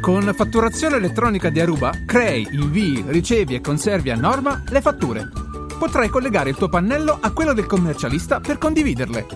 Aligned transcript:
Con 0.00 0.32
fatturazione 0.34 0.96
elettronica 0.96 1.50
di 1.50 1.60
Aruba, 1.60 1.92
crei, 2.06 2.46
invii, 2.50 3.04
ricevi 3.08 3.54
e 3.54 3.60
conservi 3.60 4.10
a 4.10 4.16
norma 4.16 4.62
le 4.68 4.80
fatture. 4.80 5.28
Potrai 5.78 6.08
collegare 6.08 6.50
il 6.50 6.56
tuo 6.56 6.68
pannello 6.68 7.18
a 7.20 7.32
quello 7.32 7.52
del 7.52 7.66
commercialista 7.66 8.40
per 8.40 8.58
condividerle. 8.58 9.26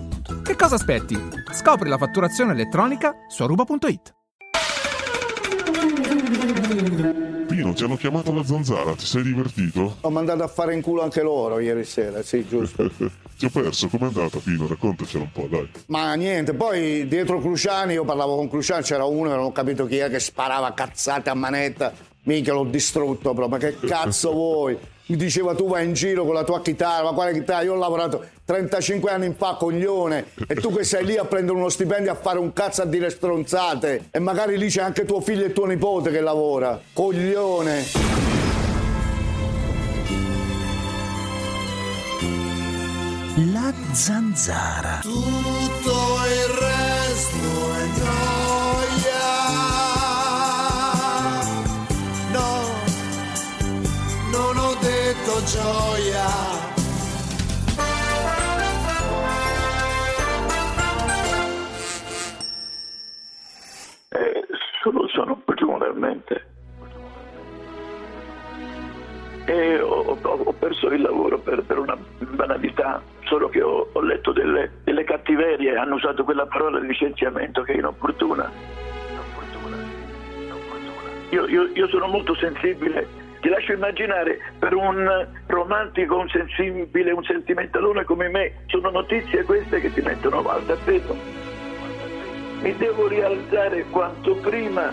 Che 0.43 0.57
cosa 0.57 0.77
aspetti? 0.77 1.19
Scopri 1.53 1.89
la 1.89 1.99
fatturazione 1.99 2.53
elettronica 2.53 3.15
su 3.29 3.43
aruba.it. 3.43 4.15
Pino, 7.51 7.73
ti 7.73 7.83
hanno 7.83 7.97
chiamato 7.97 8.33
la 8.33 8.45
zanzara, 8.45 8.95
ti 8.95 9.05
sei 9.05 9.25
divertito? 9.25 9.97
Ho 10.03 10.11
mandato 10.11 10.45
a 10.45 10.47
fare 10.47 10.73
in 10.73 10.81
culo 10.81 11.03
anche 11.03 11.21
loro 11.21 11.59
ieri 11.59 11.83
sera, 11.83 12.23
sì, 12.23 12.47
giusto. 12.47 12.89
ti 13.37 13.45
ho 13.45 13.51
perso, 13.51 13.89
com'è 13.89 14.05
andata 14.05 14.39
Pino? 14.39 14.69
Raccontacela 14.69 15.25
un 15.25 15.33
po', 15.33 15.49
dai. 15.51 15.69
Ma 15.87 16.15
niente, 16.15 16.55
poi 16.55 17.09
dietro 17.09 17.41
Cruciani, 17.41 17.95
io 17.95 18.05
parlavo 18.05 18.37
con 18.37 18.49
Cruciani, 18.49 18.85
c'era 18.85 19.05
uno, 19.05 19.31
non 19.31 19.41
ho 19.41 19.51
capito 19.51 19.85
chi 19.87 19.97
è, 19.97 20.09
che 20.09 20.21
sparava 20.21 20.73
cazzate 20.75 21.29
a 21.29 21.35
manetta. 21.35 21.93
Minchia, 22.23 22.53
l'ho 22.53 22.63
distrutto 22.63 23.35
proprio, 23.35 23.49
ma 23.49 23.59
che 23.59 23.77
cazzo 23.81 24.31
vuoi? 24.33 24.79
Mi 25.07 25.17
diceva 25.17 25.53
tu 25.57 25.67
vai 25.67 25.87
in 25.87 25.93
giro 25.93 26.25
con 26.25 26.35
la 26.35 26.45
tua 26.45 26.63
chitarra, 26.63 27.03
ma 27.03 27.13
quale 27.15 27.33
chitarra? 27.33 27.63
Io 27.63 27.73
ho 27.75 27.79
lavorato 27.79 28.25
35 28.51 29.13
anni 29.13 29.33
fa, 29.39 29.55
coglione, 29.55 30.25
e 30.49 30.57
tu 30.57 30.75
che 30.75 30.83
sei 30.83 31.05
lì 31.05 31.17
a 31.17 31.25
prendere 31.25 31.57
uno 31.57 31.69
stipendio 31.69 32.11
a 32.11 32.17
fare 32.17 32.41
un 32.41 32.53
cazzo 32.53 32.83
a 32.83 32.85
dire 32.85 33.09
stronzate, 33.09 34.09
e 34.11 34.19
magari 34.19 34.59
lì 34.59 34.69
c'è 34.69 34.83
anche 34.83 35.05
tuo 35.05 35.21
figlio 35.21 35.45
e 35.45 35.53
tuo 35.53 35.67
nipote 35.67 36.11
che 36.11 36.21
lavora. 36.21 36.81
Coglione. 36.93 37.85
La 43.53 43.73
zanzara. 43.93 44.99
Tutto 45.01 46.17
il 46.27 46.49
resto 46.59 47.73
è 47.73 47.87
gioia. 48.01 49.29
No, 52.33 52.65
non 54.33 54.57
ho 54.59 54.75
detto 54.81 55.43
gioia. 55.45 56.60
Solo 64.81 65.07
sono 65.09 65.37
particolarmente. 65.45 66.47
E 69.47 69.81
ho, 69.81 70.19
ho- 70.21 70.53
perso 70.59 70.89
il 70.89 71.01
lavoro 71.01 71.39
per, 71.39 71.63
per 71.65 71.79
una 71.79 71.97
banalità, 72.19 73.03
solo 73.25 73.49
che 73.49 73.63
ho, 73.63 73.89
ho 73.93 74.01
letto 74.01 74.33
delle, 74.33 74.71
delle 74.85 75.05
cattiverie, 75.05 75.77
hanno 75.77 75.97
usato 75.97 76.25
quella 76.25 76.47
parola 76.47 76.79
di 76.79 76.87
licenziamento 76.87 77.63
che 77.63 77.73
è 77.73 77.77
inopportuna. 77.77 78.51
Inopportuna, 79.11 79.77
inopportuna. 80.37 81.11
Io, 81.31 81.47
io- 81.49 81.71
io 81.75 81.89
sono 81.89 82.07
molto 82.07 82.35
sensibile, 82.37 83.09
ti 83.41 83.49
lascio 83.49 83.73
immaginare 83.73 84.39
per 84.59 84.75
un 84.75 85.27
romantico, 85.47 86.19
un 86.19 86.29
sensibile, 86.29 87.11
un 87.11 87.25
sentimentalone 87.25 88.05
come 88.05 88.29
me, 88.29 88.53
sono 88.67 88.91
notizie 88.91 89.45
queste 89.45 89.81
che 89.81 89.93
ti 89.93 90.01
mettono 90.03 90.43
al 90.49 90.65
tappeto. 90.67 91.50
Mi 92.61 92.77
devo 92.77 93.09
rialzare 93.09 93.85
quanto 93.91 94.35
prima. 94.37 94.93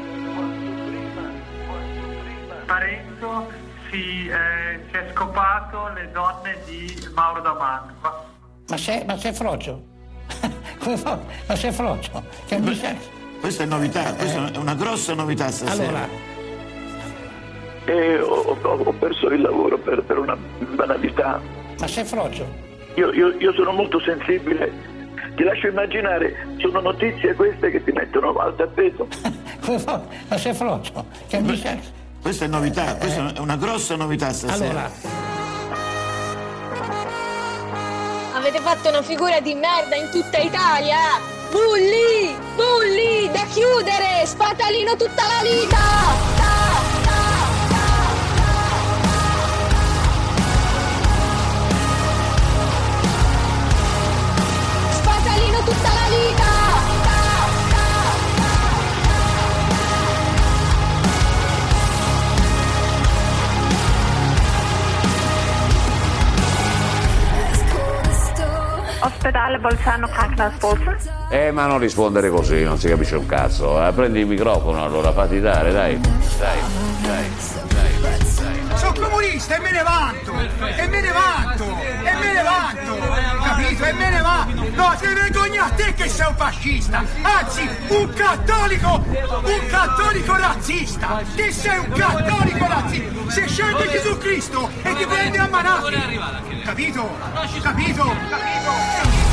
Parenzo 2.65 3.47
si, 3.89 4.27
eh, 4.27 4.79
si 4.89 4.95
è 4.97 5.11
scopato 5.13 5.89
le 5.93 6.09
donne 6.11 6.57
di 6.65 6.93
Mauro 7.13 7.41
D'Amanco. 7.41 8.25
Ma 8.69 8.77
sei, 8.77 9.03
ma 9.05 9.17
sei 9.17 9.33
frocio? 9.33 9.81
Come 10.79 10.97
fa? 10.97 11.19
Ma 11.47 11.55
sei 11.55 11.71
frocio? 11.71 12.23
Che 12.45 12.57
mi 12.59 12.75
sa- 12.75 12.95
Questa 13.39 13.63
è 13.63 13.65
novità, 13.65 14.13
questa 14.13 14.51
è 14.51 14.57
una 14.57 14.73
grossa 14.75 15.13
novità 15.13 15.49
stasera. 15.51 15.87
Allora, 15.87 16.07
E 17.85 18.19
ho, 18.19 18.57
ho- 18.61 18.83
ho 18.83 18.93
perso 18.93 19.27
il 19.27 19.41
lavoro 19.41 19.77
per, 19.77 20.03
per 20.03 20.17
una 20.17 20.35
banalità. 20.75 21.39
ma 21.79 21.87
sei 21.87 22.03
frocio? 22.03 22.45
Io, 22.95 23.11
io- 23.13 23.35
io 23.37 23.53
sono 23.53 23.71
molto 23.71 23.99
sensibile. 24.01 24.95
Ti 25.37 25.43
lascio 25.43 25.67
immaginare, 25.67 26.47
sono 26.57 26.79
notizie 26.81 27.35
queste 27.35 27.69
che 27.69 27.83
ti 27.83 27.91
mettono 27.91 28.33
al 28.33 28.55
tappeto. 28.55 29.07
Come 29.61 29.77
fa? 29.77 30.01
Ma 30.27 30.35
sei 30.35 30.55
frocio? 30.55 31.05
Che 31.27 31.39
mi 31.39 31.61
Questa 32.19 32.45
è 32.45 32.47
novità, 32.47 32.95
questa 32.95 33.35
è 33.35 33.39
una 33.39 33.55
grossa 33.55 33.95
novità 33.95 34.33
stasera. 34.33 34.69
Allora, 34.69 34.91
Avete 38.33 38.59
fatto 38.59 38.89
una 38.89 39.03
figura 39.03 39.39
di 39.39 39.53
merda 39.53 39.95
in 39.95 40.09
tutta 40.09 40.39
Italia! 40.39 40.97
Bulli! 41.51 42.35
Bulli! 42.55 43.29
Da 43.31 43.45
chiudere! 43.53 44.25
Spatalino 44.25 44.95
tutta 44.95 45.21
la 45.21 45.41
vita! 45.43 45.77
Spatalino 45.77 46.86
Ospedale 68.99 69.59
Bolzano 69.59 70.07
Krankenhaus 70.07 70.57
Bozen. 70.57 70.99
Eh, 71.29 71.51
ma 71.51 71.65
non 71.65 71.79
rispondere 71.79 72.29
così, 72.29 72.63
non 72.63 72.77
si 72.77 72.87
capisce 72.87 73.15
un 73.15 73.25
cazzo. 73.25 73.85
Eh, 73.85 73.91
prendi 73.91 74.19
il 74.19 74.27
microfono 74.27 74.83
allora, 74.83 75.11
fatti 75.11 75.39
dare, 75.39 75.71
dai. 75.71 75.99
Dai, 75.99 76.59
dai, 77.01 77.29
dai. 77.99 78.77
Sono 78.77 78.93
comunista 78.99 79.55
e 79.55 79.59
me 79.59 79.71
ne 79.71 79.83
vanto! 79.83 80.33
E 80.33 80.87
me 80.87 81.01
ne 81.01 81.11
vanto! 81.11 81.63
E 81.63 82.13
me 82.13 82.33
ne 82.33 82.43
vanto! 82.43 83.46
Capito? 83.77 83.85
E 83.85 83.93
me 83.93 84.09
ne 84.09 84.21
vanto! 84.21 84.69
No, 84.73 84.95
ti 84.99 85.05
vergogna 85.05 85.65
a 85.65 85.69
te 85.69 85.93
che 85.93 86.09
sei 86.09 86.27
un 86.27 86.35
fascista! 86.35 87.03
Anzi, 87.21 87.69
un 87.89 88.13
cattolico! 88.13 89.03
Un 89.07 89.67
cattolico 89.69 90.35
razzista! 90.35 91.21
Che 91.35 91.51
sei 91.51 91.77
un 91.77 91.91
cattolico 91.91 92.67
razzista! 92.67 93.31
Se 93.31 93.47
scende 93.47 93.87
Gesù 93.89 94.17
Cristo 94.17 94.69
e 94.81 94.95
ti 94.95 95.05
prende 95.05 95.37
a 95.37 95.47
manate! 95.47 96.19
Capito? 96.63 97.17
Capito? 97.61 98.15
Capito? 98.29 99.26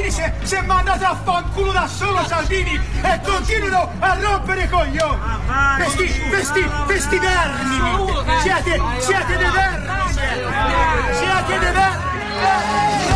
Salvini 0.00 0.10
si 0.10 0.20
è, 0.22 0.32
si 0.42 0.54
è 0.54 0.62
mandato 0.62 1.04
a 1.04 1.14
fanculo 1.14 1.72
da 1.72 1.86
solo 1.86 2.24
Salvini 2.26 2.80
e 3.02 3.20
continuano 3.22 3.92
a 3.98 4.16
rompere 4.18 4.62
i 4.62 4.68
coglioni! 4.68 5.18
Questi, 5.76 6.20
questi, 6.28 6.70
questi 6.86 7.18
vermi! 7.18 8.12
Siete, 8.40 8.80
siete 8.98 9.36
dei 9.36 9.50
vermi! 9.50 10.12
Siete, 10.12 11.14
siete 11.14 11.58
dei 11.58 11.72
vermi! 11.72 13.09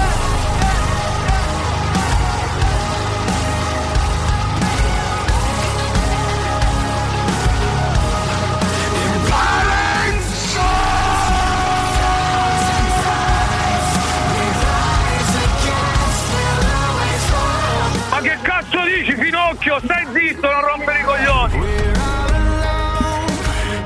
Finocchio? 19.75 19.81
Stai 19.81 20.07
zitto, 20.13 20.51
non 20.51 20.61
rompere 20.61 20.99
i 20.99 21.03
coglioni! 21.03 21.83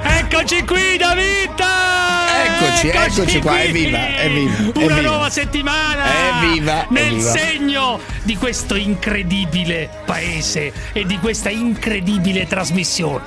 Eccoci 0.03 0.65
qui, 0.65 0.97
David! 0.97 1.68
Eccoci, 2.81 3.21
eccoci 3.21 3.41
qua, 3.41 3.61
evviva, 3.61 4.21
evviva, 4.21 4.53
Una 4.75 4.85
evviva. 4.85 5.01
nuova 5.01 5.31
settimana! 5.31 6.05
Evviva, 6.45 6.87
Nel 6.91 7.07
evviva. 7.15 7.31
segno 7.33 8.01
di 8.23 8.37
questo 8.37 8.77
incredibile 8.77 9.91
paese 10.07 10.73
e 10.93 11.05
di 11.05 11.19
questa 11.19 11.49
incredibile 11.51 12.47
trasmissione. 12.47 13.25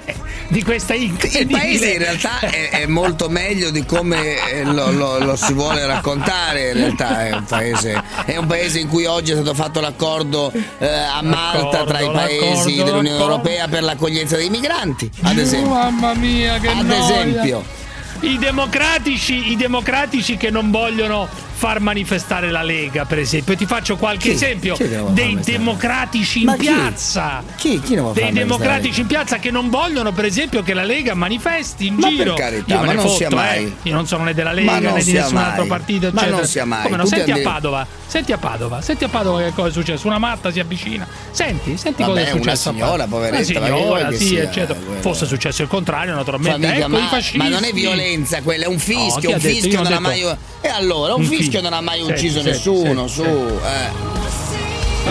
Di 0.47 0.63
questa 0.63 0.93
Il 0.93 1.03
incredibile... 1.03 1.59
paese 1.59 1.91
in 1.91 1.97
realtà 1.99 2.39
è, 2.39 2.69
è 2.69 2.85
molto 2.85 3.27
meglio 3.27 3.71
di 3.71 3.83
come 3.85 4.35
eh, 4.51 4.63
lo, 4.63 4.91
lo- 4.91 5.19
lo 5.19 5.35
si 5.35 5.51
vuole 5.51 5.85
raccontare. 5.85 6.69
In 6.69 6.73
realtà 6.77 7.25
è 7.27 7.33
un 7.33 7.43
paese, 7.43 8.01
è 8.25 8.37
un 8.37 8.47
paese 8.47 8.79
in 8.79 8.87
cui 8.87 9.05
oggi 9.05 9.31
è 9.31 9.35
stato 9.35 9.53
fatto 9.53 9.81
l'accordo 9.81 10.49
eh, 10.77 10.87
a 10.87 11.21
Malta 11.23 11.83
tra 11.83 11.99
i 11.99 12.09
paesi 12.09 12.75
dell'Unione 12.75 13.09
l'accordo. 13.09 13.31
Europea 13.33 13.67
per 13.67 13.83
l'accoglienza 13.83 14.37
dei 14.37 14.49
migranti. 14.49 15.09
Ad 15.23 15.37
esempio. 15.37 15.71
Mamma 15.71 16.13
mia, 16.13 16.57
che 16.57 16.69
Ad 16.69 16.85
noia. 16.85 16.99
esempio. 17.03 17.79
I 18.23 18.37
democratici, 18.37 19.51
I 19.51 19.55
democratici 19.55 20.37
che 20.37 20.51
non 20.51 20.69
vogliono 20.69 21.27
far 21.61 21.79
manifestare 21.79 22.49
la 22.49 22.63
Lega, 22.63 23.05
per 23.05 23.19
esempio. 23.19 23.55
Ti 23.55 23.67
faccio 23.67 23.95
qualche 23.95 24.29
Chi? 24.29 24.33
esempio 24.33 24.73
Chi 24.73 24.87
dei? 25.11 25.35
Ma 25.35 25.41
democratici 25.41 26.41
in 26.41 26.55
chi? 26.57 26.65
piazza. 26.65 27.43
Chi? 27.55 27.79
Chi 27.79 27.97
vuole 27.97 28.19
Dei 28.19 28.31
democratici 28.31 29.01
in 29.01 29.05
piazza 29.05 29.37
che 29.37 29.51
non 29.51 29.69
vogliono, 29.69 30.11
per 30.11 30.25
esempio, 30.25 30.63
che 30.63 30.73
la 30.73 30.81
Lega 30.83 31.13
manifesti 31.13 31.85
in 31.85 31.95
Ma 31.97 32.07
giro. 32.07 32.33
per 32.33 32.41
carità, 32.45 32.73
Io 32.73 32.79
ma 32.83 32.93
non 32.93 33.03
fotto, 33.03 33.15
sia 33.15 33.27
eh. 33.29 33.35
mai. 33.35 33.75
Io 33.83 33.93
non 33.93 34.07
sono 34.07 34.23
né 34.23 34.33
della 34.33 34.53
Lega 34.53 34.71
Ma 34.71 34.79
non 34.79 34.93
né 34.93 35.03
di 35.03 35.11
nessun 35.13 35.33
mai. 35.35 35.43
altro 35.43 35.65
partito, 35.67 36.07
Ma 36.07 36.13
eccetera. 36.21 36.35
non 36.37 36.45
sia 36.47 36.65
mai. 36.65 36.81
Come 36.81 36.97
no? 36.97 37.05
Senti 37.05 37.31
a 37.31 37.39
Padova, 37.43 37.87
senti 38.07 38.31
a 38.31 38.37
Padova, 38.39 38.81
senti 38.81 39.03
a 39.03 39.07
Padova 39.09 39.41
che 39.43 39.51
cosa 39.53 39.67
è 39.67 39.71
successo. 39.71 40.07
Una 40.07 40.17
matta 40.17 40.51
si 40.51 40.59
avvicina. 40.59 41.07
Senti, 41.29 41.77
senti 41.77 42.01
Vabbè, 42.01 42.13
cosa 42.13 42.25
è 42.27 42.31
una 42.31 42.41
successo. 42.41 42.69
a 42.69 42.71
signora, 42.73 43.05
poveretta, 43.05 43.59
Una 43.59 43.69
ma 43.69 43.75
signora, 43.77 44.11
sì, 44.13 44.25
sia, 44.25 44.41
eccetera. 44.43 44.79
quello? 44.83 45.01
Fosse 45.01 45.27
successo 45.27 45.61
il 45.61 45.67
contrario, 45.67 46.15
naturalmente. 46.15 46.59
Famiglia, 46.65 46.85
ecco 46.87 46.89
ma, 46.89 47.43
ma 47.43 47.47
non 47.49 47.63
è 47.65 47.71
violenza 47.71 48.41
quella, 48.41 48.63
è 48.63 48.67
un 48.67 48.73
No, 48.73 48.79
fischio, 48.79 49.19
chi 49.19 49.25
ha 49.27 49.35
un 49.35 49.39
fischio 49.41 49.77
non 49.77 49.85
ha 49.85 49.89
detto- 49.89 50.01
mai. 50.01 50.35
E 50.63 50.67
allora, 50.67 51.13
un, 51.15 51.21
Un 51.21 51.27
fischio 51.27 51.50
fischio. 51.51 51.61
non 51.61 51.73
ha 51.73 51.81
mai 51.81 51.97
Senti, 51.97 52.11
ucciso 52.13 52.33
senti, 52.41 52.49
nessuno, 52.49 53.07
senti, 53.07 53.13
su. 53.13 53.23
senti. 53.23 53.53
Eh. 53.65 53.89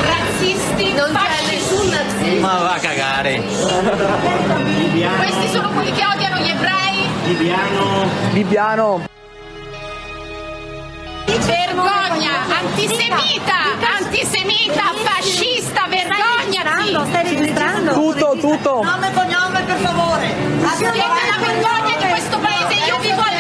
Razzisti, 0.00 0.92
non 0.94 1.12
c'è 1.12 1.42
nessun 1.52 1.90
razzista. 1.90 2.40
Ma 2.40 2.58
va 2.58 2.74
a 2.74 2.78
cagare. 2.78 3.42
Questi 3.42 5.48
sono 5.52 5.68
quelli 5.70 5.92
che 5.92 6.04
odiano 6.06 6.38
gli 6.38 6.48
ebrei. 6.48 7.08
Bibiano. 7.24 8.08
Bibbiano. 8.32 9.08
Vergogna, 11.26 12.30
antisemita, 12.60 13.56
antisemita, 13.98 14.82
fascista, 15.04 15.86
vergognati. 15.88 16.96
Stai 17.10 17.24
registrando? 17.36 17.92
Tutto, 17.92 18.36
tutto. 18.40 18.82
Nome 18.82 19.08
e 19.08 19.12
cognome, 19.12 19.62
per 19.64 19.76
favore. 19.76 20.34
Siete 20.76 20.96
la 20.96 21.38
vergogna 21.46 21.96
di 21.98 22.06
questo 22.08 22.38
paese. 22.38 22.74
Io 22.86 22.96
vivo 22.98 23.20
all'estero 23.20 23.39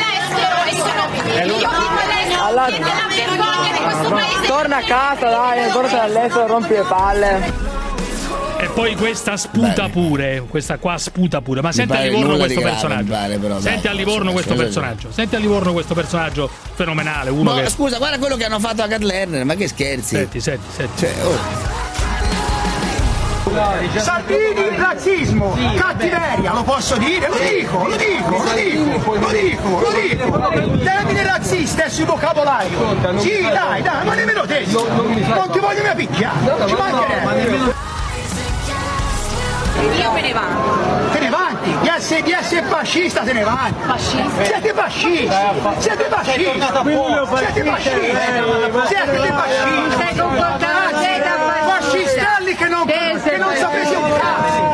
Allora- 1.38 2.68
questo 3.84 4.08
paese. 4.08 4.46
Torna 4.46 4.76
a 4.76 4.82
casa, 4.82 5.28
dai, 5.28 5.70
torna 5.70 5.88
dall'estero, 5.88 6.46
rompi 6.46 6.72
le 6.72 6.84
palle. 6.88 7.68
E 8.58 8.66
poi 8.74 8.94
questa 8.94 9.38
sputa 9.38 9.88
pure, 9.88 10.44
questa 10.48 10.76
qua 10.76 10.98
sputa 10.98 11.40
pure. 11.40 11.62
Ma 11.62 11.72
senti 11.72 11.92
a 11.92 11.94
pare 11.94 12.08
Livorno 12.08 12.32
nulla 12.32 12.38
questo 12.44 12.58
di 12.58 12.64
grave, 12.64 12.78
personaggio. 12.78 13.10
mi 13.12 13.18
pare, 13.18 13.38
però, 13.38 13.54
dai. 13.54 13.62
senti 13.62 13.86
a 13.88 13.92
Livorno 13.92 14.32
questo 14.32 14.54
personaggio. 14.54 15.08
Senti 15.10 15.34
a 15.34 15.38
Livorno 15.38 15.72
questo 15.72 15.94
personaggio 15.94 16.50
fenomenale. 16.74 17.30
Uno 17.30 17.54
Ma 17.54 17.62
che. 17.62 17.70
scusa, 17.70 17.96
guarda 17.96 18.18
quello 18.18 18.36
che 18.36 18.44
hanno 18.44 18.58
fatto 18.58 18.82
a 18.82 18.86
Cat 18.86 19.00
Lerner, 19.00 19.44
ma 19.46 19.54
che 19.54 19.66
scherzi. 19.66 20.16
Senti, 20.16 20.40
senti, 20.40 20.66
senti. 20.76 20.98
Cioè, 20.98 21.14
oh. 21.24 21.79
Salvini, 23.96 24.76
razzismo, 24.76 25.56
cattiveria, 25.76 26.52
lo 26.52 26.62
posso 26.62 26.96
dire? 26.96 27.26
Lo 27.28 27.36
dico, 27.36 27.88
lo 27.88 27.96
dico, 27.96 28.30
lo 28.44 28.52
dico, 28.54 29.14
lo 29.16 29.28
dico, 29.28 29.80
lo 29.80 29.90
dico. 29.90 30.78
Termine 30.78 31.24
razzista 31.24 31.84
è 31.84 31.88
sul 31.88 32.04
vocabolario. 32.04 32.96
Sì, 33.18 33.42
dai, 33.42 33.82
dai, 33.82 34.04
ma 34.04 34.14
nemmeno 34.14 34.46
te. 34.46 34.66
Non 34.70 35.50
ti 35.50 35.58
voglio 35.58 35.82
mia 35.82 35.94
picchiare. 35.96 36.38
Ci 36.68 36.74
mancherebbe. 36.74 37.74
Io 40.00 40.12
me 40.12 40.20
ne 40.20 40.32
vado. 40.32 41.08
Te 41.10 41.18
ne 41.18 41.28
vanti, 41.30 41.76
di 41.80 41.88
essere, 41.88 42.22
di 42.22 42.32
essere 42.32 42.62
fascista 42.62 43.22
te 43.22 43.32
ne 43.32 43.42
vanti. 43.42 43.82
Fascista. 43.84 44.44
Siete 44.44 44.72
fascisti, 44.74 45.28
siete 45.28 45.60
fascisti, 45.60 45.78
siete 45.78 46.04
fascisti, 46.08 46.44
siete 48.86 49.32
fascisti. 49.32 49.96
Sei 49.96 50.16
comportato 50.16 50.70
Fascistelli 52.50 52.54
che 52.56 52.68
non, 52.68 52.86
che 52.86 53.36
non 53.36 53.54
sapete 53.54 53.94
un 53.96 54.18
cazzo. 54.18 54.68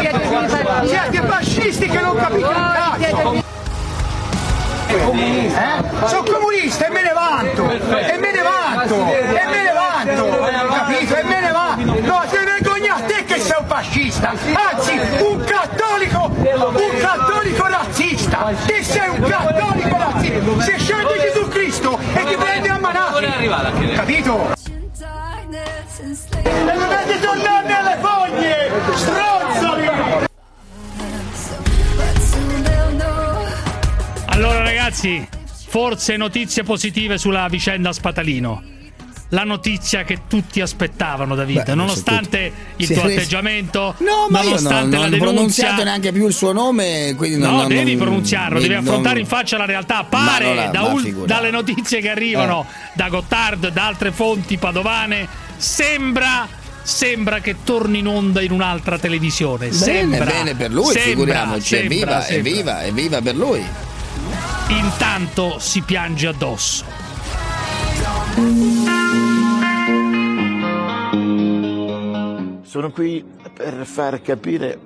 Siete 0.00 0.18
dei 0.18 0.48
fascisti. 0.48 0.88
Siete 0.88 1.26
fascisti 1.26 1.88
che 1.88 2.00
non 2.00 2.16
capite 2.16 2.46
un 2.46 2.72
cazzo. 2.74 3.46
Eh? 4.90 5.82
Sono 6.06 6.22
comunista 6.22 6.86
e 6.86 6.90
me 6.90 7.02
ne 7.02 7.12
vanto, 7.12 7.70
e 7.70 8.18
me 8.18 8.32
ne 8.32 8.42
vanto, 8.42 8.94
e 8.94 9.46
me 9.46 9.62
ne 9.62 9.72
vanto, 9.72 10.38
capito? 10.72 11.16
E 11.16 11.22
me 11.24 11.40
ne 11.40 11.50
vanto. 11.50 12.00
No, 12.00 12.22
ti 12.28 12.36
vergogna 12.36 12.94
a 12.94 13.00
te 13.00 13.24
che 13.24 13.40
sei 13.40 13.56
un 13.58 13.66
fascista, 13.66 14.30
anzi 14.30 15.00
un 15.18 15.44
cattolico, 15.44 16.30
un 16.32 16.98
cattolico 17.00 17.66
razzista. 17.66 18.50
Te 18.66 18.82
sei 18.82 19.08
un 19.08 19.28
cattolico 19.28 19.96
razzista. 19.96 20.62
Se 20.62 20.78
scegli 20.78 21.20
Gesù 21.20 21.48
Cristo 21.48 21.98
e 22.14 22.24
ti 22.24 22.36
prendi 22.36 22.68
a 22.68 22.78
manate, 22.78 23.92
capito? 23.92 24.56
E 26.48 26.72
dovete 26.72 27.20
tornare 27.20 27.66
nelle 27.68 27.98
fogne, 28.00 28.56
stronzoli! 28.94 29.86
Allora, 34.26 34.62
ragazzi, 34.62 35.26
forse 35.68 36.16
notizie 36.16 36.62
positive 36.62 37.18
sulla 37.18 37.48
vicenda 37.48 37.92
Spatalino. 37.92 38.62
La 39.32 39.44
notizia 39.44 40.04
che 40.04 40.20
tutti 40.26 40.62
aspettavano, 40.62 41.34
David, 41.34 41.64
Beh, 41.64 41.74
nonostante 41.74 42.50
il 42.76 42.86
Si 42.86 42.94
tuo 42.94 43.02
atteggiamento, 43.02 43.94
No, 43.98 44.26
ma 44.30 44.38
io 44.40 44.44
non, 44.54 44.62
nonostante 44.62 44.84
non 44.84 44.90
la 44.90 44.96
ho 45.06 45.10
denuncia. 45.10 45.18
pronunziato 45.32 45.84
neanche 45.84 46.12
più 46.12 46.26
il 46.28 46.32
suo 46.32 46.52
nome, 46.52 47.12
quindi 47.14 47.36
non, 47.36 47.50
No, 47.50 47.56
non- 47.58 47.68
devi 47.68 47.90
non- 47.94 48.04
pronunciarlo, 48.06 48.54
mi- 48.54 48.62
devi 48.62 48.74
non- 48.76 48.84
affrontare 48.86 49.20
in 49.20 49.26
faccia 49.26 49.58
la 49.58 49.66
realtà. 49.66 49.96
Non 49.96 50.24
Pare 50.24 50.54
la- 50.54 50.66
da 50.68 50.82
ul- 50.84 51.26
dalle 51.26 51.50
notizie 51.50 52.00
che 52.00 52.08
arrivano 52.08 52.64
da 52.94 53.08
Gotthard, 53.10 53.68
da 53.68 53.86
altre 53.86 54.12
fonti 54.12 54.56
padovane, 54.56 55.28
sembra. 55.58 56.48
Sembra 56.82 57.40
che 57.40 57.56
torni 57.64 57.98
in 57.98 58.06
onda 58.06 58.40
in 58.40 58.50
un'altra 58.50 58.98
televisione. 58.98 59.68
Bene, 59.68 59.74
sembra. 59.74 60.24
bene 60.24 60.54
per 60.54 60.70
lui, 60.72 60.92
sembra, 60.92 61.10
figuriamoci, 61.10 61.62
sembra, 61.62 61.94
evviva, 61.94 62.20
sembra. 62.22 62.50
evviva, 62.50 62.84
evviva 62.84 63.20
per 63.20 63.36
lui. 63.36 63.64
Intanto 64.68 65.58
si 65.58 65.82
piange 65.82 66.28
addosso. 66.28 66.84
Sono 72.62 72.90
qui 72.90 73.24
per 73.52 73.84
far 73.84 74.22
capire 74.22 74.78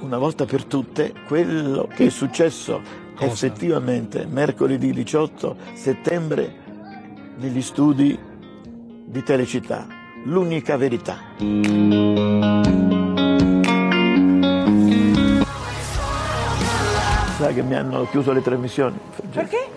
una 0.00 0.18
volta 0.18 0.44
per 0.44 0.64
tutte 0.64 1.12
quello 1.26 1.88
che 1.94 2.06
è 2.06 2.10
successo 2.10 2.80
effettivamente 3.18 4.26
mercoledì 4.26 4.92
18 4.92 5.56
settembre 5.74 6.54
negli 7.38 7.62
studi 7.62 8.18
di 9.16 9.22
Telecittà. 9.22 9.86
L'unica 10.24 10.76
verità. 10.76 11.16
Sa 17.38 17.48
che 17.48 17.62
mi 17.62 17.74
hanno 17.74 18.06
chiuso 18.10 18.32
le 18.32 18.42
trasmissioni. 18.42 18.98
Perché? 19.32 19.74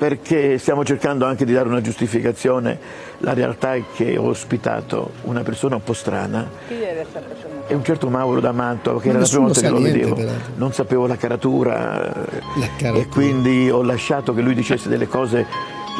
perché 0.00 0.56
stiamo 0.56 0.82
cercando 0.82 1.26
anche 1.26 1.44
di 1.44 1.52
dare 1.52 1.68
una 1.68 1.82
giustificazione. 1.82 2.78
La 3.18 3.34
realtà 3.34 3.74
è 3.74 3.82
che 3.94 4.16
ho 4.16 4.28
ospitato 4.28 5.10
una 5.24 5.42
persona 5.42 5.74
un 5.74 5.82
po' 5.84 5.92
strana, 5.92 6.48
Chi 6.68 6.80
è 6.80 6.94
questa 6.94 7.18
persona? 7.20 7.66
è 7.66 7.74
un 7.74 7.84
certo 7.84 8.08
Mauro 8.08 8.40
da 8.40 8.50
Mantova, 8.50 8.98
che 8.98 9.08
Ma 9.08 9.12
era 9.18 9.22
la 9.22 9.28
prima 9.28 9.44
volta 9.44 9.60
che 9.60 9.68
lo 9.68 9.76
niente, 9.78 9.98
vedevo. 9.98 10.14
peraltro. 10.14 10.52
Non 10.56 10.72
sapevo 10.72 11.06
la 11.06 11.16
caratura, 11.16 12.06
eh, 12.24 12.40
caratura. 12.78 12.92
e 12.94 13.08
quindi 13.08 13.70
ho 13.70 13.82
lasciato 13.82 14.32
che 14.32 14.40
lui 14.40 14.54
dicesse 14.54 14.88
delle 14.88 15.06
cose 15.06 15.44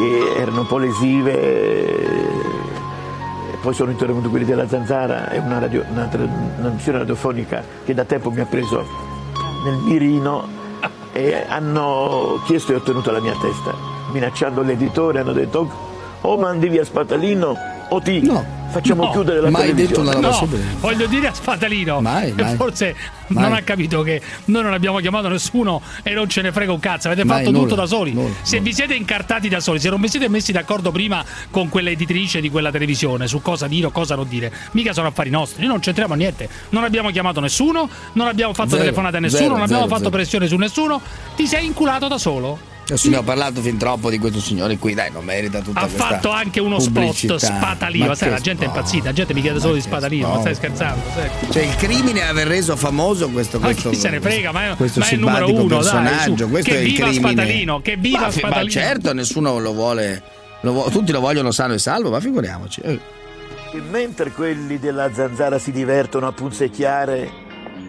che 0.01 0.35
erano 0.37 0.61
un 0.61 0.67
po' 0.67 0.79
lesive. 0.79 1.39
E 3.53 3.57
poi 3.61 3.75
sono 3.75 3.91
intervenuti 3.91 4.29
quelli 4.29 4.47
della 4.47 4.67
Zanzara, 4.67 5.29
è 5.29 5.39
una, 5.39 5.59
radio, 5.59 5.85
una, 5.91 6.09
una 6.59 6.69
missione 6.71 6.99
radiofonica 6.99 7.63
che 7.85 7.93
da 7.93 8.05
tempo 8.05 8.31
mi 8.31 8.41
ha 8.41 8.47
preso 8.47 8.87
nel 9.65 9.77
mirino 9.85 10.49
e 11.13 11.45
hanno 11.47 12.41
chiesto 12.47 12.73
e 12.73 12.77
ottenuto 12.77 13.11
la 13.11 13.21
mia 13.21 13.35
testa, 13.39 13.75
minacciando 14.13 14.63
l'editore, 14.63 15.21
hanno 15.21 15.33
detto 15.33 15.69
"Oh, 16.23 16.29
o 16.33 16.39
mandi 16.39 16.69
via 16.69 16.85
Spatalino 16.85 17.55
o 17.89 18.01
ti 18.01 18.21
facciamo 18.71 19.05
No, 19.05 19.11
chiudere 19.11 19.41
la 19.41 19.51
mai 19.51 19.75
detto 19.75 20.03
televisione. 20.03 20.17
una 20.19 20.29
roba 20.29 20.41
No, 20.57 20.79
voglio 20.81 21.07
dire 21.07 21.27
a 21.29 21.35
Spatalino 21.35 22.01
Mai, 22.01 22.33
mai. 22.33 22.57
forse 22.57 22.95
Mai. 23.29 23.43
non 23.45 23.53
ha 23.53 23.61
capito 23.63 24.03
che 24.03 24.21
noi 24.47 24.63
non 24.63 24.73
abbiamo 24.73 24.99
chiamato 24.99 25.29
nessuno 25.29 25.81
e 26.03 26.13
non 26.13 26.29
ce 26.29 26.43
ne 26.43 26.53
frega 26.53 26.73
un 26.73 26.81
cazzo, 26.81 27.09
avete 27.09 27.25
Mai, 27.25 27.39
fatto 27.39 27.51
nulla, 27.51 27.63
tutto 27.65 27.75
da 27.81 27.87
soli. 27.87 28.13
nulla, 28.13 28.35
se 28.43 28.61
vi 28.61 28.73
siete 28.73 28.95
incartati 28.95 29.49
da 29.49 29.61
soli, 29.61 29.79
se 29.81 29.89
non 29.91 30.01
vi 30.01 30.09
siete 30.09 30.29
messi 30.29 30.53
d'accordo 30.53 30.91
prima 30.91 31.25
con 31.51 31.69
quell'editrice 31.69 32.41
di 32.41 32.51
quella 32.51 32.71
televisione 32.71 33.27
su 33.29 33.41
cosa 33.43 33.67
dire 33.67 33.87
o 33.87 33.91
cosa 33.91 34.15
non 34.15 34.29
dire, 34.29 34.53
mica 34.73 34.93
sono 34.93 35.09
affari 35.09 35.31
nostri, 35.31 35.61
noi 35.61 35.69
non 35.71 35.81
c'entriamo 35.81 36.15
niente. 36.15 36.49
Non 36.71 36.85
abbiamo 36.85 37.11
chiamato 37.11 37.41
nessuno, 37.41 37.89
non 38.15 38.27
abbiamo 38.27 38.55
fatto 38.55 38.71
Zero, 38.71 38.83
telefonate 38.83 39.17
a 39.17 39.21
nessuno, 39.21 39.41
zero, 39.43 39.55
non 39.55 39.63
abbiamo 39.63 39.83
zero, 39.83 39.95
fatto 39.95 40.05
zero. 40.11 40.17
pressione 40.17 40.47
su 40.49 40.57
nessuno, 40.57 41.01
ti 41.37 41.47
sei 41.47 41.67
inculato 41.67 42.09
da 42.09 42.19
solo. 42.19 42.59
Adesso 42.91 43.09
ne 43.11 43.17
ho 43.19 43.23
parlato 43.23 43.61
fin 43.61 43.77
troppo 43.79 44.11
di 44.11 44.19
questo 44.19 44.41
signore 44.41 44.77
qui, 44.79 44.95
dai, 44.95 45.11
non 45.13 45.25
merita 45.25 45.61
tutta 45.61 45.81
Ha 45.81 45.83
questa 45.85 46.05
fatto 46.07 46.31
anche 46.31 46.61
uno 46.61 46.77
pubblicità. 46.79 47.39
spot 47.39 47.57
spatalino, 47.57 48.07
Ma 48.07 48.15
sai, 48.15 48.31
la 48.31 48.41
gente 48.41 48.65
è 48.65 48.67
impazzita, 48.67 49.05
la 49.05 49.13
gente 49.13 49.33
mi 49.35 49.41
chiede 49.43 49.61
solo 49.61 49.75
di 49.75 49.81
spatalino, 49.81 50.29
ma 50.29 50.41
stai 50.41 50.55
scherzando? 50.55 51.03
sai? 51.15 51.31
Cioè 51.53 51.63
il 51.63 51.77
crimine 51.77 52.21
è 52.21 52.25
aver 52.25 52.47
reso 52.49 52.75
famoso 52.77 53.29
questo, 53.31 53.59
Ma 53.61 53.67
questo 53.67 53.91
chi 53.91 53.97
se 53.97 54.11
ne 54.11 54.21
frega, 54.21 54.51
ma 54.53 54.71
è, 54.73 54.77
questo 54.77 54.99
ma 55.01 55.09
è 55.09 55.13
il 55.15 55.21
numero 55.21 55.47
simpatico 55.47 55.75
uno, 55.75 55.83
dai, 55.83 55.93
personaggio, 55.93 56.45
su. 56.45 56.51
questo 56.51 56.71
che 56.71 56.77
è 56.77 56.81
il 56.81 56.87
viva 56.93 57.07
crimine. 57.09 57.33
Spatalino, 57.33 57.81
che 57.81 57.97
viva 57.97 58.19
ma, 58.21 58.31
fi- 58.31 58.41
ma 58.41 58.47
Spatalino. 58.49 58.71
certo, 58.73 59.13
nessuno 59.15 59.59
lo 59.61 59.73
vuole, 59.73 60.23
lo 60.63 60.89
tutti 60.91 61.13
lo 61.13 61.21
vogliono 61.21 61.51
sano 61.53 61.75
e 61.75 61.79
salvo, 61.79 62.11
ma 62.11 62.19
figuriamoci. 62.21 62.81
eh. 62.81 62.99
E 63.73 63.81
mentre 63.89 64.33
quelli 64.33 64.81
della 64.81 65.11
zanzara 65.13 65.59
si 65.61 65.71
divertono 65.71 66.27
a 66.27 66.33
punzecchiare, 66.33 67.31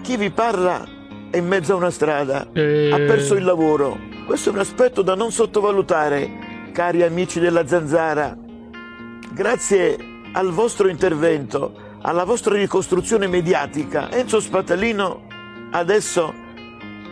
chi 0.03 0.15
vi 0.15 0.29
parla 0.29 0.85
è 1.31 1.37
in 1.37 1.47
mezzo 1.47 1.73
a 1.73 1.75
una 1.77 1.89
strada, 1.89 2.47
Eh. 2.53 2.89
ha 2.91 2.97
perso 2.97 3.33
il 3.33 3.43
lavoro. 3.43 4.09
Questo 4.31 4.49
è 4.49 4.53
un 4.53 4.59
aspetto 4.59 5.01
da 5.01 5.13
non 5.13 5.29
sottovalutare. 5.29 6.69
cari 6.71 7.03
amici 7.03 7.41
della 7.41 7.67
Zanzara, 7.67 8.33
grazie 9.33 9.97
al 10.31 10.51
vostro 10.51 10.87
intervento, 10.87 11.97
alla 12.01 12.23
vostra 12.23 12.55
ricostruzione 12.55 13.27
mediatica, 13.27 14.09
Enzo 14.09 14.39
Spatalino 14.39 15.27
adesso 15.71 16.33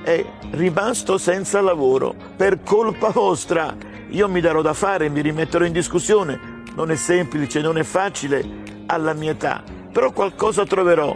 è 0.01 0.25
rimasto 0.51 1.17
senza 1.17 1.59
lavoro 1.59 2.15
per 2.37 2.63
colpa 2.63 3.09
vostra. 3.09 3.75
Io 4.11 4.29
mi 4.29 4.39
darò 4.39 4.61
da 4.61 4.73
fare, 4.73 5.09
mi 5.09 5.19
rimetterò 5.19 5.65
in 5.65 5.73
discussione. 5.73 6.63
Non 6.73 6.89
è 6.89 6.95
semplice, 6.95 7.59
non 7.59 7.77
è 7.77 7.83
facile 7.83 8.45
alla 8.85 9.11
mia 9.11 9.31
età, 9.31 9.61
però 9.91 10.13
qualcosa 10.13 10.65
troverò 10.65 11.13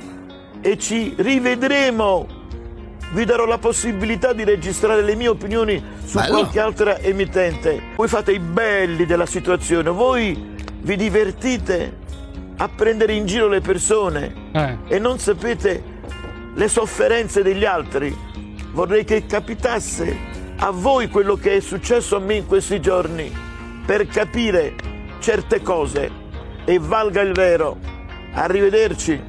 e 0.59 0.77
ci 0.77 1.13
rivedremo. 1.15 2.42
Vi 3.13 3.25
darò 3.25 3.45
la 3.45 3.59
possibilità 3.59 4.33
di 4.33 4.43
registrare 4.43 5.03
le 5.03 5.15
mie 5.15 5.27
opinioni 5.27 5.81
su 6.03 6.17
Bello. 6.17 6.31
qualche 6.39 6.59
altra 6.59 6.97
emittente. 6.99 7.79
Voi 7.95 8.07
fate 8.07 8.31
i 8.31 8.39
belli 8.39 9.05
della 9.05 9.27
situazione, 9.27 9.91
voi 9.91 10.51
vi 10.81 10.95
divertite 10.95 11.97
a 12.57 12.67
prendere 12.69 13.13
in 13.13 13.25
giro 13.27 13.47
le 13.47 13.61
persone 13.61 14.33
Eh. 14.51 14.77
e 14.87 14.99
non 14.99 15.19
sapete 15.19 15.83
le 16.55 16.67
sofferenze 16.67 17.43
degli 17.43 17.65
altri. 17.65 18.15
Vorrei 18.71 19.03
che 19.03 19.27
capitasse 19.27 20.17
a 20.57 20.71
voi 20.71 21.07
quello 21.09 21.35
che 21.35 21.57
è 21.57 21.59
successo 21.59 22.15
a 22.15 22.19
me 22.19 22.33
in 22.35 22.47
questi 22.47 22.79
giorni 22.81 23.31
per 23.85 24.07
capire 24.07 24.73
certe 25.19 25.61
cose 25.61 26.09
e 26.65 26.79
valga 26.79 27.21
il 27.21 27.33
vero. 27.33 27.77
Arrivederci. 28.33 29.21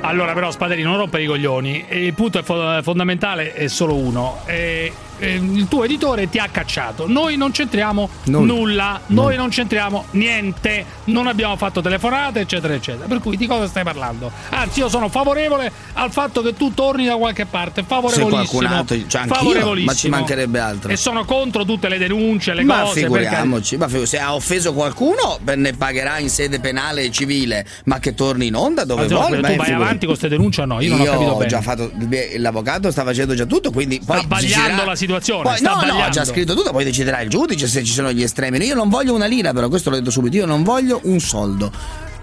Allora, 0.00 0.32
però, 0.32 0.50
Spaderi, 0.50 0.82
non 0.82 0.96
rompere 0.96 1.24
i 1.24 1.26
coglioni. 1.26 1.84
Il 1.90 2.14
punto 2.14 2.38
è 2.38 2.42
fo- 2.42 2.80
fondamentale 2.82 3.52
è 3.52 3.66
solo 3.68 3.94
uno. 3.94 4.38
E- 4.46 4.92
e 5.20 5.34
il 5.34 5.66
tuo 5.66 5.82
editore 5.82 6.28
ti 6.30 6.38
ha 6.38 6.46
cacciato. 6.48 7.08
Noi 7.08 7.36
non 7.36 7.50
c'entriamo 7.50 8.08
Nulla. 8.26 8.54
nulla. 8.54 9.00
Noi 9.06 9.34
non 9.36 9.48
c'entriamo 9.48 10.04
niente. 10.12 10.84
Non 11.08 11.26
abbiamo 11.26 11.56
fatto 11.56 11.80
telefonate, 11.80 12.40
eccetera, 12.40 12.74
eccetera. 12.74 13.06
Per 13.06 13.20
cui 13.20 13.36
di 13.36 13.46
cosa 13.46 13.66
stai 13.66 13.82
parlando? 13.82 14.30
Anzi, 14.50 14.80
io 14.80 14.88
sono 14.88 15.08
favorevole 15.08 15.70
al 15.94 16.10
fatto 16.12 16.42
che 16.42 16.54
tu 16.54 16.74
torni 16.74 17.06
da 17.06 17.16
qualche 17.16 17.46
parte. 17.46 17.80
Se 17.80 17.86
Favorevolissimo. 17.86 18.28
qualcun 18.44 18.66
altro, 18.66 18.96
cioè 19.06 19.26
Favorevolissimo. 19.26 19.90
ma 19.90 19.94
ci 19.98 20.08
mancherebbe 20.08 20.58
altro. 20.58 20.90
E 20.90 20.96
sono 20.96 21.24
contro 21.24 21.64
tutte 21.64 21.88
le 21.88 21.98
denunce, 21.98 22.52
le 22.54 22.62
ma 22.64 22.82
cose. 22.82 23.00
figuriamoci, 23.02 23.76
ma 23.76 23.88
figu- 23.88 24.06
se 24.06 24.18
ha 24.18 24.34
offeso 24.34 24.72
qualcuno 24.74 25.38
ne 25.54 25.72
pagherà 25.72 26.18
in 26.18 26.28
sede 26.30 26.60
penale 26.60 27.02
e 27.04 27.10
civile, 27.10 27.66
ma 27.84 27.98
che 27.98 28.14
torni 28.14 28.46
in 28.48 28.54
onda 28.54 28.84
dove 28.84 29.06
perché- 29.06 29.14
vuole. 29.14 29.40
tu 29.40 29.56
vai 29.56 29.72
avanti 29.72 29.98
con 30.06 30.08
queste 30.08 30.28
denunce 30.28 30.60
o 30.62 30.64
no? 30.66 30.80
Io 30.80 30.90
non 30.90 31.00
ho 31.00 31.04
capito 31.10 31.34
bene. 31.36 31.48
già 31.50 31.60
fatto 31.62 31.90
l'avvocato 32.36 32.90
sta 32.90 33.04
facendo 33.04 33.34
già 33.34 33.46
tutto, 33.46 33.70
quindi 33.70 34.00
poi 34.04 34.18
Sta 34.18 34.26
sbagliando 34.26 34.84
la 34.84 34.94
situazione, 34.96 35.42
Poi, 35.42 35.60
no, 35.62 35.80
no, 35.86 36.02
ha 36.02 36.08
già 36.10 36.24
scritto 36.24 36.54
tutto, 36.54 36.70
poi 36.70 36.84
deciderà 36.84 37.20
il 37.20 37.30
giudice 37.30 37.66
se 37.66 37.82
ci 37.82 37.92
sono 37.92 38.12
gli 38.12 38.22
estremi. 38.22 38.58
Io 38.64 38.74
non 38.74 38.88
voglio 38.88 39.14
una 39.14 39.26
lira, 39.26 39.52
però 39.52 39.68
questo 39.68 39.90
l'ho 39.90 39.96
detto 39.96 40.10
subito, 40.10 40.36
io 40.36 40.46
non 40.46 40.62
voglio 40.62 40.97
un 41.04 41.20
soldo. 41.20 41.70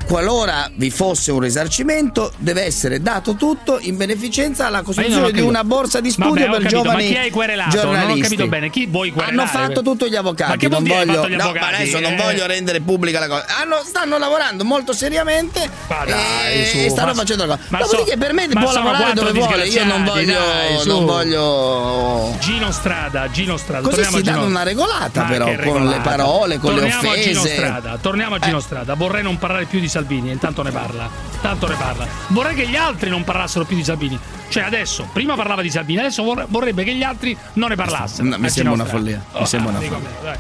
Qualora 0.05 0.69
vi 0.75 0.91
fosse 0.91 1.31
un 1.31 1.39
risarcimento, 1.39 2.31
deve 2.37 2.63
essere 2.63 3.01
dato 3.01 3.35
tutto 3.35 3.79
in 3.81 3.97
beneficenza 3.97 4.67
alla 4.67 4.77
non 4.77 4.85
costruzione 4.85 5.31
di 5.31 5.41
una 5.41 5.63
borsa 5.63 5.99
di 5.99 6.11
studio 6.11 6.45
Vabbè, 6.45 6.49
per 6.49 6.61
capito, 6.61 6.81
giovani 6.83 7.03
Ma 7.03 7.09
chi 7.09 7.17
hai 7.17 7.29
querelato? 7.31 7.69
giornalisti. 7.71 8.07
Non 8.07 8.17
ho 8.19 8.21
capito 8.21 8.47
bene. 8.47 8.69
Chi 8.69 8.85
vuoi 8.85 9.09
querelare? 9.11 9.49
Hanno 9.49 9.49
fatto 9.67 9.81
tutto 9.81 10.07
gli 10.07 10.15
avvocati. 10.15 10.67
Non 10.67 10.83
voglio, 10.83 11.27
no, 11.27 11.53
adesso 11.59 11.99
non 11.99 12.13
Eh. 12.13 12.15
voglio 12.21 12.45
rendere 12.45 12.81
pubblica 12.81 13.19
la 13.19 13.27
cosa. 13.27 13.45
Hanno- 13.59 13.81
stanno 13.83 14.17
lavorando 14.19 14.63
molto 14.63 14.93
seriamente 14.93 15.67
dai, 15.87 16.61
e 16.61 16.65
su, 16.67 16.89
stanno 16.93 17.07
ma- 17.07 17.13
facendo 17.15 17.45
la 17.45 17.55
cosa. 17.55 17.67
ma 17.69 17.79
Dopodiché, 17.79 18.11
so- 18.11 18.17
per 18.17 18.33
me 18.33 18.47
può 18.47 18.71
lavorare 18.71 19.13
dove 19.13 19.31
vuole. 19.31 19.67
Io 19.67 19.85
non 19.85 20.03
voglio, 20.03 20.33
dai, 20.33 20.85
non 20.85 21.05
voglio. 21.05 22.35
Gino 22.39 22.71
Strada, 22.71 23.29
Gino 23.31 23.57
Strada. 23.57 23.81
Così 23.81 23.95
torniamo 23.95 24.17
si 24.17 24.23
Gino- 24.23 24.35
danno 24.37 24.47
una 24.49 24.63
regolata, 24.63 25.21
Ma 25.23 25.27
però, 25.29 25.45
con 25.45 25.55
regolata? 25.55 25.95
le 25.97 26.01
parole, 26.03 26.57
con 26.59 26.75
torniamo 26.75 27.01
le 27.01 27.09
A 27.09 27.21
Gino 27.21 27.39
offese. 27.39 27.53
Eh. 27.53 27.57
Strada, 27.57 27.97
torniamo 27.99 28.35
a 28.35 28.39
Gino 28.39 28.59
Strada. 28.59 28.93
Vorrei 28.93 29.23
non 29.23 29.37
parlare 29.39 29.65
più 29.65 29.79
di 29.79 29.87
Salvini, 29.95 30.29
intanto 30.29 30.61
ne 30.61 30.71
parla. 30.71 31.09
Tanto 31.41 31.67
ne 31.67 31.75
parla. 31.75 32.05
Vorrei 32.27 32.53
che 32.53 32.67
gli 32.67 32.75
altri 32.75 33.09
non 33.09 33.23
parlassero 33.23 33.63
più 33.63 33.77
di 33.77 33.83
Salvini. 33.83 34.19
Cioè, 34.49 34.63
adesso, 34.63 35.07
prima 35.13 35.35
parlava 35.35 35.61
di 35.61 35.69
Salvini, 35.69 35.99
adesso 35.99 36.21
vorre- 36.21 36.45
vorrebbe 36.49 36.83
che 36.83 36.93
gli 36.93 37.03
altri 37.03 37.35
non 37.53 37.69
ne 37.69 37.75
parlassero. 37.75 38.27
No, 38.27 38.37
mi 38.37 38.47
A 38.47 38.49
sembra 38.49 38.73
una 38.73 38.83
follia, 38.85 39.17
mi 39.33 39.39
Oh, 39.41 39.45
sembra 39.45 39.69
una 39.71 39.79
follia. 39.79 40.09
bene. 40.21 40.37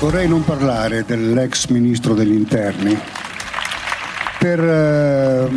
Vorrei 0.00 0.26
non 0.28 0.44
parlare 0.44 1.04
dell'ex 1.04 1.66
ministro 1.66 2.14
degli 2.14 2.32
interni 2.32 2.98
per 4.38 4.58
eh, 4.58 5.48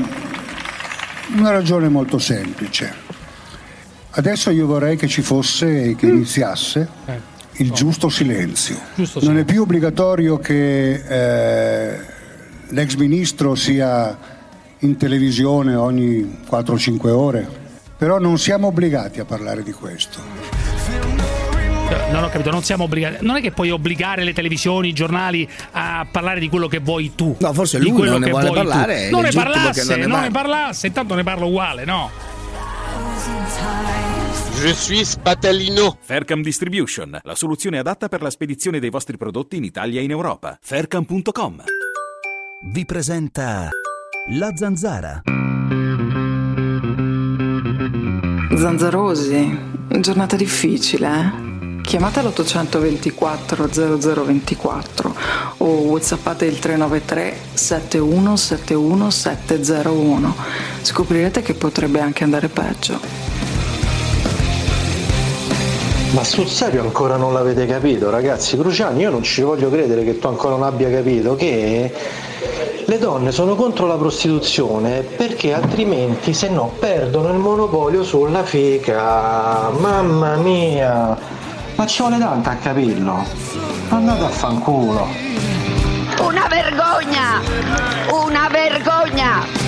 una 1.36 1.50
ragione 1.52 1.88
molto 1.90 2.20
semplice. 2.20 2.94
Adesso 4.12 4.52
io 4.52 4.68
vorrei 4.68 4.98
che 4.98 5.08
ci 5.08 5.22
fosse 5.24 5.86
e 5.90 5.96
che 5.96 6.06
iniziasse 6.08 6.88
il 7.58 7.72
giusto 7.72 8.10
silenzio. 8.10 8.78
Giusto 8.96 9.20
Non 9.24 9.38
è 9.38 9.44
più 9.44 9.62
obbligatorio 9.62 10.40
che 10.40 10.94
eh, 10.94 12.00
l'ex 12.70 12.96
ministro 12.96 13.56
sia 13.56 14.18
in 14.80 14.98
televisione 14.98 15.76
ogni 15.76 16.40
4-5 16.50 17.08
ore, 17.10 17.48
però 17.98 18.20
non 18.20 18.38
siamo 18.38 18.68
obbligati 18.68 19.20
a 19.20 19.26
parlare 19.26 19.64
di 19.64 19.72
questo. 19.72 20.20
Cioè, 21.90 22.12
Non 22.12 22.24
ho 22.24 22.30
capito, 22.30 22.50
non 22.50 22.64
siamo 22.64 22.86
obbligati. 22.86 23.18
Non 23.26 23.36
è 23.36 23.42
che 23.42 23.52
puoi 23.52 23.70
obbligare 23.70 24.24
le 24.24 24.34
televisioni, 24.34 24.90
i 24.90 24.94
giornali 24.94 25.48
a 25.72 26.06
parlare 26.10 26.40
di 26.40 26.50
quello 26.50 26.68
che 26.68 26.80
vuoi 26.80 27.14
tu. 27.16 27.36
No, 27.40 27.54
forse 27.54 27.78
lui 27.80 27.92
quello 27.92 28.12
non 28.12 28.22
ne 28.22 28.26
che 28.28 28.32
vuole 28.32 28.52
parlare, 28.52 29.10
Non 29.10 29.22
ne 29.22 29.32
parlasse, 29.32 29.96
non 30.06 30.22
ne 30.22 30.32
parlasse, 30.32 30.88
intanto 30.88 31.14
ne 31.16 31.24
parlo 31.24 31.48
uguale, 31.48 31.86
no? 31.86 32.10
Je 34.64 34.74
suis 34.74 35.04
Spatalino. 35.04 35.98
Faircam 36.00 36.42
Distribution, 36.42 37.20
la 37.22 37.36
soluzione 37.36 37.80
adatta 37.80 38.08
per 38.08 38.22
la 38.22 38.30
spedizione 38.30 38.80
dei 38.80 38.90
vostri 38.90 39.18
prodotti 39.18 39.58
in 39.58 39.66
Italia 39.66 40.00
e 40.00 40.06
in 40.06 40.12
Europa. 40.12 40.58
Faircam.com. 40.62 41.64
Vi 42.72 42.86
presenta 42.86 43.68
La 44.30 44.56
Zanzara. 44.56 45.22
Zanzarosi, 48.56 49.60
giornata 50.00 50.38
difficile, 50.38 51.10
eh? 51.10 51.82
Chiamate 51.82 52.22
l'824 52.22 54.14
0024 54.14 55.16
o 55.58 55.68
whatsappate 55.68 56.46
il 56.46 56.60
393 56.60 57.38
7171 57.52 59.10
701. 59.10 60.36
Scoprirete 60.84 61.42
che 61.42 61.54
potrebbe 61.54 62.00
anche 62.00 62.24
andare 62.24 62.48
peggio. 62.48 63.43
Ma 66.14 66.24
sul 66.24 66.48
serio 66.48 66.82
ancora 66.82 67.16
non 67.16 67.34
l'avete 67.34 67.66
capito, 67.66 68.12
ragazzi? 68.12 68.56
Cruciani, 68.56 69.02
io 69.02 69.10
non 69.10 69.24
ci 69.24 69.42
voglio 69.42 69.72
credere 69.72 70.04
che 70.04 70.20
tu 70.20 70.28
ancora 70.28 70.54
non 70.56 70.62
abbia 70.62 70.88
capito 70.92 71.36
che 71.36 71.92
le 72.86 72.98
donne 73.00 73.32
sono 73.32 73.56
contro 73.56 73.88
la 73.88 73.96
prostituzione 73.96 75.02
perché 75.02 75.54
altrimenti 75.54 76.36
se 76.36 76.50
no 76.50 76.72
perdono 76.78 77.30
il 77.30 77.40
monopolio 77.40 78.04
sulla 78.04 78.44
fica. 78.44 79.72
Mamma 79.72 80.36
mia! 80.36 81.18
Ma 81.76 81.86
ci 81.88 82.04
vuole 82.04 82.20
tanto 82.20 82.48
a 82.48 82.56
capirlo. 82.62 83.26
Andate 83.90 84.24
a 84.24 84.30
fanculo. 84.30 85.08
Una 86.20 86.48
vergogna! 86.48 87.42
Una 88.12 88.50
vergogna! 88.52 89.63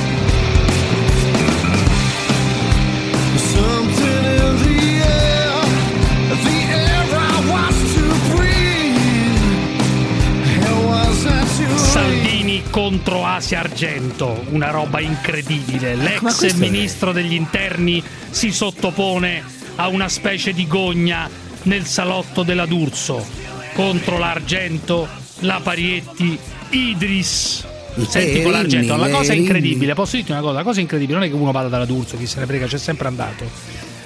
Salvini 12.56 12.64
contro 12.70 13.26
Asia 13.26 13.60
Argento, 13.60 14.44
una 14.50 14.70
roba 14.70 15.00
incredibile. 15.00 15.96
Ma 15.96 16.04
L'ex 16.04 16.20
questo 16.20 16.46
è- 16.46 16.54
ministro 16.54 17.12
degli 17.12 17.34
interni 17.34 18.02
si 18.30 18.52
sottopone 18.52 19.44
a 19.76 19.88
una 19.88 20.08
specie 20.08 20.54
di 20.54 20.68
gogna 20.68 21.30
nel 21.64 21.86
salotto 21.86 22.44
della 22.44 22.66
D'Urso 22.66 23.26
contro 23.74 24.18
l'Argento, 24.18 25.08
la 25.40 25.60
Parietti, 25.62 26.38
Idris. 26.70 27.66
Senti 28.08 28.42
con 28.42 28.52
l'Argento, 28.52 28.96
la 28.96 29.10
cosa 29.10 29.34
incredibile, 29.34 29.94
posso 29.94 30.16
dirti 30.16 30.32
una 30.32 30.42
cosa? 30.42 30.54
La 30.54 30.64
cosa 30.64 30.80
incredibile 30.82 31.18
non 31.18 31.28
è 31.28 31.30
che 31.30 31.36
uno 31.36 31.52
vada 31.52 31.68
dalla 31.70 31.86
D'Urso, 31.86 32.18
chi 32.18 32.26
se 32.28 32.40
ne 32.40 32.46
frega, 32.46 32.68
c'è 32.68 32.78
sempre 32.78 33.08
andato. 33.08 33.50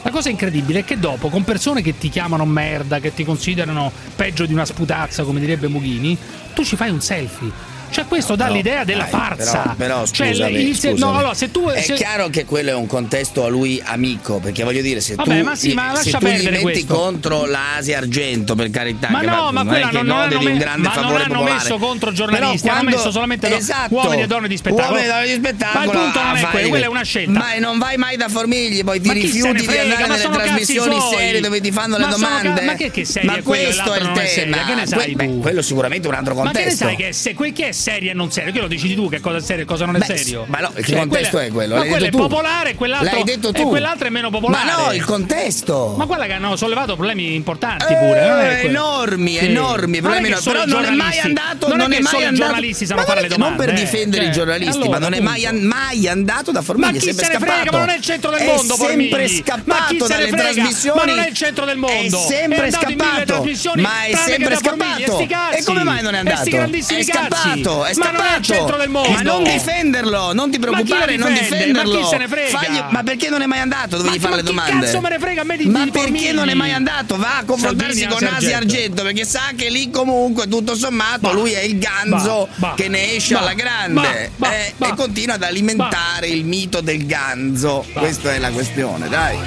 La 0.02 0.12
cosa 0.12 0.30
incredibile 0.30 0.80
è 0.80 0.84
che 0.86 0.98
dopo, 0.98 1.28
con 1.30 1.44
persone 1.44 1.82
che 1.82 1.98
ti 1.98 2.10
chiamano 2.10 2.46
merda, 2.46 3.00
che 3.00 3.14
ti 3.14 3.26
considerano 3.26 3.92
peggio 4.16 4.46
di 4.46 4.54
una 4.54 4.64
sputazza, 4.66 5.24
come 5.24 5.40
direbbe 5.40 5.68
Mughini, 5.68 6.18
tu 6.54 6.64
ci 6.64 6.76
fai 6.76 6.90
un 6.90 7.02
selfie. 7.02 7.52
Cioè, 7.90 8.06
questo 8.06 8.36
dà 8.36 8.48
No, 8.48 8.54
l'idea 8.54 8.84
della 8.84 9.04
dai, 9.04 9.12
farsa. 9.12 9.62
Però, 9.62 9.74
però 9.76 10.06
Cioè, 10.08 10.28
scusami, 10.30 10.74
se- 10.74 10.90
scusami. 10.92 11.00
no, 11.12 11.18
allora, 11.18 11.34
se 11.34 11.52
tu. 11.52 11.68
È 11.70 11.82
se- 11.82 11.94
chiaro 11.96 12.30
che 12.30 12.46
quello 12.46 12.70
è 12.70 12.74
un 12.74 12.88
contesto 12.88 13.44
a 13.46 13.48
lui 13.50 13.82
amico, 13.84 14.40
perché 14.40 14.64
voglio 14.64 14.82
dire, 14.82 15.02
se 15.02 15.16
Vabbè, 15.16 15.40
tu, 15.40 15.44
ma 15.46 15.56
sì, 15.56 15.74
ma 15.74 15.96
se 15.96 16.12
tu 16.12 16.26
gli 16.28 16.44
metti 16.50 16.62
questo. 16.62 16.94
contro 16.94 17.46
l'Asia 17.46 17.98
Argento, 17.98 18.56
per 18.56 18.70
carità, 18.70 19.10
Ma 19.10 19.22
no, 19.22 19.52
ma 19.52 19.66
quella 19.66 19.90
è 19.90 19.92
non, 19.94 20.06
non 20.06 20.18
hanno, 20.20 20.42
me- 20.42 20.54
ma 20.78 20.94
non 20.96 21.16
hanno 21.22 21.44
messo 21.44 21.78
contro 21.78 22.12
giornalisti, 22.12 22.62
Però 22.62 22.74
hanno 22.74 22.82
quando- 22.84 22.98
messo 22.98 23.12
solamente 23.12 23.56
esatto, 23.56 23.94
uomini 23.94 24.22
e 24.22 24.28
donne 24.28 24.48
di 24.48 24.58
spettacolo. 24.58 24.88
Uomini 24.90 25.06
e 25.06 25.10
donne 25.10 25.26
di 25.28 25.34
spettacolo. 25.34 25.78
Ma 25.80 25.84
il 25.84 25.92
punto 26.00 26.22
non 26.22 26.36
è 26.36 26.40
fare 26.40 26.52
quello, 26.52 26.70
quella 26.70 26.86
è 26.86 26.90
una 26.90 27.04
scelta. 27.04 27.32
Ma 27.40 27.58
non 27.60 27.78
vai 27.78 27.98
mai 27.98 28.18
da 28.18 28.28
Formigli, 28.30 28.84
poi 28.84 29.00
ti 29.02 29.10
chi 29.10 29.20
rifiuti 29.20 29.66
di 29.68 29.78
andare 29.78 30.08
nelle 30.08 30.30
trasmissioni 30.30 30.98
serie 31.12 31.42
dove 31.42 31.62
ti 31.62 31.72
fanno 31.72 31.98
le 31.98 32.08
domande. 32.08 32.62
ma 32.62 32.74
che- 32.74 33.06
serie 33.06 33.30
Ma 33.30 33.38
è 33.38 33.42
questo 33.44 33.94
è 33.94 34.00
il 34.00 34.12
è 34.12 34.84
tema. 34.86 35.42
Quello 35.42 35.62
sicuramente 35.62 36.08
è 36.08 36.12
un 36.12 36.18
altro 36.18 36.34
Ma 36.36 36.42
che 36.42 36.48
ne 36.48 36.54
contesto. 36.54 36.86
sai 36.86 36.96
che 36.96 37.08
è, 37.10 37.12
se, 37.12 37.34
che 37.54 37.68
è 37.68 37.72
serio 37.80 38.12
e 38.12 38.14
non 38.14 38.32
serio? 38.32 38.52
Che 38.52 38.60
lo 38.60 38.68
decidi 38.68 38.96
tu 38.96 39.10
che 39.10 39.20
cosa 39.20 39.38
è 39.38 39.42
serio 39.42 39.64
e 39.64 39.66
cosa 39.66 39.86
non 39.86 39.96
è 39.96 40.00
Beh, 40.00 40.06
serio? 40.06 40.46
ma 40.48 40.60
no, 40.60 40.72
che 40.74 40.84
Cioè, 40.84 40.98
contesto 41.00 41.30
quella- 41.38 41.46
è 41.48 41.52
quello? 41.52 41.76
Ma 41.76 41.86
quello 41.86 42.06
è 42.06 42.10
tu. 42.10 42.18
popolare 42.18 42.70
e 42.72 42.76
quell'altro, 42.76 43.10
L'hai 43.16 43.24
detto 43.24 43.54
e 43.54 43.62
quell'altro 43.64 44.08
è 44.08 44.10
meno 44.10 44.30
popolare. 44.30 44.66
Ma 44.66 44.86
no, 44.86 44.94
il 44.94 45.04
contesto. 45.06 45.96
Ma 45.98 46.06
guarda 46.06 46.26
che 46.26 46.34
hanno 46.34 46.56
sollevato 46.56 46.96
problemi 46.96 47.34
importanti 47.36 47.86
pure. 47.94 48.20
è 48.20 48.58
Eh, 48.58 48.60
quello. 48.62 48.78
enormi, 48.80 49.38
Sì. 49.38 49.46
enormi, 49.46 50.00
Non 50.00 50.12
è 50.12 50.20
problemi 50.22 50.36
Però 50.44 50.66
non 50.66 50.84
è 50.84 50.90
mai 50.90 50.96
giornalisti- 50.96 51.28
andato, 51.28 51.68
non, 51.68 51.78
non 51.78 51.92
è 51.94 51.98
è 51.98 52.00
mai 52.02 52.24
andato. 52.26 52.36
giornalisti 52.36 52.86
sanno 52.86 53.00
Ma 53.02 53.06
fare 53.08 53.20
non 53.22 53.30
le 53.30 53.36
è- 53.36 53.38
non 53.38 53.48
domande. 53.50 53.66
per 53.66 53.74
eh. 53.74 53.84
difendere 53.86 54.24
Cioè, 54.24 54.32
i 54.32 54.36
giornalisti, 54.36 54.76
allora, 54.76 54.90
ma 54.90 54.98
non 55.00 55.14
è 55.14 55.20
mai, 55.22 56.08
andato 56.08 56.52
da 56.52 56.62
Formigli. 56.62 56.86
Ma 56.86 56.92
è 56.96 57.00
chi 57.00 57.06
sempre 57.06 57.26
se 57.26 57.32
ne 57.32 57.40
frega, 57.40 57.72
ma 57.72 57.78
non 57.80 57.90
è 57.90 57.96
il 57.96 58.02
centro 58.02 58.32
del 58.32 58.40
È 58.40 58.46
mondo, 58.46 58.76
sempre 58.76 58.86
Formigli. 58.88 59.36
scappato 59.38 59.64
Ma 59.66 59.86
chi 59.88 59.98
se 59.98 60.02
ne 60.04 60.08
dalle 60.08 60.28
frega? 60.30 60.44
trasmissioni. 60.44 61.00
Ma 61.00 61.06
non 61.06 61.20
è 61.20 61.28
il 61.28 61.34
centro 61.34 61.66
del 61.66 61.78
mondo. 61.78 62.18
È 62.18 62.28
sempre 62.28 62.66
È 62.68 62.72
scappato. 62.72 63.44
Ma 63.76 64.04
è 64.06 64.16
sempre 64.16 64.56
scappato. 64.56 65.20
e 65.52 65.64
come 65.64 65.84
mai 65.84 66.02
non 66.02 66.16
è 66.16 66.18
andato? 66.20 66.50
È 66.50 67.04
scappato, 67.04 67.69
è 67.84 67.88
cazzi. 67.88 68.00
Ma 68.00 68.12
non 68.12 68.16
è 68.22 68.26
scappato. 68.26 68.44
centro 68.44 68.78
del 68.78 68.90
mondo. 68.90 69.10
Ma 69.10 69.22
non 69.22 69.44
difenderlo, 69.44 70.34
non 70.34 70.52
ti 70.52 70.60
preoccupare, 70.60 71.16
non 71.16 71.32
difende? 71.34 71.58
difenderlo. 71.58 71.94
Ma 71.94 72.00
chi 72.02 72.06
se 72.08 72.18
ne 72.18 72.28
frega? 72.28 72.58
Fagli- 72.58 72.84
ma 72.90 73.04
perché 73.04 73.30
non 73.30 73.42
è 73.42 73.46
mai 73.46 73.60
andato? 73.60 73.98
Dovevi 73.98 74.16
Ma- 74.18 74.22
fare 74.22 74.30
ma 74.30 74.36
le 74.36 74.42
chi 74.42 74.48
domande. 74.48 74.86
cazzo 74.86 75.02
me 75.02 75.10
ne 75.10 75.20
frega 75.20 75.42
a 75.42 75.44
me 75.44 75.58
di- 75.58 75.66
Ma 75.66 75.84
di 75.84 75.92
perché 75.92 76.32
non 76.32 76.50
è 76.50 76.54
mai 76.54 76.74
andato? 76.74 77.18
Va 77.18 77.38
a 77.38 77.44
confrontarsi 77.46 78.00
Salvini, 78.00 78.20
con 78.28 78.36
Asia 78.36 78.58
Argento. 78.58 78.76
Argento, 78.76 79.04
perché 79.04 79.26
sa 79.26 79.42
che 79.56 79.70
lì 79.70 79.90
comunque 79.90 80.48
tutto 80.48 80.76
sommato 80.76 81.32
lui 81.34 81.52
è 81.54 81.62
il 81.62 81.78
ganzo 81.80 82.48
bah, 82.56 82.68
bah, 82.70 82.74
che 82.76 82.88
ne 82.88 83.16
esce 83.16 83.34
bah, 83.34 83.40
alla 83.42 83.54
grande 83.54 84.32
bah, 84.36 84.54
eh, 84.54 84.74
bah, 84.78 84.88
e 84.88 84.94
continua 84.96 85.36
ad 85.36 85.44
alimentare 85.44 86.28
il 86.28 86.44
mito 86.46 86.82
del 86.82 87.06
ganzo. 87.06 87.86
Questa 87.94 88.34
è 88.34 88.38
la 88.38 88.50
questione, 88.52 89.08
dai. 89.10 89.38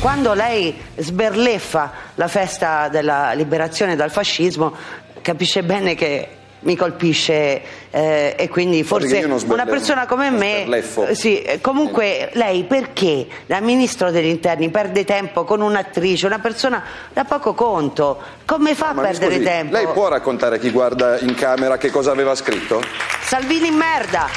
Quando 0.00 0.32
lei 0.34 0.74
sberleffa 0.96 1.92
la 2.16 2.26
festa 2.26 2.88
della 2.88 3.32
liberazione 3.34 3.94
dal 3.94 4.10
fascismo, 4.10 4.74
capisce 5.22 5.62
bene 5.62 5.94
che 5.94 6.28
mi 6.62 6.76
colpisce 6.76 7.62
eh, 7.90 8.34
e 8.36 8.48
quindi 8.48 8.82
forse 8.82 9.24
una 9.46 9.66
persona 9.66 10.06
come 10.06 10.30
me 10.30 10.64
eh, 10.66 11.14
sì, 11.14 11.42
eh, 11.42 11.60
comunque 11.60 12.30
lei 12.34 12.64
perché 12.64 13.26
da 13.46 13.60
ministro 13.60 14.10
degli 14.10 14.26
interni 14.28 14.70
perde 14.70 15.04
tempo 15.04 15.44
con 15.44 15.60
un'attrice 15.60 16.26
una 16.26 16.38
persona 16.38 16.82
da 17.12 17.24
poco 17.24 17.54
conto? 17.54 18.20
Come 18.44 18.74
fa 18.74 18.88
a 18.88 18.92
Ma 18.92 19.02
mi 19.02 19.08
perdere 19.08 19.34
scusi, 19.34 19.44
tempo? 19.44 19.72
Lei 19.72 19.86
può 19.88 20.08
raccontare 20.08 20.56
a 20.56 20.58
chi 20.58 20.70
guarda 20.70 21.18
in 21.20 21.34
camera 21.34 21.76
che 21.78 21.90
cosa 21.90 22.10
aveva 22.10 22.34
scritto? 22.34 22.82
Salvini 23.22 23.68
in 23.68 23.74
merda 23.74 24.28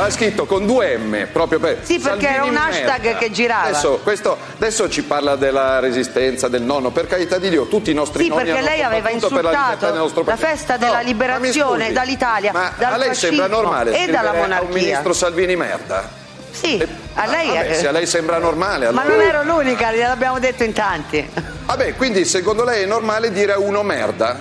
Ha 0.00 0.10
scritto 0.10 0.46
con 0.46 0.64
due 0.64 0.96
M, 0.96 1.26
proprio 1.32 1.58
per. 1.58 1.78
Sì, 1.82 1.98
perché 1.98 2.28
era 2.28 2.44
un 2.44 2.54
Salvini 2.54 2.76
hashtag 2.84 3.02
merda. 3.04 3.18
che 3.18 3.30
girava. 3.32 3.62
Adesso, 3.68 4.00
questo- 4.02 4.36
adesso 4.56 4.88
ci 4.88 5.02
parla 5.02 5.34
della 5.36 5.80
resistenza, 5.80 6.48
del 6.48 6.62
nonno. 6.62 6.90
Per 6.90 7.06
carità 7.06 7.38
di 7.38 7.48
Dio, 7.48 7.66
tutti 7.66 7.90
i 7.90 7.94
nostri 7.94 8.22
Sì, 8.24 8.28
nonni 8.28 8.44
perché 8.44 8.60
lei 8.60 8.82
aveva 8.82 9.10
insultato 9.10 10.22
la 10.24 10.36
festa 10.36 10.76
della 10.76 10.90
No, 10.92 10.96
ma 10.98 11.02
liberazione 11.02 11.80
scusi, 11.82 11.92
dall'Italia, 11.92 12.52
Ma 12.52 12.72
dal 12.78 12.92
a 12.92 12.96
lei 12.96 13.14
sembra 13.14 13.46
normale 13.48 13.90
e 13.90 14.06
dalla 14.06 14.28
scrivere 14.28 14.28
a 14.28 14.30
un 14.32 14.38
monarchia. 14.48 14.74
ministro 14.82 15.12
Salvini 15.12 15.56
merda? 15.56 16.08
Sì, 16.50 16.86
a 17.14 17.26
lei 17.26 17.46
Vabbè, 17.48 17.66
è- 17.68 17.74
se 17.74 17.88
a 17.88 17.90
lei 17.92 18.06
sembra 18.06 18.38
normale, 18.38 18.90
Ma 18.90 19.02
allora. 19.02 19.16
non 19.16 19.24
ero 19.26 19.42
l'unica, 19.44 19.92
gliel'abbiamo 19.92 20.38
detto 20.38 20.62
in 20.64 20.72
tanti. 20.72 21.28
Vabbè, 21.66 21.94
quindi 21.96 22.24
secondo 22.24 22.64
lei 22.64 22.82
è 22.84 22.86
normale 22.86 23.32
dire 23.32 23.52
a 23.52 23.58
uno 23.58 23.82
merda? 23.82 24.38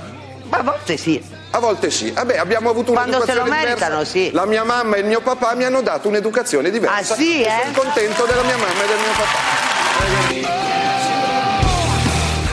Ma 0.50 0.58
a 0.58 0.64
volte 0.64 0.98
sì. 0.98 1.22
A 1.52 1.60
volte 1.60 1.90
sì. 1.90 2.12
Vabbè, 2.12 2.38
abbiamo 2.38 2.70
avuto 2.70 2.92
Quando 2.92 3.24
se 3.26 3.34
lo 3.34 3.42
un'educazione 3.44 3.66
meritano, 3.66 4.04
diversa. 4.04 4.12
sì. 4.12 4.32
La 4.32 4.46
mia 4.46 4.64
mamma 4.64 4.96
e 4.98 5.00
il 5.00 5.06
mio 5.06 5.22
papà 5.22 5.56
mi 5.56 5.64
hanno 5.64 5.82
dato 5.82 6.08
un'educazione 6.08 6.70
diversa. 6.70 7.14
Ah, 7.14 7.18
sì, 7.18 7.42
eh? 7.42 7.52
Sono 7.64 7.78
contento 7.78 8.26
della 8.26 8.44
mia 8.44 8.58
mamma 8.58 8.84
e 8.84 8.88
del 8.88 8.98
mio 8.98 9.12
papà. 9.16 9.66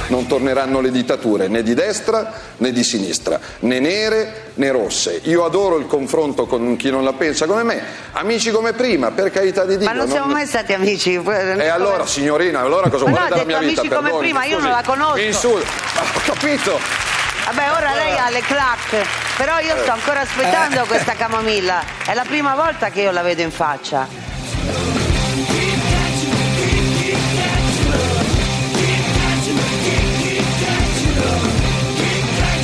Non 0.06 0.26
torneranno 0.26 0.80
le 0.80 0.90
dittature 0.90 1.48
né 1.48 1.62
di 1.62 1.74
destra 1.74 2.32
né 2.58 2.70
di 2.72 2.84
sinistra, 2.84 3.40
né 3.60 3.80
nere 3.80 4.50
né 4.54 4.70
rosse. 4.70 5.20
Io 5.24 5.44
adoro 5.44 5.76
il 5.78 5.86
confronto 5.86 6.46
con 6.46 6.76
chi 6.76 6.90
non 6.90 7.02
la 7.04 7.14
pensa 7.14 7.46
come 7.46 7.62
me. 7.64 7.82
Amici 8.12 8.50
come 8.50 8.74
prima, 8.74 9.10
per 9.10 9.30
carità 9.30 9.64
di 9.64 9.76
Dio. 9.78 9.86
Ma 9.86 9.92
non 9.94 10.08
siamo 10.08 10.30
mai 10.30 10.46
stati 10.46 10.72
amici. 10.72 11.14
E 11.14 11.68
allora, 11.68 12.06
signorina, 12.06 12.60
allora 12.60 12.88
cosa 12.90 13.04
Ma 13.04 13.10
vuole 13.10 13.28
no, 13.28 13.34
detto 13.34 13.46
mia 13.46 13.58
vita? 13.58 13.80
amici 13.80 13.94
come 13.94 14.08
Perdoni, 14.10 14.28
prima, 14.28 14.44
io 14.44 14.58
non 14.60 14.70
la 14.70 14.82
conosco. 14.86 15.16
Mi 15.16 15.26
insulta. 15.26 15.68
Ho 16.14 16.20
capito. 16.24 17.13
Vabbè, 17.46 17.70
ora 17.72 17.92
lei 17.94 18.16
ha 18.16 18.30
le 18.30 18.40
clac, 18.40 19.06
però 19.36 19.58
io 19.58 19.76
sto 19.82 19.92
ancora 19.92 20.20
aspettando 20.20 20.82
Eh. 20.82 20.86
questa 20.86 21.12
camomilla. 21.14 21.82
È 22.04 22.14
la 22.14 22.24
prima 22.26 22.54
volta 22.54 22.88
che 22.90 23.02
io 23.02 23.10
la 23.10 23.22
vedo 23.22 23.42
in 23.42 23.50
faccia. 23.50 24.08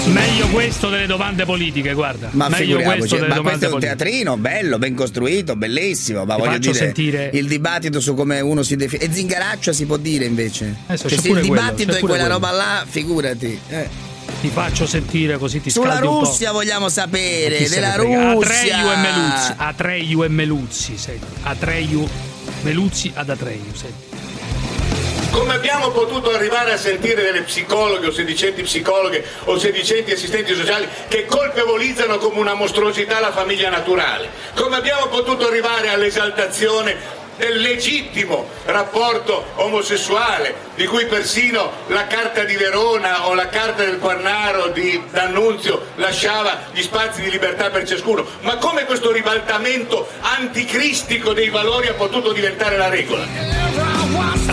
Meglio 0.07 0.49
questo 0.49 0.89
delle 0.89 1.07
domande 1.07 1.45
politiche, 1.45 1.93
guarda. 1.93 2.31
Ma 2.33 2.49
Meglio 2.49 2.65
figuriamoci, 2.79 2.99
questo 2.99 3.15
delle 3.17 3.29
ma 3.29 3.35
domande 3.37 3.59
questo 3.59 3.65
è 3.65 3.75
un 3.75 3.81
politiche. 3.81 4.05
teatrino 4.11 4.37
bello, 4.39 4.79
ben 4.79 4.95
costruito, 4.95 5.55
bellissimo. 5.57 6.25
Ma 6.25 6.35
Ti 6.35 6.41
voglio 6.41 6.53
faccio 6.53 6.71
dire, 6.73 6.85
sentire- 6.85 7.31
il 7.35 7.47
dibattito 7.47 8.01
su 8.01 8.15
come 8.15 8.41
uno 8.41 8.63
si 8.65 8.75
definisce. 8.75 9.09
E 9.11 9.15
zingaraccia 9.15 9.73
si 9.73 9.87
può 9.87 9.97
dire 9.99 10.25
invece. 10.25 10.75
Adesso 10.87 11.09
Cioè, 11.09 11.17
c'è 11.17 11.23
se 11.23 11.29
pure 11.29 11.41
il 11.43 11.47
quello, 11.47 11.63
dibattito 11.63 11.91
c'è 11.93 11.97
è 11.97 12.01
pure 12.01 12.13
quella 12.19 12.37
quello. 12.37 12.47
roba 12.47 12.57
là, 12.57 12.85
figurati. 12.89 13.61
Eh. 13.69 13.89
Ti 14.41 14.49
faccio 14.49 14.87
sentire 14.87 15.37
così 15.37 15.61
ti 15.61 15.69
Sulla 15.69 15.97
scaldi 15.97 16.07
un 16.07 16.19
po'. 16.21 16.25
Russia 16.25 16.51
vogliamo 16.51 16.89
sapere, 16.89 17.69
della? 17.69 17.95
Russia. 17.97 18.31
Atreyu 18.31 18.91
e 18.91 18.97
Meluzzi. 18.97 19.55
Atreyu 19.57 20.23
e 20.23 20.29
Meluzzi, 20.29 20.97
senti. 20.97 21.27
Atreyu, 21.43 22.09
Meluzzi 22.63 23.13
ad 23.15 23.29
Atreyu, 23.29 23.75
senti. 23.75 24.09
Come 25.31 25.55
abbiamo 25.55 25.91
potuto 25.91 26.31
arrivare 26.31 26.73
a 26.73 26.77
sentire 26.79 27.23
delle 27.23 27.43
psicologhe 27.43 28.07
o 28.07 28.11
sedicenti 28.11 28.63
psicologhe 28.63 29.25
o 29.45 29.59
sedicenti 29.59 30.11
assistenti 30.11 30.55
sociali 30.55 30.89
che 31.07 31.27
colpevolizzano 31.27 32.19
come 32.19 32.41
una 32.41 32.55
mostruosità 32.55 33.21
la 33.21 33.31
famiglia 33.33 33.69
naturale? 33.69 34.29
Come 34.55 34.77
abbiamo 34.77 35.07
potuto 35.07 35.47
arrivare 35.47 35.91
all'esaltazione 35.91 36.97
del 37.41 37.59
legittimo 37.59 38.47
rapporto 38.67 39.47
omosessuale, 39.55 40.55
di 40.75 40.85
cui 40.85 41.07
persino 41.07 41.73
la 41.87 42.07
Carta 42.07 42.45
di 42.45 42.55
Verona 42.55 43.27
o 43.27 43.35
la 43.35 43.49
Carta 43.49 43.83
del 43.83 43.99
Quarnaro 43.99 44.69
di 44.69 45.03
D'Annunzio 45.11 45.87
lasciava 45.97 46.67
gli 46.73 46.83
spazi 46.83 47.23
di 47.23 47.31
libertà 47.31 47.71
per 47.71 47.89
ciascuno. 47.89 48.27
Ma 48.43 48.57
come 48.57 48.85
questo 48.85 49.11
ribaltamento 49.11 50.07
anticristico 50.21 51.33
dei 51.33 51.49
valori 51.49 51.89
ha 51.89 51.95
potuto 51.95 52.33
diventare 52.33 52.77
la 52.77 52.91
regola? 52.91 53.25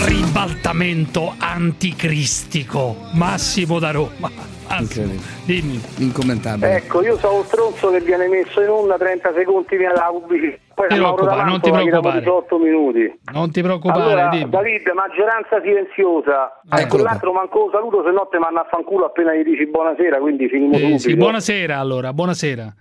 Ribaltamento 0.06 1.36
anticristico. 1.38 3.10
Massimo 3.12 3.80
da 3.80 3.91
Roma. 3.91 4.57
Massimo, 4.70 5.14
dimmi. 5.46 5.82
Incommentabile. 5.98 6.76
Ecco, 6.78 7.02
io 7.02 7.18
sono 7.18 7.38
un 7.38 7.44
stronzo 7.44 7.90
che 7.90 8.02
viene 8.02 8.28
messo 8.28 8.62
in 8.62 8.70
onda 8.70 8.98
30 8.98 9.34
secondi 9.34 9.66
prima 9.68 9.90
della 9.94 10.10
pubblicità. 10.12 10.58
Poi 10.78 10.88
Ti 10.90 10.96
preoccupare, 10.96 11.44
non 11.50 11.60
ti 11.62 11.72
preoccupare. 11.72 12.20
18 12.20 12.58
minuti. 12.60 13.20
Non 13.34 13.52
ti 13.52 13.62
preoccupare, 13.64 14.02
allora, 14.04 14.28
dimmi. 14.30 14.50
David, 14.50 14.88
maggioranza 14.94 15.60
silenziosa. 15.64 16.62
Eccolo 16.70 16.82
Ecco, 16.82 16.98
l'altro 16.98 17.34
manco 17.34 17.60
lo 17.66 17.70
saluto, 17.72 18.04
se 18.06 18.12
no 18.12 18.28
te 18.30 18.38
mando 18.38 18.60
a 18.60 18.68
fanculo 18.70 19.06
appena 19.06 19.34
gli 19.34 19.44
dici 19.44 19.66
buonasera, 19.66 20.18
quindi 20.20 20.48
finimo 20.50 20.76
Eh, 20.76 20.80
subito. 20.80 20.98
sì, 21.00 21.16
buonasera 21.16 21.78
allora, 21.80 22.14
buonasera. 22.14 22.74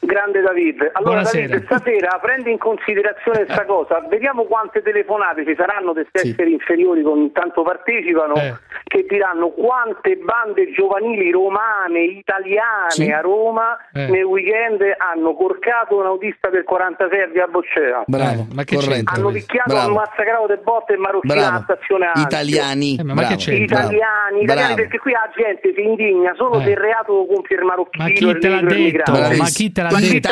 Grande 0.00 0.40
David. 0.40 0.80
Allora 0.92 1.22
Buonasera. 1.22 1.46
David, 1.46 1.64
stasera 1.66 2.18
prendi 2.20 2.50
in 2.50 2.58
considerazione 2.58 3.44
questa 3.44 3.64
cosa, 3.64 4.00
vediamo 4.08 4.44
quante 4.44 4.82
telefonate 4.82 5.44
ci 5.46 5.54
saranno 5.56 5.94
Sì. 6.12 6.28
esseri 6.30 6.52
inferiori 6.52 7.02
con 7.02 7.18
intanto 7.20 7.62
partecipano 7.62 8.34
Eh. 8.34 8.54
che 8.84 9.06
diranno 9.08 9.50
quante 9.50 10.16
bande 10.16 10.70
giovanili 10.72 11.30
romane, 11.30 12.00
italiane 12.02 12.90
Sì. 12.90 13.10
a 13.10 13.20
Roma 13.20 13.76
Eh. 13.92 14.08
nel 14.08 14.24
weekend 14.24 14.82
hanno 14.98 15.34
corcato 15.34 15.96
un 15.98 16.06
autista 16.06 16.48
del 16.50 16.64
46 16.64 17.20
a 17.22 17.26
via 17.28 17.46
Boccea. 17.46 18.02
Bravo, 18.06 18.46
ma 18.54 18.64
che 18.64 18.76
corretto. 18.76 19.12
Hanno 19.14 19.30
picchiato, 19.30 19.70
Bravo. 19.72 19.86
hanno 19.86 19.94
massacrato 19.94 20.46
de 20.46 20.56
botte 20.58 20.92
e 20.94 20.96
marocchina 20.96 21.34
Bravo. 21.34 21.48
alla 21.48 21.60
stazione 21.62 22.06
Anzio. 22.06 22.24
Italiani. 22.24 22.96
Eh, 22.98 23.04
ma- 23.04 23.14
ma 23.14 23.20
che 23.22 23.26
bravo. 23.36 23.40
c'entra? 23.42 23.78
Italiani, 23.78 24.42
italiani, 24.42 24.44
Bravo. 24.44 24.74
perché 24.74 24.98
qui 24.98 25.12
la 25.12 25.30
gente 25.34 25.72
si 25.74 25.80
indigna 25.80 26.34
solo 26.34 26.58
Eh. 26.58 26.64
se 26.64 26.70
il 26.70 26.76
reato 26.76 27.12
lo 27.14 27.26
compie 27.26 27.56
il 27.56 27.64
marocchino. 27.64 28.04
Ma 28.04 28.10
chi 28.10 28.24
il 28.26 28.38
te 28.38 28.48
l'ha 28.48 28.60
detto? 28.60 29.12
Ma 29.12 29.46
chi 29.46 29.71
te 29.72 29.82
l'ha 29.82 29.88
detto? 29.88 30.28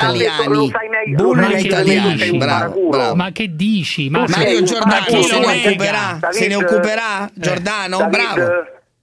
Lo 0.49 0.69
sai 0.69 0.89
meglio, 0.89 1.17
lo 1.17 1.35
Bulli 1.35 1.61
italiani, 1.61 2.39
bravo, 2.39 2.89
bravo. 2.89 3.15
Ma 3.15 3.31
che 3.33 3.55
dici? 3.55 4.09
Ma 4.11 4.25
Mario 4.29 4.63
Giordano 4.63 5.23
se 5.23 5.39
ne 5.39 5.47
occuperà? 5.47 6.19
Se 6.31 6.47
ne 6.47 6.55
occuperà? 6.55 7.31
Giordano? 7.35 7.97
David, 7.99 8.11
Bravo. 8.11 8.51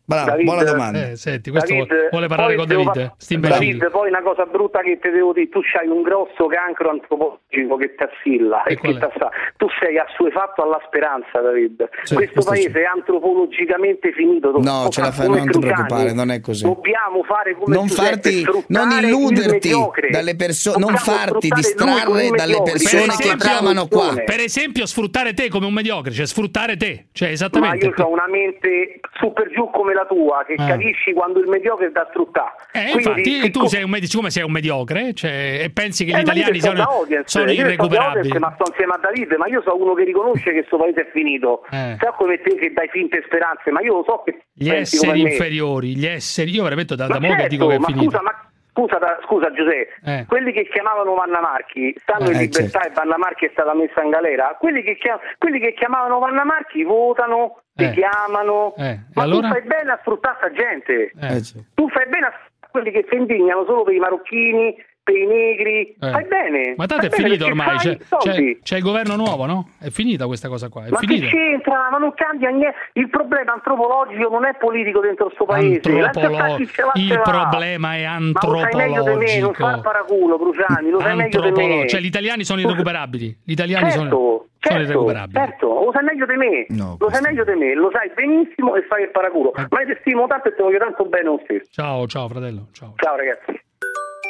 Bravo, 0.08 0.30
David, 0.30 0.46
buona 0.46 0.64
domanda. 0.64 1.10
Eh, 1.10 1.16
senti, 1.18 1.52
questo 1.52 1.74
David, 1.74 2.10
vuole- 2.12 2.28
parlare 2.28 2.56
con 2.56 2.66
devo 2.66 2.84
David. 2.86 3.14
fa-. 3.18 3.36
David, 3.50 3.92
poi 3.92 4.08
una 4.08 4.22
cosa 4.22 4.46
brutta 4.46 4.80
che 4.80 5.00
ti 5.02 5.10
devo 5.10 5.34
dire, 5.34 5.50
tu 5.50 5.60
c'hai 5.62 5.88
un 5.90 6.02
grosso 6.02 6.46
cancro 6.48 6.90
antropologico 6.92 7.76
che 7.76 7.94
ti 7.94 8.04
assilla 8.04 8.64
e 8.64 8.80
che 8.80 8.98
t'assa- 8.98 9.30
tu 9.58 9.68
sei 9.82 9.98
assuefatto 9.98 10.64
alla 10.64 10.80
speranza, 10.88 11.42
David. 11.42 11.90
Sì, 12.04 12.16
questo 12.16 12.34
questo 12.40 12.52
paese 12.52 12.80
è 12.82 12.86
antropologicamente 12.86 14.14
finito. 14.14 14.52
No, 14.58 14.88
ce 14.90 15.02
la 15.02 15.12
fai, 15.12 15.28
non 15.28 15.50
ti 15.50 15.60
preoccupare, 15.60 16.14
non 16.14 16.32
è 16.32 16.40
così. 16.40 16.64
Dobbiamo 16.64 17.24
fare 17.24 17.56
come 17.58 17.76
Non 17.76 17.88
farti, 17.90 18.46
non 18.68 18.90
il 18.92 19.04
illuderti 19.08 19.72
dalle 20.10 20.38
persone, 20.38 20.78
non 20.86 20.96
farti 20.96 21.50
distrarre 21.50 22.30
dalle 22.30 22.62
persone 22.64 23.06
Per 23.08 23.16
che 23.18 23.24
esempio- 23.24 23.36
bramano 23.46 23.88
qua. 23.88 24.14
Per 24.24 24.40
esempio, 24.40 24.86
sfruttare 24.86 25.34
te 25.34 25.50
come 25.50 25.66
un 25.66 25.74
mediocre, 25.74 26.12
cioè 26.14 26.26
sfruttare 26.26 26.78
te. 26.78 27.08
Cioè, 27.12 27.28
Ma 27.28 27.34
esattamente. 27.34 27.86
io 27.88 27.94
ho 28.06 28.10
una 28.10 28.28
mente 28.30 29.02
su 29.20 29.34
per 29.34 29.50
giù 29.52 29.70
come 29.72 29.94
la 29.98 30.06
tua, 30.06 30.44
che 30.46 30.56
Ah. 30.58 30.68
capisci 30.68 31.14
quando 31.14 31.40
il 31.40 31.48
mediocre 31.48 31.88
è 31.88 31.92
da 31.92 32.06
sfruttare. 32.10 32.54
Eh, 32.72 32.92
Quindi, 32.92 33.10
infatti, 33.38 33.52
tu 33.52 33.66
sei 33.66 33.84
un 33.84 33.90
medi- 33.90 34.08
siccome 34.08 34.30
sei 34.30 34.44
un 34.44 34.52
mediocre 34.52 35.14
cioè, 35.14 35.60
e 35.64 35.70
pensi 35.72 36.06
che 36.06 36.12
Eh, 36.12 36.14
gli 36.14 36.18
io 36.18 36.24
italiani 36.24 36.60
da 36.60 36.68
sono, 36.70 36.84
audience, 36.84 37.28
sono 37.30 37.46
da 37.46 37.52
irrecuperabili. 37.52 38.18
audience, 38.32 38.40
ma 38.40 38.52
sto 38.56 38.64
insieme 38.70 38.94
a 38.94 38.98
Davide, 38.98 39.38
ma 39.38 39.48
io 39.48 39.62
sono 39.64 39.76
uno 39.84 39.94
che 39.94 40.04
riconosce 40.04 40.44
che 40.46 40.52
questo 40.66 40.78
paese 40.78 41.02
è 41.02 41.10
finito. 41.12 41.64
Eh. 41.72 41.98
Sai 42.00 42.12
come 42.16 42.40
te 42.42 42.56
che 42.56 42.72
dai 42.74 42.88
finte 42.90 43.22
speranze, 43.26 43.72
ma 43.72 43.82
io 43.82 43.96
lo 43.98 44.04
so 44.08 44.22
che 44.24 44.44
Gli 44.54 44.70
esseri 44.70 45.22
inferiori, 45.22 45.96
gli 45.96 46.06
esseri. 46.06 46.52
Io 46.52 46.64
veramente 46.64 46.96
da, 46.96 47.08
da 47.08 47.20
Ma 47.20 47.28
che 47.28 47.28
certo, 47.34 47.48
dico 47.48 47.68
che 47.68 47.76
è 47.76 47.80
ma 47.80 47.86
finito. 47.88 48.04
scusa, 48.06 48.22
ma 48.22 48.50
scusa, 48.72 48.98
da- 49.00 49.20
scusa 49.26 49.52
Giuseppe, 49.52 49.90
Eh. 50.06 50.26
quelli 50.28 50.52
che 50.52 50.68
chiamavano 50.70 51.14
Vanna 51.16 51.42
Marchi 51.42 51.96
stanno 51.98 52.30
in 52.30 52.36
Eh, 52.36 52.40
libertà 52.42 52.82
e 52.82 52.92
Vanna 52.94 53.18
Marchi 53.18 53.46
è 53.46 53.50
stata 53.52 53.74
messa 53.74 54.02
in 54.04 54.10
galera. 54.12 54.56
Quelli 54.60 54.84
che, 54.84 54.96
chiam- 54.98 55.20
quelli 55.40 55.60
che 55.60 55.74
chiamavano 55.74 56.20
Vanna 56.20 56.44
Marchi 56.46 56.84
votano, 56.84 57.62
ti 57.78 57.84
Eh. 57.86 57.92
chiamano. 57.92 58.74
Eh, 58.76 59.00
Ma 59.14 59.24
allora? 59.24 59.48
tu 59.48 59.54
fai 59.54 59.64
bene 59.64 59.92
a 59.92 59.98
sfruttare 60.02 60.36
sta 60.38 60.52
gente. 60.52 61.12
Eh. 61.22 61.42
Tu 61.76 61.88
fai 61.90 62.08
bene 62.10 62.26
a 62.26 62.32
sfruttare 62.32 62.72
quelli 62.72 62.92
che 62.92 63.06
si 63.10 63.16
indignano 63.16 63.64
solo 63.66 63.84
per 63.84 63.94
i 63.94 64.00
marocchini, 64.00 64.76
per 65.08 65.16
i 65.16 65.26
negri. 65.26 65.96
Eh. 66.00 66.12
Fai 66.12 66.26
bene. 66.26 66.74
Ma 66.76 66.86
tanto 66.86 67.06
è 67.06 67.10
finito 67.10 67.46
ormai, 67.46 67.78
c'è, 67.78 67.98
c'è- 68.20 68.58
c'è 68.62 68.76
il 68.78 68.84
governo 68.84 69.16
nuovo, 69.16 69.46
no? 69.46 69.70
È 69.80 69.90
finita 69.90 70.26
questa 70.28 70.50
cosa 70.50 70.68
qua, 70.68 70.86
è 70.86 70.90
Ma 70.90 71.00
che 71.00 71.08
finita. 71.08 71.28
c'entra? 71.28 71.88
Ma 71.90 71.98
non 71.98 72.14
cambia 72.14 72.50
niente. 72.50 72.76
Il 72.94 73.10
problema 73.10 73.54
antropologico 73.54 74.28
non 74.30 74.46
è 74.46 74.56
politico 74.60 75.00
dentro 75.00 75.26
questo 75.28 75.46
paese. 75.46 75.76
Antropolo- 75.90 76.58
il 76.96 77.22
problema 77.24 77.96
è 77.96 78.06
Ma 78.06 78.18
lo 78.42 78.58
sai 78.60 78.76
meglio 78.76 79.04
di 79.04 79.10
me, 79.16 79.40
non 79.40 79.54
far 79.54 79.74
antropologico. 79.74 79.82
paraculo, 79.82 80.38
Bruciani, 80.38 80.90
lo 80.90 81.00
sai 81.00 81.16
meglio 81.16 81.42
di 81.42 81.52
me. 81.52 81.88
Cioè, 81.88 82.02
gli 82.02 82.06
italiani 82.06 82.44
sono 82.44 82.60
irrecuperabili. 82.60 83.38
Gli 83.46 83.52
italiani 83.52 83.90
certo, 83.92 83.98
sono, 83.98 84.10
sono 84.10 84.48
certo, 84.60 84.82
irrecuperabili. 84.84 85.40
certo, 85.40 85.68
lo 85.86 85.92
sai 85.94 86.04
meglio 86.04 86.26
di 86.26 86.36
me. 86.36 86.66
lo 87.00 87.10
sai 87.10 87.22
meglio 87.22 87.44
di 87.46 87.54
me, 87.56 87.74
lo 87.76 87.90
sai 87.92 88.12
benissimo 88.14 88.76
e 88.76 88.84
fai 88.90 89.04
il 89.04 89.12
paraculo. 89.12 89.54
Ma 89.70 89.82
io 89.82 89.88
ti 89.94 89.98
stimo 90.02 90.28
tanto 90.28 90.50
e 90.50 90.56
ti 90.56 90.62
voglio 90.62 90.80
tanto 90.80 91.06
bene 91.06 91.24
lo 91.26 91.40
stesso. 91.44 91.70
Ciao, 91.72 92.08
ciao, 92.08 92.28
fratello. 92.28 92.68
Ciao. 92.74 92.94
Ciao 92.98 93.16
ragazzi. 93.16 93.66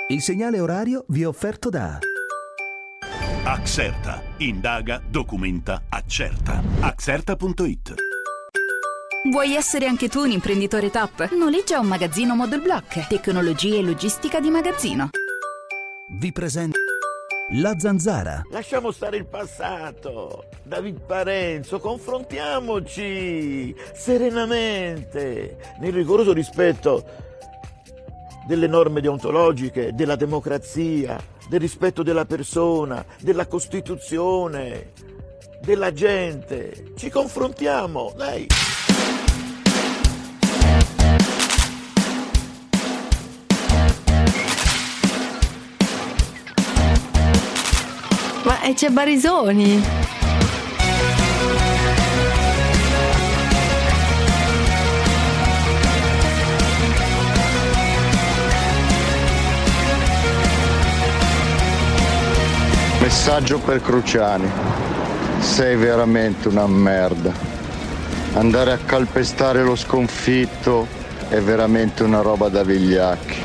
Il 0.10 0.22
segnale 0.22 0.62
orario 0.62 1.04
vi 1.10 1.24
è 1.24 1.28
offerto 1.28 1.70
da 1.70 2.00
Axerta. 3.43 4.22
Indaga, 4.38 5.02
documenta, 5.06 5.84
accerta. 5.89 6.63
Axerta.it 6.80 7.96
Vuoi 9.30 9.54
essere 9.54 9.86
anche 9.86 10.08
tu 10.08 10.20
un 10.20 10.32
imprenditore 10.32 10.89
top? 10.91 11.30
Noleggia 11.32 11.82
un 11.82 11.88
magazzino 11.88 12.36
Model 12.36 12.62
Block. 12.62 13.06
Tecnologia 13.08 13.76
e 13.76 13.82
logistica 13.82 14.39
di 14.39 14.50
magazzino. 14.50 15.10
vi 16.20 16.32
presenta 16.32 16.80
La 17.56 17.78
Zanzara. 17.78 18.43
Lasciamo 18.50 18.91
stare 18.91 19.17
il 19.17 19.26
passato. 19.26 20.46
David 20.63 21.02
Parenzo, 21.02 21.80
confrontiamoci 21.82 23.76
serenamente, 23.93 25.76
nel 25.82 25.91
rigoroso 25.91 26.32
rispetto 26.32 27.26
delle 28.47 28.67
norme 28.67 29.01
deontologiche, 29.01 29.93
della 29.93 30.15
democrazia, 30.15 31.21
del 31.49 31.60
rispetto 31.60 32.01
della 32.01 32.25
persona, 32.25 33.05
della 33.19 33.45
Costituzione, 33.45 34.93
della 35.62 35.91
gente. 35.91 36.93
Ci 36.95 37.10
confrontiamo, 37.10 38.13
dai. 38.15 38.47
Ma 48.43 48.62
e 48.62 48.73
c'è 48.73 48.89
Barisoni. 48.89 50.07
Messaggio 63.08 63.60
per 63.60 63.82
Cruciani. 63.82 64.52
Sei 65.39 65.78
veramente 65.78 66.50
una 66.50 66.67
merda. 66.67 67.32
Andare 68.34 68.74
a 68.74 68.78
calpestare 68.86 69.63
lo 69.63 69.78
sconfitto 69.78 70.86
è 71.30 71.39
veramente 71.39 72.04
una 72.04 72.20
roba 72.20 72.50
da 72.50 72.63
vigliacchi. 72.63 73.41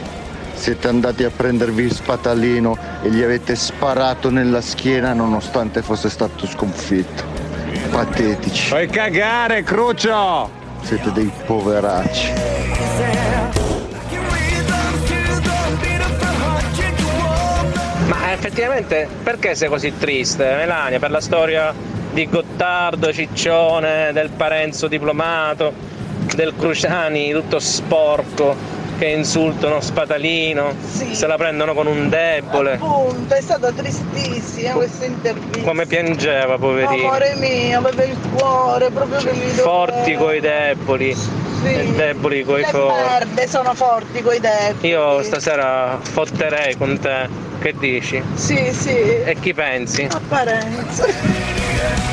Siete 0.54 0.88
andati 0.88 1.22
a 1.22 1.30
prendervi 1.30 1.84
il 1.84 1.92
spatalino 1.92 2.76
e 3.02 3.10
gli 3.10 3.22
avete 3.22 3.54
sparato 3.54 4.30
nella 4.30 4.60
schiena 4.60 5.12
nonostante 5.12 5.80
fosse 5.80 6.10
stato 6.10 6.44
sconfitto. 6.44 7.22
Patetici. 7.88 8.66
Fai 8.66 8.88
cagare, 8.88 9.62
Crucio! 9.62 10.50
Siete 10.82 11.12
dei 11.12 11.30
poveracci. 11.46 12.32
Ma 18.32 18.38
effettivamente 18.38 19.06
perché 19.22 19.54
sei 19.54 19.68
così 19.68 19.92
triste, 19.98 20.54
Melania? 20.54 20.98
Per 20.98 21.10
la 21.10 21.20
storia 21.20 21.74
di 22.12 22.26
Gottardo, 22.26 23.12
Ciccione, 23.12 24.10
del 24.14 24.30
Parenzo 24.30 24.86
diplomato, 24.88 25.74
del 26.34 26.54
Cruciani 26.56 27.30
tutto 27.32 27.58
sporco 27.58 28.56
che 28.98 29.08
insultano 29.08 29.82
Spatalino, 29.82 30.72
se 30.80 31.26
la 31.26 31.36
prendono 31.36 31.74
con 31.74 31.86
un 31.86 32.08
debole. 32.08 32.72
Appunto, 32.72 33.34
è 33.34 33.40
stata 33.42 33.70
tristissima 33.70 34.72
questa 34.72 35.04
intervista. 35.04 35.68
Come 35.68 35.84
piangeva, 35.84 36.56
poverino. 36.56 37.08
Amore 37.08 37.34
mio, 37.36 37.78
aveva 37.80 38.02
il 38.02 38.16
cuore 38.34 38.88
proprio 38.88 39.18
che 39.18 39.32
mi 39.32 39.50
Forti 39.50 40.14
coi 40.14 40.40
deboli 40.40 41.14
e 41.64 41.84
deboli 41.96 42.44
coi 42.44 42.62
Le 42.62 42.68
forti. 42.68 43.02
merde 43.10 43.46
sono 43.46 43.74
forti 43.74 44.22
coi 44.22 44.40
deboli. 44.40 44.88
Io 44.88 45.22
stasera 45.22 45.98
fotterei 46.00 46.76
con 46.78 46.98
te, 46.98 47.50
che 47.62 47.74
dici? 47.78 48.20
Sì, 48.34 48.72
sì. 48.72 48.90
E 48.90 49.36
chi 49.40 49.54
pensi? 49.54 50.08
Apparenza. 50.10 52.11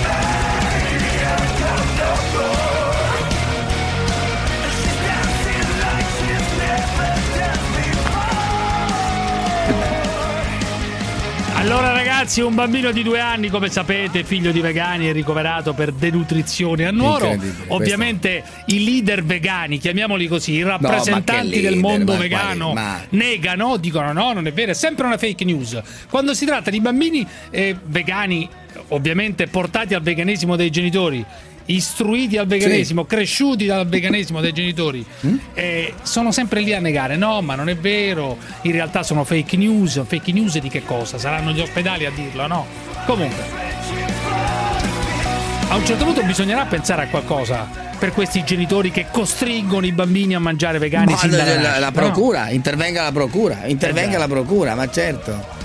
Ragazzi, 12.20 12.42
un 12.42 12.54
bambino 12.54 12.92
di 12.92 13.02
due 13.02 13.22
anni, 13.22 13.48
come 13.48 13.70
sapete, 13.70 14.26
figlio 14.26 14.52
di 14.52 14.60
vegani, 14.60 15.08
è 15.08 15.14
ricoverato 15.14 15.72
per 15.74 15.94
denutrizione 15.94 16.86
a 16.86 16.92
Nuoro. 16.92 17.34
Ovviamente 17.68 18.44
i 18.66 18.84
leader 18.84 19.24
vegani, 19.24 19.78
chiamiamoli 19.78 20.28
così, 20.28 20.52
i 20.52 20.64
rappresentanti 20.64 21.62
del 21.62 21.76
leader, 21.76 21.78
mondo 21.78 22.12
ma 22.14 22.18
vegano, 22.20 22.72
quali- 22.72 22.88
ma- 22.88 23.06
negano, 23.12 23.78
dicono 23.78 24.12
no, 24.12 24.34
non 24.34 24.46
è 24.48 24.52
vero, 24.52 24.72
è 24.72 24.74
sempre 24.74 25.06
una 25.06 25.18
fake 25.18 25.46
news. 25.46 25.82
Quando 26.10 26.34
si 26.34 26.46
tratta 26.46 26.70
di 26.70 26.82
bambini 26.82 27.26
eh, 27.52 27.78
vegani, 27.86 28.50
ovviamente 28.90 29.48
portati 29.48 29.94
al 29.94 30.02
veganesimo 30.02 30.58
dai 30.58 30.70
genitori, 30.70 31.24
istruiti 31.70 32.38
al 32.38 32.48
veganesimo, 32.48 33.06
cresciuti 33.06 33.66
dal 33.66 33.88
veganesimo 33.88 34.42
dei 34.42 34.52
genitori, 34.54 35.06
Mm? 35.26 35.36
eh, 35.54 35.94
sono 36.04 36.32
sempre 36.32 36.62
lì 36.62 36.74
a 36.74 36.80
negare. 36.80 37.16
No, 37.16 37.42
ma 37.42 37.56
non 37.56 37.70
è 37.70 37.76
vero. 37.76 38.38
In 38.64 38.72
realtà 38.72 39.04
sono 39.04 39.24
fake 39.24 39.58
news. 39.58 40.02
Fake 40.06 40.32
news 40.32 40.58
di 40.60 40.70
che 40.70 40.84
cosa? 40.84 41.18
Saranno 41.18 41.52
gli 41.52 41.60
ospedali 41.60 42.06
a 42.06 42.12
dirlo, 42.14 42.48
no? 42.48 42.66
Comunque. 43.06 43.44
A 45.72 45.76
un 45.76 45.86
certo 45.86 46.04
punto 46.04 46.24
bisognerà 46.24 46.66
pensare 46.66 47.04
a 47.04 47.08
qualcosa 47.08 47.68
per 48.00 48.12
questi 48.12 48.44
genitori 48.44 48.90
che 48.92 49.06
costringono 49.12 49.86
i 49.86 49.92
bambini 49.92 50.34
a 50.34 50.40
mangiare 50.40 50.80
vegani 50.80 51.14
Ma 51.14 51.20
la, 51.28 51.36
la- 51.38 51.44
la 51.46 51.60
nascita, 51.60 51.86
no? 51.86 51.92
procura, 51.92 52.50
intervenga 52.50 53.04
la 53.04 53.12
procura, 53.12 53.66
intervenga 53.68 54.16
Esatto. 54.18 54.20
la 54.20 54.28
procura, 54.28 54.76
ma 54.76 54.90
certo. 54.90 55.58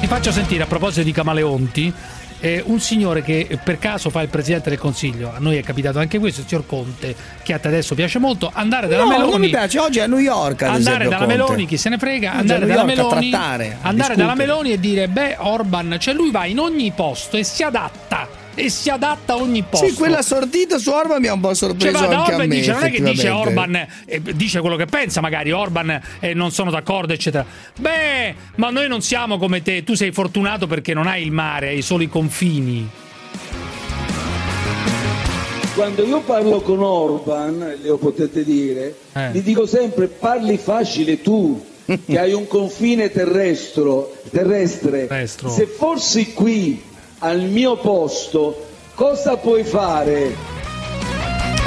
Ti 0.00 0.06
faccio 0.06 0.30
sentire 0.30 0.64
a 0.64 0.66
proposito 0.66 1.02
di 1.02 1.12
camaleonti. 1.12 1.92
Eh, 2.40 2.62
un 2.66 2.80
signore 2.80 3.22
che 3.22 3.58
per 3.62 3.78
caso 3.78 4.10
fa 4.10 4.22
il 4.22 4.28
presidente 4.28 4.70
del 4.70 4.78
consiglio, 4.78 5.32
a 5.34 5.38
noi 5.38 5.56
è 5.56 5.62
capitato 5.62 5.98
anche 5.98 6.18
questo, 6.18 6.42
il 6.42 6.46
signor 6.46 6.66
Conte, 6.66 7.14
che 7.42 7.52
a 7.52 7.58
te 7.58 7.68
adesso 7.68 7.94
piace 7.94 8.18
molto, 8.18 8.50
andare 8.52 8.86
dalla 8.88 9.04
No, 9.04 9.08
Meloni. 9.08 9.30
non 9.30 9.40
mi 9.40 9.48
piace, 9.48 9.78
oggi 9.78 9.98
è 9.98 10.02
a 10.02 10.06
New 10.06 10.18
York 10.18 10.62
andare 10.62 10.78
esempio, 10.78 11.08
dalla 11.10 11.16
Conte. 11.24 11.32
Meloni, 11.36 11.66
chi 11.66 11.76
se 11.76 11.88
ne 11.88 11.98
frega, 11.98 12.30
Oggi 12.30 12.38
andare 12.40 12.66
dalla 12.66 12.84
Meloni, 12.84 13.30
trattare, 13.30 13.78
andare 13.82 14.16
dalla. 14.16 14.34
Meloni 14.34 14.72
e 14.72 14.80
dire 14.80 15.08
beh 15.08 15.36
Orban, 15.38 15.96
cioè 15.98 16.14
lui 16.14 16.30
va 16.30 16.44
in 16.46 16.58
ogni 16.58 16.92
posto 16.94 17.36
e 17.36 17.44
si 17.44 17.62
adatta 17.62 18.44
e 18.56 18.68
si 18.70 18.90
adatta 18.90 19.34
a 19.34 19.36
ogni 19.36 19.62
posto. 19.62 19.86
Sì, 19.86 19.94
quella 19.94 20.22
sortita 20.22 20.78
su 20.78 20.90
Orban 20.90 21.20
mi 21.20 21.28
ha 21.28 21.34
un 21.34 21.40
po' 21.40 21.54
Cioè, 21.54 21.68
sorpreso 21.68 22.06
da 22.06 22.18
anche 22.18 22.32
a 22.32 22.36
me. 22.38 22.44
e 22.44 22.48
dice, 22.48 22.72
non 22.72 22.82
è 22.84 22.90
che 22.90 23.02
dice. 23.02 23.28
Orban 23.28 23.86
eh, 24.06 24.20
dice 24.34 24.60
quello 24.60 24.76
che 24.76 24.86
pensa, 24.86 25.20
magari 25.20 25.52
Orban 25.52 26.00
e 26.18 26.34
non 26.34 26.50
sono 26.50 26.70
d'accordo, 26.70 27.12
eccetera. 27.12 27.44
Beh, 27.78 28.34
ma 28.56 28.70
noi 28.70 28.88
non 28.88 29.02
siamo 29.02 29.38
come 29.38 29.62
te, 29.62 29.84
tu 29.84 29.94
sei 29.94 30.10
fortunato 30.10 30.66
perché 30.66 30.94
non 30.94 31.06
hai 31.06 31.22
il 31.22 31.30
mare, 31.32 31.68
hai 31.68 31.82
solo 31.82 32.02
i 32.02 32.08
confini. 32.08 32.88
Quando 35.74 36.04
io 36.06 36.20
parlo 36.22 36.62
con 36.62 36.80
Orban, 36.80 37.76
lo 37.82 37.98
potete 37.98 38.42
dire, 38.42 38.94
Eh. 39.12 39.30
gli 39.32 39.42
dico 39.42 39.66
sempre 39.66 40.06
parli 40.06 40.56
facile 40.56 41.20
tu, 41.20 41.62
che 41.84 42.18
hai 42.18 42.32
un 42.32 42.46
confine 42.46 43.10
terrestro, 43.10 44.16
terrestre. 44.30 45.06
Terrestro. 45.06 45.50
Se 45.50 45.66
fossi 45.66 46.32
qui 46.32 46.82
al 47.20 47.40
mio 47.42 47.76
posto, 47.76 48.66
cosa 48.94 49.36
puoi 49.36 49.64
fare? 49.64 50.54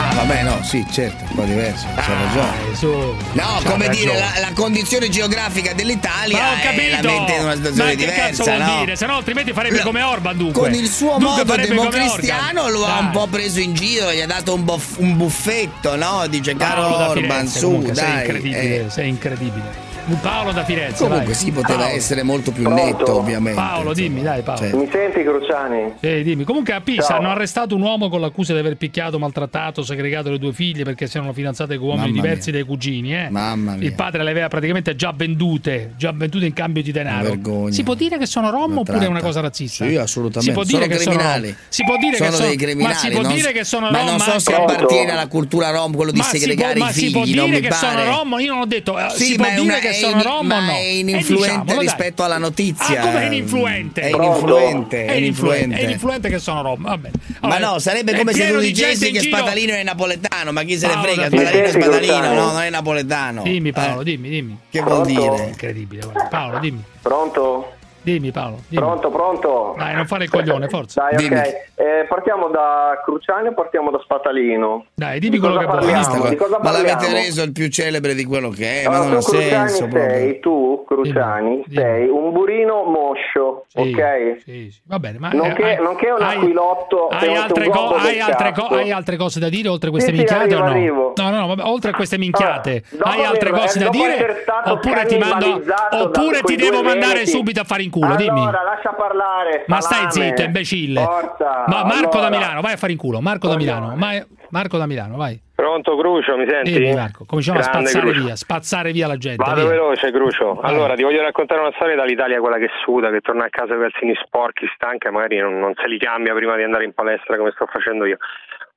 Ah, 0.01 0.13
vabbè, 0.13 0.43
no, 0.43 0.63
sì, 0.63 0.85
certo, 0.89 1.25
un 1.29 1.35
po' 1.35 1.43
diverso, 1.43 1.85
c'ha 1.95 2.13
ragione. 2.13 3.17
No, 3.33 3.43
c'ha 3.62 3.69
come 3.69 3.89
dire, 3.89 4.13
ragione. 4.13 4.19
la, 4.19 4.47
la 4.47 4.53
condizione 4.53 5.09
geografica 5.09 5.73
dell'Italia 5.73 6.38
Ma 6.38 6.49
ho 6.51 6.53
eh, 6.53 6.62
capito! 6.62 7.07
la 7.07 7.19
mette 7.19 7.33
in 7.33 7.41
una 7.41 7.55
situazione 7.55 7.83
Ma 7.83 7.89
che 7.89 8.05
diversa, 8.05 8.21
cazzo 8.21 8.43
vuol 8.43 8.57
no? 8.62 8.79
dire? 8.79 8.95
Se 8.95 9.05
no 9.05 9.15
altrimenti 9.15 9.51
farebbe 9.53 9.79
come 9.81 10.01
Orban 10.01 10.38
dunque. 10.38 10.62
Con 10.62 10.73
il 10.73 10.88
suo 10.88 11.17
Dunque 11.17 11.43
modo 11.43 11.55
democristiano 11.55 12.69
lo 12.69 12.85
ha 12.85 12.99
un 12.99 13.09
po' 13.12 13.27
preso 13.27 13.59
in 13.59 13.73
giro, 13.73 14.13
gli 14.13 14.21
ha 14.21 14.27
dato 14.27 14.53
un, 14.53 14.63
boff- 14.63 14.99
un 14.99 15.17
buffetto, 15.17 15.95
no? 15.97 16.25
Dice, 16.27 16.55
caro 16.55 16.95
Orban, 16.95 17.12
Firenze, 17.17 17.59
su, 17.59 17.65
comunque, 17.65 17.95
sei 17.95 18.05
dai. 18.05 18.19
incredibile, 18.21 18.85
eh. 18.85 18.89
sei 18.89 19.09
incredibile. 19.09 19.88
Paolo 20.17 20.51
da 20.51 20.63
Firenze, 20.63 21.03
Comunque 21.03 21.25
vai. 21.25 21.35
sì, 21.35 21.51
poteva 21.51 21.79
Paolo. 21.79 21.95
essere 21.95 22.23
molto 22.23 22.51
più 22.51 22.63
Pronto? 22.63 22.83
netto, 22.83 23.15
ovviamente. 23.17 23.59
Paolo, 23.59 23.93
dimmi, 23.93 24.21
dai 24.21 24.41
Paolo. 24.41 24.59
Cioè, 24.59 24.73
Mi 24.73 24.89
senti 24.91 25.23
Cruciani? 25.23 25.93
Sì, 26.01 26.23
dimmi. 26.23 26.43
Comunque 26.43 26.73
a 26.73 26.81
Pisa 26.81 27.01
Ciao. 27.03 27.17
hanno 27.17 27.29
arrestato 27.29 27.75
un 27.75 27.81
uomo 27.81 28.09
con 28.09 28.21
l'accusa 28.21 28.53
di 28.53 28.59
aver 28.59 28.75
picchiato, 28.77 29.19
maltrattato, 29.19 29.83
segregato 29.83 30.29
le 30.29 30.37
due 30.39 30.53
figlie 30.53 30.83
perché 30.83 31.07
si 31.07 31.17
erano 31.17 31.33
fidanzate 31.33 31.77
con 31.77 31.87
uomini 31.89 32.07
Mamma 32.11 32.21
diversi 32.21 32.51
dai 32.51 32.63
cugini. 32.63 33.13
Eh? 33.15 33.29
Mamma 33.29 33.75
mia. 33.75 33.85
Il 33.87 33.93
padre 33.93 34.23
le 34.23 34.31
aveva 34.31 34.47
praticamente 34.47 34.95
già 34.95 35.13
vendute, 35.15 35.93
già 35.97 36.11
vendute 36.13 36.45
in 36.45 36.53
cambio 36.53 36.81
di 36.83 36.91
denaro. 36.91 37.37
Si 37.69 37.83
può 37.83 37.93
dire 37.93 38.17
che 38.17 38.25
sono 38.25 38.49
rom 38.49 38.77
oppure 38.79 38.97
è 38.97 39.01
una 39.01 39.19
tratta. 39.19 39.25
cosa 39.25 39.41
razzista? 39.41 39.85
Sì, 39.87 39.95
assolutamente. 39.95 40.41
Si 40.41 40.51
può 40.51 40.63
dire 40.63 40.83
Sono 40.83 40.97
che 40.97 41.03
criminali. 41.05 41.47
sono 41.47 41.59
Si 41.69 41.83
può 41.83 41.97
dire 41.97 42.15
sono 42.17 42.29
che 42.29 42.35
sono 42.35 42.47
dei 42.47 42.57
criminali. 42.57 42.93
Ma 42.93 42.99
si 42.99 43.09
può 43.09 43.21
non 43.21 43.33
dire 43.33 43.51
che 43.51 43.63
sono 43.63 43.89
ma 43.89 43.97
rom 43.99 44.07
non 44.07 44.19
so 44.19 44.39
se 44.39 44.53
appartiene 44.53 45.11
alla 45.11 45.27
cultura 45.27 45.69
rom 45.71 45.95
quello 45.95 46.11
di 46.11 46.17
Ma 46.17 46.23
si 46.23 46.29
può- 46.31 46.39
segregare 46.39 46.79
ma 46.79 46.89
i 46.89 46.93
si 46.93 46.99
figli, 46.99 47.11
può 47.11 47.23
dire 47.25 47.59
che 47.59 47.71
sono 47.71 48.03
rom? 48.05 48.35
Io 48.39 48.53
non 48.53 48.61
ho 48.61 48.65
detto. 48.65 48.97
eh, 48.99 49.09
Sì, 49.11 49.23
si 49.25 49.35
ma 49.37 49.43
può 49.45 49.45
è 49.53 49.59
dire 49.61 49.63
una- 49.73 49.79
che 49.79 49.93
sono 49.99 50.21
in- 50.21 50.27
o 50.27 50.41
no? 50.41 50.71
è 50.71 50.75
Eh, 50.79 50.97
ininfluente 50.99 51.45
diciamolo, 51.45 51.73
dai. 51.73 51.79
rispetto 51.79 52.23
alla 52.23 52.38
notizia. 52.38 53.01
Ah, 53.01 53.05
come 53.05 53.21
è 53.21 53.25
ininfluente? 53.27 54.01
È 54.01 54.07
ininfluente, 54.15 55.05
È 55.05 55.12
ininfluente, 55.13 55.77
è 55.77 55.83
ininfluente 55.83 56.29
che 56.29 56.39
sono 56.39 56.62
rom. 56.62 56.81
Vabbè. 56.83 57.09
Ma 57.41 57.57
no, 57.57 57.79
sarebbe 57.79 58.15
come 58.15 58.33
se 58.33 58.51
tu 58.51 58.59
dicessi 58.59 59.12
che 59.12 59.19
Spadalino 59.21 59.73
è 59.73 59.83
napoletano, 59.83 60.51
ma 60.51 60.63
chi 60.63 60.77
se 60.77 60.88
ne 60.88 60.93
Paolo, 60.93 61.07
frega? 61.07 61.29
da 61.29 61.38
Spadalino 61.38 61.63
è. 61.65 61.69
Spadalino, 61.71 62.33
no, 62.33 62.51
non 62.51 62.62
è 62.62 62.69
napoletano. 62.69 63.41
Dimmi 63.43 63.71
Paolo, 63.71 64.01
Eh, 64.01 64.03
dimmi, 64.03 64.29
dimmi. 64.29 64.57
Che 64.69 64.81
vuol 64.81 65.03
Pronto? 65.03 65.21
dire? 65.35 65.47
Incredibile, 65.49 66.01
guarda. 66.03 66.23
Paolo, 66.29 66.59
dimmi. 66.59 66.83
Pronto? 67.01 67.73
Dimmi 68.01 68.31
Paolo, 68.31 68.59
dimmi. 68.69 68.81
Pronto, 68.81 69.09
pronto? 69.09 69.75
Dai, 69.77 69.93
non 69.95 70.05
fare 70.07 70.23
il 70.23 70.29
coglione, 70.29 70.67
forza. 70.69 71.07
Dai, 71.09 71.17
Dimmi. 71.17 71.35
ok. 71.38 71.53
Eh, 71.75 72.05
partiamo 72.07 72.47
da 72.47 72.99
Cruciani 73.03 73.49
o 73.49 73.53
partiamo 73.53 73.91
da 73.91 73.99
Spatalino? 73.99 74.85
Dai, 74.95 75.19
dimmi 75.19 75.33
Di 75.35 75.39
quello 75.39 75.57
che 75.59 75.65
vuoi. 75.65 75.79
parliamo? 75.79 76.29
Di 76.29 76.35
cosa 76.35 76.59
Ma 76.62 76.71
l'avete 76.71 77.12
reso 77.12 77.43
il 77.43 77.51
più 77.51 77.67
celebre 77.69 78.13
di 78.15 78.23
quello 78.25 78.49
che 78.49 78.81
è, 78.81 78.88
ma 78.88 78.95
Allora, 78.95 79.09
non 79.09 79.17
ha 79.17 79.21
senso 79.21 79.88
proprio. 79.88 80.09
sei, 80.09 80.39
tu 80.39 80.85
Cruciani, 80.88 81.63
sei 81.73 82.07
un 82.07 82.31
burino 82.31 82.83
moscio, 82.83 83.65
ok? 83.75 84.41
Sì, 84.43 84.71
sì, 84.71 84.79
va 84.88 84.97
bene, 84.99 85.19
ma 85.19 85.29
Nonché, 85.31 85.75
eh, 85.75 85.79
nonché 85.81 86.09
un 86.09 86.21
hai- 86.21 86.38
aquilotto 86.38 87.07
Hai 87.09 87.35
altre, 87.35 87.69
co- 87.69 87.95
hai, 87.95 88.19
altre 88.19 88.51
co- 88.53 88.67
hai 88.67 88.91
altre 88.91 89.17
cose 89.17 89.39
da 89.39 89.49
dire 89.49 89.67
oltre 89.69 89.89
queste 89.89 90.12
Sì, 90.12 90.15
sì, 90.17 90.23
minchiate 90.23 90.55
arrivo, 90.55 90.59
o 90.62 90.63
no? 90.63 90.71
arrivo. 90.71 91.13
No, 91.15 91.29
no, 91.29 91.39
no, 91.39 91.47
vabbè, 91.47 91.63
oltre 91.65 91.91
a 91.91 91.93
queste 91.93 92.17
minchiate, 92.17 92.83
Allora, 92.93 93.09
hai 93.12 93.23
altre 93.25 93.51
cose 93.51 93.79
da 93.79 93.89
dire? 93.89 94.45
Oppure 94.65 95.05
ti 95.05 95.17
mando 95.17 95.62
oppure 95.91 96.41
ti 96.41 96.55
devo 96.55 96.81
mandare 96.81 97.25
subito 97.25 97.59
a 97.62 97.63
fare 97.63 97.83
in 97.83 97.88
culo, 97.89 98.15
dimmi. 98.15 98.39
Allora, 98.41 98.63
lascia 98.63 98.93
parlare. 98.93 99.63
Ma 99.67 99.82
stai 99.82 100.10
salame. 100.10 100.30
zitto, 100.30 100.41
imbecille. 100.43 101.02
Forza. 101.02 101.63
Ma 101.67 101.84
Marco 101.84 102.17
allora. 102.17 102.30
da 102.30 102.38
Milano, 102.38 102.62
vai 102.62 102.73
a 102.73 102.78
fare 102.78 102.91
in 102.91 102.97
culo. 102.97 103.19
Marco 103.21 103.47
da 103.47 103.56
Milano, 103.56 103.93
vai- 103.97 104.23
Marco 104.49 104.78
da 104.78 104.86
Milano, 104.88 105.15
vai. 105.17 105.39
Pronto 105.54 105.97
Crucio, 105.97 106.38
mi 106.38 106.47
senti? 106.49 106.71
Dimmi 106.71 106.95
Marco, 106.95 107.25
cominciamo 107.25 107.60
a 107.60 107.62
Grande, 107.62 107.88
spazzare 107.89 108.12
Crucio. 108.12 108.25
via, 108.25 108.36
spazzare 108.36 108.91
via 108.91 109.08
la 109.08 109.17
gente. 109.17 109.43
Vado 109.43 109.62
via. 109.62 109.69
veloce, 109.69 110.12
Crucio. 110.12 110.60
Allora, 110.62 110.95
ti 110.95 111.04
voglio 111.04 111.21
raccontare 111.21 111.60
una 111.60 111.71
storia 111.75 111.95
dall'Italia, 111.95 112.39
quella 112.39 112.58
che 112.58 112.69
suda, 112.84 113.10
che 113.12 113.19
torna 113.19 113.45
a 113.45 113.49
casa 113.49 113.75
con 113.75 113.86
i 113.86 113.89
calzini 113.91 114.15
sporchi, 114.23 114.65
stanca, 114.73 115.12
magari 115.12 115.38
non, 115.38 115.60
non 115.60 115.73
se 115.75 115.88
li 115.89 115.99
cambia 115.99 116.34
prima 116.34 116.56
di 116.56 116.63
andare 116.63 116.86
in 116.86 116.93
palestra 116.93 117.36
come 117.38 117.52
sto 117.54 117.65
facendo 117.67 118.06
io. 118.06 118.17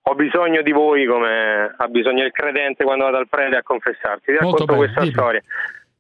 Ho 0.07 0.15
bisogno 0.17 0.63
di 0.63 0.73
voi 0.73 1.07
come 1.07 1.73
ha 1.77 1.87
bisogno 1.87 2.25
il 2.25 2.33
credente 2.33 2.83
quando 2.83 3.05
va 3.05 3.13
dal 3.13 3.29
prete 3.29 3.55
a 3.57 3.63
confessarsi. 3.63 4.25
Ti 4.27 4.33
racconto 4.33 4.65
bene, 4.65 4.79
questa 4.79 5.01
dimmi. 5.01 5.13
storia. 5.13 5.43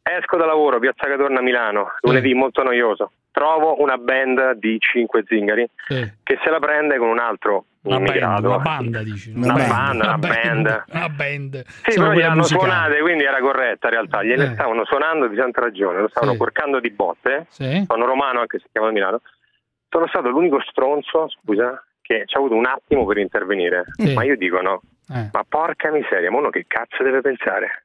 Esco 0.02 0.36
da 0.36 0.46
lavoro, 0.46 0.78
Piazza 0.80 1.06
Cadorna 1.06 1.38
a 1.38 1.42
Milano, 1.42 1.92
lunedì 2.00 2.34
molto 2.34 2.62
noioso. 2.62 3.12
Trovo 3.30 3.80
una 3.80 3.96
band 3.96 4.54
di 4.54 4.76
cinque 4.80 5.22
zingari 5.26 5.66
Sì. 5.86 6.12
che 6.22 6.38
se 6.42 6.50
la 6.50 6.58
prende 6.58 6.98
con 6.98 7.08
un 7.08 7.18
altro 7.20 7.64
Una 7.82 7.96
band, 7.96 8.08
immigrato. 8.08 8.46
una 8.48 8.58
banda, 8.58 9.02
dici. 9.02 9.32
Una 9.34 9.54
banda, 9.54 10.04
una 10.04 10.18
band. 10.18 10.84
Una 10.90 11.08
band. 11.08 11.64
Sì, 11.66 11.92
Sono 11.92 12.08
però 12.08 12.18
gliel'hanno 12.20 12.42
suonate, 12.42 13.00
quindi 13.00 13.24
era 13.24 13.38
corretta 13.40 13.86
in 13.86 13.92
realtà. 13.94 14.22
Gliele 14.24 14.44
Eh. 14.44 14.52
stavano 14.54 14.84
suonando 14.84 15.28
di 15.28 15.36
tanta 15.36 15.60
ragione, 15.60 16.00
lo 16.00 16.08
stavano 16.08 16.32
Sì. 16.32 16.38
porcando 16.38 16.80
di 16.80 16.90
botte. 16.90 17.46
Sì. 17.48 17.84
Sono 17.88 18.04
romano 18.04 18.40
anche 18.40 18.58
se 18.58 18.66
chiamo 18.72 18.90
Milano. 18.90 19.20
Sono 19.88 20.06
stato 20.08 20.28
l'unico 20.28 20.60
stronzo, 20.68 21.28
scusa, 21.28 21.82
che 22.02 22.24
ci 22.26 22.34
ha 22.36 22.38
avuto 22.38 22.54
un 22.56 22.66
attimo 22.66 23.06
per 23.06 23.18
intervenire. 23.18 23.84
Sì. 23.96 24.12
Ma 24.14 24.24
io 24.24 24.36
dico 24.36 24.60
no. 24.60 24.82
Eh. 25.14 25.28
Ma 25.32 25.44
porca 25.48 25.90
miseria, 25.90 26.30
ma 26.30 26.38
uno 26.38 26.50
che 26.50 26.64
cazzo 26.66 27.02
deve 27.02 27.20
pensare? 27.20 27.84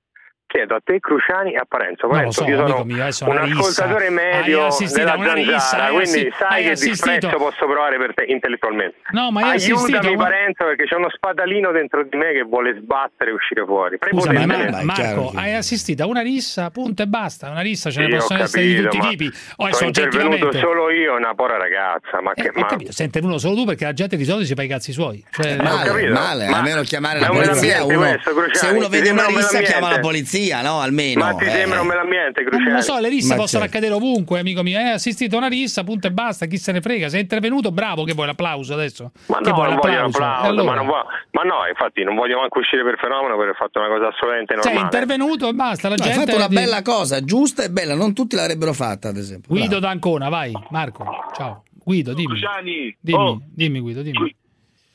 Chiedo 0.57 0.73
a 0.73 0.81
te 0.83 0.99
Cruciani 0.99 1.53
e 1.53 1.57
a 1.57 1.65
Parenzo. 1.69 2.07
Lo 2.07 2.13
Parenzo, 2.13 2.41
so, 2.43 2.49
io 2.49 2.55
sono 2.57 2.81
amico 2.81 2.83
mio, 2.85 3.03
è 3.05 3.23
un 3.29 3.57
ascoltatore 3.59 4.09
medio 4.09 4.61
Hai 4.61 4.67
assistito 4.67 4.99
della 4.99 5.11
a 5.11 5.17
una 5.17 5.33
rissa, 5.33 5.59
zanzara, 5.59 5.85
quindi 5.89 6.01
assi- 6.01 6.33
sai 6.35 6.63
che 6.63 6.71
assistito- 6.71 7.09
disprezzo 7.11 7.37
posso 7.37 7.65
provare 7.67 7.97
per 7.99 8.13
te 8.15 8.23
intellettualmente. 8.27 8.95
No, 9.11 9.29
ma 9.29 9.41
hai 9.41 9.55
assistito 9.57 9.77
a 9.77 9.99
Aiutami 9.99 10.15
una- 10.15 10.23
Parenzo 10.23 10.63
perché 10.65 10.85
c'è 10.85 10.95
uno 10.95 11.09
spadalino 11.11 11.71
dentro 11.71 12.03
di 12.03 12.17
me 12.17 12.31
che 12.33 12.41
vuole 12.41 12.75
sbattere 12.81 13.29
e 13.29 13.33
uscire 13.33 13.63
fuori. 13.65 13.97
Scusa, 14.09 14.31
ma. 14.33 14.45
Mar- 14.47 14.83
Marco, 14.83 15.31
hai 15.35 15.53
assistito 15.53 16.01
a 16.01 16.07
una 16.07 16.21
rissa, 16.21 16.71
punto 16.71 17.03
e 17.03 17.05
basta. 17.05 17.51
Una 17.51 17.61
rissa 17.61 17.91
ce 17.91 17.99
ne 17.99 18.05
Sì, 18.07 18.13
ho 18.13 18.17
possono 18.17 18.41
essere 18.41 18.63
di 18.65 18.73
capito, 18.73 18.89
tutti 18.89 18.97
i 18.97 19.01
ma 19.01 19.09
tipi. 19.09 19.37
O 19.57 19.73
sono 19.73 19.87
intervenuto 19.89 20.51
solo 20.53 20.89
io 20.89 21.15
una 21.15 21.35
povera 21.35 21.57
ragazza. 21.59 22.19
Ma 22.19 22.33
che 22.33 22.47
Eh, 22.47 22.49
ho 22.55 22.59
ma... 22.61 22.65
capito, 22.65 22.91
sei 22.93 23.05
intervenuto 23.05 23.37
solo 23.39 23.53
tu 23.53 23.65
perché 23.65 23.83
la 23.85 23.93
gente 23.93 24.17
di 24.17 24.23
solito 24.25 24.45
si 24.47 24.55
fa 24.55 24.63
i 24.63 24.67
cazzi 24.67 24.91
suoi. 24.91 25.23
Cioè, 25.29 25.55
Male, 25.57 25.87
capito, 25.87 26.13
male, 26.13 26.47
ma- 26.49 26.57
almeno 26.57 26.81
chiamare 26.81 27.19
ma 27.19 27.27
la 27.27 27.33
polizia. 27.33 27.83
Uno, 27.83 28.15
se 28.53 28.67
uno 28.69 28.87
vede 28.87 29.11
una 29.11 29.27
un 29.27 29.35
rissa, 29.35 29.59
chiama 29.59 29.89
la 29.91 29.99
polizia, 29.99 30.46
no? 30.61 30.79
Almeno. 30.79 31.23
Ma 31.23 31.33
ti 31.35 31.45
eh. 31.45 31.49
sembra 31.49 31.81
un 31.81 31.87
bell'ambiente, 31.87 32.41
Non 32.41 32.49
Cruciani? 32.51 32.71
lo 32.75 32.81
so, 32.81 32.99
le 32.99 33.09
risse 33.09 33.35
Ma 33.35 33.41
possono 33.41 33.63
certo. 33.63 33.77
accadere 33.77 33.93
ovunque, 33.99 34.39
amico 34.39 34.63
mio. 34.63 34.77
Hai 34.77 34.89
assistito 34.91 35.35
a 35.35 35.39
una 35.39 35.47
rissa, 35.47 35.83
punto 35.83 36.07
e 36.07 36.11
basta. 36.11 36.45
Chi 36.45 36.57
se 36.57 36.71
ne 36.71 36.81
frega? 36.81 37.09
Sei 37.09 37.21
intervenuto, 37.21 37.71
bravo. 37.71 38.03
Che 38.03 38.13
vuoi 38.13 38.25
l'applauso 38.27 38.73
adesso? 38.73 39.11
Ma 39.27 39.37
che 39.39 39.49
no, 39.49 39.55
vuoi 39.55 39.67
non 39.67 39.75
voglio 39.75 39.93
l'applauso? 40.01 40.17
applauso, 40.17 40.49
allora? 40.49 40.69
ma, 40.71 40.75
non 40.75 40.85
vo- 40.85 41.05
ma 41.31 41.41
no, 41.43 41.67
infatti 41.69 42.03
non 42.03 42.15
voglio 42.15 42.39
manco 42.39 42.59
uscire 42.59 42.83
per 42.83 42.97
fenomeno 42.99 43.35
perché 43.37 43.51
ho 43.51 43.55
fatto 43.55 43.79
una 43.79 43.87
cosa 43.89 44.07
assolutamente 44.07 44.53
normale. 44.55 44.75
Sei 44.75 44.83
intervenuto 44.83 45.47
e 45.49 45.53
basta. 45.53 45.89
La 45.89 45.95
No, 45.97 46.03
hai 46.03 46.09
gente 46.11 46.25
fatto 46.31 46.37
una 46.37 46.47
di- 46.47 46.55
bella 46.55 46.81
cosa, 46.81 47.23
giusta 47.23 47.63
e 47.63 47.69
bella, 47.69 47.95
non 47.95 48.13
tutti 48.13 48.35
l'avrebbero 48.35 48.73
fatta, 48.73 49.09
ad 49.09 49.17
esempio. 49.17 49.53
Guido 49.53 49.79
d'Ancona, 49.79 50.29
vai. 50.29 50.51
Marco, 50.69 51.05
ciao. 51.35 51.63
Guido, 51.83 52.13
dimmi. 52.13 52.27
Cruciani, 52.39 52.97
Dimmi, 52.99 53.17
oh. 53.17 53.41
dimmi 53.53 53.79
Guido, 53.79 54.01
dimmi. 54.01 54.35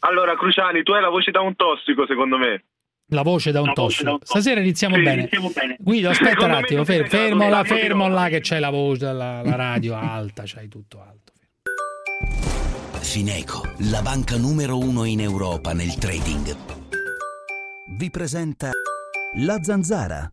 Allora, 0.00 0.34
Cruciani, 0.36 0.82
tu 0.82 0.92
hai 0.92 1.00
la 1.00 1.08
voce 1.08 1.30
da 1.30 1.40
un 1.40 1.54
tossico, 1.56 2.06
secondo 2.06 2.36
me. 2.36 2.64
La 3.12 3.22
voce 3.22 3.53
da 3.53 3.61
un 3.61 3.75
tossico. 3.75 4.20
Stasera 4.22 4.61
iniziamo 4.61 4.96
Sì, 4.96 5.03
bene. 5.03 5.20
iniziamo 5.20 5.51
bene. 5.55 5.77
Guido, 5.79 6.09
aspetta 6.09 6.46
un 6.46 6.53
attimo, 6.53 6.83
fermo 6.85 7.48
là, 7.51 7.62
fermo 7.62 8.09
là 8.09 8.29
che 8.29 8.40
c'hai 8.40 8.59
la 8.59 8.70
voce, 8.70 9.12
la, 9.12 9.42
la 9.42 9.55
radio 9.55 9.94
alta, 9.94 10.44
c'hai 10.46 10.66
tutto 10.68 10.98
alto. 11.07 11.33
Fineco, 13.01 13.61
la 13.90 14.01
banca 14.01 14.38
numero 14.38 14.79
uno 14.79 15.05
in 15.05 15.20
Europa 15.20 15.75
nel 15.75 15.94
trading. 15.96 16.57
Vi 17.98 18.11
presenta 18.11 18.70
La 19.37 19.59
Zanzara. 19.62 20.33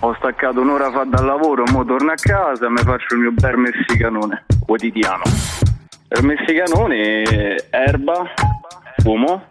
Ho 0.00 0.14
staccato 0.16 0.60
un'ora 0.62 0.90
fa 0.90 1.04
dal 1.04 1.26
lavoro, 1.26 1.64
mo 1.70 1.84
torno 1.84 2.12
a 2.12 2.14
casa 2.14 2.64
e 2.66 2.70
mi 2.70 2.78
faccio 2.78 3.14
il 3.14 3.20
mio 3.20 3.32
bel 3.32 3.56
messicanone 3.58 4.46
quotidiano. 4.64 5.22
Il 6.16 6.24
messicanone, 6.24 7.22
erba, 7.70 8.32
fumo, 9.02 9.44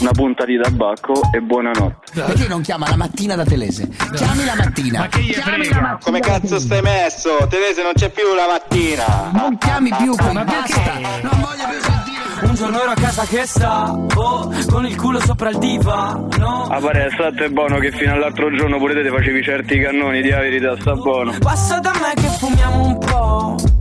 una 0.00 0.10
punta 0.12 0.44
di 0.44 0.58
tabacco 0.60 1.20
e 1.32 1.40
buonanotte. 1.40 2.22
Perché 2.22 2.48
non 2.48 2.62
chiama 2.62 2.88
la 2.88 2.96
mattina 2.96 3.34
da 3.34 3.44
Telese? 3.44 3.88
Chiami 4.14 4.44
la 4.44 4.54
mattina. 4.56 4.98
Ma 5.00 5.08
che 5.08 5.20
gli 5.20 5.32
frega? 5.32 5.98
Come 6.02 6.20
cazzo 6.20 6.58
stai 6.58 6.82
messo? 6.82 7.46
Telese 7.48 7.82
non 7.82 7.92
c'è 7.94 8.10
più 8.10 8.34
la 8.34 8.46
mattina. 8.46 9.30
Non 9.32 9.56
chiami 9.58 9.90
più 9.96 10.14
quei 10.16 10.34
basta. 10.34 10.92
Non 11.22 11.40
voglio 11.40 11.68
più 11.68 11.80
sentire. 11.80 12.22
Un 12.42 12.54
giorno 12.54 12.82
ero 12.82 12.90
a 12.90 12.94
casa 12.94 13.24
che 13.24 13.46
stavo 13.46 14.52
con 14.70 14.86
il 14.86 14.96
culo 14.96 15.20
sopra 15.20 15.50
il 15.50 15.58
divano. 15.58 16.28
Ah, 16.68 16.78
pare, 16.78 17.10
stato 17.12 17.44
è 17.44 17.48
buono 17.48 17.78
che 17.78 17.90
fino 17.92 18.12
all'altro 18.12 18.54
giorno 18.54 18.76
pure 18.78 19.00
te 19.02 19.08
facevi 19.08 19.42
certi 19.42 19.80
cannoni, 19.80 20.20
di 20.20 20.28
la 20.28 20.40
verità, 20.40 20.76
sta 20.78 20.94
buono. 20.94 21.32
Passa 21.38 21.78
da 21.78 21.92
me 21.94 22.12
che 22.20 22.28
fumiamo 22.38 22.84
un 22.84 22.98
po'. 22.98 23.73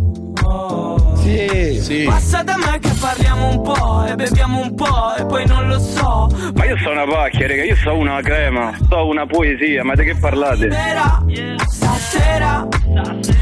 Sì, 1.33 1.47
Sì, 1.49 1.81
sì. 1.81 2.03
Passa 2.03 2.43
da 2.43 2.55
me 2.57 2.77
che 2.79 2.91
parliamo 2.99 3.49
un 3.49 3.61
po' 3.63 4.05
e 4.05 4.15
beviamo 4.15 4.59
un 4.61 4.75
po' 4.75 5.15
e 5.17 5.25
poi 5.25 5.45
non 5.47 5.67
lo 5.67 5.79
so. 5.79 6.29
Ma 6.53 6.65
io 6.65 6.77
sono 6.77 7.03
una 7.03 7.11
pacchia, 7.11 7.47
raga, 7.47 7.63
io 7.63 7.75
so 7.75 7.95
una 7.95 8.21
crema, 8.21 8.71
so 8.87 9.07
una 9.07 9.25
poesia, 9.25 9.83
ma 9.83 9.95
di 9.95 10.03
che 10.03 10.15
parlate? 10.15 10.69
Stasera, 10.69 11.23
stasera 11.67 12.67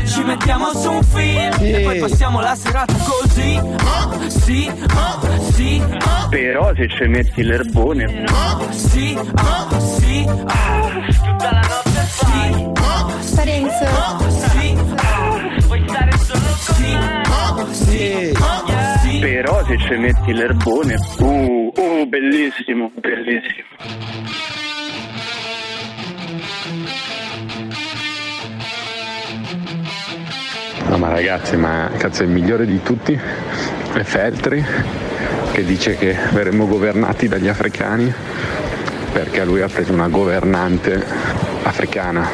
ci 0.05 0.23
mettiamo 0.23 0.73
su 0.73 0.91
un 0.91 1.03
film 1.03 1.53
e 1.59 1.81
poi 1.83 1.99
passiamo 1.99 2.39
la 2.39 2.55
serata 2.55 2.93
così. 2.93 3.57
Oh, 3.57 4.29
sì, 4.29 4.71
oh, 4.95 5.51
sì, 5.51 5.81
oh, 5.83 6.27
Però 6.29 6.73
se 6.75 6.87
ci 6.87 7.07
metti 7.07 7.43
l'erbone, 7.43 8.25
sì, 8.69 9.17
oh, 9.17 9.79
sì, 9.79 10.25
oh. 10.27 10.89
Tutta 11.23 11.51
la 11.51 11.61
notte 11.61 12.07
sì, 12.07 12.63
oh, 12.63 13.35
Parenzo. 13.35 13.85
oh, 13.85 14.29
sì, 14.29 14.77
oh. 14.77 15.10
Però 19.19 19.63
se 19.65 19.77
ci 19.77 19.95
metti 19.95 20.33
l'erbone, 20.33 20.95
uh, 21.19 21.71
uh, 21.75 22.07
bellissimo, 22.07 22.91
bellissimo. 22.95 23.67
No 30.87 30.97
ma 30.97 31.09
ragazzi, 31.09 31.55
ma 31.55 31.89
cazzo 31.97 32.23
il 32.23 32.29
migliore 32.29 32.65
di 32.65 32.81
tutti 32.81 33.13
è 33.13 34.03
Feltri 34.03 34.63
che 35.51 35.63
dice 35.63 35.95
che 35.95 36.15
verremo 36.31 36.67
governati 36.67 37.27
dagli 37.27 37.47
africani 37.47 38.13
perché 39.11 39.43
lui 39.45 39.61
ha 39.61 39.67
preso 39.67 39.93
una 39.93 40.07
governante 40.07 41.05
africana. 41.63 42.29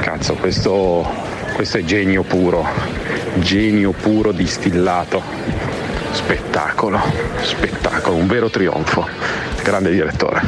Cazzo, 0.00 0.34
questo, 0.34 1.06
questo 1.54 1.78
è 1.78 1.84
genio 1.84 2.24
puro, 2.24 2.66
genio 3.36 3.92
puro 3.92 4.32
distillato. 4.32 5.22
Spettacolo, 6.10 7.00
spettacolo, 7.42 8.16
un 8.16 8.26
vero 8.26 8.50
trionfo. 8.50 9.06
Grande 9.62 9.90
direttore. 9.90 10.42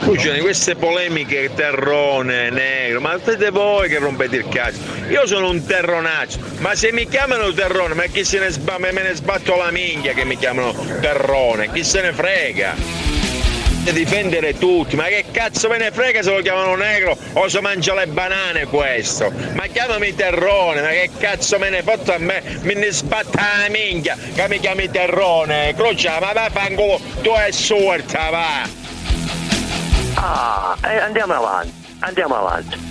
Cruciani, 0.00 0.40
queste 0.40 0.76
polemiche 0.76 1.50
terrone, 1.54 2.50
negro, 2.50 3.00
ma 3.00 3.18
siete 3.22 3.50
voi 3.50 3.88
che 3.88 3.98
rompete 3.98 4.36
il 4.36 4.48
cazzo. 4.48 4.78
Io 5.08 5.26
sono 5.26 5.48
un 5.48 5.64
terronaccio, 5.64 6.38
ma 6.58 6.74
se 6.74 6.92
mi 6.92 7.08
chiamano 7.08 7.52
terrone, 7.52 7.94
ma 7.94 8.04
chi 8.04 8.24
se 8.24 8.38
ne 8.38 8.50
sba- 8.50 8.78
me 8.78 8.92
ne 8.92 9.14
sbatto 9.14 9.56
la 9.56 9.70
minchia 9.70 10.12
che 10.12 10.24
mi 10.24 10.36
chiamano 10.36 10.72
terrone, 11.00 11.70
chi 11.72 11.84
se 11.84 12.02
ne 12.02 12.12
frega? 12.12 13.17
Difendere 13.92 14.56
tutti, 14.58 14.96
ma 14.96 15.04
che 15.04 15.26
cazzo 15.30 15.68
me 15.68 15.78
ne 15.78 15.90
frega 15.90 16.22
se 16.22 16.30
lo 16.30 16.40
chiamano 16.40 16.74
negro 16.74 17.16
o 17.34 17.48
se 17.48 17.60
mangia 17.60 17.94
le 17.94 18.06
banane 18.06 18.66
questo? 18.66 19.32
Ma 19.54 19.66
chiamami 19.66 20.14
terrone, 20.14 20.80
ma 20.80 20.88
che 20.88 21.10
cazzo 21.18 21.58
me 21.58 21.70
ne 21.70 21.82
fotte 21.82 22.14
a 22.14 22.18
me? 22.18 22.42
Me 22.62 22.74
ne 22.74 22.90
sbatta 22.90 23.40
la 23.62 23.68
minchia 23.68 24.16
che 24.34 24.48
mi 24.48 24.58
chiami 24.58 24.90
terrone, 24.90 25.74
Crucia, 25.74 26.18
ma 26.20 26.32
va 26.32 26.50
fango, 26.52 27.00
tu 27.22 27.30
è 27.30 27.50
sorta, 27.50 28.30
va! 28.30 28.86
Ah, 30.14 30.76
eh, 30.82 30.98
andiamo 30.98 31.34
avanti, 31.34 31.72
andiamo 32.00 32.36
avanti. 32.36 32.87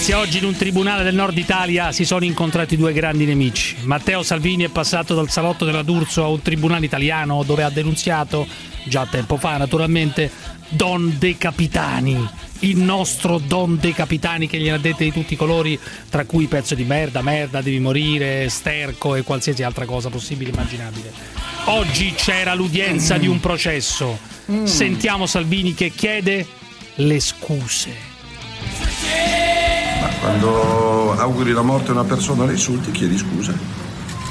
Ragazzi, 0.00 0.18
oggi 0.18 0.38
in 0.38 0.44
un 0.44 0.56
tribunale 0.56 1.02
del 1.02 1.14
nord 1.14 1.36
Italia 1.36 1.92
si 1.92 2.06
sono 2.06 2.24
incontrati 2.24 2.74
due 2.74 2.94
grandi 2.94 3.26
nemici. 3.26 3.76
Matteo 3.82 4.22
Salvini 4.22 4.64
è 4.64 4.70
passato 4.70 5.14
dal 5.14 5.28
salotto 5.28 5.66
della 5.66 5.82
D'Urso 5.82 6.24
a 6.24 6.28
un 6.28 6.40
tribunale 6.40 6.86
italiano 6.86 7.42
dove 7.42 7.64
ha 7.64 7.68
denunziato, 7.68 8.46
già 8.84 9.04
tempo 9.04 9.36
fa 9.36 9.58
naturalmente, 9.58 10.30
Don 10.70 11.16
De 11.18 11.36
Capitani, 11.36 12.26
il 12.60 12.78
nostro 12.78 13.36
Don 13.36 13.76
De 13.78 13.92
Capitani 13.92 14.48
che 14.48 14.56
gliene 14.56 14.76
ha 14.76 14.78
dette 14.78 15.04
di 15.04 15.12
tutti 15.12 15.34
i 15.34 15.36
colori, 15.36 15.78
tra 16.08 16.24
cui 16.24 16.46
pezzo 16.46 16.74
di 16.74 16.84
merda, 16.84 17.20
merda, 17.20 17.60
devi 17.60 17.78
morire, 17.78 18.48
sterco 18.48 19.16
e 19.16 19.22
qualsiasi 19.22 19.62
altra 19.62 19.84
cosa 19.84 20.08
possibile 20.08 20.48
e 20.48 20.54
immaginabile. 20.54 21.12
Oggi 21.66 22.14
c'era 22.14 22.54
l'udienza 22.54 23.18
di 23.18 23.26
un 23.26 23.38
processo. 23.38 24.18
Sentiamo 24.62 25.26
Salvini 25.26 25.74
che 25.74 25.90
chiede 25.90 26.46
le 26.94 27.20
scuse. 27.20 29.79
Ma 30.00 30.08
quando 30.20 31.14
auguri 31.16 31.52
la 31.52 31.62
morte 31.62 31.90
a 31.90 31.94
una 31.94 32.04
persona, 32.04 32.44
la 32.44 32.52
insulti, 32.52 32.90
chiedi 32.90 33.18
scusa. 33.18 33.52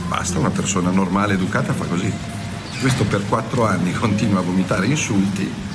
Basta, 0.08 0.40
una 0.40 0.50
persona 0.50 0.90
normale, 0.90 1.34
educata 1.34 1.74
fa 1.74 1.86
così. 1.86 2.12
Questo 2.82 3.04
per 3.04 3.24
quattro 3.28 3.66
anni 3.66 3.94
continua 3.94 4.40
a 4.40 4.44
vomitare 4.44 4.86
insulti, 4.86 5.68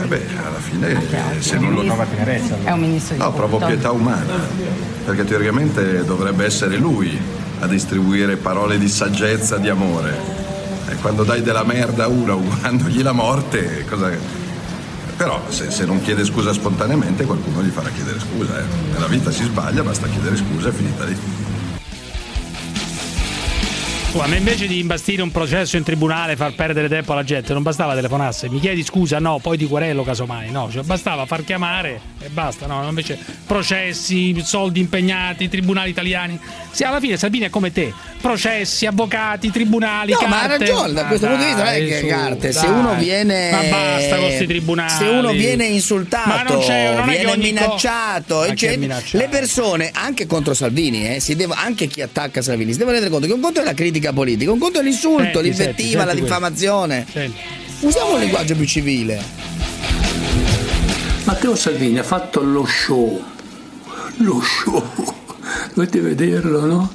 eh 0.00 0.06
beh, 0.06 0.26
alla 0.44 0.58
fine 0.58 1.00
se 1.40 1.58
non 1.58 1.74
lo 1.74 1.82
È 1.82 2.70
un 2.70 2.80
ministro 2.80 3.16
di 3.16 3.20
No, 3.20 3.32
provo 3.32 3.58
pietà 3.58 3.90
umana, 3.90 4.34
perché 5.04 5.24
teoricamente 5.24 6.04
dovrebbe 6.04 6.44
essere 6.44 6.76
lui 6.76 7.18
a 7.60 7.66
distribuire 7.66 8.36
parole 8.36 8.78
di 8.78 8.88
saggezza, 8.88 9.56
di 9.56 9.68
amore. 9.68 10.16
E 10.88 10.94
quando 10.96 11.24
dai 11.24 11.42
della 11.42 11.64
merda 11.64 12.04
a 12.04 12.08
uno 12.08 12.32
augurandogli 12.38 13.02
la 13.02 13.12
morte, 13.12 13.84
cosa... 13.84 14.37
Però 15.18 15.42
se, 15.48 15.72
se 15.72 15.84
non 15.84 16.00
chiede 16.00 16.24
scusa 16.24 16.52
spontaneamente 16.52 17.24
qualcuno 17.24 17.60
gli 17.60 17.70
farà 17.70 17.90
chiedere 17.90 18.20
scusa. 18.20 18.60
eh. 18.60 18.64
Nella 18.92 19.08
vita 19.08 19.32
si 19.32 19.42
sbaglia, 19.42 19.82
basta 19.82 20.06
chiedere 20.06 20.36
scusa 20.36 20.68
e 20.68 20.72
finita 20.72 21.04
lì. 21.04 21.16
Scusa, 24.10 24.26
ma 24.26 24.36
invece 24.36 24.66
di 24.66 24.78
imbastire 24.78 25.20
un 25.20 25.30
processo 25.30 25.76
in 25.76 25.82
tribunale 25.82 26.32
e 26.32 26.36
far 26.36 26.54
perdere 26.54 26.88
tempo 26.88 27.12
alla 27.12 27.24
gente, 27.24 27.52
non 27.52 27.62
bastava 27.62 27.94
telefonasse, 27.94 28.48
mi 28.48 28.58
chiedi 28.58 28.82
scusa, 28.82 29.18
no, 29.18 29.38
poi 29.38 29.58
ti 29.58 29.66
querelo 29.66 30.02
casomai, 30.02 30.50
no, 30.50 30.70
cioè 30.72 30.82
bastava 30.82 31.26
far 31.26 31.44
chiamare 31.44 32.00
e 32.20 32.28
basta, 32.30 32.66
no, 32.66 32.86
invece 32.88 33.18
processi, 33.46 34.34
soldi 34.42 34.80
impegnati, 34.80 35.50
tribunali 35.50 35.90
italiani. 35.90 36.38
Sì, 36.70 36.84
alla 36.84 37.00
fine 37.00 37.18
Salvini 37.18 37.44
è 37.46 37.50
come 37.50 37.70
te, 37.70 37.92
processi, 38.18 38.86
avvocati, 38.86 39.50
tribunali, 39.50 40.12
No, 40.12 40.18
carte. 40.18 40.34
ma 40.34 40.42
ha 40.42 40.46
ragione, 40.46 40.92
da 40.94 41.04
questo 41.04 41.26
Ma 41.26 41.32
punto 41.32 41.44
di 41.46 41.52
vista 41.54 41.64
non 41.70 41.74
è 41.74 41.86
che 41.86 41.98
su, 42.00 42.06
carte, 42.06 42.52
se 42.52 42.60
dai. 42.66 42.78
uno 42.78 42.94
viene 42.94 43.50
Ma 43.50 43.62
basta 43.68 44.16
con 44.16 44.24
questi 44.24 44.46
tribunali. 44.46 44.90
Se 44.90 45.04
uno 45.04 45.30
viene 45.32 45.64
insultato, 45.66 46.28
Ma 46.30 46.42
non 46.44 46.60
c'è- 46.60 46.94
non 46.94 47.06
viene 47.06 47.36
minacciato, 47.36 48.44
eccetera, 48.44 49.00
le 49.10 49.28
persone 49.28 49.90
anche 49.92 50.26
contro 50.26 50.54
Salvini, 50.54 51.14
eh, 51.14 51.20
si 51.20 51.36
deve- 51.36 51.54
anche 51.58 51.86
chi 51.88 52.00
attacca 52.00 52.40
Salvini, 52.40 52.72
si 52.72 52.78
deve 52.78 52.92
rendere 52.92 53.10
conto 53.12 53.26
che 53.26 53.32
un 53.34 53.40
conto 53.40 53.60
è 53.60 53.64
la 53.64 53.74
critica 53.74 53.96
politica, 54.12 54.52
un 54.52 54.58
conto 54.58 54.80
è 54.80 54.82
l'insulto, 54.82 55.40
Senti, 55.40 55.42
l'invettiva, 55.42 56.04
senti, 56.04 56.06
la 56.06 56.14
diffamazione. 56.14 57.06
Senti. 57.10 57.38
Usiamo 57.80 58.14
un 58.14 58.20
linguaggio 58.20 58.54
più 58.56 58.66
civile. 58.66 59.22
Matteo 61.24 61.54
Salvini 61.54 61.98
ha 61.98 62.02
fatto 62.02 62.40
lo 62.42 62.64
show, 62.64 63.22
lo 64.16 64.40
show, 64.40 64.82
dovete 65.74 66.00
vederlo, 66.00 66.64
no? 66.64 66.92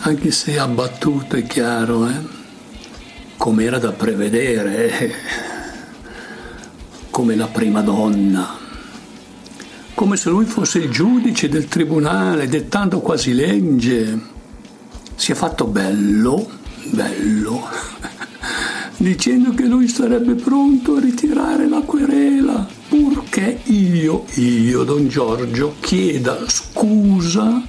Anche 0.00 0.30
se 0.30 0.58
abbattuto 0.58 1.36
è 1.36 1.46
chiaro, 1.46 2.08
eh? 2.08 2.36
come 3.36 3.64
era 3.64 3.78
da 3.78 3.92
prevedere, 3.92 4.98
eh? 4.98 5.14
come 7.10 7.36
la 7.36 7.46
prima 7.46 7.80
donna, 7.80 8.56
come 9.94 10.16
se 10.16 10.28
lui 10.28 10.44
fosse 10.44 10.78
il 10.78 10.90
giudice 10.90 11.48
del 11.48 11.66
tribunale, 11.66 12.48
dettando 12.48 13.00
quasi 13.00 13.32
legge. 13.32 14.36
Si 15.18 15.32
è 15.32 15.34
fatto 15.34 15.64
bello, 15.64 16.48
bello, 16.92 17.68
dicendo 18.96 19.52
che 19.52 19.64
lui 19.64 19.88
sarebbe 19.88 20.34
pronto 20.34 20.94
a 20.94 21.00
ritirare 21.00 21.68
la 21.68 21.80
querela, 21.80 22.64
purché 22.88 23.60
io, 23.64 24.26
io, 24.34 24.84
Don 24.84 25.08
Giorgio, 25.08 25.74
chieda 25.80 26.38
scusa 26.46 27.60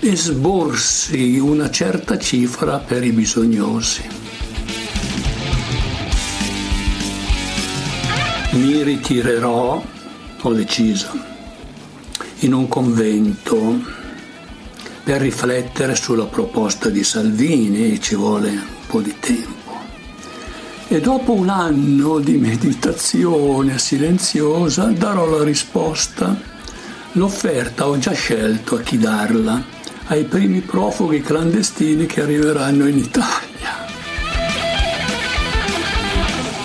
e 0.00 0.16
sborsi 0.16 1.38
una 1.38 1.70
certa 1.70 2.18
cifra 2.18 2.78
per 2.78 3.04
i 3.04 3.12
bisognosi. 3.12 4.02
Mi 8.50 8.82
ritirerò, 8.82 9.80
ho 10.40 10.52
deciso, 10.52 11.08
in 12.40 12.52
un 12.52 12.66
convento 12.66 13.99
per 15.10 15.22
riflettere 15.22 15.96
sulla 15.96 16.26
proposta 16.26 16.88
di 16.88 17.02
Salvini, 17.02 18.00
ci 18.00 18.14
vuole 18.14 18.48
un 18.50 18.86
po' 18.86 19.00
di 19.00 19.12
tempo. 19.18 19.72
E 20.86 21.00
dopo 21.00 21.32
un 21.32 21.48
anno 21.48 22.20
di 22.20 22.36
meditazione 22.36 23.80
silenziosa 23.80 24.84
darò 24.84 25.26
la 25.28 25.42
risposta. 25.42 26.40
L'offerta 27.14 27.88
ho 27.88 27.98
già 27.98 28.12
scelto 28.12 28.76
a 28.76 28.82
chi 28.82 28.98
darla, 28.98 29.60
ai 30.06 30.22
primi 30.26 30.60
profughi 30.60 31.20
clandestini 31.20 32.06
che 32.06 32.22
arriveranno 32.22 32.86
in 32.86 32.98
Italia. 32.98 33.88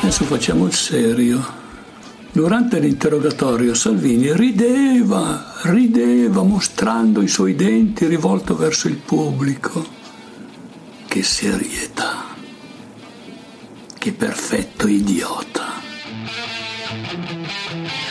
Adesso 0.02 0.24
facciamo 0.26 0.68
il 0.68 0.74
serio. 0.76 1.65
Durante 2.36 2.80
l'interrogatorio 2.80 3.74
Salvini 3.74 4.36
rideva, 4.36 5.54
rideva 5.62 6.44
mostrando 6.44 7.22
i 7.22 7.30
suoi 7.30 7.56
denti 7.56 8.08
rivolto 8.08 8.58
verso 8.58 8.90
il 8.90 8.98
pubblico. 8.98 9.88
Che 11.08 11.24
serietà, 11.24 12.36
che 13.98 14.12
perfetto 14.12 14.86
idiota. 14.86 15.76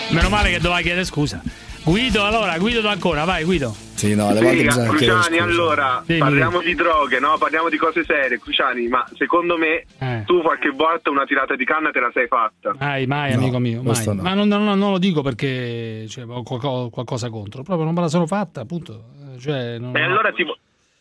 Meno 0.08 0.30
male 0.30 0.52
che 0.52 0.58
doveva 0.58 0.80
chiedere 0.80 1.04
scusa. 1.04 1.42
Guido, 1.84 2.24
allora, 2.24 2.56
Guido 2.58 2.80
d'Ancona, 2.80 3.24
vai 3.24 3.44
Guido. 3.44 3.70
Sì, 3.94 4.14
no, 4.14 4.28
alle 4.28 4.38
Sì, 4.38 4.44
volte 4.44 4.62
bisogna 4.64 4.88
chiedere 4.88 5.12
Cruciani, 5.12 5.38
allora 5.38 6.02
Dimmi, 6.06 6.18
parliamo 6.18 6.60
di 6.62 6.74
droghe, 6.74 7.18
no? 7.20 7.36
Parliamo 7.38 7.68
di 7.68 7.76
cose 7.76 8.04
serie, 8.04 8.38
Cruciani, 8.38 8.88
ma 8.88 9.04
secondo 9.16 9.58
me 9.58 9.84
Eh. 9.98 10.22
tu 10.24 10.40
qualche 10.40 10.70
volta 10.70 11.10
una 11.10 11.24
tirata 11.24 11.54
di 11.56 11.64
canna 11.66 11.90
te 11.90 12.00
la 12.00 12.10
sei 12.14 12.26
fatta. 12.26 12.74
Mai, 12.78 13.06
mai, 13.06 13.32
No, 13.34 13.38
amico 13.40 13.58
mio, 13.58 13.82
mai. 13.82 14.04
no. 14.06 14.14
Ma 14.22 14.32
non, 14.34 14.48
non- 14.48 14.78
non 14.78 14.90
lo 14.92 14.98
dico 14.98 15.20
perché 15.22 16.06
cioè, 16.08 16.24
ho 16.26 16.42
qualco- 16.42 16.88
qualcosa 16.90 17.28
contro, 17.28 17.62
proprio 17.62 17.84
non 17.84 17.94
me 17.94 18.00
la 18.00 18.08
sono 18.08 18.26
fatta, 18.26 18.62
appunto. 18.62 19.04
Eh, 19.34 19.38
Cioè, 19.38 19.78
non- 19.78 19.96
E 19.96 20.00
allora 20.02 20.30
ti, 20.32 20.44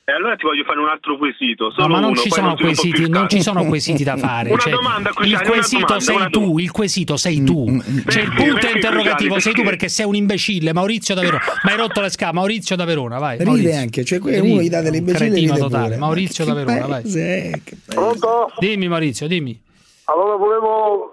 e 0.06 0.12
allora 0.12 0.36
ti 0.36 0.44
voglio 0.44 0.64
fare 0.66 0.80
un 0.80 0.88
altro 0.90 1.18
quesito. 1.18 1.66
No, 1.66 1.72
Solo 1.72 1.88
ma 1.88 2.00
non 2.02 2.10
uno, 2.12 2.20
ci 2.20 2.30
sono 2.30 2.56
quesiti, 2.56 3.02
il 3.04 3.10
non 3.10 3.30
ci 3.30 3.42
sono 3.42 3.64
quesiti 3.66 4.04
da 4.04 4.18
fare. 4.18 4.50
Una 4.50 4.60
cioè, 4.60 4.74
domanda, 4.74 5.10
il 5.10 5.16
Cruciani, 5.16 5.34
una 5.44 5.50
quesito 5.50 5.86
domanda, 5.86 6.00
sei 6.04 6.30
tu, 6.30 6.58
il 6.60 6.72
quesito 6.72 7.18
sei 7.18 7.44
tu. 7.44 7.82
Cioè, 8.10 8.22
il 8.22 8.34
punto 8.34 8.54
Perché, 8.56 8.72
interrogativo 8.76 9.40
sei 9.40 9.54
tu 9.54 9.64
perché? 9.64 9.88
sei 9.88 10.06
un 10.06 10.16
imbecille. 10.16 10.74
Maurizio 10.74 11.16
da 11.16 11.22
Verona. 11.22 11.44
Ma 11.64 11.72
hai 11.72 11.78
rotto 11.78 12.02
le 12.02 12.10
scale. 12.10 12.34
Maurizio 12.34 12.76
da 12.76 12.84
Verona, 12.86 13.18
vai. 13.18 13.38
Ride 13.38 13.50
Maurizio. 13.50 13.80
anche, 13.80 14.04
cioè 14.04 14.20
Ride. 14.20 14.40
uno 14.40 14.62
gli 14.62 14.70
dà 14.70 14.82
delle 14.82 14.98
imbecille 14.98 15.34
ride 15.36 15.54
totale. 15.58 15.84
pure. 15.86 15.98
Maurizio 15.98 16.46
da 16.46 16.54
Verona, 16.54 16.80
vai. 16.88 17.02
paese 17.02 17.52
è? 17.52 17.60
Pronto? 17.86 18.52
Dimmi 18.60 18.88
Maurizio, 18.90 19.28
dimmi. 19.28 19.62
Allora 20.06 20.36
volevo, 20.36 21.12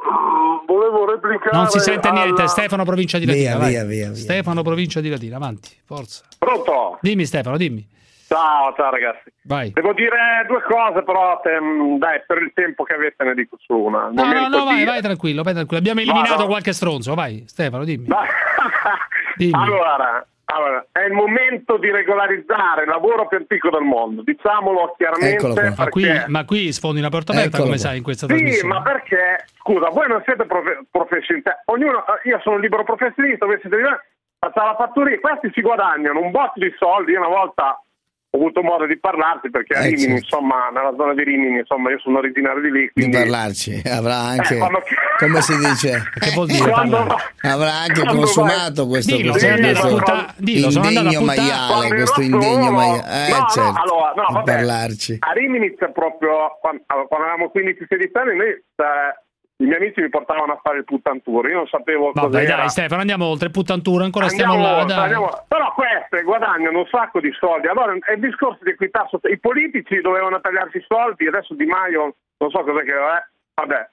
volevo 0.66 1.08
replicare. 1.08 1.56
Non 1.56 1.68
si 1.68 1.78
sente 1.78 2.08
alla- 2.08 2.24
niente, 2.24 2.48
Stefano 2.48 2.84
Provincia 2.84 3.18
di 3.18 3.24
Via, 3.24 3.34
Latina. 3.34 3.56
vai. 3.58 3.70
via, 3.70 3.84
via, 3.84 4.06
via. 4.10 4.14
Stefano 4.16 4.62
Provincia 4.62 5.00
di 5.00 5.08
Latina, 5.08 5.36
avanti, 5.36 5.68
forza. 5.84 6.24
Pronto? 6.36 6.98
Dimmi 7.00 7.24
Stefano, 7.24 7.56
dimmi. 7.56 7.86
Ciao, 8.32 8.72
ciao 8.76 8.90
ragazzi. 8.92 9.32
Vai. 9.42 9.72
Devo 9.72 9.92
dire 9.92 10.44
due 10.46 10.62
cose, 10.62 11.02
però 11.02 11.40
te- 11.42 11.60
mm, 11.60 11.96
dai, 11.98 12.22
per 12.24 12.38
il 12.40 12.52
tempo 12.54 12.84
che 12.84 12.94
avete 12.94 13.24
ne 13.24 13.34
dico 13.34 13.56
su 13.58 13.74
una. 13.74 14.08
No, 14.12 14.22
no, 14.24 14.46
no, 14.46 14.64
vai, 14.66 14.84
vai 14.84 15.00
tranquillo, 15.02 15.42
vai 15.42 15.52
tranquillo. 15.52 15.80
Abbiamo 15.80 15.98
eliminato 16.00 16.36
Vado. 16.36 16.46
qualche 16.46 16.72
stronzo, 16.72 17.14
vai. 17.14 17.42
Stefano, 17.48 17.82
dimmi. 17.82 18.06
Dimmi. 19.34 19.52
Allora, 19.54 20.24
allora, 20.44 20.86
è 20.92 21.00
il 21.06 21.12
momento 21.12 21.76
di 21.78 21.90
regolarizzare 21.90 22.82
il 22.82 22.88
lavoro 22.88 23.26
più 23.26 23.38
antico 23.38 23.68
del 23.70 23.82
mondo, 23.82 24.22
diciamolo 24.22 24.94
chiaramente. 24.96 25.74
Ma 25.76 25.88
qui, 25.88 26.04
ma 26.28 26.44
qui 26.44 26.72
sfondi 26.72 27.00
una 27.00 27.08
porta 27.08 27.32
aperta, 27.32 27.56
Eccolo 27.56 27.64
come 27.64 27.76
qua. 27.78 27.86
sai, 27.88 27.96
in 27.96 28.02
questa 28.04 28.26
Sì, 28.26 28.34
trasmissione. 28.34 28.74
ma 28.74 28.82
perché, 28.82 29.44
scusa, 29.58 29.88
voi 29.88 30.06
non 30.08 30.22
siete 30.24 30.44
profe- 30.46 30.82
professionisti, 30.88 31.50
ognuno, 31.66 32.04
io 32.24 32.38
sono 32.42 32.56
un 32.56 32.60
libero 32.60 32.84
professionista, 32.84 33.46
voi 33.46 33.58
siete 33.60 33.74
liberi, 33.76 33.96
faccio 34.38 34.62
la 34.64 34.74
fattoria, 34.76 35.18
questi 35.18 35.50
si 35.54 35.62
guadagnano 35.62 36.20
un 36.20 36.30
botto 36.30 36.60
di 36.60 36.72
soldi, 36.78 37.12
io 37.12 37.18
una 37.18 37.28
volta 37.28 37.80
ho 38.32 38.38
avuto 38.38 38.62
modo 38.62 38.86
di 38.86 38.96
parlarti 38.98 39.50
perché 39.50 39.74
a 39.74 39.80
Eh, 39.80 39.90
Rimini, 39.90 40.00
certo. 40.02 40.14
insomma, 40.36 40.68
nella 40.72 40.94
zona 40.96 41.14
di 41.14 41.24
Rimini, 41.24 41.58
insomma, 41.58 41.90
io 41.90 41.98
sono 41.98 42.18
originario 42.18 42.60
di 42.62 42.70
lì, 42.70 42.80
Di 42.82 42.90
quindi... 42.92 43.16
parlarci, 43.16 43.82
avrà 43.86 44.14
anche, 44.16 44.54
Eh, 44.54 44.58
quando- 44.58 44.82
come 45.18 45.40
si 45.42 45.56
dice, 45.58 46.02
Che 46.16 46.30
vuol 46.32 46.46
dire 46.46 46.70
Quando- 46.70 47.16
avrà 47.42 47.72
anche 47.72 48.00
Quando 48.02 48.20
consumato 48.22 48.86
questo, 48.86 49.16
Dillo, 49.16 49.32
questo, 49.32 49.54
questo 49.54 49.88
puttà- 49.88 50.34
dillo, 50.36 50.68
indegno 50.70 51.20
maiale, 51.22 51.88
questo 51.88 52.20
indegno 52.20 52.70
maiale, 52.70 53.26
eh 53.26 53.30
no, 53.32 53.38
no, 53.38 53.46
certo, 53.48 53.80
allora, 53.82 54.12
no, 54.14 54.26
di 54.28 54.32
vabbè. 54.34 54.52
parlarci. 54.54 55.16
A 55.18 55.32
Rimini 55.32 55.74
c'è 55.74 55.90
proprio, 55.90 56.56
quando, 56.60 56.82
quando 56.86 57.26
avevamo 57.26 57.50
15-16 57.52 58.10
anni, 58.18 58.36
noi, 58.36 58.48
eh, 58.48 58.62
i 59.60 59.64
miei 59.64 59.76
amici 59.76 60.00
mi 60.00 60.08
portavano 60.08 60.52
a 60.54 60.60
fare 60.62 60.78
il 60.78 60.84
puttantour, 60.84 61.48
io 61.48 61.56
non 61.56 61.66
sapevo 61.66 62.12
dai, 62.14 62.24
cos'era. 62.24 62.56
dai, 62.56 62.68
Stefano, 62.70 63.00
andiamo 63.00 63.26
oltre. 63.26 63.46
Il 63.46 63.52
puttantura, 63.52 64.04
ancora 64.04 64.26
Andiamo 64.26 64.52
stiamo 64.54 64.76
là. 64.76 64.84
Dai. 64.84 64.98
andiamo- 65.02 65.44
Però 65.48 65.72
queste 65.74 66.22
guadagnano 66.22 66.78
un 66.78 66.86
sacco 66.86 67.20
di 67.20 67.30
soldi. 67.38 67.66
Allora 67.68 67.92
è 68.00 68.12
il 68.12 68.20
discorso 68.20 68.64
di 68.64 68.70
equità 68.70 69.06
sociale. 69.08 69.34
I 69.34 69.38
politici 69.38 70.00
dovevano 70.00 70.40
tagliarsi 70.40 70.78
i 70.78 70.84
soldi, 70.88 71.26
adesso 71.26 71.54
Di 71.54 71.66
Maio 71.66 72.14
non 72.38 72.50
so 72.50 72.64
cos'è 72.64 72.82
che 72.84 72.92
è, 72.94 73.24
vabbè. 73.54 73.88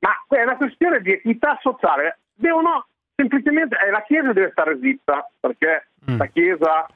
Ma 0.00 0.10
è 0.28 0.42
una 0.42 0.56
questione 0.56 1.00
di 1.00 1.12
equità 1.12 1.58
sociale. 1.62 2.18
Devono 2.34 2.86
semplicemente, 3.14 3.76
eh, 3.86 3.90
la 3.90 4.02
Chiesa 4.02 4.32
deve 4.32 4.50
stare 4.50 4.78
zitta, 4.80 5.26
perché 5.40 5.88
Mm. 6.10 6.18
la 6.18 6.26
Chiesa... 6.26 6.86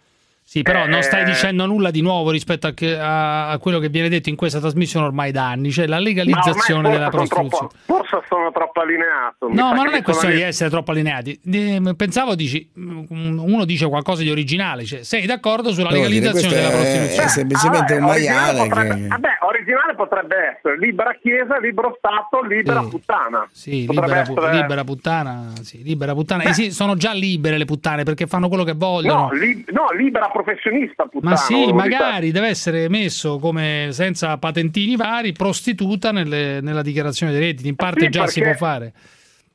Sì, 0.51 0.63
però 0.63 0.85
non 0.85 0.99
Eh, 0.99 1.03
stai 1.03 1.23
dicendo 1.25 1.65
nulla 1.65 1.93
di 1.93 2.01
nuovo 2.03 2.33
rispetto 2.33 2.67
a, 2.67 2.73
che- 2.73 2.99
a- 2.99 3.51
a 3.51 3.59
quello 3.59 3.79
che 3.79 3.89
viene 3.89 4.09
detto 4.09 4.31
in 4.31 4.35
questa 4.35 4.59
trasmissione 4.59 5.07
ormai 5.07 5.31
da 5.31 5.49
anni, 5.49 5.71
cioè 5.71 5.87
la 5.87 6.01
legalizzazione 6.01 6.91
della 6.91 7.09
prostituzione. 7.09 7.69
troppo- 7.87 8.03
forse 8.09 8.27
sono 8.29 8.51
troppo 8.51 8.81
allineato. 8.81 9.47
No, 9.49 9.73
ma 9.73 9.85
non 9.85 9.95
è 9.95 10.03
questione 10.03 10.35
di 10.35 10.41
essere 10.43 10.69
troppo 10.69 10.91
allineati. 10.91 11.39
Eh, 11.49 11.95
Pensavo, 11.97 12.35
dici, 12.35 12.69
mm, 12.77 13.39
uno 13.39 13.65
dice 13.65 13.87
qualcosa 13.87 14.23
di 14.23 14.31
originale, 14.33 14.85
cioè, 14.87 15.05
sei 15.05 15.25
d'accordo 15.25 15.73
sulla 15.73 15.91
legalizzazione 15.91 16.53
della 16.53 16.69
è- 16.69 16.73
prostituzione? 16.73 17.23
è 17.23 17.29
semplicemente 17.29 17.93
un 17.95 18.03
Ah, 18.03 18.09
originale 18.09 18.41
maiale 18.59 18.69
potrebbe- 18.69 18.95
che... 19.03 19.07
Vabbè, 19.07 19.29
originale 19.61 19.95
potrebbe 19.95 20.57
essere 20.57 20.79
libera 20.79 21.15
chiesa, 21.21 21.59
libero 21.59 21.95
stato, 21.99 22.43
libera 22.43 22.81
puttana. 22.83 23.49
Sì, 23.53 23.87
libera, 23.87 24.23
pu- 24.23 24.33
essere- 24.39 24.53
libera 24.61 24.85
puttana, 24.85 25.53
sì, 25.63 25.83
libera 25.83 26.15
puttana. 26.15 26.43
Eh 26.45 26.53
sì, 26.55 26.71
sono 26.73 26.97
già 26.97 27.13
libere 27.13 27.59
le 27.59 27.65
puttane 27.67 28.03
perché 28.03 28.27
fanno 28.27 28.49
quello 28.49 28.65
che 28.65 28.73
vogliono. 28.75 29.29
No, 29.29 29.33
li- 29.33 29.65
no, 29.73 29.89
libera 29.97 30.29
professionista 30.29 31.05
puttana. 31.05 31.31
Ma 31.31 31.37
sì, 31.37 31.55
volevo 31.55 31.83
dire. 31.83 31.89
magari 31.91 32.31
deve 32.31 32.49
essere 32.49 32.89
messo 32.89 33.39
come 33.39 33.89
senza 33.93 34.37
patentini 34.39 34.97
vari, 34.97 35.33
prostituta 35.33 36.11
nelle- 36.13 36.61
nella 36.61 36.83
dichiarazione 36.83 37.33
dei 37.33 37.41
redditi. 37.41 37.69
In 37.69 37.77
parte 37.77 38.01
Sì, 38.05 38.09
già 38.09 38.27
si 38.27 38.41
può 38.41 38.51
perché- 38.51 38.65
fare. 38.65 38.93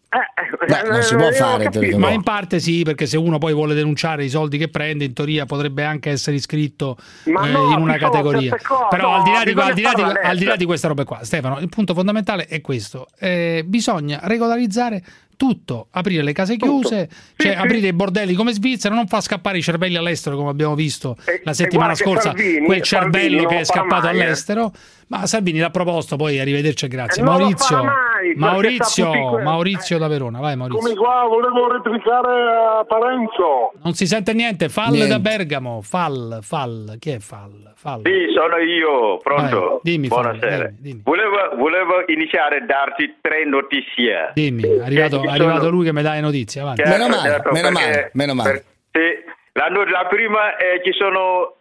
Eh, 0.09 0.65
Beh, 0.67 0.89
non 0.89 1.01
si 1.01 1.15
può 1.15 1.31
fare, 1.31 1.69
teoricamente. 1.69 1.97
Ma 1.97 2.11
in 2.11 2.23
parte 2.23 2.59
sì, 2.59 2.83
perché 2.83 3.05
se 3.05 3.17
uno 3.17 3.37
poi 3.37 3.53
vuole 3.53 3.73
denunciare 3.73 4.23
i 4.23 4.29
soldi 4.29 4.57
che 4.57 4.69
prende, 4.69 5.03
in 5.03 5.13
teoria 5.13 5.45
potrebbe 5.45 5.83
anche 5.83 6.11
essere 6.11 6.35
iscritto 6.35 6.97
eh, 7.25 7.31
no, 7.31 7.71
in 7.71 7.79
una 7.79 7.97
categoria. 7.97 8.55
Però 8.89 9.09
no, 9.09 9.15
al, 9.15 9.23
di 9.23 9.31
là 9.31 9.43
di, 9.43 9.51
al, 9.51 9.73
di 9.73 9.81
là 9.81 9.91
fare 9.91 10.19
al 10.21 10.37
di 10.37 10.45
là 10.45 10.55
di 10.55 10.65
queste 10.65 10.87
robe 10.87 11.03
qua, 11.03 11.23
Stefano, 11.23 11.59
il 11.59 11.69
punto 11.69 11.93
fondamentale 11.93 12.45
è 12.45 12.61
questo: 12.61 13.07
Eh, 13.19 13.63
bisogna 13.65 14.21
regolarizzare 14.23 15.03
tutto, 15.37 15.87
aprire 15.91 16.23
le 16.23 16.33
case 16.33 16.55
chiuse, 16.55 17.09
cioè 17.35 17.51
sì. 17.51 17.57
aprire 17.57 17.87
i 17.87 17.93
bordelli 17.93 18.33
come 18.33 18.53
Svizzera, 18.53 18.95
non 18.95 19.07
far 19.07 19.21
scappare 19.21 19.57
i 19.57 19.61
cervelli 19.61 19.97
all'estero 19.97 20.35
come 20.35 20.49
abbiamo 20.49 20.75
visto 20.75 21.17
la 21.43 21.53
settimana 21.53 21.93
scorsa, 21.95 22.29
Salvini- 22.29 22.65
quel 22.65 22.81
cervello 22.81 23.41
Salvini 23.41 23.45
che 23.47 23.59
è 23.59 23.65
scappato 23.65 24.05
mai, 24.05 24.17
eh. 24.17 24.23
all'estero. 24.23 24.73
Ma 25.07 25.27
Salvini 25.27 25.59
l'ha 25.59 25.69
proposto, 25.69 26.15
poi 26.15 26.39
arrivederci 26.39 26.85
e 26.85 26.87
grazie. 26.87 27.21
Eh, 27.21 27.25
non 27.25 27.37
Maurizio, 27.37 27.83
mai, 27.83 28.33
Maurizio, 28.35 29.39
Maurizio 29.43 29.97
da 29.99 30.07
Verona, 30.07 30.39
vai 30.39 30.55
Maurizio. 30.55 30.81
Come 30.81 30.95
qua 30.95 31.25
volevo 31.27 31.71
replicare 31.71 32.79
a 32.79 32.85
Parenzo. 32.85 33.73
Non 33.83 33.93
si 33.93 34.07
sente 34.07 34.33
niente, 34.33 34.67
Fall 34.67 34.93
Niente. 34.93 35.07
da 35.09 35.19
Bergamo, 35.19 35.81
Fall, 35.83 36.39
Fall, 36.41 36.97
chi 36.97 37.11
è 37.11 37.19
Fall? 37.19 37.73
Fall. 37.75 38.01
Sì, 38.03 38.33
sono 38.33 38.57
io, 38.57 39.17
pronto? 39.19 39.59
Vai, 39.59 39.79
dimmi, 39.83 40.07
Buonasera. 40.07 40.65
Fabio, 40.73 40.99
Volevo, 41.03 41.35
volevo 41.57 42.03
iniziare 42.07 42.57
a 42.57 42.65
darti 42.65 43.17
tre 43.21 43.45
notizie. 43.45 44.31
Dimmi, 44.33 44.63
è 44.63 44.81
arrivato, 44.83 45.19
Che 45.21 45.27
è 45.27 45.31
ci 45.31 45.37
sono- 45.37 45.49
arrivato 45.49 45.69
lui 45.69 45.85
che 45.85 45.93
mi 45.93 46.01
dà 46.01 46.13
le 46.13 46.21
notizie, 46.21 46.61
avanti. 46.61 46.81
Certo, 46.83 46.97
Meno 46.97 47.15
male, 47.15 47.29
certo, 47.29 47.51
meno 47.51 47.69
male, 47.71 48.09
meno 48.13 48.33
male. 48.33 48.51
per- 48.51 48.63
sì, 48.91 49.31
la, 49.53 49.67
la 49.69 50.07
prima 50.09 50.57
è 50.57 50.81
ci 50.83 50.91
sono 50.93 51.53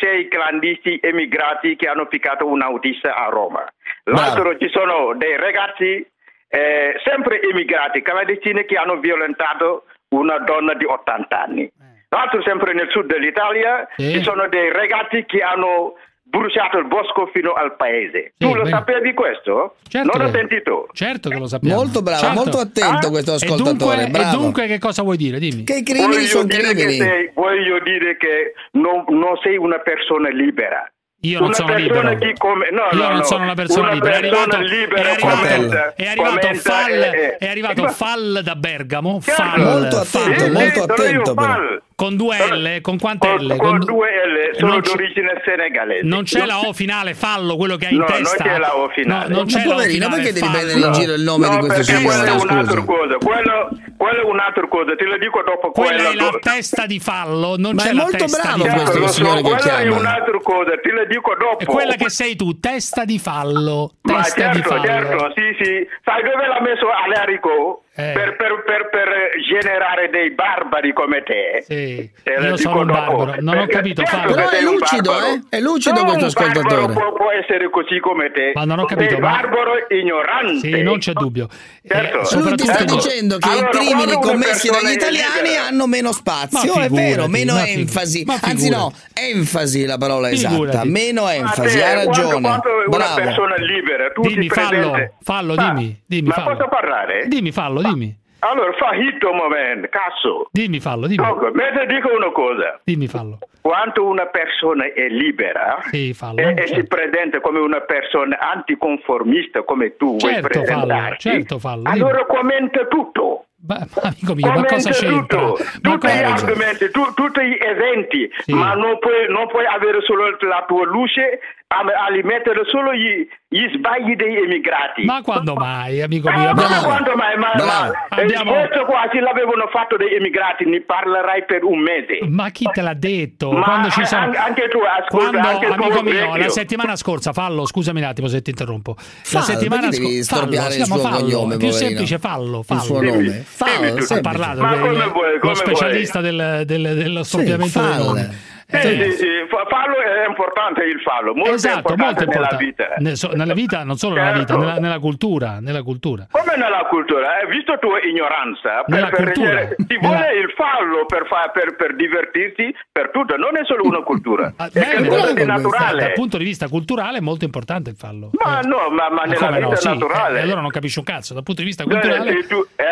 sei 0.00 0.28
clandestini 0.28 0.98
emigrati 1.02 1.76
che 1.76 1.88
hanno 1.88 2.06
piccato 2.06 2.46
un 2.46 2.62
autista 2.62 3.14
a 3.14 3.28
Roma. 3.28 3.64
L'altro 4.04 4.56
ci 4.56 4.68
sono 4.70 5.14
dei 5.16 5.36
ragazzi 5.36 6.06
eh, 6.48 6.94
sempre 7.04 7.40
emigrati, 7.42 8.02
clandestini 8.02 8.64
che 8.64 8.76
hanno 8.76 8.98
violentato 8.98 9.84
una 10.08 10.38
donna 10.38 10.74
di 10.74 10.84
80 10.84 11.40
anni. 11.42 11.70
L'altro 12.08 12.42
sempre 12.42 12.72
nel 12.72 12.88
sud 12.90 13.06
dell'Italia 13.06 13.86
Sì. 13.96 14.10
ci 14.12 14.22
sono 14.22 14.48
dei 14.48 14.72
ragazzi 14.72 15.24
che 15.26 15.42
hanno 15.42 15.94
bruciato 16.30 16.78
il 16.78 16.86
bosco 16.86 17.28
fino 17.34 17.52
al 17.52 17.76
paese. 17.76 18.32
Sì, 18.38 18.46
tu 18.46 18.54
lo 18.54 18.62
bene. 18.62 18.70
sapevi 18.76 19.12
questo? 19.12 19.74
Certo 19.88 20.16
non 20.16 20.26
ho 20.26 20.30
che- 20.30 20.38
sentito. 20.38 20.88
Certo 20.92 21.28
che 21.28 21.38
lo 21.38 21.46
sappiamo. 21.46 21.74
Molto 21.76 22.00
bravo, 22.02 22.20
Certo. 22.20 22.34
molto 22.34 22.58
attento 22.58 23.06
Ah, 23.08 23.10
questo 23.10 23.32
E 23.32 23.34
ascoltatore, 23.34 24.04
dunque, 24.04 24.20
e 24.22 24.30
dunque 24.30 24.66
che 24.66 24.78
cosa 24.78 25.02
vuoi 25.02 25.16
dire? 25.16 25.38
Dimmi. 25.38 25.64
Che 25.64 25.74
i 25.74 25.82
crimini 25.82 26.06
voglio 26.14 26.26
sono 26.26 26.44
dire 26.44 26.62
crimini. 26.62 26.98
Che 26.98 27.04
sei, 27.04 27.30
voglio 27.34 27.80
dire 27.80 28.16
che 28.16 28.54
non, 28.72 29.04
non 29.08 29.36
sei 29.42 29.56
una 29.56 29.78
persona 29.80 30.28
libera. 30.30 30.90
Io 31.22 31.38
non 31.38 31.48
una 31.48 31.54
sono 31.54 31.74
persona 31.74 32.10
libero. 32.12 32.32
Come, 32.38 32.68
no, 32.70 32.82
Io 32.92 32.96
no, 33.02 33.08
non 33.08 33.16
no. 33.18 33.24
sono 33.24 33.44
una 33.44 33.52
persona 33.54 33.92
libera. 33.92 34.16
È 34.16 34.20
persona 34.20 34.40
arrivato, 34.56 34.62
libera 34.62 35.02
è 35.02 35.10
arrivato, 35.12 35.36
commenta- 35.36 35.94
è 35.94 36.06
arrivato 36.06 36.38
commenta, 36.40 36.70
Fall, 36.70 37.02
eh, 37.02 37.36
è 37.36 37.46
arrivato 37.48 37.88
Fall 37.88 38.40
da 38.40 38.54
Bergamo. 38.56 39.20
Certo. 39.20 39.42
Fall, 39.42 39.60
Molto 39.60 39.96
attento, 39.98 40.04
Fall. 40.18 40.34
Sì, 40.38 40.50
molto 40.50 40.82
attento. 40.84 41.34
Fall. 41.34 41.82
Con 42.00 42.16
due 42.16 42.38
L, 42.38 42.80
con 42.80 42.98
quante 42.98 43.28
Con, 43.28 43.44
L? 43.44 43.56
con 43.58 43.78
du- 43.78 43.84
due 43.84 44.08
L, 44.08 44.56
sono 44.56 44.72
non 44.72 44.80
c'è- 44.80 44.90
d'origine 44.90 45.42
senegalese. 45.44 46.00
Non 46.06 46.22
c'è 46.22 46.46
la 46.46 46.60
O 46.60 46.72
finale, 46.72 47.12
fallo, 47.12 47.56
quello 47.56 47.76
che 47.76 47.88
hai 47.88 47.92
in 47.92 47.98
No, 47.98 48.06
non 48.08 48.16
testa. 48.22 48.42
c'è 48.44 48.56
la 48.58 48.74
O 48.74 48.88
finale. 48.88 49.28
No, 49.28 49.34
non 49.36 49.44
Ma 49.44 49.44
c'è 49.52 49.58
la 49.58 49.68
O 49.68 49.70
poverino, 49.76 50.04
finale, 50.06 50.22
perché 50.22 50.32
devi 50.32 50.48
prendere 50.50 50.78
in 50.80 50.92
giro 50.92 51.12
il 51.12 51.20
nome 51.22 51.46
no, 51.46 51.52
di 51.52 51.58
questo 51.58 51.82
signore? 51.82 52.04
quello 52.04 52.24
è 52.24 52.40
un'altra 52.40 52.80
cosa. 52.84 53.16
Quello, 53.18 53.68
quello 53.98 54.20
è 54.20 54.24
un'altra 54.24 54.66
cosa, 54.68 54.96
te 54.96 55.04
lo 55.04 55.18
dico 55.18 55.42
dopo 55.42 55.70
Quella 55.72 56.02
quello. 56.04 56.08
è 56.08 56.14
la 56.32 56.38
testa 56.40 56.86
di 56.86 56.98
fallo, 57.00 57.56
non 57.58 57.74
Ma 57.74 57.82
c'è 57.82 57.88
è 57.90 57.92
la 57.92 58.00
molto 58.00 58.16
testa 58.16 58.42
bravo 58.42 58.62
di 58.62 58.68
fallo. 58.70 58.80
questo 58.80 58.98
lo 58.98 59.06
so, 59.06 59.12
signore 59.12 59.36
che 59.36 59.42
quella 59.50 59.58
è 59.60 59.82
chiama. 59.82 59.96
un'altra 60.00 60.38
cosa, 60.42 60.70
te 60.82 60.90
lo 60.92 61.04
dico 61.04 61.34
dopo. 61.38 61.58
È 61.58 61.64
quella 61.66 61.94
che 61.96 62.08
sei 62.08 62.34
tu, 62.34 62.58
testa 62.60 63.04
di 63.04 63.18
fallo, 63.18 63.92
Ma 64.08 64.22
testa 64.22 64.48
di 64.48 64.62
certo, 64.62 64.68
fallo. 64.70 64.84
certo, 64.86 65.32
sì, 65.36 65.64
sì. 65.64 65.86
Sai 66.02 66.22
dove 66.24 66.46
l'ha 66.48 66.60
messo 66.64 66.86
Alerico? 66.88 67.84
Eh. 67.92 68.12
per, 68.12 68.36
per- 68.36 68.62
per- 68.64 68.88
per 68.90 69.08
generare 69.48 70.08
dei 70.10 70.30
barbari 70.30 70.92
come 70.92 71.22
te. 71.22 71.62
Sì, 71.66 72.08
Te 72.22 72.30
io 72.40 72.56
sono 72.56 72.80
un 72.80 72.86
barbaro, 72.86 73.34
non 73.40 73.58
ho 73.58 73.66
capito, 73.66 74.02
certo 74.04 74.28
Fabio. 74.32 74.34
Però 74.36 74.48
è 74.48 74.60
lucido, 74.62 75.12
eh? 75.12 75.40
È 75.48 75.60
lucido 75.60 76.00
No, 76.02 76.06
questo 76.14 76.24
un 76.26 76.32
barbaro 76.32 76.60
ascoltatore. 76.70 76.92
Può, 76.92 77.12
può 77.14 77.30
essere 77.32 77.68
così 77.70 77.98
come 77.98 78.30
te. 78.30 78.52
Ma 78.54 78.64
non 78.64 78.78
ho 78.78 78.84
capito, 78.84 79.10
Sei 79.10 79.20
ma- 79.20 79.30
barbaro 79.30 79.72
ignorante. 79.88 80.58
Sì, 80.70 80.82
non 80.82 80.98
c'è 80.98 81.12
dubbio. 81.12 81.48
Certo. 81.86 82.18
Eh, 82.36 82.40
Lui 82.42 82.54
ti 82.56 82.64
sta 82.66 82.84
dicendo 82.84 83.38
che 83.38 83.48
Allora, 83.48 83.68
i 83.68 83.70
crimini 83.72 84.12
commessi 84.20 84.70
dagli 84.70 84.92
italiani 84.92 85.42
libera- 85.48 85.66
hanno 85.66 85.86
meno 85.86 86.12
spazio, 86.12 86.74
Ma 86.74 86.84
è 86.84 86.88
vero, 86.88 87.24
figurati, 87.24 87.30
meno 87.30 87.52
ma 87.54 87.66
enfasi. 87.68 88.24
ma 88.24 88.38
Anzi 88.40 88.68
no, 88.70 88.90
figurati. 88.94 89.30
enfasi 89.32 89.82
è 89.82 89.86
la 89.86 89.98
parola 89.98 90.30
esatta, 90.30 90.54
Figurati. 90.54 90.88
meno 90.88 91.22
Ma 91.22 91.34
enfasi, 91.34 91.76
te, 91.76 91.84
ha 91.84 91.92
quando- 91.92 92.10
ragione. 92.12 92.40
quando 92.40 92.68
una 92.86 92.96
Bravo. 92.96 93.14
persona 93.16 93.54
libera, 93.56 94.10
tu 94.12 94.20
Dimmi, 94.22 94.48
fallo, 94.48 95.10
fallo, 95.22 95.54
Ma- 95.54 95.72
dimmi, 95.72 96.00
dimmi, 96.06 96.28
Ma 96.28 96.34
fallo. 96.34 96.56
posso 96.56 96.68
parlare? 96.68 97.24
Dimmi, 97.26 97.50
fallo, 97.52 97.79
dimmi. 97.82 98.18
Allora, 98.42 98.72
fa 98.72 98.94
hit 98.94 99.22
un 99.24 99.36
momento, 99.36 99.86
cazzo. 99.90 100.48
Dimmi, 100.50 100.80
fallo, 100.80 101.06
dimmi. 101.06 101.22
Dunque, 101.26 101.50
mentre 101.52 101.84
dico 101.86 102.08
una 102.14 102.30
cosa, 102.32 102.80
Dimmi, 102.84 103.06
fallo. 103.06 103.38
quando 103.60 104.06
una 104.06 104.24
persona 104.26 104.90
è 104.94 105.08
libera 105.08 105.78
Sì, 105.90 106.14
fallo. 106.14 106.38
e, 106.40 106.54
e 106.56 106.66
si 106.68 106.84
presenta 106.86 107.40
come 107.40 107.58
una 107.58 107.80
persona 107.82 108.38
anticonformista 108.84 109.62
come 109.62 109.94
tu 109.96 110.16
vuoi 110.16 110.32
Certo, 110.32 110.48
fallo, 110.64 110.86
presentarti, 110.86 111.28
certo, 111.30 111.58
fallo. 111.58 111.82
allora 111.88 112.24
commenta 112.24 112.86
tutto. 112.86 113.44
Ma, 113.68 113.76
amico 114.04 114.34
mio, 114.34 114.46
ma 114.50 114.64
cosa 114.64 114.90
c'entra? 114.90 115.38
tutto, 115.38 115.58
Ma 115.82 115.90
tutti 115.90 116.06
gli 116.06 116.22
argomenti, 116.22 116.90
tu- 116.90 117.12
tutti 117.14 117.40
gli 117.44 117.58
eventi, 117.60 118.30
Sì. 118.38 118.54
ma 118.54 118.72
non 118.72 118.98
puoi, 118.98 119.28
non 119.28 119.48
puoi 119.48 119.66
avere 119.66 120.00
solo 120.00 120.30
la 120.40 120.64
tua 120.66 120.86
luce 120.86 121.40
a, 121.66 121.80
a 121.80 122.06
rimettere 122.08 122.62
solo 122.64 122.94
gli, 122.94 123.28
gli 123.52 123.66
sbagli 123.74 124.14
degli 124.14 124.36
emigrati. 124.36 125.04
Ma 125.04 125.22
quando 125.22 125.54
mai, 125.56 126.00
amico 126.00 126.28
Eh, 126.28 126.36
mio? 126.36 126.44
ma 126.44 126.50
Abbiamo- 126.50 126.82
quando 126.86 127.16
mai? 127.16 127.36
Ma, 127.36 127.50
Bravo. 127.56 127.92
ma- 128.08 128.16
eh, 128.16 128.22
Abbiamo- 128.22 128.52
questo 128.52 128.84
qua 128.84 129.08
se 129.10 129.18
l'avevano 129.18 129.66
fatto 129.72 129.96
degli 129.96 130.14
emigrati, 130.14 130.66
ne 130.66 130.80
parlerai 130.82 131.44
per 131.46 131.64
un 131.64 131.80
mese. 131.80 132.20
Ma 132.28 132.50
chi 132.50 132.64
te 132.72 132.80
l'ha 132.80 132.94
detto? 132.94 133.50
Ma 133.50 133.64
Quando 133.64 133.90
ci 133.90 134.06
sono... 134.06 134.22
an- 134.22 134.36
anche 134.36 134.68
tu, 134.68 134.78
ascolta, 134.78 135.30
Quando, 135.40 135.48
anche 135.48 135.66
amico 135.66 136.02
mio, 136.02 136.12
vecchio. 136.12 136.36
la 136.36 136.48
settimana 136.48 136.94
scorsa, 136.94 137.32
fallo, 137.32 137.66
scusami 137.66 137.98
un 138.00 138.06
attimo 138.06 138.28
se 138.28 138.40
ti 138.40 138.50
interrompo. 138.50 138.94
La 138.96 139.02
Fallo, 139.24 139.42
settimana 139.44 139.80
perché 139.88 139.98
devi 139.98 140.22
scorsa, 140.22 140.46
fallo, 140.46 140.70
si 140.70 140.78
il 140.78 140.84
suo 140.86 140.96
fallo, 140.98 141.16
cognome, 141.16 141.56
più 141.56 141.66
poverino? 141.66 141.72
semplice 141.72 142.18
fallo, 142.20 142.58
Il 142.60 142.64
fallo. 142.64 142.80
suo 142.82 143.00
Dimmi, 143.00 143.10
nome. 143.16 143.44
Fallo. 143.44 143.96
Ha 143.98 144.20
parlato 144.20 144.60
come 144.60 144.76
vuoi, 144.76 145.32
lo 145.34 145.38
come 145.40 145.54
specialista 145.56 146.20
del, 146.20 146.62
del- 146.66 146.94
dello 146.96 147.24
storpiamento 147.24 147.80
fallo. 147.80 148.04
nomi. 148.14 148.28
Eh, 148.70 148.78
Eh, 148.78 149.10
sì, 149.10 149.16
sì, 149.18 149.26
fa- 149.48 149.66
fallo 149.68 149.96
è 150.00 150.26
importante 150.28 150.84
il 150.84 151.00
fallo, 151.00 151.34
molto 151.34 151.54
esatto, 151.54 151.94
molto 151.96 152.22
importante 152.22 152.24
nella 152.26 152.48
importante. 152.60 152.94
vita. 153.02 153.16
So- 153.16 153.32
nella 153.34 153.54
vita, 153.54 153.84
non 153.84 153.96
solo 153.96 154.14
nella 154.14 154.32
vita, 154.32 154.54
Certo. 154.54 154.58
nella, 154.64 154.78
nella 154.78 154.98
cultura, 154.98 155.58
nella 155.60 155.82
cultura. 155.82 156.26
Come 156.30 156.56
nella 156.56 156.86
cultura, 156.88 157.36
hai 157.36 157.46
visto 157.48 157.76
tua 157.80 158.00
ignoranza? 158.02 158.84
Nella 158.86 159.10
cultura. 159.10 159.66
ti 159.76 159.96
Nella- 159.96 160.00
vuole 160.08 160.34
il 160.38 160.52
fallo 160.56 161.06
per, 161.06 161.26
fa- 161.26 161.50
per, 161.52 161.74
per 161.76 161.94
divertirsi, 161.96 162.74
per 162.92 163.10
tutto, 163.10 163.36
non 163.36 163.56
è 163.56 163.64
solo 163.64 163.82
una 163.84 164.02
cultura, 164.02 164.52
Ah, 164.56 164.66
è 164.66 164.70
bene, 164.78 165.06
qualcosa 165.08 165.32
di 165.32 165.44
dal 165.44 165.46
naturale. 165.60 166.12
punto 166.12 166.36
di 166.38 166.44
vista 166.44 166.68
culturale 166.68 167.18
è 167.18 167.20
molto 167.20 167.44
importante 167.44 167.90
il 167.90 167.96
fallo. 167.96 168.30
Ma 168.42 168.60
Eh, 168.60 168.66
no, 168.66 168.88
ma, 168.90 169.08
ma 169.10 169.22
nella 169.24 169.46
come 169.46 169.58
no? 169.58 169.68
vita 169.70 169.80
Sì, 169.80 169.88
naturale. 169.88 170.38
eh, 170.38 170.42
allora 170.42 170.60
non 170.60 170.70
capisci 170.70 170.98
un 170.98 171.04
cazzo. 171.04 171.34
Dal 171.34 171.42
punto 171.42 171.60
di 171.62 171.66
vista 171.66 171.82
Eh, 171.82 171.86
culturale. 171.86 172.30
sì, 172.40 172.46
tu- 172.46 172.66
eh, 172.76 172.84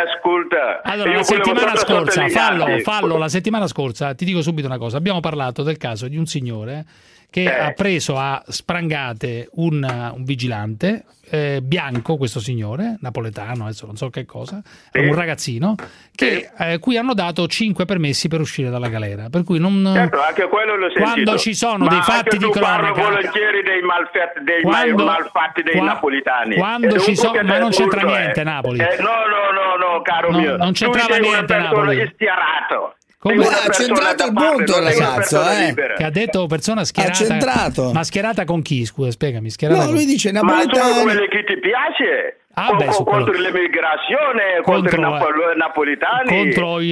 ascolta, 0.49 0.83
Allora, 0.83 1.13
la 1.13 1.23
settimana 1.23 1.77
scorsa, 1.77 2.29
fallo, 2.29 2.79
fallo, 2.81 3.17
la 3.17 3.29
settimana 3.29 3.67
scorsa, 3.67 4.15
ti 4.15 4.25
dico 4.25 4.43
subito 4.43 4.67
una 4.67 4.79
cosa, 4.79 4.97
abbiamo 4.97 5.21
parlato 5.21 5.63
del 5.63 5.77
caso 5.77 6.09
di 6.09 6.17
un 6.17 6.27
signore 6.27 6.85
che 7.31 7.43
Eh. 7.43 7.61
ha 7.61 7.73
preso 7.73 8.17
a 8.17 8.43
sprangate 8.47 9.49
un, 9.55 10.13
un 10.15 10.25
vigilante 10.25 11.05
eh, 11.31 11.61
bianco, 11.63 12.17
questo 12.17 12.41
signore, 12.41 12.97
napoletano, 13.01 13.65
adesso 13.65 13.85
non 13.85 13.97
so 13.97 14.09
che 14.09 14.25
cosa, 14.25 14.63
Sì. 14.91 15.01
un 15.01 15.15
ragazzino, 15.15 15.75
che, 16.15 16.49
eh, 16.59 16.79
cui 16.79 16.97
hanno 16.97 17.13
dato 17.13 17.47
5 17.47 17.85
permessi 17.85 18.29
per 18.29 18.41
uscire 18.41 18.71
dalla 18.71 18.89
galera. 18.89 19.29
Per 19.29 19.45
cui 19.45 19.59
non... 19.59 19.91
Certo, 19.95 20.23
anche 20.23 20.49
quello 20.49 20.77
l'ho 20.77 20.87
sentito. 20.91 21.05
Quando 21.05 21.37
ci 21.37 21.55
sono 21.55 21.85
Ma 21.85 21.91
dei 21.91 22.01
fatti 22.01 22.39
di 22.39 22.49
cronaca- 22.51 23.03
volentieri 23.03 23.63
dei, 23.63 23.83
malfatti, 23.83 24.43
dei 24.43 24.63
Quando- 24.63 25.05
mal- 25.05 25.19
malfatti 25.21 25.63
dei 25.63 25.75
qua- 25.77 25.85
napolitani. 25.85 26.57
quando 26.57 26.99
ci 26.99 27.15
sono- 27.15 27.43
ma 27.43 27.59
non 27.59 27.71
c'entra 27.73 28.01
brutto, 28.01 28.17
niente 28.17 28.41
eh. 28.41 28.45
Napoli. 28.45 28.79
Eh, 28.79 28.97
no, 29.01 29.09
no, 29.29 29.53
no, 29.53 29.93
no, 29.95 30.01
caro 30.03 30.31
No, 30.31 30.39
mio. 30.39 30.57
non 30.57 30.73
c'entrava 30.73 31.17
niente 31.19 31.57
Napoli. 31.59 32.11
Stiarato. 32.15 32.95
Come- 33.19 33.45
Ha 33.47 33.69
centrato 33.71 34.27
il 34.27 34.33
parte, 34.33 34.55
punto 34.65 34.77
il 34.79 34.83
ragazzo, 34.85 35.43
eh. 35.43 35.75
Che 35.97 36.05
ha 36.05 36.11
detto 36.11 36.47
persona 36.47 36.85
schierata. 36.85 37.15
centrato. 37.15 37.93
Ma 37.93 38.05
schierata 38.05 38.45
con 38.45 38.63
chi? 38.63 38.85
Scusa, 38.85 39.11
spiegami. 39.11 39.51
Schierata 39.51 39.81
No, 39.81 39.87
con- 39.87 39.95
lui 39.97 40.05
dice 40.05 40.31
Ma 40.31 40.39
sono 40.41 40.55
napoletani. 40.55 41.03
quelle 41.03 41.29
che 41.29 41.45
ti 41.45 41.59
piace? 41.59 42.37
Ah, 42.59 42.75
beh, 42.75 42.85
co- 42.87 42.93
su 42.93 43.05
quello- 43.05 43.25
contro 43.25 43.41
l'immigrazione, 43.41 44.61
contro, 44.63 44.73
Contro 44.73 44.99
i 44.99 45.03
la- 45.03 45.09
napol- 45.11 45.57
napolitani, 45.57 46.29
contro 46.29 46.79
e 46.81 46.87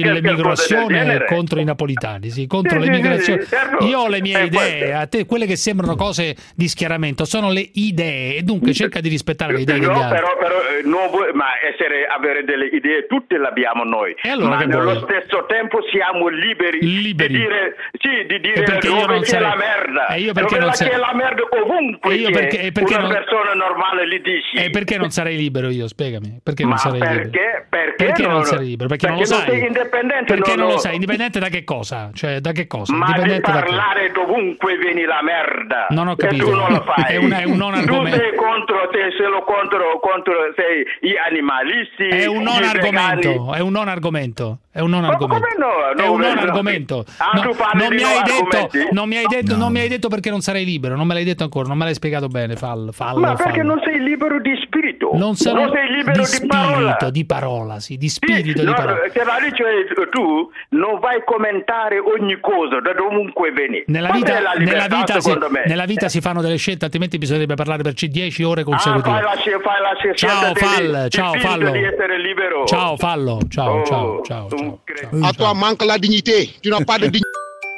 genere. 0.87 1.25
contro 1.25 1.59
i 1.59 1.63
napolitani, 1.63 2.29
sì, 2.29 2.47
contro 2.47 2.79
Sì, 2.81 2.85
l'immigrazione. 2.89 3.41
sì, 3.41 3.47
certo. 3.49 3.85
Io 3.85 3.99
ho 3.99 4.07
le 4.07 4.21
mie 4.21 4.39
Eh, 4.39 4.45
idee, 4.45 4.93
a 4.93 5.07
te 5.07 5.25
quelle 5.25 5.45
che 5.45 5.55
sembrano 5.55 5.95
cose 5.95 6.35
di 6.55 6.67
schieramento 6.67 7.25
sono 7.25 7.51
le 7.51 7.67
idee, 7.73 8.37
e 8.37 8.41
dunque 8.43 8.73
cerca 8.73 8.99
di 9.01 9.09
rispettare 9.09 9.53
le 9.53 9.61
idee 9.61 9.79
No, 9.79 10.07
però, 10.09 10.37
però 10.37 10.55
eh, 10.61 10.83
vuoi- 11.09 11.31
ma 11.33 11.45
essere, 11.69 12.05
avere 12.07 12.43
delle 12.43 12.65
idee 12.67 13.05
tutte 13.07 13.37
le 13.37 13.47
abbiamo 13.47 13.83
noi, 13.83 14.15
E 14.21 14.29
allora 14.29 14.55
ma 14.55 14.63
nello 14.63 14.83
vuoi? 14.83 14.99
stesso 15.03 15.45
tempo 15.47 15.79
siamo 15.91 16.27
liberi, 16.27 16.79
Liberi. 16.81 17.33
di 17.33 17.39
dire, 17.39 17.75
sì, 17.99 18.25
di 18.27 18.39
dire 18.39 18.63
perché 18.63 18.87
io 18.87 18.93
dove 19.01 19.13
non 19.13 19.19
c'è 19.21 19.25
sarei- 19.27 19.47
la 19.49 19.55
merda, 19.55 20.07
E 20.07 20.19
io 20.19 20.33
perché 20.33 20.55
dove 20.55 20.65
non 20.65 20.71
c'è 20.73 20.97
la 20.97 21.11
merda 21.13 21.41
ovunque 21.61 22.13
E 22.13 22.17
io 22.17 22.29
perché- 22.31 22.71
perché 22.71 22.93
una 22.93 23.03
non- 23.07 23.11
persona 23.11 23.53
normale 23.53 24.07
gli 24.07 24.19
dici. 24.19 24.57
E 24.57 24.69
perché 24.69 24.97
non 24.97 25.09
sarei 25.09 25.35
libero 25.37 25.56
io? 25.69 25.87
Spiegami. 25.87 26.39
Perché 26.43 26.63
non 26.63 26.71
Ma 26.71 26.77
sarei 26.77 26.99
libero? 26.99 27.21
perché? 27.21 27.65
Perché, 27.69 28.05
Perché 28.05 28.21
non 28.23 28.31
non, 28.31 28.43
sarei 28.45 28.67
libero? 28.67 28.87
Perché, 28.89 29.07
non 29.07 29.15
lo 29.17 29.21
perché 29.23 29.35
sai. 29.35 29.49
sei 29.49 29.67
indipendente. 29.67 30.33
Perché 30.33 30.49
non 30.51 30.59
non 30.59 30.67
lo 30.67 30.73
lo- 30.73 30.79
sai? 30.79 30.93
Indipendente 30.93 31.39
da 31.39 31.47
che 31.49 31.63
cosa? 31.63 32.09
Cioè, 32.13 32.39
da 32.39 32.51
che 32.51 32.67
cosa? 32.67 32.93
Ma 32.93 33.11
di 33.19 33.39
parlare 33.41 34.11
dovunque 34.11 34.77
vieni 34.77 35.03
la 35.03 35.21
merda. 35.23 35.87
Non 35.89 36.07
ho 36.07 36.15
capito. 36.15 36.43
E 36.47 36.49
tu 36.49 36.55
non 36.55 36.71
lo 36.71 36.81
fai. 36.83 37.03
È 37.13 37.15
un- 37.17 37.31
è 37.31 37.43
un 37.43 37.57
non 37.57 37.71
Tu 37.73 37.77
argomento. 37.79 38.17
sei 38.19 38.35
contro, 38.35 38.87
te 38.91 39.09
solo 39.17 39.43
contro, 39.43 39.99
contro 39.99 40.33
sei 40.55 40.85
gli 41.01 41.15
animalisti. 41.17 42.07
È 42.07 42.25
un 42.25 42.43
non 42.43 42.63
argomento, 42.63 43.29
vegani. 43.43 43.57
è 43.57 43.59
un 43.61 43.71
non 43.71 43.87
argomento, 43.87 44.57
è 44.71 44.79
un 44.79 44.89
non 44.89 45.03
argomento. 45.05 45.47
come 45.47 45.55
no? 45.57 45.89
È 45.91 46.05
No, 46.05 46.11
un 46.13 46.19
non 46.19 46.33
no. 46.33 46.41
argomento. 46.41 47.05
Ah, 47.17 47.31
No, 47.33 47.41
tu 47.41 47.55
non 47.73 47.87
mi 47.93 48.01
no 48.01 48.07
hai 48.07 48.21
detto, 48.23 48.69
non 48.91 49.07
mi 49.07 49.17
hai 49.17 49.25
detto, 49.27 49.55
non 49.55 49.71
mi 49.71 49.79
hai 49.79 49.87
detto 49.87 50.07
perché 50.09 50.29
non 50.29 50.41
sarei 50.41 50.65
libero, 50.65 50.95
non 50.95 51.07
me 51.07 51.13
l'hai 51.13 51.23
detto 51.23 51.43
ancora, 51.43 51.67
non 51.67 51.77
me 51.77 51.85
l'hai 51.85 51.93
spiegato 51.93 52.27
bene, 52.27 52.55
fallo, 52.55 52.91
fallo, 52.91 53.19
Ma 53.19 53.33
perché 53.33 53.59
fallo. 53.59 53.63
non 53.75 53.81
sei 53.83 53.99
libero 54.01 54.39
di 54.39 54.57
spirito? 54.63 55.11
Non 55.13 55.35
sono 55.49 55.71
sei 55.71 55.87
libero 55.91 56.23
di 56.23 56.39
di, 56.39 56.47
parola. 56.47 56.77
spirito, 56.91 57.09
di 57.11 57.25
parola, 57.25 57.79
sì, 57.79 57.97
di 57.97 58.09
Sì, 58.09 58.15
spirito 58.15 58.59
di 58.61 58.65
no, 58.65 58.73
parola. 58.73 58.99
che 59.09 59.23
la 59.23 59.37
dice 59.41 59.63
tu 60.09 60.49
non 60.69 60.99
vai 60.99 61.17
a 61.17 61.23
commentare 61.23 61.99
ogni 61.99 62.39
cosa 62.39 62.79
da 62.81 62.93
dovunque 62.93 63.51
vieni. 63.51 63.83
Nella 63.87 64.11
vita, 64.11 64.33
la 64.39 64.51
nella, 64.51 64.53
libertà, 64.57 64.95
vita 64.97 65.13
si, 65.15 65.21
secondo 65.21 65.49
me? 65.49 65.63
nella 65.65 65.85
vita 65.85 66.09
si 66.09 66.21
fanno 66.21 66.41
delle 66.41 66.57
scelte, 66.57 66.85
altrimenti 66.85 67.17
bisognerebbe 67.17 67.55
parlare 67.55 67.83
per 67.83 67.93
10 67.93 68.43
ore 68.43 68.61
Ah, 68.61 68.63
consecutive. 68.63 69.09
fai 69.09 69.21
la, 69.21 69.59
fai 69.61 69.81
la 69.81 69.95
Ciao, 70.13 70.53
di- 70.53 70.59
Fall, 70.59 71.03
di 71.03 71.09
ciao, 71.09 71.33
fallo. 71.35 71.71
di 71.71 71.83
essere 71.83 72.19
libero. 72.19 72.65
Ciao, 72.65 72.95
fallo. 72.97 73.39
Ciao, 73.49 73.79
Oh, 73.79 73.85
ciao, 73.85 74.21
ciao, 74.23 74.49
ciao. 74.49 74.81
À 75.23 75.33
toi 75.33 75.53
manque 75.53 75.85
la 75.85 75.97
dignité. 75.97 76.49
Tu 76.61 76.69
pas 76.85 76.97
de 76.97 77.07
dignité. 77.07 77.29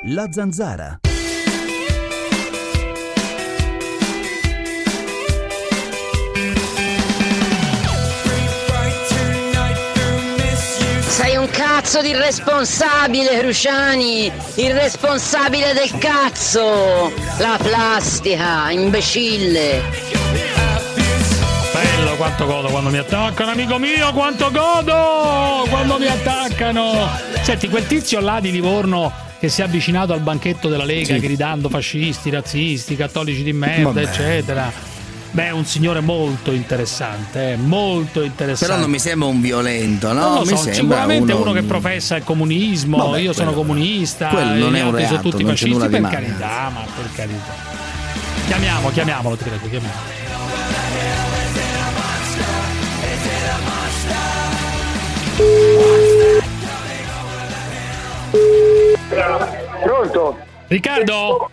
La 0.05 0.27
zanzara. 0.31 0.99
Sei 11.21 11.35
un 11.35 11.49
cazzo 11.49 12.01
di 12.01 12.11
irresponsabile, 12.11 13.39
Cruciani! 13.39 14.31
Irresponsabile 14.55 15.73
del 15.73 15.91
cazzo! 15.97 17.11
La 17.39 17.59
plastica, 17.61 18.71
imbecille! 18.71 19.81
Bello 21.73 22.15
quanto 22.15 22.45
godo 22.45 22.69
quando 22.69 22.89
mi 22.89 22.99
attaccano, 22.99 23.51
amico 23.51 23.77
mio, 23.77 24.13
quanto 24.13 24.49
godo 24.49 25.65
quando 25.67 25.99
mi 25.99 26.07
attaccano. 26.07 27.09
Senti, 27.41 27.67
quel 27.67 27.85
tizio 27.85 28.21
là 28.21 28.39
di 28.39 28.51
Livorno 28.51 29.11
che 29.39 29.49
si 29.49 29.59
è 29.59 29.65
avvicinato 29.65 30.13
al 30.13 30.21
banchetto 30.21 30.69
della 30.69 30.85
Lega 30.85 31.15
Sì. 31.15 31.19
gridando 31.19 31.67
fascisti, 31.67 32.29
razzisti, 32.29 32.95
cattolici 32.95 33.43
di 33.43 33.51
merda, 33.51 33.83
Vabbè. 33.91 34.01
eccetera. 34.03 34.71
Beh, 35.31 35.45
è 35.45 35.51
un 35.51 35.63
signore 35.65 35.99
molto 35.99 36.51
interessante, 36.51 37.51
eh, 37.51 37.55
molto 37.55 38.23
interessante. 38.23 38.65
Però 38.65 38.79
non 38.79 38.89
mi 38.89 38.97
sembra 38.97 39.27
un 39.27 39.39
violento, 39.41 40.11
no? 40.11 40.21
Non 40.21 40.33
lo 40.33 40.39
mi 40.41 40.47
so, 40.47 40.55
sembra 40.57 40.73
sicuramente 40.73 41.33
uno, 41.33 41.41
uno 41.43 41.51
che 41.51 41.61
professa 41.63 42.15
il 42.15 42.23
comunismo, 42.23 42.97
Vabbè, 42.97 43.19
io 43.19 43.33
sono 43.33 43.51
quello- 43.51 43.67
comunista, 43.67 44.29
quello 44.29 44.65
non 44.65 44.75
è 44.75 44.81
un 44.81 44.87
altri 44.87 45.03
sono 45.05 45.15
reato, 45.21 45.29
tutti 45.29 45.43
fascisti, 45.45 45.87
per 45.87 46.01
male, 46.01 46.13
carità, 46.15 46.71
ma 46.73 46.81
per 46.95 47.11
carità. 47.13 47.53
Chiamiamo, 48.47 48.89
chiamiamolo, 48.89 49.35
ti 49.35 49.43
prego, 49.43 49.69
chiamiamolo. 49.69 50.17
Pronto? 59.83 60.37
Riccardo? 60.67 61.49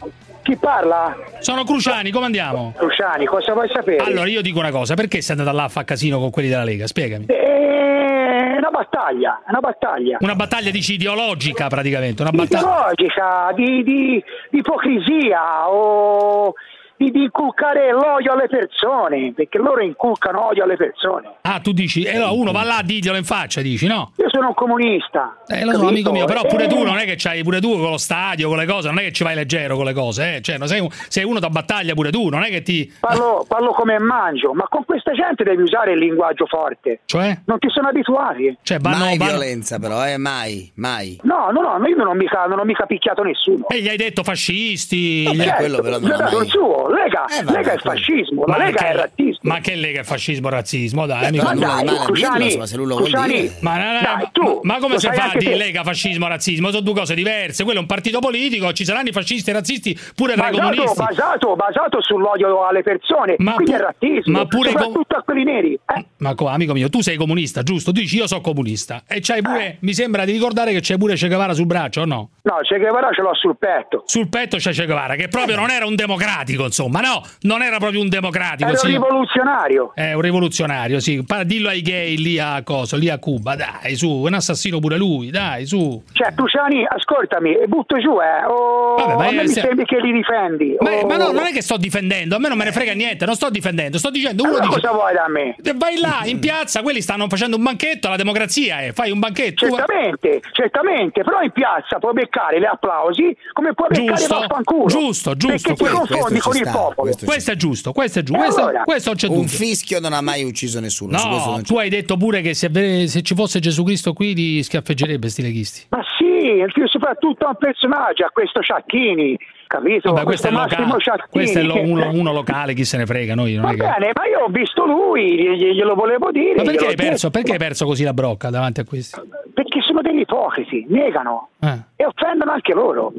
Chi 0.46 0.54
parla? 0.54 1.16
Sono 1.40 1.64
Cruciani, 1.64 2.12
come 2.12 2.26
andiamo? 2.26 2.72
Cruciani, 2.76 3.26
cosa 3.26 3.52
vuoi 3.52 3.68
sapere? 3.68 4.04
Allora, 4.04 4.28
io 4.28 4.42
dico 4.42 4.60
una 4.60 4.70
cosa, 4.70 4.94
perché 4.94 5.20
sei 5.20 5.36
andato 5.36 5.56
là 5.56 5.64
a 5.64 5.68
fare 5.68 5.84
casino 5.84 6.20
con 6.20 6.30
quelli 6.30 6.48
della 6.48 6.62
Lega? 6.62 6.86
Spiegami. 6.86 7.24
Eh, 7.26 8.58
no, 8.62 8.70
battaglia, 8.70 9.42
è 9.44 9.50
una 9.50 9.58
battaglia. 9.58 10.18
Una 10.20 10.36
battaglia 10.36 10.70
dici 10.70 10.94
ideologica 10.94 11.66
praticamente, 11.66 12.22
una 12.22 12.30
battaglia 12.30 12.60
Ideologica, 12.60 13.52
di, 13.56 13.82
di, 13.82 14.24
di 14.50 14.58
ipocrisia 14.58 15.68
o 15.68 16.54
di, 16.96 17.10
di 17.10 17.22
inculcare 17.24 17.90
l'odio 17.92 18.32
alle 18.32 18.48
persone, 18.48 19.32
perché 19.34 19.58
loro 19.58 19.82
inculcano 19.82 20.46
odio 20.46 20.64
alle 20.64 20.76
persone. 20.76 21.36
Ah, 21.42 21.60
tu 21.60 21.72
dici, 21.72 22.02
e 22.02 22.16
allora 22.16 22.30
uno 22.30 22.52
va 22.52 22.62
là, 22.64 22.80
diglielo 22.84 23.16
in 23.16 23.24
faccia, 23.24 23.60
dici, 23.60 23.86
no? 23.86 24.12
Io 24.16 24.28
sono 24.30 24.48
un 24.48 24.54
comunista. 24.54 25.38
Eh, 25.46 25.64
lo 25.64 25.72
so, 25.72 25.88
amico 25.88 26.10
mio, 26.12 26.24
però 26.24 26.42
pure 26.46 26.66
tu 26.66 26.76
Eh, 26.78 26.84
non 26.84 26.98
è 26.98 27.04
che 27.04 27.14
c'hai 27.16 27.42
pure 27.42 27.60
tu 27.60 27.72
con 27.78 27.90
lo 27.90 27.98
stadio, 27.98 28.48
con 28.48 28.56
le 28.58 28.66
cose, 28.66 28.88
non 28.88 28.98
è 28.98 29.02
che 29.02 29.12
ci 29.12 29.22
vai 29.24 29.34
leggero 29.34 29.76
con 29.76 29.84
le 29.84 29.92
cose, 29.92 30.36
eh? 30.36 30.40
Cioè, 30.42 30.58
non 30.58 30.68
sei, 30.68 30.80
un- 30.80 30.88
sei 31.08 31.24
uno 31.24 31.38
da 31.38 31.48
battaglia 31.50 31.94
pure 31.94 32.10
tu, 32.10 32.28
non 32.28 32.42
è 32.42 32.48
che 32.48 32.62
ti. 32.62 32.92
Parlo, 33.00 33.44
parlo 33.46 33.72
come 33.72 33.98
mangio, 33.98 34.52
ma 34.54 34.66
con 34.68 34.84
questa 34.84 35.12
gente 35.12 35.44
devi 35.44 35.62
usare 35.62 35.92
il 35.92 35.98
linguaggio 35.98 36.46
forte. 36.46 37.00
Cioè? 37.04 37.40
Non 37.46 37.58
ti 37.58 37.68
sono 37.70 37.88
abituati. 37.88 38.56
Cioè, 38.62 38.78
mai 38.80 39.16
violenza 39.18 39.78
però, 39.78 40.06
eh, 40.06 40.16
mai, 40.16 40.70
mai. 40.76 41.18
No, 41.22 41.50
no, 41.52 41.60
no, 41.78 41.86
io 41.86 41.96
non 41.96 42.08
ho 42.08 42.14
mica, 42.14 42.44
non 42.46 42.58
ho 42.58 42.64
mica 42.64 42.86
picchiato 42.86 43.22
nessuno. 43.22 43.68
E 43.68 43.80
gli 43.80 43.88
hai 43.88 43.96
detto 43.96 44.22
fascisti. 44.22 45.24
Vabbè, 45.24 45.36
gli 45.36 45.48
hai- 45.48 45.56
quello 45.56 45.80
però 45.80 45.98
non 45.98 46.08
l'ha 46.10 46.16
dato 46.16 46.40
il 46.40 46.48
suo. 46.48 46.85
Lega, 46.88 47.24
Lega 47.52 47.72
è 47.72 47.76
fascismo, 47.78 48.44
la 48.46 48.58
Lega 48.58 48.88
è 48.88 48.94
razzismo. 48.94 49.35
Ma 49.46 49.60
che 49.60 49.74
lega 49.74 50.02
fascismo 50.02 50.48
razzismo? 50.48 51.06
Dai, 51.06 51.26
amico 51.26 51.44
ma 51.44 51.54
dai, 51.54 51.84
Cruciani, 52.04 52.56
Cruciani, 52.56 53.50
Ma, 53.60 53.76
no, 53.78 53.92
no, 53.92 54.00
dai, 54.00 54.28
tu, 54.32 54.60
ma 54.62 54.78
come 54.78 54.94
lo 54.94 54.98
si 55.00 55.06
fa 55.06 55.30
a 55.32 55.36
dire 55.38 55.52
te. 55.52 55.56
lega, 55.56 55.82
fascismo, 55.82 56.26
razzismo? 56.26 56.70
Sono 56.70 56.80
due 56.82 56.94
cose 56.94 57.14
diverse. 57.14 57.62
Quello 57.64 57.78
è 57.78 57.82
un 57.82 57.86
partito 57.88 58.18
politico, 58.18 58.72
ci 58.72 58.84
saranno 58.84 59.08
i 59.08 59.12
fascisti 59.12 59.50
e 59.50 59.52
razzisti 59.52 59.98
pure 60.14 60.34
tra 60.34 60.48
i 60.48 60.50
Basato, 60.52 60.70
comunisti. 60.74 61.02
basato, 61.02 61.54
basato 61.56 62.02
sull'odio 62.02 62.66
alle 62.66 62.82
persone, 62.82 63.34
Ma 63.38 63.54
quindi 63.54 63.72
pu- 63.72 63.78
è 63.78 63.82
razzismo, 63.82 64.38
ma 64.38 64.46
pure 64.46 64.70
soprattutto 64.70 65.16
a 65.16 65.22
quelli 65.22 65.44
neri. 65.44 65.72
Eh, 65.74 66.04
Ma 66.18 66.34
co- 66.34 66.48
amico 66.48 66.72
mio, 66.72 66.88
tu 66.88 67.00
sei 67.00 67.16
comunista, 67.16 67.62
giusto? 67.62 67.92
Tu 67.92 68.00
dici 68.00 68.16
io 68.16 68.26
sono 68.26 68.40
comunista. 68.40 69.02
E 69.06 69.20
c'hai 69.20 69.42
pure, 69.42 69.76
mi 69.80 69.94
sembra 69.94 70.24
di 70.24 70.32
ricordare 70.32 70.72
che 70.72 70.80
c'è 70.80 70.96
pure 70.96 71.14
Che 71.14 71.26
Guevara 71.28 71.54
sul 71.54 71.66
braccio, 71.66 72.00
o 72.02 72.04
no? 72.04 72.30
No, 72.42 72.56
Che 72.62 72.78
Guevara 72.78 73.10
ce 73.12 73.22
l'ho 73.22 73.34
sul 73.34 73.56
petto. 73.58 74.02
Sul 74.06 74.28
petto 74.28 74.56
c'è 74.56 74.72
Che 74.72 74.84
Guevara, 74.86 75.14
che 75.14 75.28
proprio 75.28 75.56
non 75.56 75.70
era 75.70 75.86
un 75.86 75.94
democratico, 75.94 76.64
insomma, 76.64 77.00
no? 77.00 77.22
Non 77.42 77.62
era 77.62 77.78
proprio 77.78 78.00
un 78.00 78.08
democratico. 78.08 78.68
Era 78.68 78.78
sì. 78.78 78.98
Rivoluzionario. 79.40 79.92
È 79.94 80.12
un 80.12 80.20
rivoluzionario, 80.20 81.00
sì. 81.00 81.24
Dillo 81.44 81.68
ai 81.68 81.82
gay 81.82 82.16
lì 82.16 82.38
a 82.38 82.62
cosa, 82.62 82.96
lì 82.96 83.08
a 83.08 83.18
Cuba, 83.18 83.54
dai, 83.54 83.94
su, 83.96 84.22
è 84.24 84.26
un 84.28 84.34
assassino 84.34 84.78
pure 84.78 84.96
lui, 84.96 85.30
dai, 85.30 85.66
su. 85.66 86.02
Cioè, 86.12 86.34
Cruciani, 86.34 86.84
ascoltami, 86.88 87.54
e 87.56 87.66
butto 87.66 87.98
giù, 87.98 88.18
eh. 88.20 88.44
O 88.48 88.94
Vabbè, 88.96 89.14
ma 89.14 89.26
a 89.26 89.30
me 89.30 89.34
io- 89.36 89.42
mi 89.42 89.48
se- 89.48 89.60
sembri 89.60 89.84
che 89.84 90.00
li 90.00 90.12
difendi. 90.12 90.76
Ma, 90.80 90.90
o- 90.90 91.06
ma 91.06 91.16
no, 91.16 91.30
non 91.32 91.44
è 91.46 91.52
che 91.52 91.62
sto 91.62 91.76
difendendo, 91.76 92.36
a 92.36 92.38
me 92.38 92.48
non 92.48 92.56
me 92.58 92.64
ne 92.64 92.72
frega 92.72 92.92
niente, 92.92 93.24
non 93.26 93.34
sto 93.34 93.50
difendendo, 93.50 93.98
sto 93.98 94.10
dicendo 94.10 94.42
uno 94.44 94.52
Allora 94.56 94.66
dice 94.68 94.80
cosa 94.80 94.92
vuoi 94.92 95.14
da 95.14 95.26
me? 95.28 95.56
"Eh, 95.62 95.74
Vai 95.76 95.98
là 95.98 96.22
in 96.24 96.38
piazza, 96.38 96.82
quelli 96.82 97.00
stanno 97.02 97.26
facendo 97.28 97.56
un 97.56 97.62
banchetto, 97.62 98.08
la 98.08 98.16
democrazia 98.16 98.80
è, 98.80 98.92
fai 98.92 99.10
un 99.10 99.18
banchetto. 99.18 99.66
tu- 99.66 99.74
Certamente, 99.76 100.40
certamente, 100.52 101.22
però 101.22 101.40
in 101.42 101.50
piazza 101.50 101.98
puoi 101.98 102.12
beccare 102.14 102.58
le 102.58 102.66
applausi 102.66 103.36
come 103.52 103.74
puoi 103.74 103.88
beccare 103.90 104.14
Giusto, 104.16 104.38
vaffanculo. 104.38 104.86
giusto, 104.86 105.36
giusto. 105.36 105.74
Perché 105.74 105.84
ti 105.84 105.90
confondi 105.96 106.38
con 106.40 106.56
il 106.56 106.68
popolo. 106.70 107.12
Questo 107.24 107.50
è 107.52 107.56
giusto, 107.56 107.92
questo 107.92 108.18
è 108.20 108.22
giusto. 108.22 108.40
E 108.42 108.44
Questo, 108.44 108.60
allora? 108.62 108.82
questo 108.84 109.14
c'è 109.16 109.26
Un 109.28 109.34
dubbio. 109.34 109.48
fischio 109.48 109.98
non 110.00 110.12
ha 110.12 110.20
mai 110.20 110.44
ucciso 110.44 110.78
nessuno. 110.80 111.18
su 111.18 111.28
questo 111.28 111.50
No, 111.50 111.62
tu 111.62 111.76
hai 111.78 111.88
detto 111.88 112.16
pure 112.16 112.40
che 112.40 112.54
se, 112.54 112.70
se 113.08 113.22
ci 113.22 113.34
fosse 113.34 113.58
Gesù 113.58 113.82
Cristo 113.82 114.12
qui 114.12 114.34
li 114.34 114.62
schiaffeggerebbe 114.62 115.28
sti 115.28 115.42
leghisti. 115.42 115.86
Ma 115.90 116.00
sì, 116.18 116.62
soprattutto 116.86 117.46
a 117.46 117.48
un 117.50 117.56
personaggio, 117.58 118.24
a 118.24 118.30
questo 118.30 118.60
Sciacchini, 118.62 119.36
capito? 119.66 120.12
Vabbè, 120.12 120.24
questo 120.24 120.46
è, 120.48 120.50
Massimo 120.50 120.82
locale, 120.82 121.00
Sciacchini. 121.00 121.28
questo 121.30 121.58
è 121.58 121.62
lo- 121.62 121.80
uno, 121.80 122.10
uno 122.12 122.32
locale, 122.32 122.74
chi 122.74 122.84
se 122.84 122.96
ne 122.98 123.06
frega, 123.06 123.34
noi 123.34 123.54
non 123.54 123.62
Va 123.64 123.70
è 123.70 123.74
che... 123.74 123.78
bene, 123.82 124.12
ma 124.14 124.26
io 124.26 124.44
ho 124.44 124.48
visto 124.48 124.84
lui, 124.84 125.34
gli- 125.56 125.72
glielo 125.74 125.94
volevo 125.94 126.30
dire. 126.30 126.54
Ma 126.56 126.62
perché 126.62 126.86
hai, 126.86 126.94
perso, 126.94 127.30
perché 127.30 127.52
hai 127.52 127.58
perso 127.58 127.84
così 127.86 128.04
la 128.04 128.12
brocca 128.14 128.50
davanti 128.50 128.80
a 128.80 128.84
questi? 128.84 129.20
Perché 129.52 129.80
sono 129.96 130.02
degli 130.02 130.20
ipocriti, 130.20 130.84
negano 130.88 131.48
Eh. 131.60 131.78
e 131.96 132.04
offendono 132.04 132.52
anche 132.52 132.74
loro. 132.74 133.12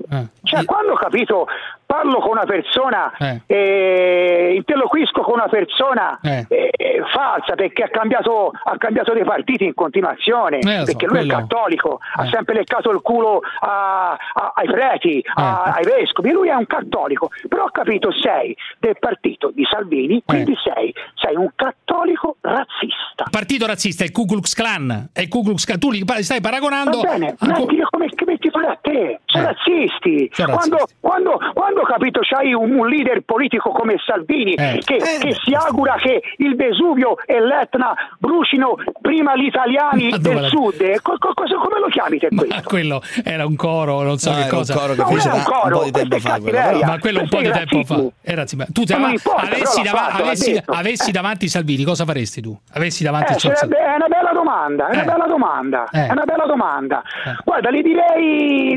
Cioè, 0.44 0.64
quando 0.66 0.94
ho 0.94 0.96
capito, 0.96 1.48
parlo 1.86 2.20
con 2.20 2.32
una 2.32 2.46
persona, 2.46 3.12
Eh. 3.18 3.42
eh, 3.48 4.54
interloquisco 4.56 5.22
con 5.22 5.34
una 5.36 5.48
persona 5.48 6.20
Eh. 6.22 6.46
eh, 6.48 6.70
eh, 6.72 7.02
falsa 7.14 7.56
perché 7.56 7.84
ha 7.84 7.90
cambiato, 7.90 8.52
ha 8.64 8.78
cambiato 8.78 9.14
dei 9.14 9.24
partiti 9.24 9.64
in 9.66 9.74
continuazione, 9.74 10.60
Eh, 10.60 10.62
so, 10.80 10.86
perché 10.86 11.06
lui 11.08 11.18
quello- 11.18 11.34
è 11.34 11.36
cattolico, 11.40 12.00
ha 12.16 12.28
sempre 12.30 12.54
leccato 12.56 12.92
il 12.92 13.02
culo 13.02 13.42
a- 13.62 14.12
a- 14.12 14.52
ai 14.56 14.68
preti, 14.68 15.24
a- 15.36 15.64
ai 15.76 15.84
vescovi, 15.84 16.32
lui 16.32 16.50
è 16.50 16.54
un 16.56 16.68
cattolico, 16.68 17.30
però 17.50 17.64
ho 17.66 17.72
capito, 17.72 18.12
sei 18.12 18.56
del 18.80 18.98
partito 19.00 19.52
di 19.54 19.66
Salvini, 19.70 20.22
quindi 20.26 20.56
sei, 20.64 20.94
sei 21.16 21.36
un 21.36 21.50
cattolico 21.56 22.38
razzista. 22.42 23.26
Partito 23.32 23.66
razzista 23.66 24.04
è 24.04 24.08
il 24.08 24.12
Ku 24.14 24.26
Klux 24.26 24.54
Klan. 24.54 25.10
È 25.12 25.22
il 25.22 25.28
Ku 25.30 25.42
Klux 25.44 25.66
Klan. 25.66 25.80
Tu 25.80 25.92
li 25.92 26.04
stai 26.22 26.40
paragonando. 26.42 26.66
Va 27.02 27.12
bene, 27.12 27.36
a- 27.38 27.46
mettili 27.48 27.82
come 27.90 28.08
che 28.38 28.50
metti 28.50 28.50
fare 28.50 28.68
a 28.68 28.78
te, 28.82 29.20
sono 29.26 29.44
Eh. 29.44 29.48
razzisti. 29.48 30.30
Sono 30.32 30.54
Quando, 30.56 30.76
razzisti. 30.78 30.96
quando, 31.00 31.40
quando 31.54 31.82
capito 31.82 32.20
c'hai 32.22 32.54
un, 32.54 32.76
un 32.76 32.88
leader 32.88 33.22
politico 33.22 33.72
come 33.72 33.96
Salvini 34.06 34.54
Eh. 34.54 34.80
che, 34.86 34.98
che 34.98 35.36
si 35.44 35.54
augura 35.54 35.96
che 35.96 36.22
il 36.38 36.56
Vesuvio 36.56 37.16
e 37.26 37.40
l'Etna 37.42 37.94
brucino 38.20 38.76
prima 39.02 39.36
gli 39.36 39.46
italiani 39.46 40.10
Ma 40.10 40.18
del 40.18 40.42
la- 40.42 40.48
sud, 40.48 40.80
eh, 40.82 41.00
co- 41.02 41.18
co- 41.18 41.34
cosa- 41.34 41.56
come 41.56 41.80
lo 41.80 41.88
chiami 41.88 42.20
te 42.20 42.28
questo? 42.36 42.56
Ma 42.56 42.62
quello 42.64 43.02
era 43.24 43.46
un 43.46 43.56
coro, 43.56 44.02
non 44.02 44.18
so 44.18 44.30
No, 44.30 44.36
che 44.36 44.42
era 44.44 44.52
un 44.52 44.58
cosa. 44.58 44.74
coro 44.76 44.94
che 44.94 45.02
No, 45.02 45.08
fece 45.08 45.30
un 45.30 45.44
coro, 45.44 45.78
po' 45.80 45.84
di 45.84 45.92
tempo 45.92 46.20
fa. 46.20 46.40
quello. 46.40 46.80
Ma 46.86 47.00
quello 47.00 47.20
un 47.22 47.28
po' 47.30 47.42
di 47.42 47.52
tempo 47.52 47.84
fa. 47.84 48.04
Era. 48.22 48.46
Tu 48.46 48.84
non 48.98 49.10
importa, 49.12 49.42
avessi, 49.42 49.84
l'ha 49.84 50.08
avessi- 50.08 50.62
avessi 50.66 51.12
davanti 51.12 51.48
Salvini, 51.48 51.84
cosa 51.84 52.06
faresti 52.06 52.42
tu? 52.42 52.58
Avessi 52.74 53.04
davanti 53.04 53.34
Eh, 53.34 53.40
sarebbe- 53.40 53.78
è 53.78 53.96
una 53.96 54.08
bella 54.08 54.32
domanda, 54.34 54.88
è 54.88 54.94
una 54.94 55.02
Eh. 55.02 55.06
bella 55.06 55.26
domanda, 55.28 55.86
Eh. 55.92 56.08
è 56.08 56.12
una 56.12 56.24
bella 56.26 56.46
domanda. 56.46 57.04
Guarda, 57.44 57.72
gli 57.72 57.82
direi 57.82 58.27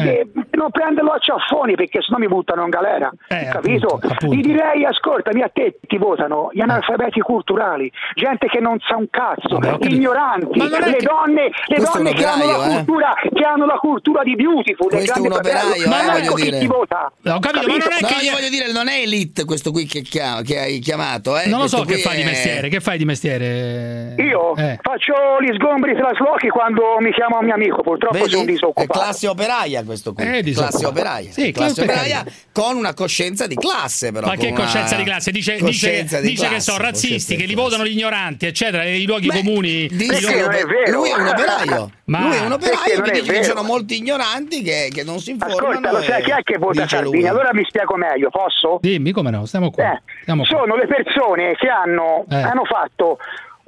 Eh. 0.01 0.27
di 0.33 0.41
non 0.53 0.71
prenderlo 0.71 1.11
a 1.13 1.19
ciaffoni 1.19 1.75
perché 1.75 2.01
sennò 2.03 2.19
mi 2.19 2.29
buttano 2.29 2.63
in 2.65 2.71
galera, 2.71 3.11
Eh, 3.29 3.49
capito? 3.51 3.87
appunto, 3.87 4.07
appunto. 4.15 4.35
Gli 4.35 4.41
direi, 4.43 4.85
ascoltami, 4.85 5.43
a 5.43 5.51
te 5.53 5.79
ti 5.87 5.97
votano 5.99 6.51
gli 6.53 6.61
analfabeti 6.61 7.21
culturali, 7.21 7.91
gente 8.15 8.47
che 8.47 8.61
non 8.61 8.79
sa 8.81 8.97
un 8.97 9.09
cazzo, 9.11 9.59
Vabbè, 9.59 9.69
capito. 9.73 9.95
ignoranti, 9.95 10.59
le 10.59 10.69
che- 10.97 11.03
donne, 11.05 11.51
le 11.67 11.77
donne 11.79 12.13
che, 12.13 12.25
hanno 12.25 12.45
la 12.47 12.67
eh. 12.67 12.75
cultura, 12.77 13.15
che 13.33 13.45
hanno 13.45 13.67
la 13.67 13.77
cultura 13.79 14.23
di 14.23 14.35
Beautiful, 14.37 14.89
Questo 14.91 15.19
è 15.19 15.21
un 15.21 15.33
operaio, 15.33 15.59
fratello. 15.75 15.85
eh, 15.85 15.89
Ma 15.89 16.13
voglio 16.13 16.25
ecco 16.25 16.35
chi 16.35 16.43
dire. 16.45 16.59
ti 16.59 16.67
vota. 16.67 17.13
Ho 17.25 17.39
capito, 17.41 17.67
ma 17.67 17.73
non 17.77 17.81
è 17.93 18.01
No, 18.01 18.09
che 18.09 18.25
io 18.25 18.33
voglio 18.33 18.49
dire, 18.49 18.73
non 18.73 18.89
è 18.89 19.01
elite 19.03 19.45
questo 19.45 19.71
qui 19.71 19.87
che, 19.87 20.03
chiama- 20.03 20.43
che 20.43 20.59
hai 20.59 20.79
chiamato. 20.79 21.39
Eh. 21.39 21.49
Non 21.49 21.61
lo 21.61 21.69
so 21.69 21.83
che 21.85 21.99
fai 21.99 22.17
di 22.17 22.23
è- 22.23 22.27
mestiere, 22.27 22.69
che 22.69 22.81
fai 22.81 22.99
di 22.99 23.05
mestiere? 23.05 24.15
Io 24.19 24.55
Eh. 24.57 24.79
faccio 24.83 25.15
gli 25.41 25.53
sgombri 25.55 25.95
traslochi 25.95 26.49
quando 26.49 26.97
mi 27.01 27.13
chiama 27.13 27.39
un 27.39 27.45
mio 27.45 27.55
amico, 27.55 27.83
purtroppo 27.83 28.17
Vedi? 28.19 28.31
sono 28.31 28.43
È 28.43 28.47
disoccupato. 28.47 28.99
Operaia 29.41 29.83
questo 29.85 30.13
qui. 30.13 30.25
Eh, 30.25 30.43
classe 30.53 30.87
operaia. 30.87 31.31
Sì, 31.31 31.53
classe 31.53 31.85
per 31.85 31.91
operaia 31.95 32.25
con 32.53 32.77
una 32.77 32.95
coscienza 32.95 33.47
di 33.47 33.55
classe, 33.57 34.13
però. 34.13 34.27
Ma 34.27 34.37
che 34.37 34.53
coscienza 34.53 34.97
di 34.97 35.03
classe? 35.05 35.31
Dice, 35.31 35.57
dice, 35.61 36.05
di 36.21 36.29
dice 36.29 36.43
che 36.45 36.49
classe, 36.51 36.61
sono 36.71 36.83
razzisti, 36.83 37.37
che 37.37 37.45
li 37.47 37.55
votano 37.55 37.85
gli 37.85 37.93
ignoranti, 37.93 38.47
eccetera, 38.47 38.85
i 38.85 39.05
luoghi 39.05 39.29
Beh, 39.29 39.37
comuni. 39.37 39.89
dice 39.89 40.21
luoghi- 40.21 40.27
che 40.27 40.41
non 40.41 40.53
è 40.55 40.65
vero. 40.65 40.91
Lui 40.99 41.09
è 41.11 41.15
un 41.15 41.27
operaio. 41.27 41.91
Ma- 42.05 42.27
lui 42.27 42.37
è 42.37 42.41
un 42.41 42.53
operaio 42.53 43.01
che 43.03 43.21
che 43.21 43.35
ci 43.37 43.45
sono 43.45 43.63
molti 43.63 43.97
ignoranti 43.99 44.63
che, 44.63 44.89
che 44.93 45.05
non 45.05 45.21
si 45.21 45.31
informano. 45.31 45.69
Ascolta, 45.69 45.93
lo 45.93 46.03
sai 46.03 46.23
chi 46.23 46.31
è 46.31 46.43
che 46.43 46.59
vota 46.59 46.87
Salvini? 46.89 47.27
Allora 47.29 47.51
mi 47.53 47.65
spiego 47.69 47.97
meglio, 47.97 48.31
posso? 48.31 48.79
Dimmi 48.81 49.13
come 49.13 49.31
no, 49.31 49.45
stiamo 49.47 49.71
qua. 49.71 49.93
Eh, 49.95 50.03
Stiamo 50.23 50.45
qua. 50.45 50.59
sono 50.59 50.75
le 50.77 50.87
persone 50.87 51.55
che 51.57 51.69
hanno, 51.69 52.25
Eh. 52.29 52.35
hanno 52.35 52.65
fatto, 52.65 53.19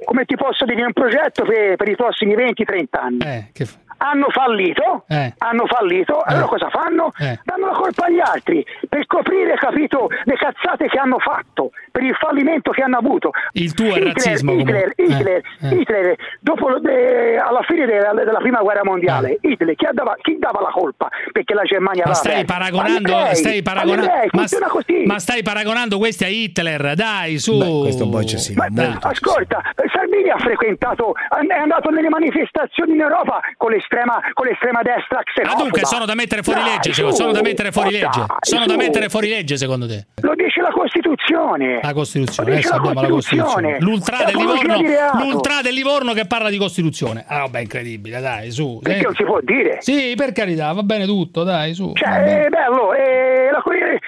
come 0.03 0.25
ti 0.25 0.35
posso 0.35 0.65
dire, 0.65 0.83
un 0.83 0.91
progetto 0.91 1.43
per, 1.45 1.75
per 1.77 1.87
i 1.87 1.95
prossimi 1.95 2.35
20-30 2.35 2.83
anni. 2.99 3.19
Eh, 3.23 3.49
che 3.53 3.65
Hanno 3.97 4.27
fallito, 4.29 5.03
Eh. 5.07 5.33
hanno 5.37 5.65
fallito, 5.65 6.19
allora 6.23 6.45
cosa 6.45 6.69
fanno? 6.69 7.11
Eh. 7.17 7.39
Danno 7.43 7.67
la 7.67 7.73
colpa 7.73 8.05
agli 8.05 8.19
altri 8.19 8.65
per 8.89 9.05
coprire, 9.07 9.55
capito, 9.55 10.07
le 10.23 10.35
cazzate 10.35 10.87
che 10.87 10.97
hanno 10.97 11.19
fatto, 11.19 11.71
per 11.91 12.03
il 12.03 12.15
fallimento 12.15 12.71
che 12.71 12.81
hanno 12.83 12.97
avuto. 12.97 13.31
Il 13.53 13.73
tuo 13.73 13.87
è 13.87 13.97
Hitler, 13.99 14.13
razzismo, 14.13 14.51
Hitler, 14.53 14.93
comunque. 14.95 15.03
Hitler, 15.15 15.41
Eh, 15.61 15.67
eh. 15.67 15.75
Hitler, 15.75 16.15
dopo 16.39 16.81
eh, 16.83 17.37
alla 17.37 17.61
fine 17.63 17.85
della, 17.85 18.13
della 18.13 18.39
prima 18.39 18.59
guerra 18.59 18.81
mondiale, 18.83 19.37
Hitler, 19.41 19.75
chi 19.75 19.87
dava, 19.91 20.15
chi 20.21 20.37
dava 20.39 20.61
la 20.61 20.69
colpa? 20.71 21.09
Perché 21.31 21.53
la 21.53 21.63
Germania 21.63 22.03
Ma 22.07 22.13
stai 22.13 22.45
paragonando, 22.45 23.11
ebrei, 23.17 23.35
stai 23.35 23.61
paragonando, 23.61 24.03
ebrei, 24.05 24.29
ma, 24.31 24.39
funziona 24.39 24.67
così. 24.67 25.03
ma 25.05 25.19
stai 25.19 25.43
paragonando 25.43 25.97
questi 25.97 26.23
a 26.23 26.27
Hitler, 26.27 26.93
dai, 26.95 27.37
su. 27.37 27.57
Beh, 27.57 27.79
questo 27.81 28.09
poi 28.09 28.25
c'è 28.25 28.37
sì, 28.37 28.53
Ma- 28.53 28.67
ascolta, 29.01 29.61
Salvini 29.91 30.29
ha 30.29 30.37
frequentato, 30.37 31.13
è 31.15 31.53
andato 31.55 31.89
nelle 31.89 32.09
manifestazioni 32.09 32.93
in 32.93 33.01
Europa 33.01 33.39
con 33.57 33.73
l'estrema, 33.83 34.21
con 34.33 34.45
l'estrema 34.47 34.81
destra 34.81 35.19
Ah, 35.19 35.23
xenofoba. 35.23 35.61
dunque 35.61 35.85
sono 35.85 36.05
da 36.05 36.15
mettere 36.15 36.41
fuori 36.43 36.61
Dai, 36.61 36.69
legge, 36.71 36.93
su, 36.93 37.09
sono 37.11 37.31
da 37.31 37.41
mettere 37.41 37.71
fuori 37.71 37.87
oh, 37.89 37.91
legge. 37.91 38.19
dai, 38.19 38.27
Sono 38.41 38.65
da 38.65 38.71
su. 38.73 38.77
mettere 38.79 39.09
fuori 39.09 39.29
legge, 39.29 39.57
secondo 39.57 39.87
te? 39.87 40.05
Lo 40.21 40.33
dice 40.35 40.61
la 40.61 40.71
Costituzione. 40.71 41.79
La 41.81 41.93
Costituzione, 41.93 42.49
Lo 42.49 42.55
adesso 42.55 42.69
dice 42.73 42.81
la 42.83 42.89
abbiamo 42.89 43.01
la 43.01 43.13
Costituzione. 43.13 43.77
Costituzione. 43.77 43.79
L'ultra 43.79 44.17
È 44.17 44.25
del 44.25 44.35
Livorno, 44.37 45.23
l'ultra 45.23 45.61
del 45.61 45.73
Livorno 45.73 46.13
che 46.13 46.25
parla 46.25 46.49
di 46.49 46.57
Costituzione. 46.57 47.25
Ah, 47.27 47.39
vabbè, 47.39 47.59
incredibile, 47.59 48.19
dai, 48.21 48.51
su. 48.51 48.79
Perché 48.81 48.99
Eh. 48.99 49.03
non 49.03 49.15
si 49.15 49.23
può 49.23 49.39
dire? 49.41 49.77
Sì, 49.81 50.13
per 50.15 50.31
carità, 50.31 50.71
va 50.71 50.83
bene 50.83 51.05
tutto, 51.05 51.43
dai, 51.43 51.73
su. 51.73 51.91
Cioè, 51.93 52.45
è 52.45 52.49
bello, 52.49 52.93
e 52.93 53.49
la- 53.51 53.61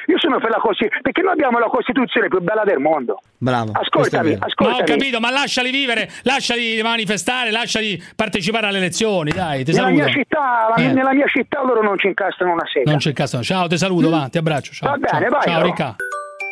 io 0.07 0.19
sono 0.19 0.39
per 0.39 0.49
la 0.49 0.57
Costituzione, 0.59 1.01
perché 1.01 1.21
noi 1.21 1.34
abbiamo 1.34 1.59
la 1.59 1.67
Costituzione 1.67 2.28
più 2.28 2.41
bella 2.41 2.63
del 2.63 2.80
mondo. 2.80 3.19
Bravo. 3.38 3.71
Ascoltami, 3.73 4.32
Ma 4.38 4.45
ho 4.45 4.47
ascoltami. 4.47 4.84
capito, 4.86 5.19
ma 5.19 5.30
lasciali 5.32 5.69
vivere, 5.71 6.09
lasciali 6.23 6.82
manifestare, 6.82 7.51
lasciali 7.51 8.01
partecipare 8.15 8.67
alle 8.67 8.78
elezioni, 8.78 9.32
dai, 9.32 9.63
ti 9.66 9.72
Nella 9.74 9.88
saluto. 9.88 10.03
mia, 10.03 10.13
città, 10.13 10.68
la- 10.70 10.76
Eh. 10.82 10.93
nella 10.93 11.13
mia 11.13 11.28
città 11.28 11.61
loro 11.63 11.82
non 11.82 11.97
ci 11.97 12.07
incastrano 12.07 12.53
una 12.53 12.66
sega. 12.72 12.89
Non 12.89 12.99
c'è 12.99 13.09
il 13.09 13.16
caso. 13.16 13.41
Ciao, 13.43 13.68
ti 13.68 13.78
saluto, 13.78 14.09
va, 14.09 14.28
ti 14.32 14.38
abbraccio. 14.38 14.72
Ciao. 14.72 14.89
Va 14.91 14.97
bene, 14.97 15.20
ciao, 15.26 15.30
vai, 15.30 15.41
ciao 15.41 15.53
però. 15.55 15.66
Ricca. 15.66 15.95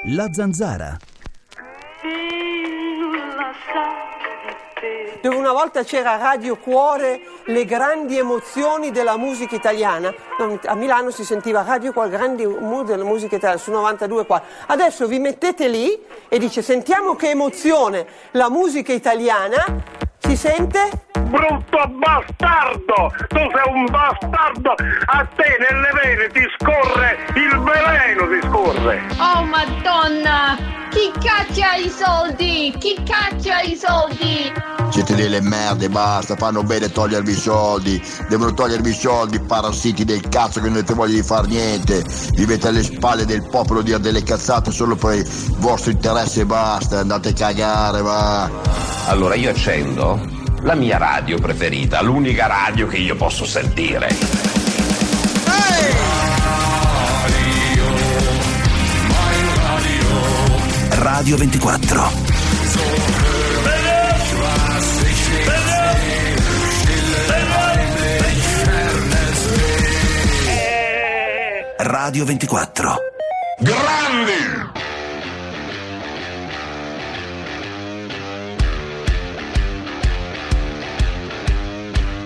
La 0.08 0.28
zanzara. 0.34 0.98
dove 5.22 5.36
una 5.38 5.54
volta 5.54 5.84
c'era 5.84 6.18
Radio 6.18 6.58
Cuore, 6.58 7.22
le 7.46 7.64
grandi 7.64 8.18
emozioni 8.18 8.92
della 8.92 9.16
musica 9.16 9.56
italiana. 9.56 10.14
A 10.66 10.76
Milano 10.76 11.12
si 11.12 11.24
sentiva 11.24 11.64
Radio 11.66 11.94
Cuore, 11.94 12.10
grandi 12.10 12.46
mu- 12.46 12.84
della 12.84 13.06
musica 13.06 13.38
italiana, 13.38 13.62
su 13.62 13.72
92 13.72 14.26
qua. 14.26 14.42
Adesso 14.66 15.08
vi 15.08 15.20
mettete 15.20 15.70
lì 15.70 15.98
e 16.28 16.38
dice 16.40 16.62
sentiamo 16.62 17.16
che 17.16 17.30
emozione 17.30 18.06
la 18.32 18.50
musica 18.50 18.92
italiana. 18.92 19.64
Si 20.20 20.36
sente? 20.36 20.90
Brutto 21.34 21.82
bastardo! 21.98 23.10
Tu 23.30 23.40
sei 23.40 23.74
un 23.74 23.86
bastardo! 23.90 24.76
A 25.06 25.28
te 25.36 25.58
nelle 25.66 25.90
vene 26.00 26.28
ti 26.28 26.46
scorre 26.60 27.18
il 27.34 27.60
veleno, 27.60 28.28
ti 28.30 28.48
scorre! 28.48 29.02
Oh 29.18 29.44
madonna! 29.44 30.56
Chi 30.92 31.12
caccia 31.20 31.74
i 31.74 31.90
soldi? 31.90 32.72
Chi 32.78 33.02
caccia 33.04 33.62
i 33.62 33.76
soldi? 33.76 34.54
Siete 34.92 35.16
delle 35.16 35.42
merde, 35.42 35.90
basta, 35.90 36.36
fanno 36.36 36.62
bene 36.62 36.92
togliervi 36.92 37.32
i 37.32 37.36
soldi, 37.36 38.00
devono 38.30 38.54
togliervi 38.54 38.92
i 38.92 38.94
soldi, 38.94 39.40
parassiti 39.40 40.06
del 40.06 40.30
cazzo 40.30 40.60
che 40.60 40.68
non 40.68 40.78
avete 40.78 40.94
voglia 40.94 41.16
di 41.16 41.24
far 41.24 41.48
niente, 41.48 42.06
vivete 42.36 42.68
alle 42.68 42.84
spalle 42.84 43.26
del 43.26 43.42
popolo 43.50 43.82
dire 43.82 44.00
delle 44.00 44.22
cazzate 44.22 44.70
solo 44.70 44.96
per 44.96 45.16
il 45.16 45.56
vostro 45.58 45.90
interesse 45.90 46.42
e 46.42 46.46
basta, 46.46 47.00
andate 47.00 47.30
a 47.30 47.34
cagare, 47.34 48.04
va. 48.04 48.48
Allora 49.08 49.34
io 49.34 49.50
accendo 49.50 50.42
la 50.64 50.76
mia 50.76 50.98
radio 50.98 51.38
preferita, 51.40 52.02
l'unica 52.02 52.48
radio 52.48 52.88
che 52.88 52.98
io 52.98 53.16
posso 53.16 53.46
sentire. 53.46 54.08
Radio 60.90 61.38
24. 61.38 62.12
Radio 71.78 72.26
24. 72.26 72.96
Grandi! 73.60 74.93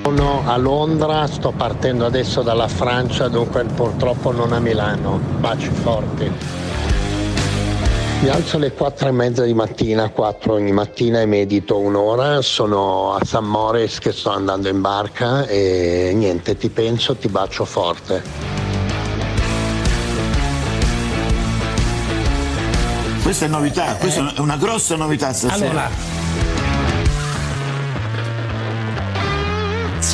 Sono 0.07 0.43
a 0.45 0.55
Londra, 0.55 1.27
sto 1.27 1.51
partendo 1.51 2.05
adesso 2.05 2.41
dalla 2.41 2.69
Francia, 2.69 3.27
dunque 3.27 3.65
purtroppo 3.65 4.31
non 4.31 4.53
a 4.53 4.59
Milano. 4.59 5.19
Baci 5.39 5.67
forti. 5.67 6.31
Mi 8.21 8.29
alzo 8.29 8.55
alle 8.55 8.71
4 8.71 9.09
e 9.09 9.11
mezza 9.11 9.43
di 9.43 9.53
mattina, 9.53 10.07
4 10.07 10.53
ogni 10.53 10.71
mattina 10.71 11.19
e 11.19 11.25
medito 11.25 11.77
un'ora. 11.77 12.41
Sono 12.41 13.15
a 13.15 13.25
San 13.25 13.43
Moritz 13.47 13.99
che 13.99 14.13
sto 14.13 14.29
andando 14.29 14.69
in 14.69 14.79
barca 14.79 15.45
e 15.45 16.13
niente, 16.15 16.55
ti 16.55 16.69
penso, 16.69 17.17
ti 17.17 17.27
bacio 17.27 17.65
forte. 17.65 18.23
Questa 23.23 23.43
è 23.43 23.47
novità, 23.49 23.93
questa 23.95 24.33
è 24.35 24.39
una 24.39 24.55
grossa 24.55 24.95
novità 24.95 25.33
stasera. 25.33 25.69
Allora. 25.69 26.16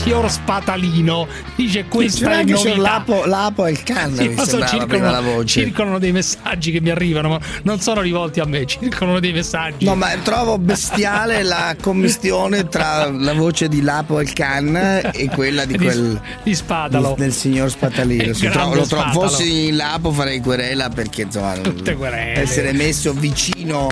Signor 0.04 0.30
Spatalino 0.30 1.28
dice 1.56 1.86
questa 1.86 2.28
C'era 2.28 2.39
è 2.41 2.43
c'è 2.43 2.51
novità. 2.51 2.78
l'apo, 2.82 3.24
l'apo 3.26 3.66
e 3.66 3.72
il 3.72 3.84
canna, 3.84 4.18
Sì, 4.22 4.28
mi 4.28 4.36
so, 4.45 4.66
circolano, 4.66 5.45
circolano 5.45 5.97
dei 5.97 6.12
messaggi 6.12 6.72
che 6.74 6.82
mi 6.82 6.89
arrivano, 6.89 7.30
ma 7.30 7.39
non 7.64 7.80
sono 7.80 8.01
rivolti 8.01 8.41
a 8.41 8.45
me, 8.45 8.66
circolano 8.66 9.22
dei 9.22 9.32
messaggi. 9.32 9.86
No, 9.86 9.95
ma 9.95 10.10
trovo 10.22 10.58
bestiale 10.58 11.41
la 11.43 11.76
commistione 11.82 12.68
tra 12.68 13.10
la 13.10 13.34
voce 13.34 13.70
di 13.70 13.82
Lapo 13.82 14.20
e 14.20 14.24
il 14.24 14.34
can 14.34 14.76
e 15.14 15.30
quella 15.34 15.64
di 15.64 15.78
Di- 15.78 15.86
quel 15.86 16.22
di 16.43 16.54
Spatalo. 16.54 17.16
del 17.18 17.32
signor 17.32 17.70
Spatalino. 17.70 18.24
Grande 18.34 18.49
trovo- 18.49 18.76
lo 18.76 18.84
Spatalo. 18.84 19.12
fossi 19.22 19.68
in 19.70 19.78
Lapo 19.78 20.12
farei 20.12 20.41
querela 20.41 20.89
perché 20.89 21.22
insomma 21.22 21.54
Tutte 21.60 21.95
querele. 21.95 22.41
essere 22.41 22.74
messo 22.74 23.14
vicino 23.14 23.88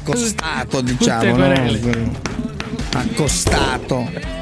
accostato, 0.00 0.80
diciamo, 0.80 1.36
no? 1.36 2.12
accostato. 2.92 4.35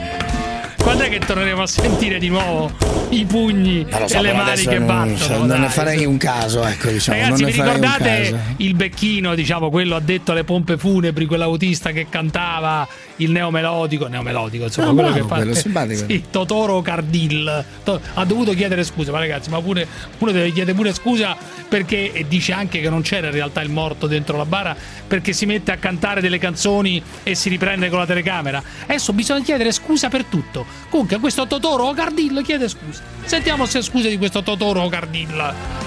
Quando 0.85 1.05
è 1.05 1.09
che 1.09 1.19
torneremo 1.19 1.63
a 1.63 1.67
sentire 1.67 2.19
di 2.19 2.29
nuovo 2.29 2.71
i 3.09 3.25
pugni 3.25 3.87
so, 4.05 4.19
e 4.19 4.21
le 4.21 4.33
mani 4.35 4.67
che 4.67 4.79
non- 4.79 4.87
battono? 4.87 5.39
non 5.39 5.49
dai, 5.49 5.61
ne 5.61 5.69
farei 5.71 6.05
un 6.05 6.19
caso, 6.19 6.63
ecco, 6.63 6.91
diciamo, 6.91 7.19
Ragazzi, 7.19 7.43
non 7.43 7.51
vi 7.51 7.57
ricordate 7.57 8.41
il 8.59 8.75
becchino, 8.75 9.35
diciamo, 9.35 9.71
quello 9.71 9.97
addetto 9.97 10.33
alle 10.33 10.45
pompe 10.45 10.77
funebri, 10.77 11.25
quell'autista 11.25 11.91
che 11.91 12.07
cantava 12.11 12.87
il 13.17 13.31
neomelodico, 13.31 14.07
neomelodico, 14.09 14.65
insomma, 14.65 14.89
Ah, 14.89 14.93
quello 14.93 15.09
bravo, 15.11 15.23
che 15.23 15.29
fa 15.29 15.37
quello, 15.37 15.55
simpatico. 15.55 16.05
Sì, 16.09 16.25
Totoro 16.31 16.83
Cardil. 16.83 17.65
To- 17.85 18.01
ha 18.15 18.25
dovuto 18.25 18.53
chiedere 18.55 18.83
scusa, 18.85 19.13
ma 19.13 19.19
ragazzi, 19.19 19.51
ma 19.51 19.61
pure 19.61 19.87
uno 20.19 20.31
deve 20.33 20.51
chiedere 20.53 20.77
pure 20.77 20.93
scusa 20.93 21.37
perché 21.69 22.13
e 22.13 22.27
dice 22.29 22.53
anche 22.53 22.81
che 22.81 22.89
non 22.91 23.03
c'era 23.03 23.27
in 23.29 23.33
realtà 23.33 23.61
il 23.63 23.71
morto 23.71 24.07
dentro 24.07 24.37
la 24.37 24.45
bara 24.45 24.77
perché 25.07 25.33
si 25.33 25.47
mette 25.47 25.73
a 25.73 25.77
cantare 25.77 26.21
delle 26.21 26.39
canzoni 26.39 27.03
e 27.23 27.35
si 27.35 27.49
riprende 27.49 27.89
con 27.89 27.99
la 27.99 28.07
telecamera. 28.07 28.63
Adesso 28.85 29.13
bisogna 29.13 29.43
chiedere 29.43 29.73
scusa 29.73 30.09
per 30.09 30.25
tutto. 30.25 30.65
Comunque, 30.91 31.19
questo 31.19 31.47
Totoro 31.47 31.93
Cardil 31.93 32.43
chiede 32.45 32.69
scusa. 32.69 33.03
Sentiamo 33.25 33.67
se 33.67 33.83
scuse 33.83 34.09
di 34.09 34.19
questo 34.19 34.43
Totoro 34.43 34.87
Cardil. 34.89 35.84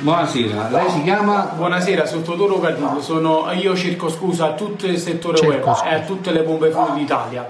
Buonasera, 0.00 0.68
lei 0.70 0.88
si 0.88 1.02
chiama? 1.02 1.52
Buonasera, 1.54 2.06
Sottotoro 2.06 2.58
Cardillo, 2.58 3.00
sono 3.02 3.50
io 3.52 3.76
cerco 3.76 4.08
scusa 4.08 4.46
a 4.46 4.52
tutto 4.52 4.86
il 4.86 4.96
settore 4.98 5.36
Cerco 5.36 5.52
web 5.52 5.62
scusa. 5.76 5.90
e 5.90 5.94
a 5.94 6.00
tutte 6.00 6.30
le 6.32 6.40
pompe 6.40 6.70
funebri 6.70 7.00
d'Italia. 7.00 7.48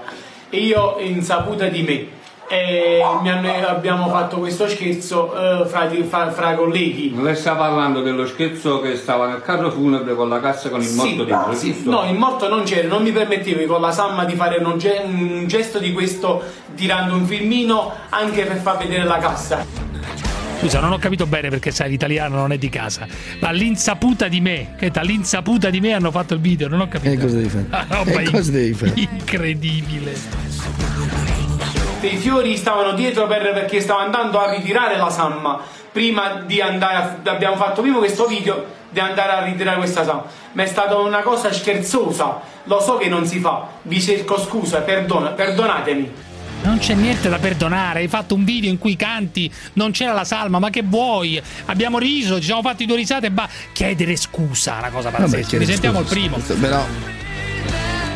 E 0.49 0.57
io 0.57 0.97
insaputa 0.99 1.67
di 1.67 1.81
me. 1.83 2.19
E 2.53 3.01
mi 3.21 3.29
hanno- 3.29 3.65
abbiamo 3.67 4.09
fatto 4.09 4.39
questo 4.39 4.67
scherzo 4.67 5.33
eh, 5.33 5.65
fra, 5.65 5.85
di- 5.85 6.03
fra- 6.03 6.29
fra 6.31 6.55
colleghi. 6.55 7.15
Lei 7.21 7.35
sta 7.37 7.55
parlando 7.55 8.01
dello 8.01 8.25
scherzo 8.27 8.81
che 8.81 8.97
stava 8.97 9.27
nel 9.27 9.41
carro 9.41 9.71
funebre 9.71 10.13
con 10.15 10.27
la 10.27 10.41
cassa 10.41 10.69
con 10.69 10.81
il 10.81 10.91
morto 10.93 11.09
Sì, 11.09 11.23
dentro, 11.25 11.53
sì, 11.53 11.73
giusto? 11.73 11.89
no, 11.89 12.09
il 12.09 12.17
morto 12.17 12.49
non 12.49 12.63
c'era, 12.63 12.89
non 12.89 13.01
mi 13.03 13.11
permettevi 13.13 13.65
con 13.65 13.79
la 13.79 13.91
Samma 13.93 14.25
di 14.25 14.35
fare 14.35 14.61
un, 14.61 14.77
ge- 14.77 15.01
un 15.05 15.45
gesto 15.47 15.79
di 15.79 15.93
questo 15.93 16.43
tirando 16.75 17.13
un 17.13 17.25
filmino 17.25 17.93
anche 18.09 18.43
per 18.43 18.57
far 18.57 18.77
vedere 18.77 19.05
la 19.05 19.17
cassa. 19.19 19.65
Scusa, 20.61 20.79
non 20.79 20.91
ho 20.91 20.99
capito 20.99 21.25
bene 21.25 21.49
perché 21.49 21.71
sai 21.71 21.89
l'italiano 21.89 22.35
non 22.35 22.51
è 22.51 22.57
di 22.59 22.69
casa. 22.69 23.07
Ma 23.39 23.47
all'insaputa 23.47 24.27
di 24.27 24.41
me, 24.41 24.75
che 24.77 24.91
all'insaputa 24.93 25.71
di 25.71 25.79
me 25.81 25.93
hanno 25.93 26.11
fatto 26.11 26.35
il 26.35 26.39
video, 26.39 26.67
non 26.67 26.81
ho 26.81 26.87
capito. 26.87 27.11
E 27.13 27.17
cosa 27.17 27.35
devi 27.35 27.49
fare? 27.49 27.65
Ah, 27.71 27.85
roba 27.89 28.19
E 28.19 28.29
cosa 28.29 28.51
devi 28.51 28.73
fare? 28.73 28.93
Incredibile. 28.95 30.13
I 32.01 32.17
fiori 32.17 32.55
stavano 32.57 32.93
dietro 32.93 33.25
per- 33.25 33.53
perché 33.53 33.81
stavo 33.81 34.01
andando 34.01 34.39
a 34.39 34.51
ritirare 34.51 34.97
la 34.97 35.09
Samma. 35.09 35.59
Prima 35.91 36.43
di 36.45 36.61
andare, 36.61 36.95
a- 36.95 37.31
abbiamo 37.31 37.55
fatto 37.55 37.81
prima 37.81 37.97
questo 37.97 38.27
video 38.27 38.63
di 38.91 38.99
andare 38.99 39.31
a 39.31 39.43
ritirare 39.43 39.77
questa 39.77 40.03
Samma. 40.03 40.25
Ma 40.51 40.61
è 40.61 40.67
stata 40.67 40.95
una 40.97 41.21
cosa 41.21 41.51
scherzosa. 41.51 42.39
Lo 42.65 42.79
so 42.79 42.97
che 42.97 43.09
non 43.09 43.25
si 43.25 43.39
fa. 43.39 43.67
Vi 43.81 43.99
cerco 43.99 44.37
scusa, 44.39 44.81
perdona, 44.81 45.29
perdonatemi. 45.29 46.11
Non 46.63 46.77
c'è 46.77 46.93
niente 46.93 47.27
da 47.27 47.37
perdonare, 47.39 47.99
hai 48.01 48.07
fatto 48.07 48.35
un 48.35 48.43
video 48.43 48.69
in 48.69 48.77
cui 48.77 48.95
canti, 48.95 49.51
non 49.73 49.91
c'era 49.91 50.13
la 50.13 50.23
salma, 50.23 50.59
ma 50.59 50.69
che 50.69 50.83
vuoi? 50.83 51.41
Abbiamo 51.65 51.97
riso, 51.97 52.37
ci 52.37 52.45
siamo 52.45 52.61
fatti 52.61 52.85
due 52.85 52.97
risate 52.97 53.27
e 53.27 53.31
ba- 53.31 53.49
chiedere 53.73 54.15
scusa, 54.15 54.75
una 54.77 54.89
cosa 54.89 55.09
Vabbè, 55.09 55.23
pazzesca. 55.23 55.47
chiede 55.47 55.65
Risentiamo 55.65 55.99
il 56.01 56.05
primo. 56.05 56.37
Però 56.37 56.85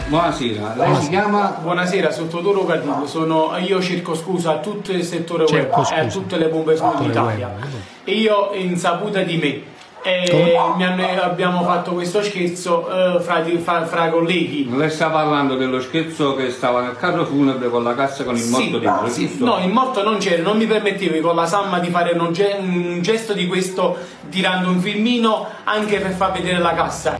Buonasera, 0.07 0.75
lei 0.77 0.95
si 1.01 1.09
chiama? 1.09 1.57
Buonasera, 1.59 2.11
Sottotoro 2.11 2.63
Cardillo, 2.65 3.07
sono 3.07 3.57
io 3.57 3.81
cerco 3.81 4.13
scusa 4.13 4.51
a 4.51 4.57
tutto 4.59 4.91
il 4.91 5.03
settore 5.03 5.45
web 5.45 5.53
e 5.65 5.69
a 5.71 5.73
scusa. 5.83 6.05
tutte 6.05 6.37
le 6.37 6.45
pompe 6.47 6.75
Settore 6.75 7.05
d'Italia. 7.07 7.55
E 8.03 8.11
io 8.11 8.51
insaputa 8.53 9.21
di 9.23 9.37
me. 9.37 9.73
E 10.07 10.53
mi 10.77 10.83
hanno- 10.83 11.21
abbiamo 11.23 11.63
fatto 11.63 11.93
questo 11.93 12.21
scherzo 12.21 12.87
eh, 13.17 13.19
fra, 13.21 13.43
fra- 13.63 13.85
fra 13.87 14.09
colleghi. 14.09 14.69
Lei 14.75 14.91
sta 14.91 15.09
parlando 15.09 15.55
dello 15.55 15.81
scherzo 15.81 16.35
che 16.35 16.51
stava 16.51 16.81
nel 16.81 16.95
carro 16.95 17.25
funebre 17.25 17.69
con 17.69 17.83
la 17.83 17.95
cassa 17.95 18.23
con 18.23 18.35
il 18.37 18.45
morto 18.45 18.65
Sì, 18.65 18.79
dentro, 18.79 19.09
sì, 19.09 19.27
giusto? 19.27 19.45
no, 19.45 19.63
il 19.65 19.71
morto 19.71 20.03
non 20.03 20.17
c'era, 20.19 20.43
non 20.43 20.57
mi 20.57 20.67
permettevi 20.67 21.21
con 21.21 21.35
la 21.35 21.47
Samma 21.47 21.79
di 21.79 21.89
fare 21.89 22.11
un, 22.15 22.31
ge- 22.33 22.55
un 22.59 22.99
gesto 23.01 23.33
di 23.33 23.47
questo 23.47 23.97
tirando 24.29 24.69
un 24.69 24.79
filmino 24.79 25.47
anche 25.63 25.97
per 25.99 26.11
far 26.11 26.31
vedere 26.33 26.59
la 26.59 26.73
cassa. 26.75 27.17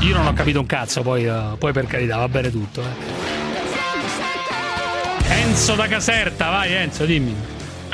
Io 0.00 0.14
non 0.14 0.26
ho 0.26 0.34
capito 0.34 0.60
un 0.60 0.66
cazzo, 0.66 1.00
poi, 1.00 1.24
eh, 1.24 1.56
poi 1.58 1.72
per 1.72 1.86
carità, 1.86 2.18
va 2.18 2.28
bene 2.28 2.50
tutto. 2.50 2.82
eh. 2.82 3.12
Enzo 5.46 5.74
da 5.74 5.86
Caserta, 5.86 6.50
vai 6.50 6.74
Enzo, 6.74 7.06
dimmi. 7.06 7.34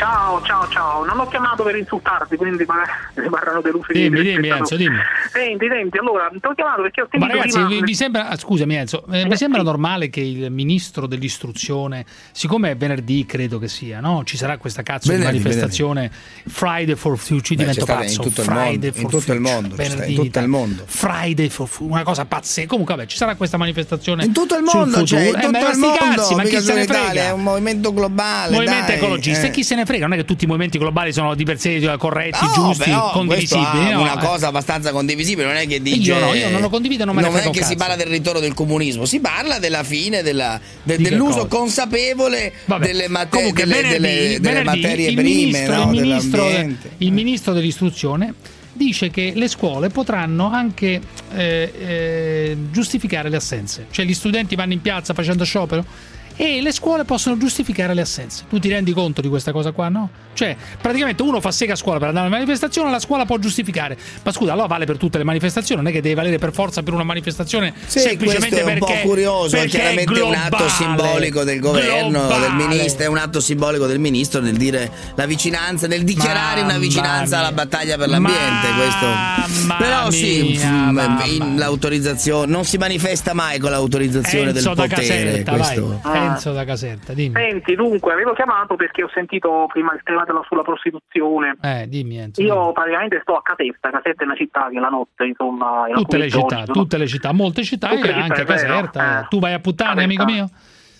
Ciao, 0.01 0.40
ciao, 0.44 0.66
ciao. 0.70 1.05
Non 1.05 1.20
ho 1.20 1.28
chiamato 1.28 1.62
per 1.62 1.76
insultarti, 1.76 2.36
quindi 2.36 2.64
mi 2.64 2.64
parranno 3.28 3.61
delusi. 3.61 3.92
di- 3.92 4.09
Dimmi, 4.09 4.22
dimmi, 4.22 4.48
Enzo, 4.48 4.74
dimmi. 4.76 4.96
Senti, 5.30 5.66
senti, 5.68 5.98
allora, 5.98 6.30
ti 6.30 6.38
ho 6.42 6.55
chiamato 6.55 6.80
perché 6.80 7.03
ho 7.03 7.05
Ma 7.05 7.11
sentito 7.18 7.36
ragazzi, 7.36 7.53
prima... 7.59 7.68
vi, 7.68 7.82
vi 7.82 7.94
sembra, 7.94 8.28
ah, 8.28 8.36
scusami 8.38 8.74
Enzo, 8.76 9.05
eh, 9.11 9.26
vi 9.26 9.36
sembra 9.36 9.61
normale 9.61 10.09
che 10.09 10.20
il 10.20 10.51
ministro 10.51 11.07
dell'istruzione, 11.07 12.07
siccome 12.32 12.70
è 12.70 12.76
venerdì 12.78 13.26
credo 13.26 13.59
che 13.59 13.68
sia, 13.68 14.01
no? 14.01 14.22
ci 14.24 14.38
sarà 14.38 14.57
questa 14.57 14.82
cazzo 14.82 15.11
Venerdì, 15.12 15.36
di 15.36 15.42
manifestazione 15.42 16.11
Friday 16.48 16.94
for 16.94 17.18
Future, 17.18 17.57
Beh, 17.57 17.70
divento 17.70 17.84
pazzo, 17.84 18.22
in 18.22 18.28
tutto 18.28 18.40
il 18.40 18.46
Friday 18.46 18.70
mondo, 18.72 18.92
for 18.92 19.03
in 19.03 19.09
tutto 19.11 19.32
il 19.34 19.40
mondo, 19.40 19.74
venerdì 19.74 20.14
in 20.14 20.22
tutto 20.22 20.38
il 20.38 20.48
mondo. 20.48 20.82
Friday 20.86 21.48
for 21.51 21.68
Future, 21.68 21.92
una 21.92 22.03
cosa 22.05 22.24
pazzesca. 22.24 22.68
Comunque 22.68 22.94
vabbè, 22.96 23.07
ci 23.07 23.18
sarà 23.18 23.34
questa 23.34 23.59
manifestazione 23.59 24.24
In 24.24 24.32
tutto 24.32 24.57
il 24.57 24.62
mondo, 24.62 25.05
cioè, 25.05 25.20
in 25.20 25.26
Eh, 25.26 25.40
tutto 25.40 25.51
ma 25.51 25.70
il 25.70 25.76
mondo, 25.78 25.96
cazzi, 25.98 26.34
ma 26.36 26.42
chi 26.44 26.59
se 26.59 26.72
ne 26.72 26.78
in 26.78 26.84
Italia, 26.84 27.05
frega? 27.11 27.22
è 27.26 27.32
un 27.32 27.42
movimento 27.42 27.92
globale. 27.92 28.53
Movimento 28.55 28.86
dai, 28.86 28.96
ecologista, 28.96 29.44
eh. 29.44 29.48
e 29.48 29.51
chi 29.51 29.62
se 29.62 29.74
ne 29.74 29.80
frega? 29.82 29.88
Non 29.99 30.12
è 30.12 30.16
che 30.16 30.24
tutti 30.24 30.45
i 30.45 30.47
movimenti 30.47 30.78
globali 30.78 31.12
sono 31.12 31.34
di 31.34 31.45
per 31.45 31.59
sé 31.59 31.78
corretti, 31.99 32.45
No, 32.45 32.53
giusti, 32.53 32.84
però 32.84 33.11
condivisibili. 33.11 33.91
no? 33.91 34.01
una 34.03 34.20
Eh. 34.20 34.24
cosa 34.24 34.47
abbastanza 34.49 34.93
condivisibile, 34.93 35.47
non 35.47 35.57
è 35.57 35.66
che 35.66 35.82
dice 35.82 36.12
Io 36.12 36.18
no, 36.18 36.32
io 36.34 36.51
non 36.51 36.61
lo 36.61 36.68
condivido, 36.68 37.05
non 37.05 37.14
me 37.14 37.22
ne 37.22 37.28
Non 37.28 37.36
è 37.36 37.41
frega 37.41 37.55
che 37.55 37.62
un 37.62 37.68
si 37.68 37.74
cazzo. 37.76 37.86
parla 37.88 38.03
del 38.05 38.12
ritorno 38.12 38.41
del 38.41 38.55
comunismo, 38.55 39.05
si 39.05 39.20
parla 39.20 39.59
della 39.59 39.82
fine 39.82 40.22
della- 40.22 40.61
de- 40.82 40.97
dell'uso 40.99 41.47
consapevole 41.47 42.53
Vabbè, 42.66 42.86
delle, 42.86 43.09
mate- 43.09 43.28
comunque, 43.36 43.64
delle- 43.64 43.82
venerdì- 43.82 44.01
delle- 44.01 44.41
delle 44.41 44.62
materie 44.64 45.07
prime, 45.12 45.22
ministro, 45.22 45.74
no, 45.84 45.93
il, 45.93 46.01
ministro, 46.01 46.49
il 46.99 47.12
ministro 47.12 47.53
dell'istruzione 47.53 48.34
dice 48.72 49.11
che 49.11 49.32
le 49.34 49.49
scuole 49.49 49.88
potranno 49.88 50.51
anche 50.51 51.01
eh, 51.34 51.72
eh, 51.78 52.57
giustificare 52.70 53.28
le 53.28 53.36
assenze. 53.36 53.86
Cioè 53.91 54.05
gli 54.05 54.14
studenti 54.14 54.55
vanno 54.55 54.72
in 54.72 54.80
piazza 54.80 55.12
facendo 55.14 55.45
sciopero 55.45 55.84
e 56.43 56.62
le 56.62 56.72
scuole 56.72 57.05
possono 57.05 57.36
giustificare 57.36 57.93
le 57.93 58.01
assenze. 58.01 58.45
Tu 58.49 58.59
ti 58.59 58.70
rendi 58.70 58.93
conto 58.93 59.20
di 59.20 59.28
questa 59.28 59.53
cosa 59.53 59.72
qua, 59.72 59.91
no? 59.91 60.09
Cioè, 60.32 60.57
praticamente 60.80 61.20
uno 61.22 61.38
fa 61.38 61.51
sega 61.51 61.74
a 61.74 61.76
scuola 61.76 61.99
per 61.99 62.09
andare 62.09 62.24
a 62.24 62.28
una 62.30 62.38
manifestazione, 62.38 62.91
la 62.91 62.99
scuola 62.99 63.26
può 63.26 63.36
giustificare. 63.36 63.95
Ma 64.22 64.32
scusa, 64.32 64.53
allora 64.53 64.66
vale 64.66 64.86
per 64.86 64.97
tutte 64.97 65.18
le 65.18 65.24
manifestazioni, 65.24 65.82
non 65.82 65.91
è 65.91 65.95
che 65.95 66.01
deve 66.01 66.14
valere 66.14 66.38
per 66.38 66.55
forza 66.55 66.82
per 66.82 66.95
una 66.95 67.03
manifestazione 67.03 67.74
Sì, 67.84 67.99
semplicemente 67.99 68.49
questo 68.49 68.68
è 68.70 68.72
un 68.72 68.78
perché 68.78 69.01
po' 69.03 69.09
curioso, 69.09 69.57
è 69.57 69.66
chiaramente 69.66 70.18
un 70.18 70.32
atto 70.32 70.57
globale, 70.57 70.70
simbolico 70.70 71.45
del 71.45 71.61
governo, 71.61 72.09
globale. 72.20 72.41
del 72.47 72.53
ministro, 72.55 73.05
è 73.05 73.09
un 73.09 73.18
atto 73.18 73.41
simbolico 73.41 73.86
del 73.86 73.99
ministro 73.99 74.41
nel 74.41 74.57
dire 74.57 74.91
la 75.16 75.26
vicinanza, 75.26 75.86
nel 75.88 76.05
dichiarare 76.05 76.61
una 76.61 76.68
Mamma 76.68 76.78
vicinanza 76.80 77.36
alla 77.38 77.49
mia. 77.49 77.57
battaglia 77.57 77.97
per 77.99 78.09
l'ambiente. 78.09 78.66
questo. 78.78 79.74
Però 79.76 80.11
sì, 80.11 80.57
mia, 80.57 80.70
mm, 80.91 80.99
in- 81.26 81.55
l'autorizzazione 81.59 82.51
non 82.51 82.64
si 82.64 82.78
manifesta 82.78 83.34
mai 83.34 83.59
con 83.59 83.72
l'autorizzazione 83.72 84.51
Enzo 84.53 84.72
del 84.72 84.88
potere. 84.88 85.07
Caserta, 85.07 85.53
questo. 85.53 86.01
vai. 86.03 86.28
Enzo 86.31 86.53
da 86.53 86.64
Caserta, 86.64 87.12
dimmi. 87.12 87.35
Senti, 87.35 87.74
dunque, 87.74 88.12
avevo 88.12 88.33
chiamato 88.33 88.76
perché 88.76 89.05
ho 89.05 89.11
sentito 89.12 89.66
prima 89.72 89.93
il 89.95 90.01
tema 90.03 90.24
della, 90.24 90.43
sulla 90.47 90.62
prostituzione. 90.62 91.57
Eh, 91.61 91.87
dimmi 91.89 92.18
Enzo. 92.18 92.43
Io 92.43 92.72
praticamente 92.72 93.20
sto 93.22 93.37
a 93.37 93.43
Caserta, 93.43 93.91
Caserta 93.91 94.22
è 94.22 94.26
una 94.26 94.37
città 94.37 94.68
che 94.70 94.78
la 94.78 94.89
notte, 94.89 95.24
insomma... 95.24 95.87
Tutte 95.93 96.16
le 96.18 96.28
come 96.28 96.43
città, 96.43 96.57
Giorgio, 96.57 96.72
tutte 96.72 96.99
le 96.99 97.07
città, 97.07 97.33
molte 97.33 97.62
città 97.62 97.89
Tutte 97.89 98.01
e 98.01 98.12
città, 98.12 98.20
anche 98.20 98.45
vero. 98.45 98.53
Caserta. 98.53 99.20
Eh. 99.20 99.26
Tu 99.28 99.39
vai 99.39 99.53
a 99.53 99.59
puttane, 99.61 100.05
amico 100.05 100.24
mio? 100.24 100.51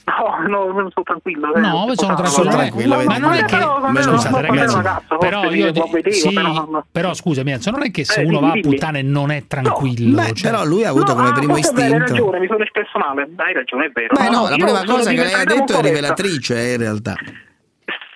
No, 0.07 0.49
no, 0.49 0.73
non 0.73 0.91
sto 0.91 1.03
tranquillo. 1.03 1.55
eh, 1.55 1.61
No, 1.61 1.93
sono 1.95 2.15
tranquillo. 2.15 2.51
tranquillo. 2.51 2.97
Ma 2.97 3.05
Ma 3.05 3.19
non 3.19 3.33
è 3.35 3.45
che. 3.45 3.57
però, 3.57 3.79
Ma 3.81 4.03
Scusate, 4.03 4.19
sono 4.29 4.41
ragazzi. 4.41 4.75
ragazzo, 4.77 5.17
Però 5.19 5.51
io. 5.51 5.65
vedevo, 5.67 5.91
sì, 6.11 6.33
però- 6.33 6.85
però 6.91 7.15
scusami, 7.15 7.51
Enzo, 7.53 7.71
non 7.71 7.83
è 7.83 7.91
che 7.91 8.05
se 8.05 8.21
Eh, 8.21 8.25
uno 8.25 8.39
dimmi, 8.41 8.51
va 8.51 8.59
a 8.59 8.61
puttane 8.61 9.03
non 9.03 9.31
è 9.31 9.47
tranquillo. 9.47 10.17
Beh, 10.17 10.33
cioè. 10.35 10.51
però 10.51 10.65
lui 10.65 10.85
ha 10.85 10.89
avuto 10.91 11.15
come 11.15 11.29
ah, 11.29 11.33
primo 11.33 11.55
vero, 11.55 11.69
Hai 11.69 11.77
istinto. 11.77 11.99
ragione, 12.13 12.39
mi 12.41 12.47
sono 12.49 12.63
espresso 12.65 12.99
male. 12.99 13.29
Hai 13.37 13.53
ragione, 13.55 13.85
è 13.87 13.91
vero. 13.93 14.15
Beh, 14.19 14.29
no, 14.31 14.43
No, 14.43 14.49
la 14.49 14.55
prima 14.57 14.79
sono 14.79 14.95
cosa 14.97 15.11
che 15.11 15.17
lei 15.23 15.33
ha 15.35 15.45
detto 15.45 15.79
è 15.79 15.83
rivelatrice, 15.83 16.57
eh, 16.57 16.73
in 16.73 16.79
realtà. 16.79 17.15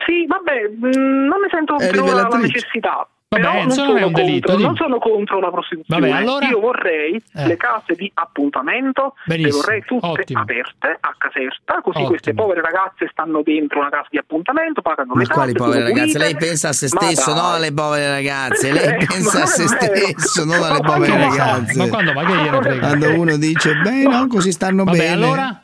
Sì, 0.07 0.27
vabbè, 0.27 0.69
mh, 0.69 0.99
non 1.29 1.41
ne 1.41 1.49
sento 1.51 1.77
più 1.77 2.05
la, 2.05 2.29
necessità. 2.39 3.09
Vabbè, 3.35 3.41
Però 3.43 3.63
Enzo, 3.63 3.85
non 3.85 3.97
è 3.97 3.99
sono 4.01 4.07
un 4.07 4.13
delitto, 4.13 4.49
contro, 4.49 4.67
non 4.67 4.77
sono 4.77 4.99
contro 4.99 5.41
la 5.41 5.51
prostituzione. 5.51 6.09
Vabbè, 6.09 6.21
allora? 6.23 6.49
Io 6.49 6.61
vorrei 6.61 7.23
Eh. 7.35 7.47
le 7.47 7.57
case 7.57 7.95
di 7.95 8.11
appuntamento, 8.15 9.15
le 9.25 9.51
vorrei 9.51 9.83
tutte 9.85 10.07
ottimo. 10.07 10.41
aperte 10.41 10.97
a 11.01 11.15
Caserta, 11.17 11.75
così 11.83 11.97
Ottimo. 11.97 12.09
queste 12.09 12.35
povere 12.35 12.61
ragazze 12.61 13.09
stanno 13.11 13.43
dentro 13.43 13.81
una 13.81 13.89
casa 13.89 14.09
di 14.11 14.19
appuntamento, 14.19 14.83
pagano 14.83 15.15
Ma 15.15 15.21
le 15.23 15.27
quali 15.29 15.53
povere 15.53 15.83
ragazze? 15.83 16.01
pulite. 16.01 16.19
Lei 16.19 16.37
pensa 16.37 16.69
a 16.69 16.73
se 16.73 16.89
stesso, 16.89 17.35
non 17.35 17.45
alle 17.55 17.73
povere 17.73 18.09
ragazze. 18.11 18.71
Lei 18.73 18.87
Eh, 18.89 19.07
pensa 19.07 19.43
a 19.43 19.47
se 19.47 19.67
stesso, 19.67 20.45
non 20.45 20.63
alle 20.63 20.81
povere 20.81 21.17
ragazze. 21.19 21.79
Ma 21.79 21.89
quando? 21.89 22.13
Ma 22.13 22.25
che 22.25 22.33
gliene 22.35 22.61
frega? 22.63 22.87
Quando 22.87 23.15
uno 23.21 23.37
dice, 23.37 23.75
beh, 23.75 24.03
no, 24.03 24.27
così 24.29 24.53
stanno 24.53 24.85
Vabbè, 24.85 24.97
bene. 24.99 25.13
allora? 25.13 25.64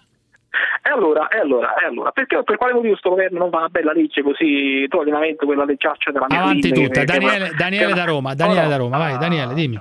E 0.82 0.88
allora, 0.90 1.28
e 1.28 1.38
allora, 1.38 1.74
e 1.74 1.84
allora, 1.86 2.10
perché 2.10 2.42
per 2.42 2.56
quale 2.56 2.72
motivo 2.72 2.96
sto 2.96 3.10
governo 3.10 3.38
non 3.38 3.50
fa 3.50 3.58
una 3.58 3.68
bella 3.68 3.92
legge 3.92 4.22
così 4.22 4.86
toglie 4.88 5.12
la 5.12 5.18
mente 5.18 5.44
quella 5.44 5.64
leggiaccia 5.64 6.10
della 6.10 6.26
mia 6.28 6.40
Avanti 6.40 6.68
figlia, 6.68 6.86
tutta. 6.86 7.00
che- 7.00 7.06
Daniele, 7.06 7.48
che- 7.48 7.54
Daniele 7.56 7.86
che- 7.86 7.94
da 7.94 8.04
Roma, 8.04 8.34
Daniele 8.34 8.68
da 8.68 8.76
Roma, 8.76 8.96
vai, 8.98 9.18
Daniele, 9.18 9.54
dimmi. 9.54 9.80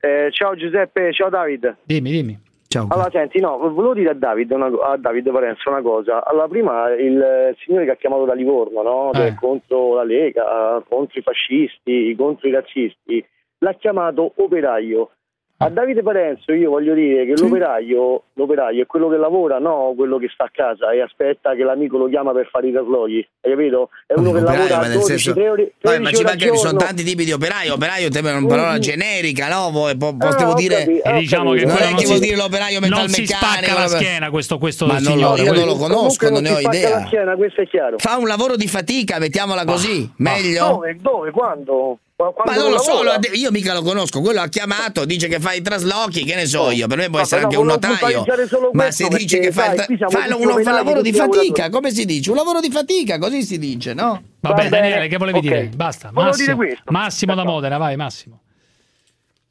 Eh, 0.00 0.28
ciao 0.30 0.54
Giuseppe, 0.54 1.12
ciao 1.12 1.28
David. 1.28 1.76
Dimmi, 1.84 2.10
dimmi. 2.10 2.38
Ciao. 2.68 2.86
Allora, 2.90 3.08
senti, 3.10 3.40
no, 3.40 3.56
volevo 3.56 3.94
dire 3.94 4.10
a 4.10 4.14
David, 4.14 4.50
una, 4.50 4.66
a 4.66 4.96
David 4.98 5.32
Parenzo 5.32 5.70
una 5.70 5.80
cosa. 5.80 6.24
Allora, 6.24 6.46
prima 6.48 6.90
il 6.94 7.18
eh, 7.20 7.56
signore 7.64 7.86
che 7.86 7.92
ha 7.92 7.96
chiamato 7.96 8.24
da 8.26 8.34
Livorno, 8.34 8.82
no? 8.82 9.12
Eh. 9.14 9.18
Del- 9.18 9.34
contro 9.36 9.94
la 9.94 10.04
Lega, 10.04 10.82
contro 10.86 11.18
i 11.18 11.22
fascisti, 11.22 12.14
contro 12.16 12.46
i 12.46 12.52
razzisti, 12.52 13.26
l'ha 13.60 13.72
chiamato 13.72 14.32
operaio. 14.36 15.10
A 15.60 15.70
Davide 15.70 16.02
Parenzo 16.04 16.52
io 16.52 16.70
voglio 16.70 16.94
dire 16.94 17.26
che 17.26 17.32
l'operaio, 17.36 18.22
l'operaio 18.34 18.80
è 18.84 18.86
quello 18.86 19.08
che 19.08 19.16
lavora, 19.16 19.58
no 19.58 19.92
quello 19.96 20.16
che 20.16 20.28
sta 20.32 20.44
a 20.44 20.50
casa 20.52 20.92
e 20.92 21.00
aspetta 21.02 21.56
che 21.56 21.64
l'amico 21.64 21.98
lo 21.98 22.06
chiama 22.08 22.30
per 22.32 22.46
fare 22.48 22.68
i 22.68 22.72
traslochi. 22.72 23.26
Hai 23.40 23.50
capito? 23.50 23.90
È 24.06 24.12
uno 24.14 24.30
che 24.30 24.38
Operaio, 24.38 24.58
lavora 24.58 24.76
ma 24.76 24.82
nel 24.86 24.92
12, 24.98 25.06
senso- 25.08 25.32
13 25.32 25.50
ore, 25.50 25.72
Vabbè, 25.80 25.98
ma 25.98 26.10
13 26.10 26.14
ci 26.14 26.22
ore 26.22 26.30
manca 26.36 26.50
che 26.52 26.56
sono 26.68 26.78
tanti 26.78 27.02
tipi 27.02 27.24
di 27.24 27.32
operaio. 27.32 27.72
Operaio 27.74 28.08
è 28.08 28.18
una 28.36 28.46
parola 28.46 28.74
mm. 28.76 28.78
generica, 28.78 29.48
no? 29.48 29.70
Voi 29.72 29.96
po- 29.96 30.14
Ah, 30.20 30.54
dire. 30.54 30.76
capito, 30.76 31.08
E 31.08 31.18
diciamo 31.18 31.52
che 31.54 31.64
non 31.64 31.76
è 31.76 31.84
non 31.86 31.94
che 31.94 31.98
si- 32.02 32.06
vuol 32.06 32.18
dire 32.20 32.36
l'operaio 32.36 32.78
non 32.78 33.08
si 33.08 33.20
metalmeccanico. 33.22 33.34
spacca 33.66 33.80
la 33.80 33.88
schiena 33.88 34.30
questo, 34.30 34.58
questo 34.58 34.86
Ma 34.86 34.92
non 34.92 35.02
lo- 35.02 35.08
signore. 35.10 35.42
io 35.42 35.52
non 35.54 35.66
lo 35.66 35.72
Comunque 35.72 35.96
conosco, 35.96 36.30
non 36.30 36.42
ne 36.42 36.48
si 36.48 36.54
ho 36.54 36.58
spacca 36.60 36.76
idea. 36.76 36.90
la 37.00 37.06
schiena, 37.06 37.34
questo 37.34 37.60
è 37.62 37.66
chiaro. 37.66 37.98
Fa 37.98 38.16
un 38.16 38.28
lavoro 38.28 38.54
di 38.54 38.68
fatica, 38.68 39.18
mettiamola 39.18 39.64
così. 39.64 40.08
Meglio? 40.18 40.66
Dove? 40.68 40.96
Dove? 41.00 41.30
Quando? 41.32 41.98
Ma 42.20 42.56
non 42.56 42.72
lo 42.72 42.78
so, 42.78 43.00
io 43.32 43.52
mica 43.52 43.72
lo 43.74 43.82
conosco. 43.82 44.20
Quello 44.20 44.40
ha 44.40 44.48
chiamato, 44.48 45.04
dice 45.04 45.28
che 45.28 45.38
fa 45.38 45.52
i 45.52 45.62
traslochi, 45.62 46.24
che 46.24 46.34
ne 46.34 46.46
so 46.46 46.72
io. 46.72 46.88
Per 46.88 46.96
me 46.98 47.06
può 47.06 47.18
Ma 47.18 47.22
essere 47.22 47.42
anche 47.42 47.56
un 47.56 47.66
notaio. 47.66 48.24
Ma 48.72 48.90
si 48.90 49.06
dice 49.06 49.38
che 49.38 49.52
fa, 49.52 49.72
il 49.72 49.84
tra- 49.84 50.08
fa 50.08 50.34
un, 50.36 50.50
un 50.50 50.62
lavoro 50.64 51.00
di 51.00 51.12
fatica. 51.12 51.70
Come 51.70 51.92
si 51.92 52.04
dice? 52.04 52.30
Un 52.30 52.36
lavoro 52.36 52.58
di 52.58 52.72
fatica, 52.72 53.18
così 53.18 53.42
si 53.44 53.56
dice, 53.56 53.94
no? 53.94 54.20
Vabbè, 54.40 54.62
Va 54.64 54.68
Daniele, 54.68 54.94
bene, 54.96 55.08
che 55.08 55.16
volevi 55.16 55.38
ok. 55.38 55.44
dire? 55.44 55.68
Basta. 55.72 56.10
Massimo, 56.12 56.64
dire. 56.64 56.78
Massimo 56.86 57.34
da 57.36 57.44
Modena, 57.44 57.76
vai, 57.78 57.94
Massimo. 57.94 58.40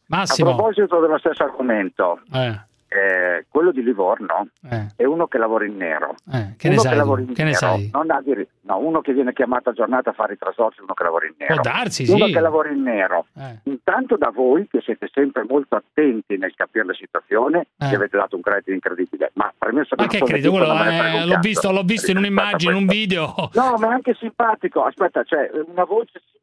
A 0.10 0.18
Massimo. 0.18 0.54
proposito 0.54 1.00
dello 1.00 1.18
stesso 1.20 1.44
argomento, 1.44 2.20
Eh, 2.34 2.60
eh, 2.90 3.46
quello 3.50 3.72
di 3.72 3.84
Livorno 3.84 4.48
eh, 4.70 4.88
è 4.96 5.04
uno 5.04 5.28
che 5.28 5.38
lavora 5.38 5.66
in 5.66 5.76
nero. 5.78 6.16
eh, 6.32 6.54
che 6.58 6.70
ne 6.70 6.76
uno 6.76 6.84
sai? 6.84 6.94
che 6.98 7.22
in 7.22 7.34
Che 7.34 7.44
ne 7.44 7.50
nero 7.50 7.58
sai? 7.58 7.90
non 7.92 8.12
ha 8.12 8.22
diri- 8.22 8.48
no, 8.62 8.78
uno 8.80 9.02
che 9.02 9.14
viene 9.14 9.34
chiamato 9.34 9.70
a 9.70 9.74
giornata 9.74 10.12
a 10.12 10.14
fare 10.14 10.34
i 10.34 10.38
traslochi, 10.38 10.82
uno 10.82 10.94
che 10.94 11.04
lavora 11.04 11.26
in 11.26 11.34
nero. 11.38 11.54
Può 11.54 11.64
darsi, 11.64 12.10
uno 12.12 12.26
sì. 12.28 12.34
che 12.34 12.40
lavora 12.40 12.70
in 12.70 12.82
nero. 12.82 13.26
Eh. 13.38 13.60
Intanto 13.64 14.16
da 14.18 14.30
voi 14.34 14.68
che 14.70 14.82
siete 14.82 15.10
sempre 15.14 15.44
molto 15.48 15.76
attenti 15.76 16.38
nel 16.38 16.54
capire 16.56 16.86
la 16.86 16.94
situazione, 16.94 17.68
Eh. 17.78 17.88
ci 17.88 17.96
avete 17.96 18.18
dato 18.18 18.36
un 18.36 18.42
credito 18.42 18.72
incredibile. 18.72 19.32
Ma 19.34 19.52
premesso 19.58 19.96
Ma 19.98 20.04
non 20.06 20.08
che 20.12 20.20
credo? 20.26 20.52
Quello, 20.52 20.74
ne 20.74 21.26
l'ho 21.26 21.40
visto, 21.40 21.72
l'ho 21.72 21.84
visto 21.84 22.12
in 22.12 22.18
un'immagine, 22.18 22.72
in 22.72 22.78
un 22.78 22.86
video. 22.88 23.34
No, 23.54 23.76
ma 23.78 23.90
è 23.90 23.94
anche 23.94 24.16
simpatico. 24.20 24.84
Aspetta, 24.84 25.24
c'è 25.24 25.50
una 25.68 25.84
voce 25.84 26.12
simpaticissima. 26.12 26.36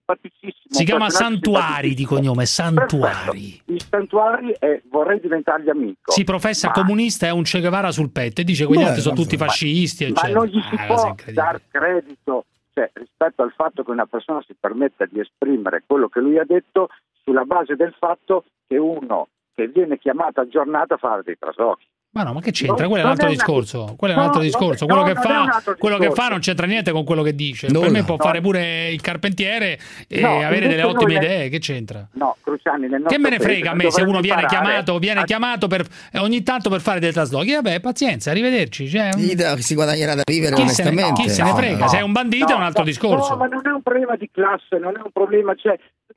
Si 0.69 0.85
chiama 0.85 1.09
Santuari 1.09 1.95
di 1.95 2.05
cognome, 2.05 2.45
Santuari. 2.47 3.61
Il 3.67 3.83
Santuari 3.89 4.55
è 4.59 4.83
vorrei 4.91 5.19
diventargli 5.21 5.71
amico. 5.71 6.13
Si 6.13 6.25
professa 6.25 6.69
Ma- 6.69 6.75
comunista, 6.75 7.27
è 7.27 7.31
un 7.31 7.43
Che 7.43 7.61
Guevara 7.61 7.91
sul 7.91 8.11
petto 8.11 8.41
e 8.41 8.45
dice 8.45 8.67
quegli 8.67 8.83
altri 8.83 9.01
sono 9.01 9.15
ma- 9.15 9.23
tutti 9.23 9.37
fascisti, 9.37 10.05
Ma 10.05 10.11
eccetera. 10.11 10.39
non 10.39 10.47
gli 10.49 10.61
si 10.61 10.75
Ah, 10.77 10.87
può 10.87 11.15
dar 11.33 11.61
credito 11.71 12.45
cioè, 12.75 12.91
rispetto 12.93 13.43
al 13.43 13.53
fatto 13.57 13.83
che 13.85 13.91
una 13.91 14.07
persona 14.07 14.43
si 14.47 14.55
permetta 14.59 15.07
di 15.07 15.21
esprimere 15.21 15.85
quello 15.87 16.09
che 16.09 16.21
lui 16.21 16.39
ha 16.39 16.45
detto 16.45 16.89
sulla 17.23 17.45
base 17.45 17.77
del 17.77 17.95
fatto 17.99 18.45
che 18.67 18.77
uno 18.77 19.29
che 19.55 19.69
viene 19.69 19.99
chiamato 19.99 20.41
a 20.41 20.49
giornata 20.49 20.95
a 20.95 20.99
fare 20.99 21.23
dei 21.23 21.37
traslochi. 21.39 21.87
Ma 22.15 22.23
no, 22.23 22.33
ma 22.33 22.41
che 22.41 22.53
c'entra? 22.53 22.87
Quello 22.87 23.03
è 23.03 23.05
un 23.05 23.11
altro 23.11 23.27
una- 23.27 23.35
discorso. 23.35 23.95
Quello 23.97 24.15
è 24.15 24.17
un 24.17 24.23
altro 24.23 24.39
no, 24.39 24.45
discorso. 24.45 24.87
no, 24.87 24.95
Quello, 24.95 25.13
che, 25.13 25.21
fa, 25.21 25.75
quello 25.77 25.99
che 25.99 26.11
fa 26.13 26.29
non 26.29 26.39
c'entra 26.39 26.65
niente 26.67 26.93
con 26.93 27.03
quello 27.03 27.23
che 27.23 27.35
dice. 27.35 27.67
Nulla. 27.67 27.81
Per 27.81 27.91
me 27.91 28.05
può 28.05 28.15
No. 28.17 28.23
fare 28.25 28.41
pure 28.41 28.89
il 28.91 29.01
carpentiere 29.01 29.79
e 30.07 30.21
No, 30.21 30.39
avere 30.41 30.69
delle 30.69 30.85
ottime 30.85 31.15
idee. 31.15 31.49
Che 31.49 31.59
c'entra? 31.59 32.07
No, 32.13 32.37
Cruciani, 32.41 32.87
nel 32.87 33.03
Che 33.09 33.19
me 33.19 33.31
ne 33.31 33.41
frega 33.41 33.73
a 33.73 33.75
me 33.75 33.91
se 33.91 34.03
uno 34.03 34.21
viene 34.21 34.47
chiamato, 34.47 34.99
viene 35.01 35.21
a- 35.21 35.25
chiamato 35.25 35.67
per, 35.67 35.85
eh, 36.13 36.19
ogni 36.21 36.45
tanto 36.45 36.71
per 36.71 36.81
fare 36.81 37.01
dei 37.01 37.11
traslochi. 37.11 37.53
Vabbè, 37.55 37.81
pazienza, 37.81 38.31
arrivederci. 38.31 38.89
Cioè, 38.89 39.11
si 39.59 39.75
guadagnerà 39.75 40.15
da 40.15 40.23
vivere 40.25 40.55
chi, 40.55 40.69
se 40.69 40.83
ne, 40.85 40.89
onestamente. 40.91 41.23
chi 41.23 41.29
se 41.31 41.43
ne 41.43 41.53
frega? 41.55 41.79
no. 41.79 41.89
Se 41.89 41.99
è 41.99 42.03
un 42.03 42.13
bandito 42.13 42.53
è 42.53 42.55
un 42.55 42.63
altro 42.63 42.83
no, 42.85 42.89
discorso. 42.89 43.31
No, 43.31 43.37
ma 43.39 43.47
non 43.47 43.63
è 43.67 43.71
un 43.71 43.83
problema 43.83 44.15
di 44.15 44.31
classe, 44.33 44.79
non 44.79 44.95
è 44.97 45.01
un 45.03 45.11
problema, 45.13 45.53
cioè, 45.57 45.77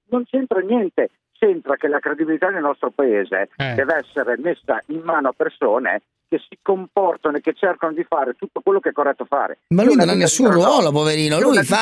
non 0.10 0.24
c'entra 0.30 0.60
niente. 0.60 1.10
C'entra 1.40 1.76
che 1.76 1.88
la 1.88 2.00
credibilità 2.00 2.50
del 2.52 2.62
nostro 2.62 2.92
paese 2.92 3.50
Eh. 3.58 3.74
deve 3.76 3.96
essere 4.06 4.38
messa 4.38 4.82
in 4.88 5.02
mano 5.04 5.30
a 5.30 5.34
persone 5.36 6.02
che 6.30 6.40
si 6.50 6.58
comportano 6.62 7.38
e 7.38 7.42
che 7.42 7.54
cercano 7.54 7.94
di 7.94 8.04
fare 8.06 8.34
tutto 8.34 8.60
quello 8.62 8.82
che 8.82 8.90
è 8.90 8.92
corretto 8.92 9.24
fare. 9.24 9.60
Ma 9.70 9.84
lui 9.84 9.96
non 9.96 10.10
ha 10.10 10.14
nessun 10.14 10.52
ruolo, 10.52 10.92
poverino. 10.92 11.40
Lui 11.40 11.64
fa 11.64 11.80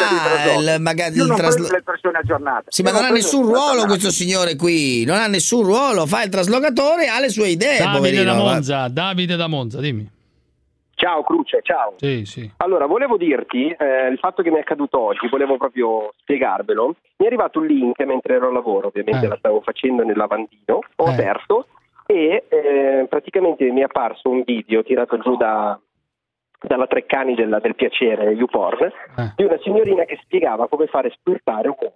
il, 0.55 0.75
magari 0.81 1.17
il 1.17 1.33
traslo- 1.35 1.67
le 1.67 1.81
persone 1.81 2.19
aggiornate. 2.19 2.65
Sì, 2.67 2.83
ma 2.83 2.91
non 2.91 3.05
ha 3.05 3.09
nessun 3.09 3.43
ruolo 3.43 3.85
questo 3.85 4.11
signore 4.11 4.55
qui. 4.55 5.03
Non 5.03 5.17
ha 5.17 5.25
nessun 5.25 5.63
ruolo. 5.63 6.05
Fa 6.05 6.21
il 6.21 6.29
traslocatore, 6.29 7.07
ha 7.07 7.19
le 7.19 7.29
sue 7.29 7.47
idee, 7.47 7.79
Davide 7.79 7.97
poverino. 7.97 8.23
da 8.23 8.33
Monza, 8.35 8.87
Davide 8.87 9.35
da 9.35 9.47
Monza, 9.47 9.79
dimmi. 9.79 10.11
Ciao 11.05 11.21
Cruce, 11.21 11.59
ciao. 11.61 11.93
Sì, 11.97 12.25
sì. 12.25 12.49
Allora, 12.57 12.87
volevo 12.87 13.15
dirti, 13.15 13.67
eh, 13.69 14.07
il 14.07 14.17
fatto 14.17 14.41
che 14.41 14.49
mi 14.49 14.55
è 14.57 14.61
accaduto 14.61 14.99
oggi, 14.99 15.27
volevo 15.29 15.55
proprio 15.55 16.11
spiegarvelo. 16.21 16.95
Mi 17.17 17.25
è 17.25 17.27
arrivato 17.27 17.59
un 17.59 17.67
link 17.67 17.99
mentre 18.05 18.33
ero 18.33 18.47
al 18.47 18.53
lavoro, 18.53 18.87
ovviamente 18.87 19.23
Eh. 19.23 19.29
la 19.29 19.35
stavo 19.37 19.61
facendo 19.61 20.03
nel 20.03 20.17
lavandino, 20.17 20.79
ho 20.95 21.07
Eh. 21.07 21.11
aperto 21.13 21.67
e 22.07 22.45
eh, 22.49 23.05
praticamente 23.07 23.69
mi 23.69 23.81
è 23.81 23.83
apparso 23.83 24.29
un 24.29 24.41
video 24.43 24.81
tirato 24.81 25.19
giù 25.19 25.37
da, 25.37 25.79
dalla 26.59 26.87
Treccani 26.87 27.35
della- 27.35 27.59
del 27.59 27.75
piacere, 27.75 28.31
YouPorn, 28.31 28.83
Eh. 28.85 29.33
di 29.35 29.43
una 29.43 29.59
signorina 29.61 30.05
che 30.05 30.17
spiegava 30.23 30.67
come 30.67 30.87
fare 30.87 31.13
squirtare 31.19 31.67
un 31.67 31.75
uomo. 31.79 31.93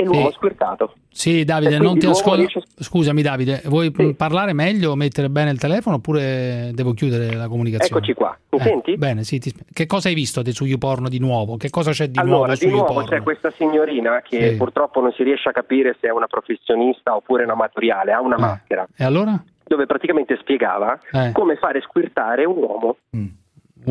E 0.00 0.04
l'uomo 0.04 0.20
Sì. 0.22 0.26
ha 0.28 0.32
squirtato. 0.32 0.94
Sì, 1.10 1.44
Davide, 1.44 1.78
non 1.78 1.98
ti 1.98 2.06
ascolto. 2.06 2.38
riesce- 2.40 2.62
Scusami, 2.78 3.20
Davide, 3.20 3.60
vuoi 3.66 3.92
mh, 3.94 4.12
parlare 4.12 4.52
meglio, 4.54 4.94
mettere 4.94 5.28
bene 5.28 5.50
il 5.50 5.58
telefono 5.58 5.96
oppure 5.96 6.70
devo 6.72 6.92
chiudere 6.94 7.34
la 7.34 7.48
comunicazione? 7.48 7.98
Eccoci 8.00 8.14
qua, 8.14 8.36
mi 8.50 8.58
Eh, 8.58 8.62
senti? 8.62 8.96
Bene, 8.96 9.24
sì. 9.24 9.38
ti- 9.38 9.52
Che 9.72 9.86
cosa 9.86 10.08
hai 10.08 10.14
visto 10.14 10.42
te 10.42 10.52
su 10.52 10.64
YouPorn 10.64 11.08
di 11.08 11.18
nuovo? 11.18 11.56
Che 11.56 11.68
cosa 11.68 11.90
c'è 11.90 12.08
di 12.08 12.18
allora, 12.18 12.36
nuovo 12.36 12.54
su 12.54 12.64
di 12.64 12.70
nuovo 12.70 12.86
YouPorn? 12.86 13.06
c'è 13.08 13.22
questa 13.22 13.50
signorina 13.56 14.22
che 14.22 14.50
Sì. 14.50 14.56
purtroppo 14.56 15.00
non 15.00 15.12
si 15.12 15.22
riesce 15.22 15.48
a 15.50 15.52
capire 15.52 15.96
se 16.00 16.08
è 16.08 16.10
una 16.10 16.26
professionista 16.26 17.14
oppure 17.14 17.44
una 17.44 17.52
amatoriale, 17.52 18.12
ha 18.12 18.20
una 18.22 18.38
maschera, 18.38 18.86
E 18.96 19.04
allora? 19.04 19.42
dove 19.64 19.84
praticamente 19.86 20.36
spiegava 20.40 20.98
Eh. 21.12 21.32
come 21.32 21.56
fare 21.56 21.80
squirtare 21.82 22.44
un 22.46 22.56
uomo. 22.56 22.96
E 23.10 23.28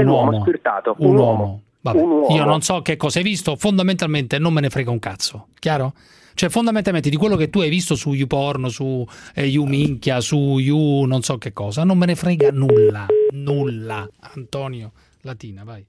Un 0.02 0.08
uomo. 0.08 0.40
squirtato. 0.42 0.96
Un 1.00 1.16
uomo. 1.18 1.62
Vabbè. 1.82 2.00
Io 2.34 2.44
non 2.44 2.62
so 2.62 2.82
che 2.82 2.98
cosa 2.98 3.20
hai 3.20 3.24
visto, 3.24 3.56
fondamentalmente 3.56 4.38
non 4.38 4.54
me 4.54 4.62
ne 4.62 4.70
frega 4.70 4.92
un 4.92 5.00
cazzo, 5.00 5.48
chiaro? 5.60 5.94
Cioè, 6.34 6.50
fondamentalmente 6.50 7.10
di 7.10 7.18
quello 7.18 7.36
che 7.36 7.50
tu 7.50 7.60
hai 7.60 7.70
visto 7.70 7.96
su 7.96 8.14
YouPorn, 8.14 8.70
su 8.70 9.06
eh, 9.34 9.46
YouMinchia, 9.46 10.22
su 10.22 10.58
You 10.58 11.04
non 11.06 11.22
so 11.22 11.38
che 11.38 11.52
cosa, 11.52 11.84
non 11.84 11.98
me 11.98 12.06
ne 12.06 12.16
frega 12.16 12.50
nulla, 12.52 13.08
nulla. 13.32 14.08
Antonio, 14.20 14.94
Latina, 15.22 15.64
vai. 15.64 15.86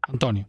Antonio. 0.00 0.46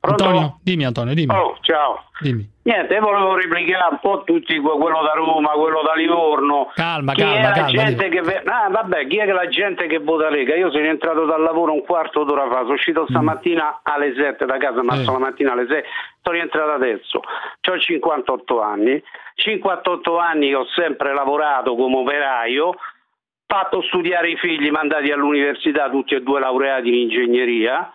Pronto? 0.00 0.24
Antonio, 0.24 0.58
dimmi 0.62 0.84
Antonio, 0.84 1.12
dimmi. 1.14 1.34
Oh, 1.34 1.56
ciao. 1.60 2.04
Dimmi. 2.20 2.48
Niente, 2.62 2.94
io 2.94 3.00
volevo 3.00 3.34
replicare 3.34 3.88
un 3.90 3.98
po' 4.00 4.22
tutti, 4.24 4.58
que- 4.58 4.76
quello 4.78 5.02
da 5.02 5.12
Roma, 5.14 5.48
quello 5.52 5.82
da 5.82 5.94
Livorno. 5.94 6.70
Calma, 6.74 7.12
chi 7.14 7.22
calma, 7.22 7.36
è 7.36 7.42
la 7.42 7.50
calma, 7.52 7.68
gente 7.68 8.08
che 8.08 8.20
ve- 8.20 8.42
ah, 8.44 8.68
vabbè, 8.70 9.06
chi 9.06 9.16
è 9.18 9.24
che 9.24 9.32
la 9.32 9.48
gente 9.48 9.86
che 9.86 9.98
vota 9.98 10.28
Lega? 10.28 10.54
Io 10.54 10.70
sono 10.70 10.84
entrato 10.84 11.24
dal 11.24 11.40
lavoro 11.42 11.72
un 11.72 11.82
quarto 11.82 12.24
d'ora 12.24 12.46
fa, 12.48 12.60
sono 12.60 12.72
uscito 12.74 13.06
stamattina 13.08 13.80
alle 13.82 14.14
7 14.14 14.44
da 14.44 14.56
casa, 14.58 14.82
ma 14.82 14.94
Mm. 14.96 15.00
Eh. 15.00 15.04
la 15.04 15.18
mattina 15.18 15.52
alle 15.52 15.66
6, 15.68 15.82
sono 16.22 16.36
rientrato 16.36 16.70
adesso. 16.70 17.18
Ho 17.70 17.78
58 17.78 18.60
anni, 18.60 19.02
58 19.34 20.18
anni 20.18 20.48
che 20.48 20.54
ho 20.54 20.66
sempre 20.76 21.12
lavorato 21.14 21.74
come 21.74 21.96
operaio, 21.96 22.74
fatto 23.46 23.82
studiare 23.82 24.30
i 24.30 24.36
figli, 24.36 24.70
mandati 24.70 25.10
all'università, 25.10 25.88
tutti 25.90 26.14
e 26.14 26.20
due 26.22 26.38
laureati 26.38 26.88
in 26.88 26.94
ingegneria. 26.94 27.92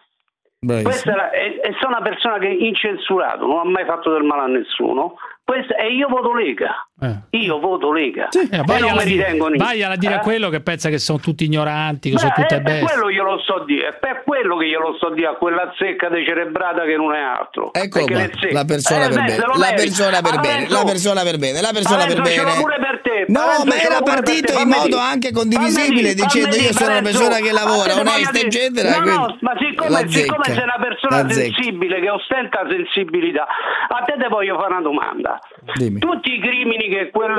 Questa 0.83 1.29
è 1.31 1.59
e, 1.61 1.75
sono 1.79 1.97
una 1.97 2.01
persona 2.01 2.37
che 2.37 2.47
incensurato, 2.47 3.45
non 3.45 3.59
ha 3.59 3.69
mai 3.69 3.85
fatto 3.85 4.11
del 4.11 4.23
male 4.23 4.41
a 4.43 4.47
nessuno. 4.47 5.15
Questa- 5.43 5.75
e 5.75 5.93
io 5.93 6.07
voto 6.07 6.33
Lega. 6.33 6.87
Io 7.31 7.59
voto 7.59 7.91
Lega. 7.91 8.29
Eh, 8.29 8.47
e 8.57 8.61
vai, 8.65 8.79
non 8.81 8.89
alla 8.91 9.01
mi 9.03 9.07
dire, 9.09 9.23
ritengo 9.25 9.47
niente. 9.47 9.63
vai 9.63 9.83
alla 9.83 9.95
dire 9.95 10.13
Eh? 10.13 10.17
a 10.17 10.19
quello 10.19 10.49
che 10.49 10.61
pensa 10.61 10.89
che 10.89 10.97
sono 10.99 11.19
tutti 11.19 11.45
ignoranti, 11.45 12.11
che 12.11 12.17
sono 12.17 12.31
Beh, 12.35 12.41
tutte 12.41 12.55
è 12.55 12.61
per 12.61 12.71
bestie. 12.81 12.87
quello 12.97 13.11
glielo 13.11 13.39
so 13.39 13.63
dire, 13.65 13.87
è 13.89 13.93
per 13.99 14.23
quello 14.25 14.57
che 14.57 14.67
glielo 14.67 14.95
sto 14.97 15.09
dire 15.11 15.27
a 15.27 15.33
quella 15.33 15.71
zecca 15.77 16.09
decerebrata 16.09 16.83
che 16.83 16.95
non 16.95 17.13
è 17.13 17.19
altro. 17.19 17.73
Eccolo 17.73 18.05
Perché 18.05 18.37
qua, 18.47 18.51
la 18.51 18.65
persona 18.65 19.05
Eh, 19.05 19.09
per 19.09 19.23
bene, 19.23 19.37
lo 19.37 19.57
la 19.57 19.73
persona 19.75 20.21
per 20.21 20.39
bene, 20.39 20.67
la 20.69 20.83
persona 20.85 21.23
per 21.23 21.37
bene, 21.37 21.61
la 21.61 21.71
persona 21.73 22.05
per 22.05 22.21
bene. 22.21 22.53
pure 22.59 22.75
per 22.79 22.99
te, 23.03 23.25
No, 23.27 23.39
Parenzo 23.39 23.65
ma 23.65 23.75
era 23.79 24.01
partito 24.01 24.53
in 24.59 24.67
modo 24.67 24.97
anche 24.97 25.31
condivisibile 25.31 26.13
dicendo 26.13 26.55
io 26.55 26.73
sono 26.73 26.91
una 26.91 27.01
persona 27.01 27.35
che 27.37 27.49
A 27.49 27.53
lavora, 27.53 27.95
onesta, 27.99 28.37
eccetera. 28.39 28.97
No, 28.99 29.05
no, 29.05 29.37
ma 29.41 29.53
siccome, 29.59 30.07
sei 30.09 30.63
una 30.63 30.77
persona 30.79 31.29
sensibile 31.29 31.99
che 32.01 32.09
ostenta 32.09 32.63
sensibilità, 32.69 33.45
a 33.87 34.01
te 34.03 34.15
te 34.19 34.27
voglio 34.27 34.57
fare 34.59 34.71
una 34.73 34.81
domanda. 34.81 35.39
Dimmi. 35.75 35.99
Tutti 35.99 36.33
i 36.33 36.39
crimini 36.39 36.87
che 36.89 37.09
quel 37.11 37.35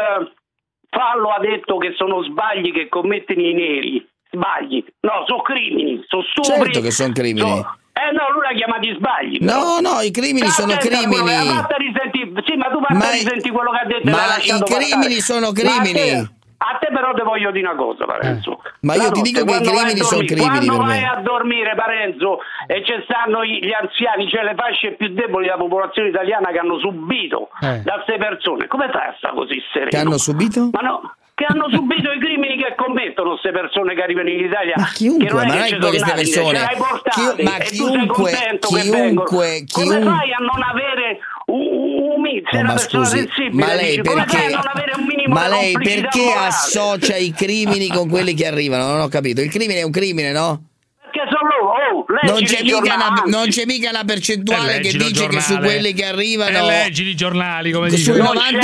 fallo 0.91 1.29
ha 1.31 1.41
detto 1.41 1.77
che 1.79 1.93
sono 1.97 2.23
sbagli 2.23 2.73
che 2.73 2.89
commettono 2.89 3.41
i 3.41 3.53
neri, 3.55 4.09
sbagli, 4.31 4.85
no, 5.01 5.25
sono 5.27 5.43
crimini, 5.43 6.03
sono 6.07 6.23
stupri. 6.23 6.53
Certo 6.73 6.81
che 6.81 6.91
sono 6.91 7.13
crimini. 7.13 7.41
so- 7.49 7.77
eh 7.97 8.11
no, 8.13 8.33
lui 8.33 8.43
l'ha 8.43 8.55
chiamati 8.57 8.95
sbagli. 8.99 9.39
No, 9.41 9.79
no, 9.81 10.01
i 10.01 10.11
crimini 10.11 10.49
sono 10.49 10.75
quello 10.77 10.97
crimini. 10.99 11.47
che- 11.47 11.53
fatta 11.55 11.77
risentire- 11.77 12.43
Sì, 12.45 12.57
ma 12.57 12.67
tu 12.71 12.81
fatti 12.81 12.95
Ma- 12.95 13.11
risentire 13.11 13.53
quello 13.55 13.71
che 13.71 13.79
ha 13.79 13.87
detto. 13.87 14.11
ma 14.11 14.37
i 14.37 14.63
crimini 14.65 15.15
passare. 15.15 15.21
sono 15.21 15.53
crimini. 15.53 16.43
A 16.67 16.79
te 16.79 16.89
però 16.93 17.13
te 17.13 17.23
voglio 17.23 17.51
dire 17.51 17.67
una 17.69 17.77
cosa, 17.77 18.07
Parenzo. 18.07 18.63
Ma 18.81 18.95
io 18.95 19.11
ti 19.11 19.21
dico 19.21 19.45
che 19.45 19.53
i 19.57 19.61
crimini 19.61 20.01
sono 20.01 20.25
crimini 20.25 20.49
Quando 20.67 20.77
vai 20.79 21.03
a 21.05 21.21
dormire, 21.23 21.75
Parenzo, 21.75 22.39
e 22.67 22.83
ci 22.85 22.93
stanno 23.05 23.45
gli 23.45 23.71
anziani, 23.73 24.29
cioè 24.31 24.43
le 24.45 24.55
fasce 24.57 24.93
più 24.93 25.09
deboli 25.13 25.45
della 25.45 25.59
popolazione 25.59 26.09
italiana 26.09 26.51
che 26.51 26.59
hanno 26.59 26.79
subito 26.79 27.51
Eh. 27.61 27.83
da 27.83 28.01
queste 28.01 28.17
persone, 28.17 28.67
come 28.67 28.89
fai 28.91 29.09
a 29.09 29.15
stare 29.19 29.35
così 29.35 29.61
sereno? 29.73 29.91
Che 29.91 29.97
hanno 29.99 30.17
subito? 30.19 30.71
Ma 30.73 30.81
no, 30.81 31.15
che 31.35 31.45
hanno 31.45 31.69
subito 31.69 32.11
i 32.13 32.19
crimini 32.21 32.57
che 32.57 32.75
commettono 32.77 33.31
queste 33.31 33.51
persone 33.51 33.95
che 33.95 34.03
arrivano 34.03 34.31
in 34.31 34.45
Italia. 34.45 34.75
Ma 34.79 34.87
chiunque, 34.95 35.27
che 35.27 35.33
non 35.33 35.43
è 35.43 35.47
ma 35.47 35.53
non 35.55 35.63
è 35.65 35.69
che 35.69 35.77
queste 35.79 36.13
persone- 36.15 36.57
ce 36.59 36.65
l'hai 36.65 36.77
portati, 36.77 37.21
chi- 37.37 37.43
ma 37.43 37.57
e 37.57 37.65
tu 37.65 37.75
sei 37.75 37.93
chiunque- 37.93 38.31
chiunque- 38.31 38.91
vengono. 38.91 39.29
Come 39.29 40.01
fai 40.01 40.33
a 40.33 40.39
non 40.41 40.63
avere 40.63 41.19
un, 41.47 41.74
Oh, 42.25 42.59
una 42.59 42.73
ma 42.73 42.79
scusi, 42.79 43.29
ma 43.53 43.75
lei 43.75 44.01
fai 44.03 44.15
perché, 44.15 44.45
a 44.47 44.49
non 44.49 44.63
avere 44.73 44.93
un 44.97 45.05
minimo 45.05 45.35
ma 45.35 45.49
lei 45.49 45.73
perché 45.73 46.33
associa 46.33 47.17
i 47.17 47.33
crimini 47.33 47.89
con 47.89 48.09
quelli 48.09 48.35
che 48.35 48.47
arrivano? 48.47 48.87
Non 48.87 49.01
ho 49.01 49.09
capito. 49.09 49.41
Il 49.41 49.51
crimine 49.51 49.81
è 49.81 49.83
un 49.83 49.91
crimine, 49.91 50.33
no? 50.33 50.63
Perché 51.03 51.29
sono 51.31 51.49
loro, 51.49 51.75
Non 52.23 52.43
c'è, 52.43 52.61
una, 52.73 53.23
non 53.27 53.49
c'è 53.49 53.65
mica 53.67 53.91
una 53.91 54.05
percentuale 54.05 54.77
Eh, 54.77 54.81
che 54.81 54.93
dice 54.97 55.27
che 55.27 55.41
su 55.41 55.53
giornale. 55.55 55.67
quelli 55.67 55.93
che 55.93 56.05
arrivano. 56.07 56.59
E 56.59 56.63
leggi 56.63 57.03
i 57.09 57.15
giornali, 57.17 57.71
come 57.73 57.91
Sul 57.91 57.99
dice. 57.99 58.13
90 58.23 58.59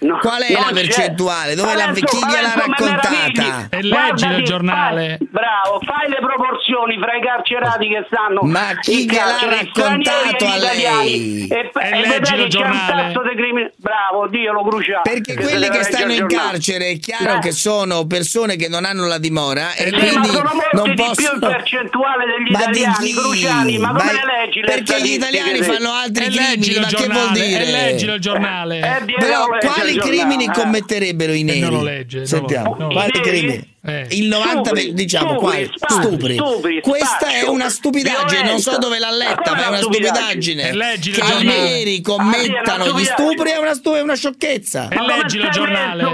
No, 0.00 0.16
qual 0.18 0.42
è 0.42 0.52
la 0.52 0.70
percentuale? 0.72 1.56
Dove 1.56 1.74
la, 1.74 1.90
chi 1.92 2.18
gliel'ha 2.18 2.54
raccontata? 2.54 3.66
E 3.70 3.82
leggilo 3.82 4.36
il 4.36 4.44
giornale. 4.44 5.16
fai- 5.18 5.28
bravo, 5.28 5.80
fai 5.84 6.08
le 6.08 6.18
proporzioni 6.20 6.98
fra 7.00 7.14
i 7.16 7.20
carcerati 7.20 7.88
che 7.88 8.04
stanno 8.06 8.42
Ma 8.42 8.78
chi 8.80 9.02
in 9.02 9.08
gliel'ha 9.08 9.38
raccontato 9.48 10.44
e 10.44 10.46
a 10.46 10.54
italiani. 10.56 11.08
lei? 11.10 11.48
E, 11.48 11.70
E 11.74 11.98
e 11.98 12.08
vedrai 12.08 12.38
il 12.38 12.42
che 12.44 12.48
giornale. 12.48 13.12
crimini. 13.34 13.70
Bravo, 13.76 14.28
Dio 14.28 14.52
lo 14.52 14.62
brucia. 14.62 15.00
Perché 15.02 15.32
se 15.32 15.38
quelli 15.40 15.68
che 15.68 15.82
stanno 15.82 16.12
in 16.12 16.18
giornale. 16.28 16.50
carcere 16.50 16.88
è 16.90 16.98
chiaro 17.00 17.34
Eh. 17.34 17.38
che 17.40 17.50
sono 17.52 18.06
persone 18.06 18.54
che 18.56 18.68
non 18.68 18.84
hanno 18.84 19.06
la 19.06 19.18
dimora 19.18 19.74
e 19.74 19.90
quindi 19.90 20.28
sono 20.28 20.50
molti 20.54 20.76
non 20.76 20.88
di 20.90 20.94
più 20.94 21.04
possono. 21.04 21.34
in 21.34 21.40
percentuale 21.56 22.24
degli 22.26 22.50
Ma 22.52 22.66
di 22.66 22.84
italiani? 22.90 23.12
Cruciani, 23.12 23.78
ma 23.78 23.88
come 23.92 24.12
leggi 24.12 24.60
le 24.60 24.66
perché 24.66 25.00
gli 25.02 25.12
italiani 25.12 25.62
fanno 25.62 25.92
altri 25.92 26.24
E 26.24 26.28
crimini, 26.30 26.78
ma 26.80 26.86
che 26.86 27.06
vuol 27.06 27.30
dire? 27.32 27.62
e 27.66 27.70
leggilo 27.70 28.14
il 28.14 28.20
giornale. 28.20 28.78
Eh, 28.78 29.04
Dio 29.04 29.16
Però 29.18 29.46
quali 29.60 29.96
crimini 29.98 30.44
giornale, 30.44 30.44
eh. 30.44 30.62
commetterebbero 30.62 31.32
i 31.32 31.42
neri? 31.42 31.60
non 31.60 31.70
lo 31.70 31.82
legge, 31.82 32.16
non 32.16 32.22
lo- 32.22 32.28
Sentiamo, 32.28 32.74
quali 32.90 33.10
crimini? 33.12 33.76
Eh. 33.84 34.06
Il 34.10 34.26
90 34.28 34.62
Stupri, 34.64 34.92
diciamo 34.92 35.28
stupri, 35.30 35.44
quali? 35.46 35.70
spacci, 35.74 35.94
Stupri. 36.02 36.34
stupri, 36.34 36.80
Questa 36.82 37.26
è 37.28 37.42
una 37.48 37.70
stupidaggine, 37.70 38.42
non 38.42 38.60
so 38.60 38.76
dove 38.76 38.98
l'ha 38.98 39.10
letta, 39.10 39.54
ma 39.54 39.64
è 39.64 39.68
una 39.68 39.76
stupidaggine. 39.78 40.68
E 40.70 40.98
Che 40.98 41.22
i 41.40 41.44
neri 41.44 41.96
Ah, 41.98 42.02
commettano 42.02 42.98
gli 42.98 43.04
stupri 43.04 43.50
è 43.50 43.56
una, 43.58 43.74
stu- 43.74 43.94
è 43.94 44.00
una 44.02 44.14
sciocchezza. 44.14 44.88
E 44.90 44.96
leggilo 45.06 45.44
il 45.44 45.50
giornale. 45.50 46.04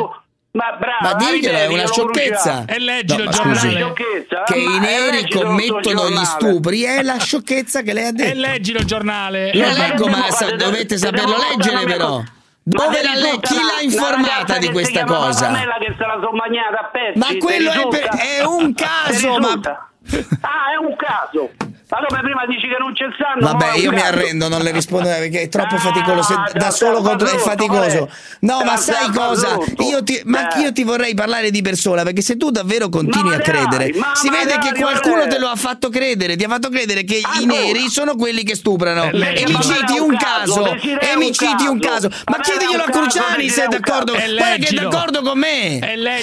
Ma 0.56 0.76
bravo, 0.78 1.02
Ma 1.02 1.14
diglielo, 1.14 1.58
è 1.58 1.66
una 1.66 1.86
sciocchezza. 1.86 2.64
E 2.68 2.78
leggilo 2.78 3.24
No, 3.24 3.30
giornale. 3.30 3.92
che 3.92 4.54
Ma- 4.54 4.54
i 4.76 4.78
neri 4.78 5.28
commettono 5.28 6.08
gli 6.10 6.24
stupri 6.24 6.82
è 6.82 7.02
la 7.02 7.18
sciocchezza 7.18 7.82
che 7.82 7.92
lei 7.92 8.04
ha 8.04 8.08
E 8.08 8.12
detto. 8.12 8.38
leggilo 8.40 8.78
il 8.78 8.84
giornale. 8.84 9.50
Lo 9.52 9.66
leggo, 9.72 10.06
ma 10.06 10.30
sa- 10.30 10.52
dovete 10.54 10.96
saperlo 10.96 11.34
leggere 11.50 11.84
però. 11.86 12.22
Dove 12.66 12.86
Ma 12.86 12.92
l'ha 12.92 13.00
ti 13.00 13.02
le- 13.02 13.24
risulta 13.24 13.48
chi 13.48 13.54
l'ha 13.56 13.80
informata 13.82 14.58
di 14.58 14.70
questa 14.70 15.04
cosa? 15.04 15.46
Pamela 15.46 15.76
che 15.80 15.94
se 15.98 16.06
la 16.06 16.18
sono 16.22 16.30
bagnata 16.38 16.78
a 16.80 16.84
pezzi. 16.92 17.18
Ma 17.18 17.26
quello 17.44 17.70
è, 17.72 17.88
per- 17.88 18.08
è 18.16 18.44
un 18.44 18.74
caso, 18.74 19.38
ma? 19.38 19.52
Ah, 19.60 20.72
è 20.72 20.76
un 20.80 20.94
caso. 20.96 21.50
Ma 21.94 22.04
come 22.08 22.22
prima 22.22 22.44
dici 22.46 22.66
che 22.66 22.76
non 22.76 22.92
c'è 22.92 23.04
il 23.04 23.14
sanno? 23.16 23.52
Vabbè, 23.52 23.76
io 23.78 23.92
mi 23.92 24.00
arrendo, 24.00 24.48
non 24.48 24.62
le 24.62 24.72
rispondo 24.72 25.06
perché 25.06 25.42
è 25.42 25.48
troppo 25.48 25.76
faticoso. 25.78 26.22
Se 26.22 26.58
da 26.58 26.72
solo 26.72 27.00
contro 27.02 27.28
è 27.28 27.38
faticoso. 27.38 28.10
No, 28.40 28.62
ma 28.64 28.76
sai 28.76 29.12
cosa? 29.12 29.56
Io 29.88 30.02
ti, 30.02 30.20
ma 30.24 30.48
io 30.56 30.72
ti 30.72 30.82
vorrei 30.82 31.14
parlare 31.14 31.52
di 31.52 31.62
persona 31.62 32.02
perché 32.02 32.20
se 32.20 32.36
tu 32.36 32.50
davvero 32.50 32.88
continui 32.88 33.32
a 33.32 33.38
credere, 33.38 33.92
si 34.14 34.28
vede 34.28 34.58
che 34.58 34.72
qualcuno 34.74 35.28
te 35.28 35.38
lo 35.38 35.46
ha 35.46 35.54
fatto 35.54 35.88
credere. 35.88 36.34
Ti 36.34 36.42
ha 36.42 36.48
fatto 36.48 36.68
credere 36.68 37.04
che 37.04 37.20
i 37.40 37.46
neri 37.46 37.88
sono 37.88 38.16
quelli 38.16 38.42
che 38.42 38.56
stuprano. 38.56 39.12
E 39.12 39.44
mi 39.46 39.60
citi 39.62 39.96
un 39.96 40.16
caso. 40.16 40.72
E 40.72 41.16
mi 41.16 41.30
citi 41.30 41.66
un 41.66 41.78
caso. 41.78 42.08
Ma 42.26 42.40
chiediglielo 42.40 42.82
a 42.82 42.90
Cruciani 42.90 43.48
se 43.48 43.66
è 43.66 43.68
d'accordo. 43.68 44.14
Guarda 44.14 44.56
che 44.56 44.66
è 44.66 44.72
d'accordo 44.72 45.22
con 45.22 45.38
me. 45.38 45.78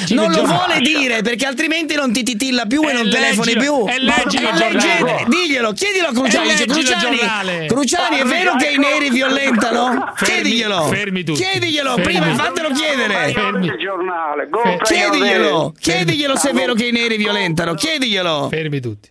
Non 0.10 0.34
lo 0.34 0.44
vuole 0.44 0.82
dire 0.82 1.22
perché 1.22 1.46
altrimenti 1.46 1.96
non 1.96 2.12
ti 2.12 2.24
titilla 2.24 2.66
più 2.66 2.82
e 2.90 2.92
non 2.92 3.10
telefoni 3.10 3.56
più. 3.56 3.86
Leggilo 3.86 4.50
il 4.50 4.78
giornale. 4.78 5.26
Diglielo, 5.28 5.61
chiedilo 5.74 6.08
a 6.08 6.12
Cruciani. 6.12 6.50
E 6.50 6.52
Dice, 6.54 6.66
Cruciani. 6.66 7.68
Cruciani, 7.68 8.18
è 8.18 8.24
vero 8.24 8.56
che 8.56 8.68
i 8.70 8.78
neri 8.78 9.10
violentano? 9.10 10.12
Fermi- 10.16 10.42
Chiediglielo. 10.42 10.82
fermi 10.88 11.24
tutti. 11.24 11.44
Chiediglielo, 11.44 11.90
Fermi. 11.96 12.04
prima 12.04 12.34
fatelo 12.36 12.70
chiedere. 12.72 13.30
Il 13.30 13.78
giornale. 13.80 14.50
Chiediglielo, 14.84 15.74
chiediglielo 15.80 16.36
se 16.36 16.50
è 16.50 16.54
vero 16.54 16.74
che 16.74 16.88
i 16.88 16.92
neri 16.92 17.18
violentano. 17.18 17.74
Chiediglielo. 17.76 18.48
Fermi 18.50 18.80
tutti. 18.80 19.10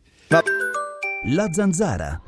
La 1.24 1.48
zanzara. 1.52 2.20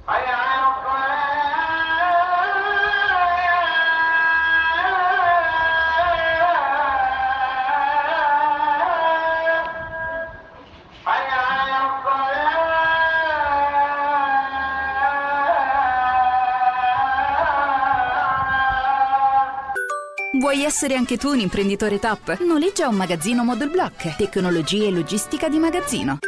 Vuoi 20.53 20.65
essere 20.67 20.97
anche 20.97 21.17
tu 21.17 21.31
un 21.31 21.39
imprenditore 21.39 21.99
top? 21.99 22.39
Noleggia 22.41 22.87
un 22.87 22.97
magazzino 22.97 23.43
Model 23.43 23.71
Block. 23.71 24.17
Tecnologie 24.17 24.89
e 24.89 24.91
logistica 24.91 25.49
di 25.49 25.59
magazzino. 25.59 26.19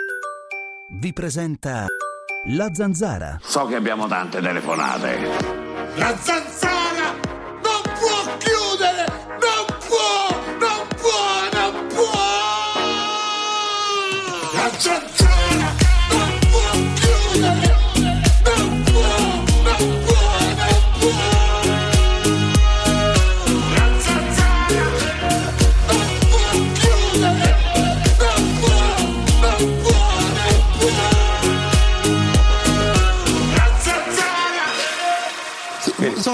Vi 0.89 1.13
presenta 1.13 1.85
La 2.47 2.73
zanzara. 2.73 3.39
So 3.43 3.67
che 3.67 3.75
abbiamo 3.75 4.07
tante 4.07 4.41
telefonate. 4.41 5.19
La 5.97 6.17
zanzara 6.17 6.84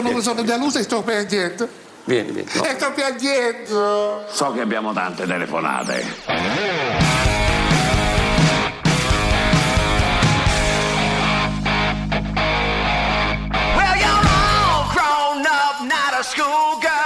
sono, 0.08 0.20
sono 0.20 0.42
deluso 0.42 0.78
e 0.78 0.82
sto 0.82 1.02
piangendo. 1.02 1.68
Vieni, 2.04 2.32
vieni. 2.32 2.48
E 2.48 2.74
sto 2.76 2.92
piangendo. 2.92 4.24
So 4.30 4.52
che 4.52 4.60
abbiamo 4.60 4.92
tante 4.92 5.26
telefonate. 5.26 6.04
Well, 13.76 13.96
you're 13.96 14.26
all 14.28 14.88
grown 14.92 15.44
up, 15.46 15.80
not 15.82 16.18
a 16.18 16.22
schoolgirl. 16.22 16.99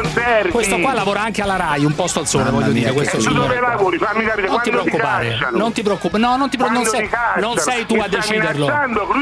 Non 0.00 0.10
servi. 0.12 0.50
Questo 0.50 0.78
qua 0.78 0.94
lavora 0.94 1.20
anche 1.22 1.42
alla 1.42 1.56
Rai, 1.56 1.84
un 1.84 1.94
posto 1.94 2.20
al 2.20 2.26
sole, 2.26 2.50
voglio 2.50 2.72
dire. 2.72 2.92
Questo 2.92 3.18
tu 3.18 3.32
dove 3.32 3.60
lavori? 3.60 3.98
Fammi 3.98 4.24
capire 4.24 4.48
Non 4.48 4.60
ti 4.62 4.70
quando 4.70 4.82
ti 4.82 4.90
preoccupare, 4.90 5.28
cacciano. 5.30 5.58
non 5.58 5.72
ti 5.72 5.82
preoccupare, 5.82 6.22
no, 6.22 6.36
non 6.36 6.48
ti 6.50 6.56
pre- 6.56 6.70
non 6.70 6.84
sei, 6.86 7.00
ti 7.02 7.08
cacciano. 7.08 7.46
non 7.46 7.56
sei 7.58 7.86
tu 7.86 7.94
Mi 7.94 8.00
a 8.00 8.08
deciderlo. 8.08 8.66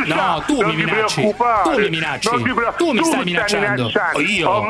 No, 0.06 0.42
tu 0.46 0.62
mi 0.62 0.70
ti 0.70 0.76
minacci. 0.76 1.14
preoccupare. 1.20 1.62
Tu 1.74 1.80
mi 1.80 1.88
minacci. 1.90 2.28
Ti 2.28 2.42
preoccupare. 2.42 2.74
Tu 2.76 2.92
mi 2.92 3.04
stai 3.04 3.24
minacciando. 3.24 3.90
Io. 4.26 4.48
Oh. 4.50 4.66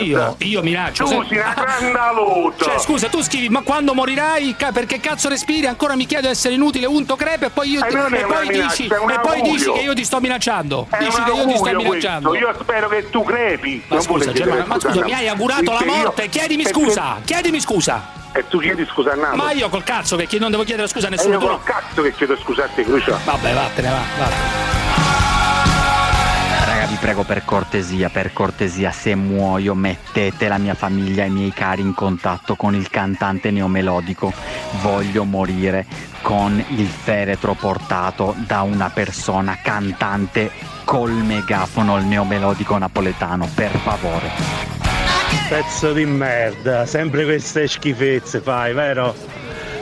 Io, 0.00 0.36
io 0.38 0.62
minaccio. 0.62 1.04
Tu 1.04 1.10
Se- 1.10 1.26
sei 1.28 1.38
una 1.38 1.54
grandalota. 1.64 2.64
Cioè, 2.64 2.78
scusa, 2.78 3.08
tu 3.08 3.22
scrivi, 3.22 3.48
ma 3.48 3.62
quando 3.62 3.94
morirai? 3.94 4.54
Perché 4.72 5.00
cazzo 5.00 5.28
respiri? 5.28 5.66
Ancora 5.66 5.96
mi 5.96 6.06
chiedo 6.06 6.26
di 6.26 6.32
essere 6.32 6.54
inutile, 6.54 6.86
unto 6.86 7.16
crepe 7.16 7.46
e 7.46 7.50
poi 7.50 7.70
io 7.70 7.82
Eh, 7.84 7.88
è 7.88 8.14
e 8.20 8.24
poi 8.24 8.48
dici 8.48 8.86
e 8.86 9.18
poi 9.22 9.40
dici 9.42 9.70
che 9.72 9.80
io 9.80 9.94
ti 9.94 10.04
sto 10.04 10.20
minacciando. 10.20 10.86
Dici 10.98 11.22
che 11.22 11.30
io 11.32 11.46
ti 11.46 11.56
sto 11.56 11.70
minacciando. 11.76 12.34
Io 12.34 12.54
spero 12.60 12.88
che 12.88 13.08
tu 13.10 13.24
crepi. 13.24 13.82
Ma 13.88 14.00
scusa, 14.00 14.32
Germano, 14.32 14.64
ma 14.66 14.78
scusa, 14.80 15.02
mi 15.04 15.12
hai 15.12 15.28
augurato 15.30 15.62
la 15.72 15.78
Perché 15.78 15.84
io- 15.94 16.02
morte, 16.02 16.28
chiedimi 16.28 16.62
perché- 16.64 16.78
scusa, 16.80 17.16
chiedimi 17.24 17.60
scusa. 17.60 18.18
E 18.32 18.46
tu 18.48 18.58
chiedi 18.60 18.86
scusa 18.86 19.12
a 19.12 19.14
Napoli. 19.16 19.36
Ma 19.42 19.50
io 19.52 19.68
col 19.68 19.82
cazzo 19.82 20.14
che 20.16 20.38
non 20.38 20.50
devo 20.52 20.62
chiedere 20.62 20.86
scusa 20.86 21.06
a 21.06 21.08
E 21.08 21.12
nessuno. 21.16 21.32
io 21.34 21.38
tu 21.40 21.46
col 21.46 21.54
no. 21.56 21.62
cazzo 21.64 22.02
che 22.02 22.12
chiedo 22.14 22.36
scusa 22.36 22.64
a 22.64 22.68
te, 22.68 22.84
Cruciani. 22.84 23.18
Vabbè, 23.24 23.54
vattene, 23.54 23.88
va, 23.88 23.98
vattene. 24.18 24.68
Raga, 26.64 26.86
vi 26.86 26.94
prego 27.00 27.24
per 27.24 27.44
cortesia, 27.44 28.08
per 28.08 28.32
cortesia, 28.32 28.92
se 28.92 29.16
muoio 29.16 29.74
mettete 29.74 30.46
la 30.46 30.58
mia 30.58 30.74
famiglia 30.74 31.24
e 31.24 31.26
i 31.26 31.30
miei 31.30 31.52
cari 31.52 31.80
in 31.82 31.92
contatto 31.94 32.54
con 32.54 32.74
il 32.76 32.88
cantante 32.88 33.50
neomelodico. 33.50 34.32
Voglio 34.82 35.24
morire 35.24 35.84
con 36.22 36.62
il 36.68 36.86
feretro 36.86 37.54
portato 37.54 38.34
da 38.46 38.62
una 38.62 38.90
persona 38.90 39.58
cantante 39.60 40.52
col 40.84 41.10
megafono, 41.12 41.96
il 41.98 42.04
neomelodico 42.04 42.78
napoletano, 42.78 43.48
per 43.52 43.76
favore. 43.76 44.79
Pezzo 45.48 45.92
di 45.92 46.04
merda, 46.04 46.86
sempre 46.86 47.24
queste 47.24 47.66
schifezze 47.66 48.40
fai, 48.40 48.72
vero? 48.72 49.14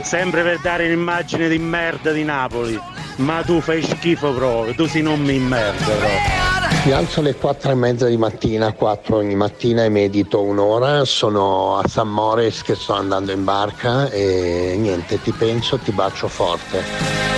Sempre 0.01 0.41
per 0.41 0.59
dare 0.61 0.85
un'immagine 0.85 1.47
di 1.47 1.59
merda 1.59 2.11
di 2.11 2.23
Napoli. 2.23 2.79
Ma 3.17 3.41
tu 3.43 3.59
fai 3.59 3.83
schifo 3.83 4.31
proprio, 4.33 4.73
tu 4.73 4.87
sei 4.87 5.01
non 5.01 5.19
mi 5.21 5.37
merda 5.37 5.83
proprio. 5.83 6.39
Mi 6.85 6.91
alzo 6.91 7.19
alle 7.19 7.35
4 7.35 7.71
e 7.71 7.75
mezza 7.75 8.05
di 8.07 8.17
mattina, 8.17 8.71
4 8.71 9.17
ogni 9.17 9.35
mattina 9.35 9.83
e 9.83 9.89
medito 9.89 10.41
un'ora, 10.41 11.03
sono 11.03 11.77
a 11.77 11.87
San 11.87 12.07
Moritz 12.07 12.61
che 12.61 12.75
sto 12.75 12.93
andando 12.93 13.31
in 13.31 13.43
barca 13.43 14.09
e 14.09 14.75
niente, 14.77 15.21
ti 15.21 15.31
penso, 15.31 15.77
ti 15.77 15.91
bacio 15.91 16.27
forte. 16.27 17.28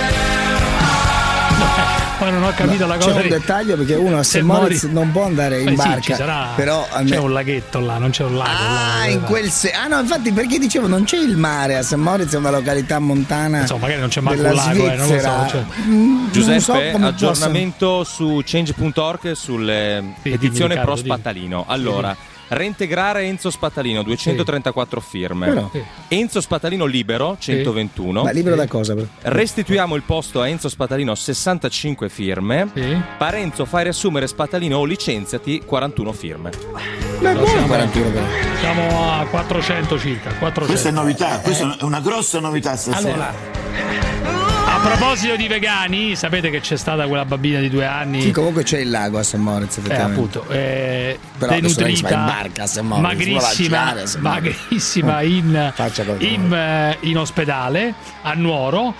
Ma 2.22 2.30
non 2.30 2.44
ho 2.44 2.52
capito 2.54 2.86
la 2.86 2.94
cosa. 2.96 3.12
C'è 3.14 3.22
un 3.22 3.28
dettaglio 3.28 3.76
perché 3.76 3.94
uno 3.94 4.18
a 4.18 4.22
St. 4.22 4.40
Moritz 4.42 4.84
non 4.84 5.10
può 5.10 5.24
andare 5.24 5.60
in 5.62 5.68
Eh 5.68 5.70
sì, 5.70 5.76
barca. 5.76 6.00
ci 6.00 6.14
sarà- 6.14 6.48
però 6.54 6.86
C'è 7.04 7.16
un 7.18 7.32
laghetto 7.32 7.80
là, 7.80 7.98
non 7.98 8.10
c'è 8.10 8.22
un 8.24 8.36
lago. 8.36 8.50
Ah, 8.50 8.98
là, 9.00 9.06
in 9.06 9.20
là. 9.20 9.26
quel 9.26 9.50
se- 9.50 9.72
ah 9.72 9.86
no, 9.88 9.98
infatti 10.00 10.30
perché 10.32 10.58
dicevo 10.58 10.86
non 10.86 11.02
c'è 11.04 11.16
il 11.18 11.36
mare 11.36 11.76
a 11.76 11.82
St. 11.82 11.94
Moritz 11.94 12.32
è 12.32 12.36
una 12.36 12.50
località 12.50 12.98
montana. 13.00 13.60
Insomma, 13.60 13.80
magari 13.82 14.00
non 14.00 14.08
c'è 14.08 14.20
manco 14.20 14.40
della 14.42 14.50
un 14.50 14.56
lago, 14.68 14.90
eh, 14.90 14.94
non 14.96 15.08
lo 15.08 15.18
so, 15.18 15.46
cioè. 15.48 15.64
Mm, 15.86 16.30
Giuseppe, 16.30 16.60
so 16.60 16.72
aggiornamento 17.06 18.04
su 18.04 18.40
change.org 18.44 19.32
sulle 19.32 20.14
Sì, 20.22 20.30
pro 20.38 20.66
Riccardo, 20.66 20.96
Spattalino. 20.96 21.64
Allora, 21.66 22.16
reintegrare 22.48 23.22
Enzo 23.22 23.50
Spattalino 23.50 24.02
234 24.02 25.00
firme. 25.00 25.46
Però. 25.48 25.70
Sì. 25.72 25.82
Enzo 26.08 26.40
Spattalino 26.40 26.84
libero 26.84 27.36
121. 27.38 28.22
Ma 28.22 28.30
libero 28.30 28.56
da 28.56 28.66
cosa? 28.66 28.94
Restituiamo 29.22 29.94
il 29.94 30.02
posto 30.02 30.40
a 30.40 30.48
Enzo 30.48 30.68
Spattalino 30.68 31.14
65 31.14 32.08
firme. 32.08 32.70
Parenzo 33.18 33.64
fai 33.64 33.84
riassumere 33.84 34.26
Spattalino 34.26 34.78
o 34.78 34.84
licenziati 34.84 35.62
41 35.64 36.12
firme. 36.12 36.50
Beh, 37.20 37.34
buono 37.34 37.66
41 37.66 38.10
però. 38.10 38.26
Siamo 38.60 39.12
a 39.12 39.26
400 39.26 39.98
circa. 39.98 40.30
400. 40.34 40.66
Questa 40.66 40.88
è 40.88 40.92
novità, 40.92 41.38
questa 41.40 41.78
è 41.78 41.82
una 41.84 42.00
grossa 42.00 42.40
novità 42.40 42.76
stasera. 42.76 43.12
Allora, 43.12 44.51
a 44.74 44.78
proposito 44.80 45.36
di 45.36 45.48
vegani, 45.48 46.16
sapete 46.16 46.48
che 46.48 46.60
c'è 46.60 46.76
stata 46.76 47.06
quella 47.06 47.26
bambina 47.26 47.60
di 47.60 47.68
due 47.68 47.84
anni. 47.84 48.22
Sì, 48.22 48.30
comunque 48.30 48.62
c'è 48.62 48.78
il 48.78 48.88
lago 48.88 49.18
a 49.18 49.22
St. 49.22 49.34
Moritz 49.34 49.78
Eh, 49.86 49.94
appunto, 49.94 50.46
eh, 50.48 51.18
Però 51.36 51.52
denutrita, 51.52 52.08
in 52.08 52.24
barca 52.24 52.62
a 52.62 52.66
St. 52.66 52.80
Moritz, 52.80 53.02
magrissima, 53.02 53.94
magrissima 54.20 55.20
in, 55.20 55.72
qualcosa. 55.76 56.14
in, 56.18 56.52
eh, 56.52 56.96
in 57.00 57.18
ospedale 57.18 57.94
a 58.22 58.32
Nuoro. 58.32 58.94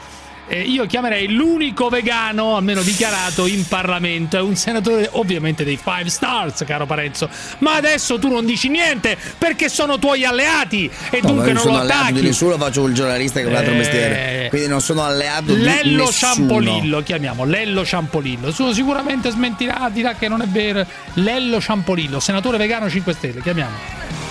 Eh, 0.55 0.61
io 0.61 0.85
chiamerei 0.85 1.29
l'unico 1.33 1.89
vegano, 1.89 2.57
almeno 2.57 2.83
dichiarato, 2.83 3.47
in 3.47 3.67
Parlamento. 3.67 4.37
È 4.37 4.41
un 4.43 4.55
senatore, 4.55 5.09
ovviamente, 5.13 5.65
dei 5.65 5.79
Five 5.83 6.11
Stars, 6.11 6.63
caro 6.67 6.85
Parenzo. 6.85 7.27
Ma 7.61 7.77
adesso 7.77 8.19
tu 8.19 8.29
non 8.29 8.45
dici 8.45 8.69
niente 8.69 9.17
perché 9.39 9.71
sono 9.71 9.99
tuoi 9.99 10.27
alleati 10.27 10.91
e 11.11 11.21
No, 11.23 11.29
dunque 11.29 11.53
non 11.55 11.63
sono 11.63 11.77
lo 11.77 11.81
alleato 11.81 12.03
di 12.03 12.09
attacchi. 12.11 12.27
nessuno, 12.27 12.59
faccio 12.59 12.85
il 12.87 12.93
giornalista 12.93 13.41
che 13.41 13.47
è 13.47 13.49
un 13.49 13.57
altro 13.57 13.73
Eh. 13.73 13.77
mestiere. 13.79 14.47
Quindi 14.51 14.69
non 14.69 14.83
sono 14.83 15.03
alleato 15.03 15.55
di 15.55 15.63
Lello. 15.63 16.13
Ciampolillo, 16.13 17.03
chiamiamo 17.03 17.45
Lello 17.47 17.83
Ciampolillo. 17.83 18.53
Su, 18.53 18.73
sicuramente 18.73 19.31
smentirà, 19.31 19.89
dirà 19.91 20.13
che 20.17 20.29
non 20.29 20.43
è 20.43 20.47
vero. 20.47 20.85
Lello 21.15 21.63
Ciampolillo, 21.63 22.21
senatore 22.21 22.59
vegano 22.59 22.91
5 22.91 23.15
Stelle, 23.15 23.41
chiamiamo. 23.41 24.22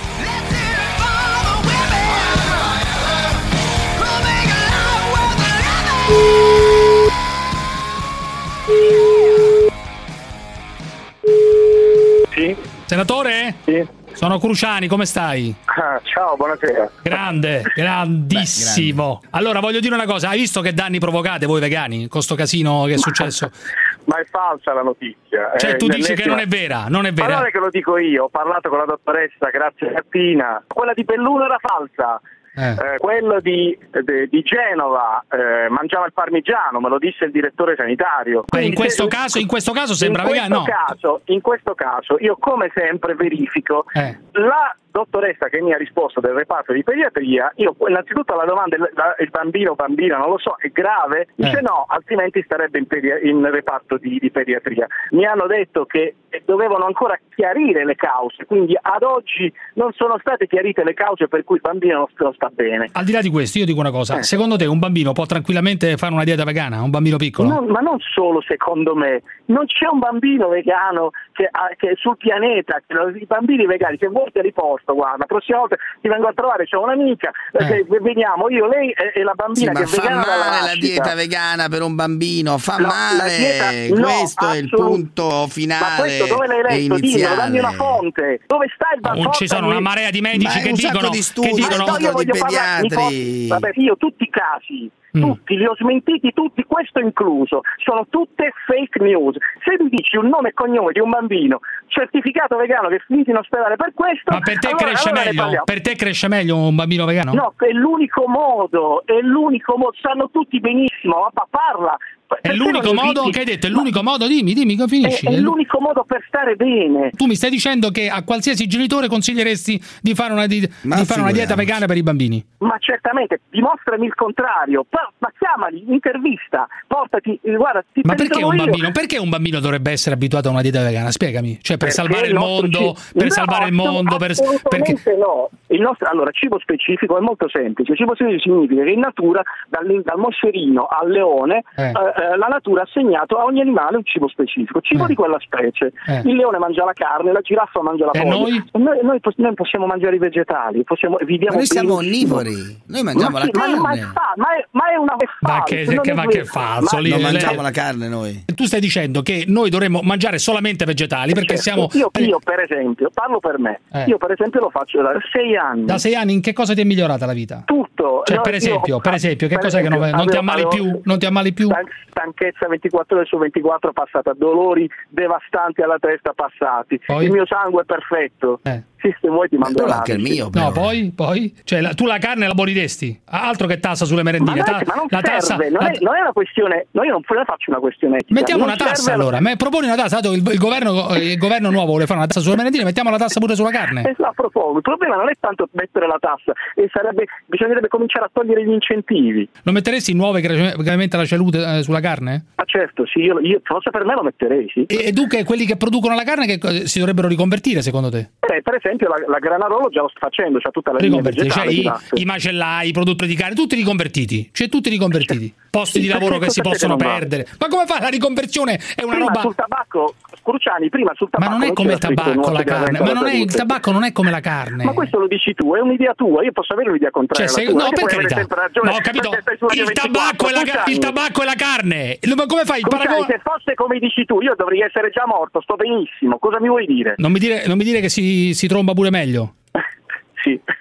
Sì? 12.30 12.56
Senatore? 12.86 13.56
Sì. 13.64 13.88
Sono 14.14 14.40
Cruciani, 14.40 14.88
come 14.88 15.06
stai? 15.06 15.54
Ah, 15.66 16.00
ciao, 16.04 16.36
buonasera. 16.36 16.90
Grande, 17.02 17.64
grandissimo. 17.74 19.16
Beh, 19.16 19.20
grande. 19.20 19.28
Allora, 19.38 19.60
voglio 19.60 19.80
dire 19.80 19.96
una 19.96 20.06
cosa, 20.06 20.30
hai 20.30 20.40
visto 20.40 20.62
che 20.62 20.74
danni 20.74 21.00
provocate 21.00 21.46
voi 21.46 21.60
vegani 21.60 22.08
con 22.08 22.22
sto 22.22 22.36
casino 22.36 22.84
che 22.86 22.94
è 22.94 22.98
successo? 22.98 23.50
ma 24.06 24.18
è 24.20 24.26
falsa 24.26 24.74
la 24.74 24.82
notizia. 24.82 25.54
Eh, 25.54 25.60
cioè, 25.60 25.72
eh, 25.72 25.78
tu 25.78 25.88
dici 25.88 26.14
che 26.14 26.26
non 26.26 26.40
è 26.40 26.48
vera, 26.48 26.86
non 26.88 27.06
è 27.06 27.14
vera. 27.14 27.36
Allora 27.36 27.50
che 27.50 27.60
lo 27.60 27.70
dico 27.70 27.98
io, 27.98 28.26
ho 28.26 28.30
parlato 28.30 28.70
con 28.70 28.80
la 28.80 28.86
dottoressa 28.86 29.50
Grazia 29.50 30.04
Pina. 30.08 30.64
quella 30.68 30.94
di 30.94 31.04
Belluno 31.04 31.46
era 31.46 31.58
falsa 31.60 32.20
eh, 32.62 32.98
quello 32.98 33.40
di, 33.40 33.78
de- 33.90 34.28
di 34.28 34.42
Genova 34.44 35.24
eh, 35.30 35.68
mangiava 35.70 36.06
il 36.06 36.14
parmigiano, 36.14 36.80
me 36.80 36.90
lo 36.90 36.98
disse 37.00 37.26
il 37.26 37.32
direttore 37.32 37.76
sanitario. 37.76 38.44
Beh, 38.48 38.64
in 38.64 38.74
questo 38.76 39.04
se- 39.04 39.10
caso, 39.10 39.40
in 39.40 39.48
questo 39.48 39.72
caso 39.72 39.94
sembra 39.94 40.22
in 40.24 40.28
vegano. 40.30 40.62
questo 40.64 40.72
No. 40.72 40.86
caso, 40.88 41.22
in 41.26 41.42
questo 41.42 41.74
caso, 41.76 42.18
io 42.20 42.38
come 42.40 42.72
sempre 42.74 43.16
verifico 43.16 43.86
Eh. 43.94 44.18
la 44.34 44.76
dottoressa 44.92 45.48
che 45.48 45.62
mi 45.62 45.74
ha 45.74 45.78
risposto 45.78 46.20
del 46.20 46.34
reparto 46.34 46.74
di 46.74 46.84
pediatria, 46.84 47.52
io 47.56 47.76
innanzitutto 47.88 48.36
la 48.36 48.46
domanda 48.46 48.76
il, 48.76 49.30
bambino 49.30 49.72
o 49.72 49.76
bambina, 49.76 50.18
non 50.18 50.30
lo 50.30 50.38
so, 50.38 50.56
è 50.60 50.68
grave? 50.70 51.28
Dice 51.36 51.60
Eh. 51.60 51.62
no, 51.62 51.86
altrimenti 51.88 52.42
starebbe 52.44 52.78
in, 52.78 52.88
pedia- 52.88 53.20
in 53.20 53.50
reparto 53.50 53.98
di, 53.98 54.20
di 54.20 54.30
pediatria. 54.30 54.88
Mi 55.12 55.26
hanno 55.26 55.48
detto 55.48 55.86
che 55.86 56.16
dovevano 56.46 56.86
ancora 56.86 57.18
chiarire 57.34 57.86
le 57.86 57.96
cause, 57.96 58.46
quindi 58.46 58.78
ad 58.80 59.04
oggi 59.04 59.52
non 59.76 59.92
sono 59.94 60.18
state 60.20 60.48
chiarite 60.48 60.84
le 60.84 60.94
cause 60.94 61.28
per 61.28 61.44
cui 61.44 61.56
il 61.56 61.62
bambino 61.62 62.10
non, 62.18 62.34
sta 62.34 62.50
bene. 62.54 62.90
Al 62.92 63.06
di 63.06 63.12
là 63.12 63.22
di 63.22 63.30
questo, 63.30 63.60
io 63.60 63.66
dico 63.66 63.80
una 63.80 63.92
cosa. 63.92 64.20
Eh. 64.20 64.24
Secondo 64.24 64.56
te 64.58 64.66
un 64.66 64.80
bambino 64.80 65.14
può 65.14 65.26
tranquillamente 65.26 65.98
fare 65.98 66.14
una 66.14 66.24
dieta 66.24 66.44
vegana? 66.44 66.82
Un 66.82 66.90
bambino 66.90 67.18
piccolo? 67.18 67.48
No, 67.48 67.62
ma 67.62 67.80
non 67.80 68.00
solo 68.00 68.42
secondo 68.42 68.96
me, 68.96 69.24
non 69.46 69.66
c'è 69.66 69.88
un 69.88 70.00
bambino 70.00 70.50
vegano 70.50 71.12
che, 71.34 71.50
che 71.78 71.96
sul 71.98 72.18
pianeta, 72.18 72.82
che 72.86 72.94
i 73.18 73.26
bambini 73.26 73.66
vegani, 73.66 73.98
se 73.98 74.08
vuoi 74.08 74.32
te 74.32 74.42
li 74.42 74.52
porto, 74.84 74.94
guarda, 74.94 75.18
la 75.20 75.26
prossima 75.26 75.58
volta 75.60 75.76
ti 76.02 76.08
vengo 76.08 76.28
a 76.28 76.34
trovare, 76.34 76.66
c'è 76.66 76.76
un'amica, 76.78 77.32
eh, 77.54 77.66
che 77.66 77.86
veniamo 78.02 78.50
io, 78.50 78.68
lei 78.68 78.92
e, 78.92 79.12
e 79.20 79.24
la 79.24 79.32
Sì, 79.32 79.36
bambina 79.36 79.72
ma 79.72 79.80
che 79.80 79.84
è 79.86 79.88
fa 79.88 80.02
vegana 80.02 80.26
male 80.26 80.66
la 80.68 80.76
dieta 80.80 81.16
vegana 81.16 81.68
per 81.70 81.82
un 81.82 81.96
bambino, 81.96 82.58
fa 82.58 82.78
No, 82.78 82.88
la 82.88 82.88
male. 82.88 83.38
dieta- 83.38 83.96
no, 84.02 84.08
questo 84.20 84.50
è 84.50 84.58
il 84.58 84.70
punto 84.70 85.48
finale 85.48 85.86
Ma 85.90 85.96
questo 85.98 86.26
dove 86.28 86.48
l'hai 86.48 86.62
letto? 86.62 86.96
Dimmelo, 87.00 87.36
dammi 87.36 87.60
una 87.60 87.72
fonte. 87.72 88.42
Dove 88.48 88.68
sta 88.74 88.88
il 88.96 89.22
Non 89.22 89.32
ci 89.34 89.48
sono 89.48 89.68
una 89.68 89.80
marea 89.80 90.10
di 90.10 90.22
medici 90.22 90.58
Ma 90.58 90.64
che 90.64 90.70
un 90.70 90.76
sacco 90.76 90.94
dicono, 90.94 91.12
di 91.12 91.22
studi, 91.22 91.48
che 91.50 91.56
dicono 91.56 91.86
no, 91.86 91.98
io 91.98 92.12
voglio 92.12 92.34
parlare- 92.38 92.82
pediatri. 92.88 93.46
posso- 93.48 93.48
Vabbè, 93.60 93.72
io 93.76 93.98
tutti 93.98 94.24
i 94.24 94.30
casi. 94.30 94.92
Tutti, 95.12 95.58
li 95.58 95.66
ho 95.66 95.76
smentiti 95.76 96.32
tutti, 96.34 96.64
questo 96.64 97.00
incluso, 97.00 97.62
sono 97.84 98.06
tutte 98.10 98.52
fake 98.66 99.04
news. 99.04 99.36
Se 99.64 99.76
mi 99.82 99.90
dici 99.90 100.18
un 100.18 100.28
nome 100.30 100.50
e 100.50 100.54
cognome 100.54 100.92
di 100.92 101.00
un 101.00 101.10
bambino 101.10 101.60
certificato 101.88 102.56
vegano 102.56 102.88
che 102.88 102.96
è 102.96 103.04
finito 103.06 103.30
in 103.32 103.38
ospedale 103.38 103.76
per 103.76 103.92
questo, 103.94 104.32
Ma 104.32 104.40
per 104.40 104.58
te 104.60 104.68
allora- 104.70 104.86
cresce 104.86 105.10
allora 105.10 105.24
meglio? 105.48 105.64
Per 105.66 105.82
te 105.82 105.96
cresce 105.96 106.28
meglio 106.28 106.56
un 106.58 106.76
bambino 106.76 107.06
vegano? 107.06 107.34
No, 107.34 107.54
è 107.58 107.72
l'unico 107.72 108.28
modo, 108.28 109.04
è 109.06 109.20
l'unico 109.22 109.78
modo, 109.78 109.94
sanno 110.02 110.30
tutti 110.30 110.60
benissimo, 110.60 111.20
ma 111.20 111.30
pa- 111.34 111.48
parla. 111.50 111.98
È 112.40 112.54
l'unico 112.54 112.94
modo 112.94 113.22
dici- 113.22 113.32
che 113.32 113.40
hai 113.40 113.46
detto, 113.46 113.68
è 113.68 113.70
l'unico 113.70 114.02
modo, 114.04 114.28
dimmi, 114.28 114.54
dimmi, 114.54 114.76
come 114.76 114.88
finisci? 114.88 115.26
È, 115.26 115.30
è 115.30 115.34
È 115.34 115.38
l'u- 115.38 115.52
l'unico 115.52 115.80
modo 115.82 116.04
per 116.06 116.24
stare 116.28 116.56
bene. 116.56 117.10
Tu 117.16 117.26
mi 117.26 117.36
stai 117.36 117.50
dicendo 117.50 117.90
che 117.90 118.10
a 118.10 118.24
qualsiasi 118.24 118.68
genitore 118.68 119.08
consiglieresti 119.08 119.82
di 120.02 120.14
fare 120.16 120.34
una, 120.34 120.46
di- 120.48 120.60
di 120.60 121.06
fare 121.06 121.22
una 121.22 121.32
dieta 121.32 121.56
vegana 121.56 121.86
per 121.86 121.98
i 121.98 122.04
bambini? 122.04 122.44
Ma 122.60 122.78
certamente, 122.80 123.42
dimostrami 123.50 124.06
il 124.06 124.14
contrario. 124.16 124.86
Ma 124.90 125.32
chiamali, 125.38 125.84
intervista, 125.92 126.68
portati, 126.88 127.40
eh, 127.44 127.56
guarda, 127.56 127.84
ti 127.92 128.02
Ma 128.04 128.16
perché 128.16 128.44
un 128.44 128.56
io. 128.56 128.64
bambino? 128.66 128.92
Perché 128.92 129.18
un 129.18 129.30
bambino 129.30 129.60
dovrebbe 129.60 129.92
essere 129.92 130.16
abituato 130.16 130.48
a 130.48 130.52
una 130.52 130.62
dieta 130.62 130.82
vegana? 130.84 131.12
Spiegami. 131.12 131.60
Cioè, 131.62 131.78
per 131.78 131.90
Perché 131.90 131.94
salvare 131.94 132.28
il 132.28 132.36
mondo, 132.36 132.94
ci- 132.96 133.14
per 133.14 133.24
No, 133.26 133.30
salvare 133.32 133.66
il 133.68 133.74
mondo, 133.74 134.18
per, 134.18 134.34
perché 134.70 134.96
no. 135.18 135.50
Il 135.68 135.80
nostro, 135.82 136.08
allora, 136.10 136.32
cibo 136.32 136.60
specifico 136.60 137.18
è 137.18 137.22
molto 137.22 137.48
semplice. 137.50 137.96
Cibo 137.96 138.14
specifico 138.16 138.42
significa 138.56 138.84
che 138.84 138.90
in 138.92 139.00
natura, 139.00 139.42
dal, 139.70 140.02
dal 140.04 140.18
moscerino 140.18 140.86
al 140.86 141.10
leone, 141.10 141.64
Eh. 141.76 141.84
eh, 141.88 141.92
eh, 142.22 142.38
la 142.38 142.48
natura 142.48 142.82
ha 142.82 142.84
assegnato 142.84 143.38
a 143.38 143.44
ogni 143.46 143.62
animale 143.62 143.98
un 143.98 144.06
cibo 144.06 144.28
specifico, 144.28 144.80
cibo 144.82 145.06
di 145.08 145.16
quella 145.16 145.38
specie. 145.40 145.92
Eh. 146.08 146.22
Il 146.26 146.36
leone 146.36 146.58
mangia 146.60 146.86
la 146.86 146.94
carne, 146.94 147.32
la 147.32 147.42
giraffa 147.42 147.82
mangia 147.82 148.06
la 148.06 148.12
E 148.12 148.22
pollo. 148.22 148.38
noi? 148.40 148.64
Noi, 148.74 149.00
noi 149.04 149.20
noi 149.38 149.54
possiamo 149.54 149.86
mangiare 149.86 150.16
i 150.16 150.20
vegetali, 150.20 150.84
possiamo, 150.84 151.18
viviamo 151.24 151.54
Ma 151.54 151.58
noi 151.58 151.66
siamo 151.66 151.94
onnivori, 151.96 152.82
noi 152.88 153.04
mangiamo 153.04 153.30
Ma 153.32 153.40
la 153.40 153.46
sì, 153.46 153.52
ma- 153.54 153.68
Ma, 153.82 153.92
è 153.92 153.98
carne. 153.98 154.12
fa- 154.14 154.34
ma 154.36 154.46
è, 154.56 154.66
ma 154.72 154.84
è 154.92 154.96
una 154.98 155.16
Ma 155.42 155.64
che- 155.64 155.84
che- 155.86 156.00
che 156.02 156.14
vero. 156.14 156.46
falso, 156.46 156.96
Ma- 156.96 157.02
lì- 157.02 157.10
Non 157.10 157.20
lei- 157.20 157.32
mangiamo 157.32 157.62
la 157.62 157.72
carne 157.72 158.08
noi. 158.08 158.44
tu 158.54 158.66
stai 158.66 158.80
dicendo 158.80 159.22
che 159.22 159.46
noi 159.48 159.70
dovremmo 159.70 160.02
mangiare 160.04 160.38
solamente 160.38 160.86
vegetali 160.86 161.34
perché 161.34 161.58
Certo, 161.58 161.90
siamo 161.90 162.10
io, 162.14 162.26
io, 162.26 162.40
per 162.44 162.60
esempio, 162.62 163.10
parlo 163.14 163.40
per 163.40 163.58
me, 163.60 163.82
Eh. 163.92 164.04
io 164.08 164.18
per 164.18 164.32
esempio 164.32 164.60
lo 164.60 164.70
faccio 164.70 165.02
da 165.02 165.14
sei 165.32 165.56
anni. 165.56 165.86
da 165.86 165.98
sei 165.98 166.16
anni 166.16 166.34
in 166.34 166.42
che 166.42 166.54
cosa 166.54 166.74
ti 166.74 166.82
è 166.82 166.84
migliorata 166.84 167.26
la 167.26 167.34
vita? 167.34 167.64
Tutto. 167.66 168.22
Cioè, 168.26 168.36
No, 168.38 168.42
per 168.42 168.52
io- 168.54 168.58
esempio, 168.58 169.00
per 169.00 169.14
esempio, 169.14 169.48
che 169.48 169.56
per 169.56 169.64
cos'è 169.64 169.82
che 169.82 169.90
non, 169.90 170.10
non 170.10 170.28
ti 170.28 170.38
ammali 170.38 170.68
più? 170.68 171.02
Non 171.04 171.18
ti 171.20 171.26
ammali 171.26 171.54
più? 171.54 171.70
Stan- 172.12 172.32
Stanchezza 172.32 172.68
24 172.68 173.16
ore 173.18 173.26
su 173.26 173.38
24 173.38 173.94
passata, 173.94 174.34
dolori 174.34 174.90
devastanti 175.10 175.82
alla 175.82 175.98
testa 176.00 176.34
passati. 176.34 177.00
Poi? 177.06 177.26
Il 177.26 177.32
mio 177.32 177.46
sangue 177.46 177.82
è 177.82 177.86
perfetto. 177.86 178.60
Eh. 178.64 178.84
Sì, 179.02 179.14
se 179.20 179.28
vuoi 179.30 179.50
ti 179.50 179.58
mando 179.58 179.86
l'analisi. 179.86 180.44
No, 180.54 180.72
poi, 180.72 181.12
poi? 181.16 181.54
Cioè, 181.64 181.82
la- 181.82 181.94
tu 181.94 182.06
la 182.06 182.20
carne 182.20 182.46
la 182.46 182.52
aboliresti? 182.52 183.22
Altro 183.26 183.66
che 183.68 183.80
tassa 183.80 184.06
sulle 184.06 184.22
Ma, 184.24 184.30
merendine. 184.32 184.58
non, 184.58 184.66
ta- 184.66 184.84
ma 184.86 184.94
non 184.96 185.06
la 185.10 185.22
tassa, 185.22 185.56
serve, 185.58 185.70
non, 185.70 185.82
la- 185.82 185.90
è, 185.90 185.98
non 186.02 186.16
è 186.16 186.20
una 186.22 186.32
questione, 186.34 186.86
no, 186.92 187.04
io 187.04 187.12
non 187.12 187.22
ne 187.28 187.44
faccio 187.46 187.72
una 187.72 187.80
questione 187.80 188.18
etica. 188.18 188.34
Mettiamo 188.34 188.60
Non 188.66 188.70
una 188.70 188.78
tassa 188.78 188.96
serve- 189.02 189.22
allora, 189.22 189.40
Me- 189.40 189.56
proponi 189.56 189.88
una 189.88 189.96
tassa, 189.96 190.20
dato 190.20 190.34
il, 190.34 190.44
il 190.52 190.58
governo, 190.60 191.16
il 191.16 191.38
governo 191.38 191.70
nuovo 191.72 191.88
vuole 191.92 192.06
fare 192.06 192.20
una 192.20 192.28
tassa 192.28 192.42
sulle 192.42 192.56
merendine, 192.56 192.84
mettiamo 192.84 193.10
la 193.10 193.18
tassa 193.18 193.40
pure 193.40 193.56
sulla 193.56 193.72
carne. 193.72 194.02
Eh, 194.04 194.16
no, 194.20 194.32
propongo. 194.36 194.76
Il 194.78 194.84
problema 194.84 195.16
non 195.16 195.30
è 195.30 195.34
tanto 195.40 195.68
mettere 195.72 196.06
la 196.06 196.18
tassa, 196.20 196.52
e 196.76 196.88
sarebbe, 196.94 197.26
bisognerebbe 197.48 197.88
cominciare 197.88 198.26
a 198.26 198.30
togliere 198.32 198.64
gli 198.64 198.72
incentivi. 198.72 199.50
Lo 199.64 199.72
metteresti 199.72 200.14
nuove 200.14 200.42
gravemente 200.42 201.18
la 201.18 201.26
salute 201.26 201.78
eh, 201.78 201.84
sulla 201.84 202.00
carne? 202.02 202.46
Ma 202.56 202.64
certo, 202.66 203.06
sì, 203.08 203.20
io, 203.22 203.40
io 203.40 203.60
forse 203.64 203.90
per 203.90 204.06
me 204.06 204.14
lo 204.14 204.22
metterei, 204.24 204.70
sì. 204.72 204.84
E, 204.86 205.08
e 205.08 205.12
dunque 205.12 205.44
quelli 205.44 205.66
che 205.66 205.78
producono 205.78 206.14
la 206.16 206.24
carne 206.24 206.46
che 206.46 206.58
co- 206.60 206.86
si 206.86 207.00
dovrebbero 207.00 207.28
riconvertire 207.28 207.82
secondo 207.82 208.10
te? 208.10 208.30
Eh, 208.40 208.62
per 208.62 208.76
esempio 208.76 208.90
la, 209.00 209.16
la 209.28 209.40
Granarolo 209.40 209.90
già 209.90 210.02
lo 210.02 210.10
sta 210.10 210.20
facendo, 210.20 210.60
c'ha 210.60 210.72
tutta 210.72 210.92
la 210.92 211.00
linea 211.00 211.20
Riconvertiti, 211.20 211.50
cioè 211.50 211.68
i, 211.68 212.22
i 212.22 212.26
macellai, 212.26 212.90
i 212.90 212.92
produttori 212.92 213.30
di 213.30 213.36
carne, 213.36 213.56
tutti 213.56 213.76
riconvertiti, 213.76 214.50
cioè 214.52 214.70
tutti 214.70 214.90
riconvertiti. 214.90 215.54
Posti 215.72 216.02
di 216.02 216.08
lavoro 216.08 216.38
che 216.38 216.50
si 216.50 216.60
possono 216.62 216.98
perdere. 216.98 217.48
Ma 217.58 217.68
come 217.70 217.86
fa 217.86 218.02
la 218.02 218.10
riconversione? 218.10 218.78
È 218.94 219.04
una 219.04 219.14
prima 219.16 219.28
roba. 219.28 219.40
sul 219.40 219.56
tabacco, 219.56 220.16
Cruciani, 220.44 220.90
prima 220.90 221.14
sul 221.16 221.30
Ma 221.32 221.40
tabacco. 221.40 221.58
non 221.60 221.70
è 221.70 221.74
come 221.74 221.94
il 221.94 221.98
tabacco 222.00 222.52
la 222.52 222.64
carne, 222.64 223.00
ma 223.00 223.14
non 223.14 223.26
è, 223.28 223.34
il 223.36 223.54
tabacco 223.56 223.92
non 223.92 224.04
è 224.04 224.12
come 224.12 224.32
la 224.32 224.42
carne. 224.42 224.84
Ma 224.84 224.92
questo 224.92 225.18
lo 225.20 225.28
dici 225.28 225.54
tu, 225.54 225.74
è 225.74 225.80
un'idea 225.80 226.14
tua, 226.14 226.44
io 226.44 226.52
posso 226.52 226.74
avere 226.74 226.90
un'idea 226.90 227.10
Cioè, 227.10 227.18
contraria 227.18 227.48
se, 227.48 227.62
alla 227.62 227.72
tua. 227.72 227.84
no, 227.84 227.90
per 227.90 228.04
carità. 228.04 228.46
ragione, 228.50 228.90
No, 228.90 228.96
ho 228.98 229.00
capito. 229.00 229.30
Il 229.72 229.84
24, 229.86 229.94
tabacco, 230.12 230.50
la, 230.50 230.84
il 230.88 230.98
tabacco 230.98 231.42
e 231.42 231.46
la 231.46 231.56
carne. 231.56 232.20
Ma 232.36 232.46
come 232.48 232.66
fai? 232.66 232.80
Il 232.80 232.88
paragone? 232.90 233.26
se 233.30 233.40
fosse 233.42 233.74
come 233.74 233.98
dici 234.00 234.26
tu, 234.26 234.42
io 234.42 234.56
dovrei 234.58 234.82
essere 234.82 235.10
già 235.10 235.24
morto, 235.26 235.62
sto 235.62 235.76
benissimo. 235.78 236.38
Cosa 236.38 236.60
mi 236.60 236.68
vuoi 236.68 236.86
dire? 236.86 237.16
Non 237.18 237.32
mi 237.32 237.40
dire, 237.40 237.64
non 237.68 237.78
mi 237.78 237.86
dire 237.86 238.02
che 238.02 238.10
si, 238.10 238.54
si 238.54 238.68
tromba 238.82 238.94
pure 238.96 239.12
meglio. 239.12 239.56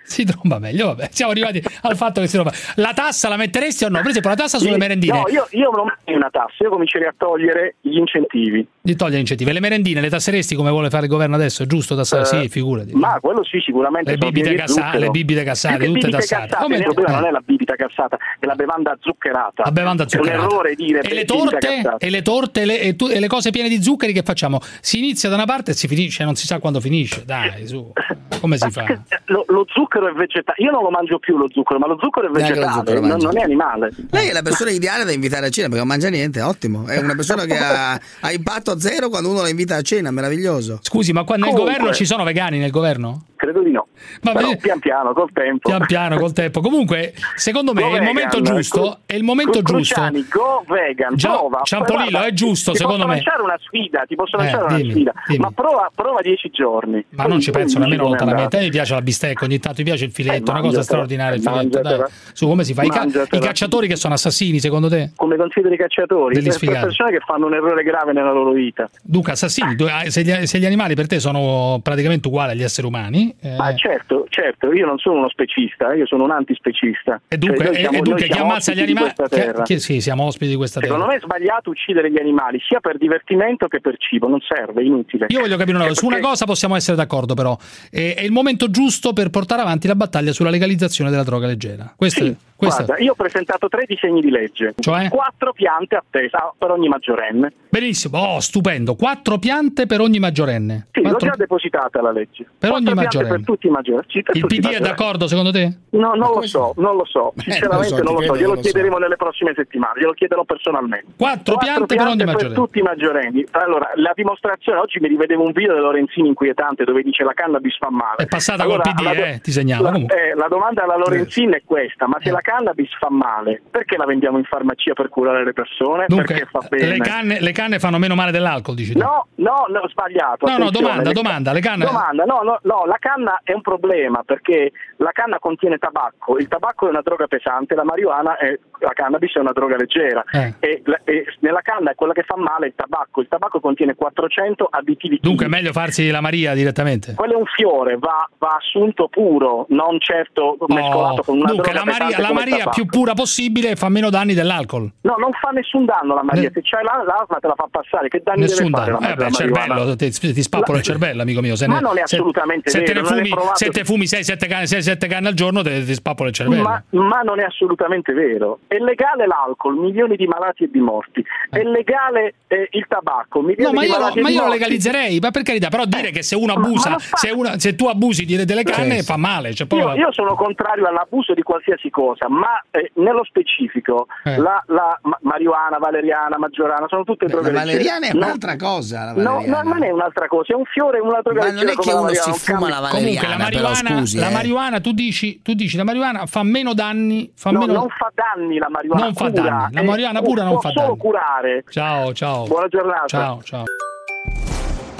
Si 0.10 0.24
tromba 0.24 0.58
meglio, 0.58 0.86
vabbè. 0.86 1.08
Siamo 1.12 1.30
arrivati 1.30 1.62
al 1.82 1.96
fatto 1.96 2.20
che 2.20 2.26
si 2.26 2.34
tromba. 2.34 2.52
La 2.76 2.92
tassa 2.92 3.28
la 3.28 3.36
metteresti 3.36 3.84
o 3.84 3.88
no? 3.88 4.00
Per 4.00 4.10
esempio, 4.10 4.30
la 4.30 4.36
tassa 4.36 4.58
sulle 4.58 4.72
Sì, 4.72 4.78
merendine. 4.78 5.18
No, 5.18 5.28
io, 5.28 5.46
io 5.50 5.70
non 5.70 5.86
metterei 5.86 6.16
una 6.16 6.30
tassa, 6.30 6.64
io 6.64 6.70
comincerei 6.70 7.06
a 7.06 7.14
togliere 7.16 7.76
gli 7.80 7.96
incentivi. 7.96 8.66
Di 8.80 8.96
togliere 8.96 9.18
gli 9.18 9.20
incentivi. 9.20 9.52
Le 9.52 9.60
merendine 9.60 10.00
le 10.00 10.10
tasseresti 10.10 10.56
come 10.56 10.70
vuole 10.70 10.90
fare 10.90 11.04
il 11.04 11.10
governo 11.10 11.36
adesso? 11.36 11.62
È 11.62 11.66
giusto 11.66 11.94
tassare? 11.94 12.22
Eh, 12.22 12.24
sì, 12.24 12.48
figurati. 12.48 12.92
Ma 12.92 13.18
quello 13.20 13.44
sì, 13.44 13.60
sicuramente. 13.60 14.10
Le 14.10 14.16
bibite 14.16 14.66
zucchero. 14.66 14.98
le 14.98 15.10
bibite 15.10 15.44
cassate, 15.44 15.74
tutte 15.76 15.86
bibite 15.86 16.10
tassate. 16.10 16.48
cassate, 16.48 16.74
il 16.74 16.82
problema 16.82 17.10
eh. 17.10 17.20
non 17.20 17.24
è 17.26 17.30
la 17.30 17.42
bibita 17.44 17.76
cassata, 17.76 18.16
è 18.40 18.46
la 18.46 18.54
bevanda 18.56 18.96
zuccherata. 18.98 19.62
La 19.62 19.70
bevanda 19.70 20.08
zuccherata. 20.08 20.32
È 20.32 20.38
un 20.38 20.50
errore 20.50 20.74
dire 20.74 21.00
E 21.02 21.14
le 21.14 21.24
torte, 21.24 21.82
e 21.98 22.10
le, 22.10 22.22
torte 22.22 22.64
le, 22.64 22.80
e 22.80 22.96
tu- 22.96 23.08
e 23.08 23.20
le 23.20 23.28
cose 23.28 23.50
piene 23.50 23.68
di 23.68 23.80
zuccheri 23.80 24.12
che 24.12 24.22
facciamo? 24.22 24.58
Si 24.80 24.98
inizia 24.98 25.28
da 25.28 25.36
una 25.36 25.44
parte 25.46 25.70
e 25.70 25.74
si 25.74 25.86
finisce, 25.86 26.24
non 26.24 26.34
si 26.34 26.46
sa 26.46 26.58
quando 26.58 26.80
finisce. 26.80 27.24
Dai, 27.24 27.64
su. 27.68 27.92
Come 28.40 28.56
si 28.56 28.70
fa? 28.70 28.84
Lo, 29.26 29.44
lo 29.48 29.66
zucchero 29.68 29.89
è 29.98 30.12
vegetale. 30.12 30.62
Io 30.62 30.70
non 30.70 30.82
lo 30.82 30.90
mangio 30.90 31.18
più 31.18 31.36
lo 31.36 31.46
zucchero, 31.50 31.78
ma 31.78 31.86
lo 31.86 31.98
zucchero 32.00 32.28
è 32.28 32.30
vegetale, 32.30 32.72
zucchero 32.72 33.00
non, 33.00 33.18
non 33.18 33.36
è 33.36 33.42
animale. 33.42 33.90
Lei 34.10 34.28
è 34.28 34.32
la 34.32 34.42
persona 34.42 34.70
ideale 34.70 35.04
da 35.04 35.12
invitare 35.12 35.46
a 35.46 35.50
cena 35.50 35.66
perché 35.68 35.80
non 35.84 35.88
mangia 35.88 36.08
niente, 36.08 36.40
ottimo. 36.40 36.86
È 36.86 36.98
una 36.98 37.14
persona 37.14 37.44
che 37.44 37.56
ha, 37.56 37.92
ha 38.20 38.32
impatto 38.32 38.78
zero 38.78 39.08
quando 39.08 39.30
uno 39.30 39.42
la 39.42 39.48
invita 39.48 39.76
a 39.76 39.82
cena, 39.82 40.10
meraviglioso. 40.10 40.78
Scusi, 40.82 41.12
ma 41.12 41.24
qua 41.24 41.36
nel 41.36 41.48
Comunque- 41.48 41.72
governo 41.72 41.92
ci 41.94 42.04
sono 42.04 42.24
vegani 42.24 42.58
nel 42.58 42.70
governo? 42.70 43.24
Credo 43.36 43.62
di 43.62 43.70
no. 43.72 43.86
Va 44.22 44.32
Però 44.32 44.56
pian 44.56 44.78
piano, 44.78 45.12
col 45.12 45.30
tempo. 45.32 45.68
Pian 45.68 45.86
piano, 45.86 46.18
col 46.18 46.32
tempo. 46.32 46.60
Comunque, 46.60 47.14
secondo 47.36 47.72
me 47.72 47.82
Go 47.82 47.88
è 47.90 47.96
il 47.96 48.02
momento 48.02 48.38
vegan. 48.38 48.54
giusto. 48.56 48.98
È 49.06 49.14
il 49.14 49.22
momento 49.24 49.62
Cru- 49.62 49.78
giusto. 49.78 49.94
Cruciani, 49.94 50.26
go 50.30 50.64
vegan, 50.66 51.14
Gia- 51.16 51.30
prova. 51.30 51.60
Ciampolillo, 51.64 52.22
è 52.22 52.32
giusto, 52.32 52.72
ti 52.72 52.78
secondo 52.78 53.04
posso 53.04 53.08
me. 53.08 53.14
lanciare 53.22 53.42
una 53.42 53.58
sfida, 53.60 54.04
ti 54.06 54.14
posso 54.14 54.36
Eh, 54.36 54.40
lanciare 54.42 54.64
una 54.64 54.76
dimmi, 54.76 54.90
sfida, 54.90 55.12
dimmi. 55.26 55.38
ma 55.38 55.50
prova, 55.50 55.90
prova 55.94 56.20
dieci 56.20 56.50
giorni. 56.50 57.04
Ma 57.10 57.24
non 57.24 57.40
ci 57.40 57.50
penso 57.50 57.78
nemmeno 57.78 58.02
lontanamente. 58.04 58.56
A 58.58 58.60
me 58.60 58.68
piace 58.68 58.94
la 58.94 59.02
bistecca, 59.02 59.44
ogni 59.44 59.58
tanto 59.58 59.78
mi 59.78 59.84
piace 59.84 60.04
il 60.04 60.12
filetto, 60.12 60.50
Eh, 60.50 60.54
una 60.54 60.60
cosa 60.62 60.82
straordinaria 60.82 61.36
il 61.36 61.42
filetto. 61.42 61.80
Dai. 61.80 62.00
Su 62.32 62.46
come 62.46 62.64
si 62.64 62.74
fa? 62.74 62.82
I, 62.82 62.88
ca- 62.88 63.04
i 63.30 63.38
cacciatori 63.40 63.86
che 63.88 63.96
sono 63.96 64.14
assassini, 64.14 64.60
secondo 64.60 64.88
te? 64.88 65.12
Come 65.16 65.36
consideri 65.36 65.74
i 65.74 65.78
cacciatori? 65.78 66.34
Degli 66.34 66.50
sfigati. 66.50 66.78
per 66.78 66.86
persone 66.88 67.10
che 67.10 67.20
fanno 67.24 67.46
un 67.46 67.54
errore 67.54 67.82
grave 67.82 68.12
nella 68.12 68.32
loro 68.32 68.52
vita. 68.52 68.88
Dunque, 69.02 69.32
assassini, 69.32 69.74
ah, 69.90 70.08
se 70.10 70.22
gli, 70.22 70.46
se 70.46 70.58
gli 70.58 70.66
animali 70.66 70.94
per 70.94 71.06
te 71.06 71.18
sono 71.20 71.80
praticamente 71.82 72.28
uguali 72.28 72.52
agli 72.52 72.62
esseri 72.62 72.86
umani, 72.86 73.34
eh, 73.40 73.56
Ma 73.56 73.74
certo, 73.74 73.89
certo, 74.28 74.72
io 74.72 74.86
non 74.86 74.98
sono 74.98 75.18
uno 75.18 75.28
specista, 75.28 75.94
io 75.94 76.06
sono 76.06 76.24
un 76.24 76.30
antispecista. 76.30 77.20
e 77.28 77.36
dunque, 77.38 77.64
Cioè, 77.66 77.74
siamo- 77.74 77.98
e 77.98 78.00
dunque 78.02 78.26
chi 78.28 78.38
ammazza 78.38 78.72
gli 78.72 78.80
animali. 78.80 79.12
che- 79.28 79.52
che- 79.64 79.78
sì, 79.78 80.00
siamo 80.00 80.24
ospiti 80.24 80.50
di 80.50 80.56
questa 80.56 80.80
terra. 80.80 80.92
Secondo 80.94 81.12
me 81.12 81.18
è 81.18 81.22
sbagliato 81.22 81.70
uccidere 81.70 82.10
gli 82.10 82.18
animali, 82.18 82.60
sia 82.66 82.80
per 82.80 82.98
divertimento 82.98 83.66
che 83.68 83.80
per 83.80 83.96
cibo, 83.98 84.28
non 84.28 84.40
serve, 84.40 84.80
è 84.82 84.84
inutile. 84.84 85.26
Io 85.28 85.40
voglio 85.40 85.56
capire 85.56 85.76
una 85.76 85.86
cosa, 85.86 86.00
su 86.00 86.06
una 86.06 86.20
cosa 86.20 86.44
possiamo 86.44 86.76
essere 86.76 86.96
d'accordo 86.96 87.34
però, 87.34 87.56
è, 87.90 88.14
è 88.16 88.22
il 88.22 88.32
momento 88.32 88.70
giusto 88.70 89.12
per 89.12 89.30
portare 89.30 89.62
avanti 89.62 89.86
la 89.86 89.94
battaglia 89.94 90.32
sulla 90.32 90.50
legalizzazione 90.50 91.10
della 91.10 91.24
droga 91.24 91.46
leggera. 91.46 91.92
Questo, 91.96 92.24
Sì, 92.24 92.36
questo- 92.56 92.84
Guarda, 92.84 93.02
io 93.04 93.12
ho 93.12 93.14
presentato 93.14 93.68
tre 93.68 93.84
disegni 93.86 94.20
di 94.20 94.30
legge, 94.30 94.74
Cioè? 94.78 95.08
quattro 95.08 95.52
piante 95.52 95.96
attesa 95.96 96.52
per 96.56 96.70
ogni 96.70 96.88
maggiorenne. 96.88 97.52
Benissimo, 97.70 98.18
oh, 98.18 98.40
stupendo, 98.40 98.94
quattro 98.94 99.38
piante 99.38 99.86
per 99.86 100.00
ogni 100.00 100.18
maggiorenne. 100.18 100.88
Sì, 100.92 101.00
l'ho 101.02 101.08
Quattro- 101.10 101.28
già 101.30 101.36
depositata 101.36 102.00
la 102.02 102.10
legge. 102.12 102.44
Per 102.58 102.70
Quattro 102.70 102.76
ogni 102.90 102.94
maggiorenne. 102.94 103.30
Per 103.36 103.44
tutti 103.44 103.66
i 103.66 103.70
maggiorenni. 103.70 103.78
Per 103.82 104.36
Il 104.36 104.46
PD 104.46 104.66
è 104.74 104.80
d'accordo 104.80 105.26
secondo 105.26 105.50
te? 105.50 105.72
No, 105.90 106.12
non 106.14 106.32
lo 106.34 106.42
so, 106.42 106.72
non 106.76 106.96
lo 106.96 107.04
so. 107.04 107.32
Eh, 107.36 107.42
Sinceramente 107.50 107.90
lo 107.90 107.96
so, 107.98 108.02
non 108.04 108.14
lo 108.14 108.20
so. 108.22 108.34
Glielo 108.34 108.46
non 108.46 108.54
lo 108.56 108.62
so. 108.62 108.68
chiederemo 108.68 108.96
nelle 108.98 109.16
prossime 109.16 109.52
settimane, 109.56 110.00
glielo 110.00 110.12
chiederò 110.12 110.44
personalmente. 110.44 111.06
Quattro 111.16 111.56
piante 111.56 111.94
per 111.96 112.06
ogni 112.06 112.24
maggiorenni. 112.24 112.54
tutti 112.54 112.78
i 112.78 112.82
maggiorenni. 112.82 113.44
Allora, 113.52 113.90
la 113.96 114.12
dimostrazione, 114.14 114.78
oggi 114.78 114.98
mi 115.00 115.08
rivedevo 115.08 115.42
un 115.44 115.52
video 115.52 115.74
di 115.74 115.80
Lorenzini 115.80 116.28
inquietante 116.28 116.84
dove 116.84 117.02
dice 117.02 117.24
la 117.24 117.32
cannabis 117.32 117.76
fa 117.78 117.90
male. 117.90 118.16
È 118.18 118.26
passata 118.26 118.62
Allora, 118.62 118.82
col 118.82 118.92
PD, 118.94 119.02
la 119.02 119.14
do- 119.14 119.24
eh, 119.24 119.40
ti 119.42 119.50
segnalo. 119.50 119.82
La, 119.84 119.90
comunque. 119.92 120.16
eh, 120.30 120.34
la 120.34 120.46
domanda 120.48 120.82
alla 120.84 120.96
Lorenzini 120.96 121.52
è 121.54 121.62
questa, 121.64 122.06
ma 122.06 122.16
Eh. 122.18 122.24
se 122.24 122.30
la 122.30 122.40
cannabis 122.40 122.90
fa 122.98 123.08
male, 123.10 123.62
perché 123.70 123.96
la 123.96 124.04
vendiamo 124.04 124.38
in 124.38 124.44
farmacia 124.44 124.92
per 124.94 125.08
curare 125.08 125.44
le 125.44 125.52
persone? 125.52 126.04
Dunque, 126.08 126.34
perché 126.34 126.48
fa 126.50 126.60
bene? 126.68 126.86
le 126.86 126.98
canne, 126.98 127.40
le 127.40 127.52
canne 127.52 127.78
fanno 127.78 127.98
meno 127.98 128.14
male 128.14 128.30
dell'alcol, 128.30 128.74
dici 128.74 128.92
tu? 128.92 128.98
No, 128.98 129.26
no, 129.36 129.64
no, 129.68 129.88
sbagliato. 129.88 130.46
No, 130.46 130.56
no, 130.58 130.70
domanda, 130.70 131.08
Le- 131.08 131.12
domanda, 131.14 131.52
le 131.52 131.60
canne- 131.60 131.84
Domanda, 131.84 132.24
no, 132.24 132.40
no, 132.42 132.58
no, 132.62 132.84
la 132.86 132.96
canna 132.98 133.40
è 133.42 133.52
un 133.52 133.60
problema 133.76 134.22
perché 134.24 134.72
la 134.96 135.10
canna 135.12 135.38
contiene 135.38 135.78
tabacco, 135.78 136.36
il 136.38 136.48
tabacco 136.48 136.86
è 136.86 136.90
una 136.90 137.02
droga 137.02 137.26
pesante, 137.26 137.74
la 137.74 137.84
marijuana 137.84 138.36
è, 138.36 138.58
la 138.80 138.92
cannabis 138.92 139.34
è 139.34 139.38
una 139.38 139.52
droga 139.52 139.76
leggera 139.76 140.24
Eh. 140.32 140.54
e, 140.58 140.82
la- 140.84 141.00
e 141.04 141.24
nella 141.40 141.60
canna 141.62 141.92
è 141.92 141.94
quella 141.94 142.12
che 142.12 142.22
fa 142.24 142.36
male 142.36 142.66
il 142.68 142.72
tabacco, 142.74 143.20
il 143.20 143.28
tabacco 143.28 143.60
contiene 143.60 143.94
400 143.94 144.66
additivi 144.70 145.18
Dunque 145.22 145.46
è 145.46 145.48
meglio 145.48 145.72
farsi 145.72 146.10
la 146.10 146.20
Maria 146.20 146.54
direttamente. 146.54 147.14
Quello 147.14 147.34
è 147.34 147.36
un 147.36 147.46
fiore, 147.46 147.96
va, 147.98 148.28
va 148.38 148.56
assunto 148.58 149.08
puro, 149.08 149.66
non 149.68 149.98
certo 150.00 150.56
mescolato 150.66 151.20
Oh, 151.20 151.24
con 151.24 151.36
una 151.38 151.46
dunque 151.52 151.72
droga 151.72 151.84
la 151.84 151.98
Maria, 151.98 152.18
la 152.20 152.32
Maria 152.32 152.68
più 152.68 152.86
pura 152.86 153.14
possibile 153.14 153.76
fa 153.76 153.88
meno 153.88 154.10
danni 154.10 154.34
dell'alcol. 154.34 154.90
No, 155.02 155.14
non 155.18 155.30
fa 155.32 155.50
nessun 155.50 155.84
danno 155.84 156.14
la 156.14 156.22
Maria, 156.24 156.42
Ne- 156.48 156.50
se 156.54 156.60
c'hai 156.62 156.82
la- 156.84 157.02
l'asma 157.06 157.38
te 157.38 157.46
la 157.46 157.54
fa 157.56 157.66
passare, 157.70 158.08
che 158.08 158.20
danni 158.24 158.40
Nessun 158.40 158.70
deve 158.70 158.76
fare 158.76 158.90
danno. 158.92 159.00
la, 159.00 159.06
Eh 159.06 159.16
la 159.16 159.24
beh, 159.26 159.30
cervello, 159.32 159.96
ti, 159.96 160.10
ti 160.10 160.42
spappola 160.42 160.78
il 160.78 160.84
cervello, 160.84 161.22
amico 161.22 161.40
mio. 161.40 161.56
Se 161.56 161.66
Ma 161.66 161.74
ne- 161.76 161.80
non 161.80 161.98
è 161.98 162.02
se- 162.06 162.16
assolutamente 162.16 162.70
se, 162.70 162.82
te 162.82 162.92
vero, 162.92 163.02
ne 163.02 163.08
non 163.08 163.18
è 163.18 163.22
fumi, 163.28 163.42
provato. 163.64 163.64
se 163.64 163.70
te 163.70 163.84
fumi 163.84 164.04
6-7 164.04 164.48
canne, 164.48 164.64
6-7 164.64 165.08
canne 165.08 165.28
al 165.28 165.34
giorno, 165.34 165.62
te- 165.62 165.84
ti 165.84 165.94
spappola 165.94 166.28
il 166.28 166.34
cervello. 166.34 166.62
Ma, 166.62 166.82
ma 166.90 167.20
non 167.22 167.40
è 167.40 167.44
assolutamente 167.44 168.12
vero. 168.12 168.60
È 168.66 168.76
legale 168.78 169.26
l'alcol, 169.26 169.76
milioni 169.76 170.16
di 170.16 170.26
malati 170.26 170.64
e 170.64 170.70
di 170.70 170.80
morti. 170.80 171.24
È 171.48 171.62
legale 171.62 172.34
eh, 172.48 172.68
il 172.72 172.86
tabacco, 172.88 173.40
milioni 173.40 173.72
No, 173.72 173.72
ma 173.72 173.80
di 173.84 173.88
io, 173.90 173.98
malati 173.98 174.18
e 174.18 174.22
ma 174.22 174.28
io 174.30 174.42
lo 174.42 174.48
legalizzerei, 174.48 175.18
ma 175.20 175.30
per 175.30 175.42
carità, 175.42 175.68
però 175.68 175.84
dire 175.84 176.10
che 176.10 176.22
se 176.22 176.34
uno 176.36 176.52
abusa, 176.54 176.96
se, 176.98 177.30
una- 177.30 177.58
se 177.58 177.74
tu 177.74 177.86
abusi 177.86 178.24
di- 178.24 178.44
delle 178.44 178.62
canne 178.62 178.98
Sì. 179.00 179.04
fa 179.04 179.16
male. 179.16 179.54
Cioè, 179.54 179.66
Io, 179.74 179.94
io 179.94 180.12
sono 180.12 180.34
contrario 180.34 180.86
all'abuso 180.86 181.34
di 181.34 181.42
qualsiasi 181.42 181.90
cosa, 181.90 182.28
ma 182.28 182.62
eh, 182.70 182.90
nello 182.94 183.24
specifico 183.24 184.06
Eh. 184.24 184.36
la, 184.38 184.62
la 184.68 184.98
ma- 185.02 185.18
marijuana, 185.22 185.78
valeriana, 185.78 186.38
maggiorana 186.38 186.86
sono 186.88 187.04
tutte 187.04 187.26
Beh, 187.26 187.32
droghe 187.32 187.50
la 187.52 187.58
valeriana 187.60 188.06
è 188.08 188.14
un'altra 188.14 188.56
cosa. 188.56 189.04
La 189.04 189.12
No, 189.12 189.22
no, 189.22 189.30
valeriana. 189.34 189.62
non 189.62 189.82
è 189.84 189.90
un'altra 189.90 190.26
cosa, 190.28 190.52
è 190.52 190.56
un 190.56 190.64
fiore, 190.64 190.98
è 190.98 191.00
una 191.00 191.20
droga 191.22 191.40
Ma 191.44 191.50
non 191.50 191.68
è 191.68 191.74
che 191.74 191.92
la 191.92 192.00
uno 192.00 192.08
si 192.14 192.32
fuma 192.32 192.68
la 192.68 192.88
Comunque 192.90 193.26
la 193.28 193.36
però, 193.56 193.74
scusi, 193.74 194.18
la 194.18 194.28
eh. 194.28 194.32
marijuana 194.32 194.80
tu 194.80 194.92
dici, 194.92 195.40
tu 195.42 195.54
dici 195.54 195.76
la 195.76 195.84
marijuana 195.84 196.26
fa 196.26 196.42
meno 196.42 196.74
danni, 196.74 197.32
fa 197.34 197.50
No, 197.50 197.60
meno 197.60 197.72
non 197.72 197.88
fa 197.88 198.10
danni 198.14 198.58
la 198.58 198.68
marijuana, 198.68 199.04
Non 199.04 199.14
fa 199.14 199.30
cura, 199.30 199.42
danni, 199.42 199.74
la 199.74 199.80
eh, 199.80 199.84
marijuana 199.84 200.22
pura 200.22 200.42
non 200.44 200.60
fa 200.60 200.70
solo 200.70 200.86
danni. 200.86 200.98
curare. 200.98 201.64
Ciao, 201.70 202.12
ciao. 202.12 202.44
Buona 202.46 202.68
giornata. 202.68 203.06
Ciao, 203.06 203.42
ciao. 203.42 203.64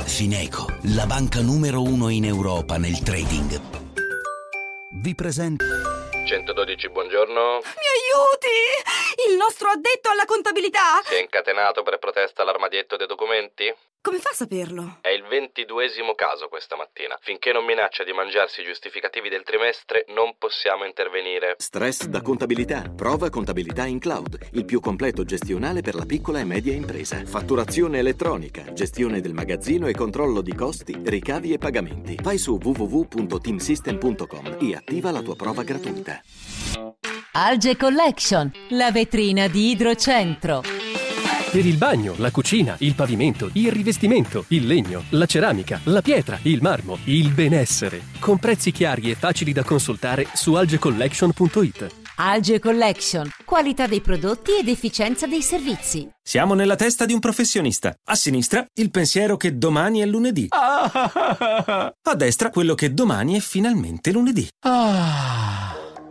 Fineco, 0.05 0.67
la 0.97 1.07
banca 1.07 1.41
numero 1.41 1.83
uno 1.83 2.09
in 2.09 2.25
Europa 2.25 2.77
nel 2.79 2.99
trading. 3.01 3.61
Vi 5.03 5.15
presenta 5.15 5.65
112, 6.27 6.91
buongiorno. 6.91 7.41
Mi 7.63 7.89
aiuti! 7.97 9.31
Il 9.31 9.37
nostro 9.37 9.69
addetto 9.69 10.11
alla 10.11 10.25
contabilità! 10.27 11.01
Si 11.05 11.15
è 11.15 11.21
incatenato 11.21 11.83
per 11.83 11.99
protesta 11.99 12.43
all'armadietto 12.43 12.97
dei 12.97 13.07
documenti? 13.07 13.65
Come 14.03 14.19
fa 14.19 14.31
a 14.31 14.35
saperlo? 14.35 14.97
È 15.03 15.11
il 15.11 15.25
ventiduesimo 15.29 16.15
caso 16.15 16.49
questa 16.49 16.75
mattina. 16.75 17.19
Finché 17.21 17.53
non 17.53 17.67
minaccia 17.67 18.03
di 18.03 18.13
mangiarsi 18.13 18.63
i 18.63 18.65
giustificativi 18.65 19.29
del 19.29 19.43
trimestre, 19.43 20.07
non 20.15 20.37
possiamo 20.39 20.87
intervenire. 20.87 21.57
Stress 21.59 22.07
da 22.07 22.23
contabilità. 22.23 22.91
Prova 22.97 23.29
contabilità 23.29 23.85
in 23.85 23.99
cloud, 23.99 24.39
il 24.53 24.65
più 24.65 24.81
completo 24.81 25.23
gestionale 25.25 25.83
per 25.83 25.95
la 25.95 26.07
piccola 26.07 26.41
e 26.41 26.45
media 26.45 26.73
impresa. 26.73 27.23
Fatturazione 27.27 27.99
elettronica, 27.99 28.73
gestione 28.73 29.21
del 29.21 29.35
magazzino 29.35 29.87
e 29.87 29.93
controllo 29.93 30.41
di 30.41 30.55
costi, 30.55 30.97
ricavi 31.05 31.53
e 31.53 31.59
pagamenti. 31.59 32.17
Vai 32.23 32.39
su 32.39 32.59
www.teamsystem.com 32.59 34.57
e 34.63 34.77
attiva 34.77 35.11
la 35.11 35.21
tua 35.21 35.37
prova 35.37 35.63
gratuita. 35.63 36.23
Alge 37.33 37.77
Collection, 37.77 38.51
la 38.71 38.91
vetrina 38.91 39.47
di 39.47 39.73
Idrocentro. 39.73 40.90
Per 41.51 41.67
il 41.67 41.79
bagno, 41.79 42.15
la 42.19 42.31
cucina, 42.31 42.77
il 42.79 42.95
pavimento, 42.95 43.51
il 43.55 43.73
rivestimento, 43.73 44.45
il 44.51 44.69
legno, 44.69 45.03
la 45.11 45.27
ceramica, 45.27 45.81
la 45.87 46.01
pietra, 46.01 46.39
il 46.43 46.63
marmo, 46.63 46.97
il 47.07 47.29
benessere. 47.31 48.03
Con 48.21 48.39
prezzi 48.39 48.71
chiari 48.71 49.11
e 49.11 49.17
facili 49.17 49.53
da 49.53 49.65
consultare 49.65 50.29
su 50.33 50.55
algecollection.it. 50.55 51.87
Alge 52.19 52.61
Collection, 52.61 53.29
qualità 53.45 53.89
dei 53.89 54.01
prodotti 54.01 54.53
ed 54.61 54.69
efficienza 54.69 55.27
dei 55.27 55.43
servizi. 55.43 56.09
Siamo 56.23 56.55
nella 56.55 56.77
testa 56.77 57.05
di 57.05 57.15
un 57.15 57.19
professionista. 57.19 57.97
A 58.05 58.15
sinistra, 58.15 58.65
il 58.75 58.93
pensiero 58.93 59.37
che 59.37 59.59
domani 59.59 60.03
è 60.03 60.07
lunedì. 60.07 60.47
A 60.51 62.15
destra, 62.15 62.51
quello 62.51 62.77
che 62.77 62.95
domani 62.95 63.35
è 63.35 63.41
finalmente 63.41 64.13
lunedì. 64.13 64.49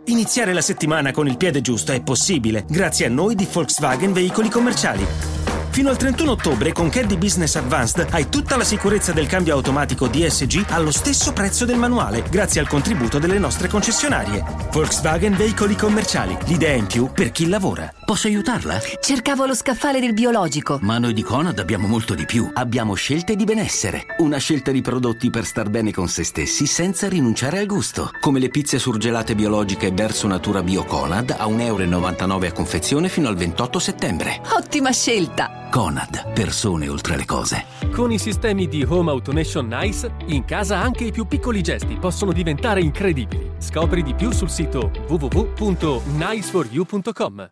Iniziare 0.06 0.52
la 0.52 0.62
settimana 0.62 1.12
con 1.12 1.28
il 1.28 1.36
piede 1.36 1.60
giusto 1.60 1.92
è 1.92 2.02
possibile 2.02 2.64
grazie 2.68 3.06
a 3.06 3.10
noi 3.10 3.34
di 3.34 3.46
Volkswagen 3.50 4.12
Veicoli 4.12 4.48
Commerciali. 4.48 5.49
Fino 5.70 5.88
al 5.88 5.96
31 5.96 6.32
ottobre 6.32 6.72
con 6.72 6.88
Caddy 6.88 7.16
Business 7.16 7.54
Advanced 7.54 8.08
hai 8.10 8.28
tutta 8.28 8.56
la 8.56 8.64
sicurezza 8.64 9.12
del 9.12 9.26
cambio 9.26 9.54
automatico 9.54 10.08
DSG 10.08 10.64
allo 10.70 10.90
stesso 10.90 11.32
prezzo 11.32 11.64
del 11.64 11.76
manuale, 11.76 12.24
grazie 12.28 12.60
al 12.60 12.66
contributo 12.66 13.20
delle 13.20 13.38
nostre 13.38 13.68
concessionarie. 13.68 14.44
Volkswagen 14.72 15.36
Veicoli 15.36 15.76
Commerciali, 15.76 16.36
l'idea 16.46 16.74
in 16.74 16.86
più 16.86 17.12
per 17.12 17.30
chi 17.30 17.48
lavora. 17.48 17.92
Posso 18.04 18.26
aiutarla? 18.26 18.80
Cercavo 19.00 19.46
lo 19.46 19.54
scaffale 19.54 20.00
del 20.00 20.12
biologico. 20.12 20.80
Ma 20.82 20.98
noi 20.98 21.12
di 21.12 21.22
Conad 21.22 21.60
abbiamo 21.60 21.86
molto 21.86 22.14
di 22.14 22.24
più. 22.24 22.50
Abbiamo 22.52 22.94
scelte 22.94 23.36
di 23.36 23.44
benessere. 23.44 24.06
Una 24.18 24.38
scelta 24.38 24.72
di 24.72 24.80
prodotti 24.80 25.30
per 25.30 25.44
star 25.44 25.70
bene 25.70 25.92
con 25.92 26.08
se 26.08 26.24
stessi 26.24 26.66
senza 26.66 27.08
rinunciare 27.08 27.60
al 27.60 27.66
gusto. 27.66 28.10
Come 28.18 28.40
le 28.40 28.48
pizze 28.48 28.80
surgelate 28.80 29.36
biologiche 29.36 29.92
Verso 29.92 30.26
Natura 30.26 30.64
Bio 30.64 30.84
Conad 30.84 31.30
a 31.38 31.46
1,99 31.46 31.62
euro 31.62 32.46
a 32.46 32.52
confezione 32.52 33.08
fino 33.08 33.28
al 33.28 33.36
28 33.36 33.78
settembre. 33.78 34.40
Ottima 34.56 34.90
scelta! 34.90 35.68
Conad, 35.70 36.32
persone 36.32 36.88
oltre 36.88 37.16
le 37.16 37.24
cose. 37.24 37.64
Con 37.92 38.10
i 38.10 38.18
sistemi 38.18 38.66
di 38.66 38.82
Home 38.82 39.10
Automation 39.10 39.68
Nice, 39.68 40.10
in 40.26 40.44
casa 40.44 40.78
anche 40.78 41.04
i 41.04 41.12
più 41.12 41.26
piccoli 41.26 41.62
gesti 41.62 41.94
possono 41.94 42.32
diventare 42.32 42.80
incredibili. 42.80 43.52
Scopri 43.58 44.02
di 44.02 44.14
più 44.14 44.32
sul 44.32 44.50
sito 44.50 44.90
www.niceforyou.com. 45.06 47.50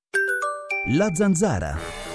La 0.97 1.15
zanzara. 1.15 2.08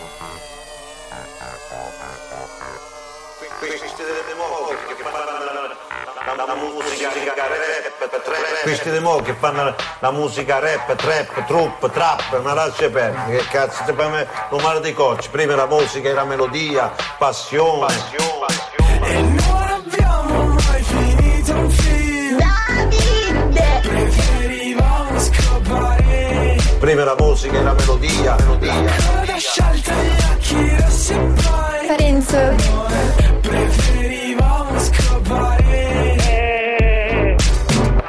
rap, 7.48 8.22
trap. 8.24 8.62
Questi 8.64 8.92
di 8.92 9.00
mo 9.00 9.18
che 9.22 9.34
fanno 9.34 9.74
la 10.00 10.12
musica 10.12 10.60
rap, 10.60 10.96
trap, 10.96 11.46
trup, 11.46 11.92
trap, 11.92 12.38
una 12.40 12.54
razza 12.54 12.86
aperta. 12.86 13.26
Che 13.26 13.44
cazzo, 13.50 13.84
ti 13.86 13.94
fanno 13.94 14.26
un 14.50 14.62
male 14.62 14.80
di 14.82 14.94
cocci. 14.94 15.30
Prima 15.30 15.56
la 15.56 15.66
musica 15.66 16.08
era 16.10 16.24
melodia, 16.24 16.92
passione. 17.18 17.86
passione, 17.88 18.46
passione. 18.46 19.08
E 19.10 19.22
non 19.22 19.68
abbiamo 19.70 20.46
mai 20.46 20.84
finito 20.84 21.54
un 21.54 21.70
film. 21.70 22.38
Davide! 22.38 23.80
Preferivamo 23.82 25.20
scappare. 25.20 26.56
Prima 26.80 27.04
la 27.04 27.16
musica 27.18 27.58
era 27.58 27.74
melodia, 27.74 28.36
melodia. 28.40 28.82
La 28.82 28.92
coda 29.20 29.38
sciolta 29.38 29.94
gli 29.94 30.24
occhi 30.32 30.76
rossi 30.82 31.14
e 31.14 31.18
poi. 31.18 31.88
Parenzo. 31.88 33.93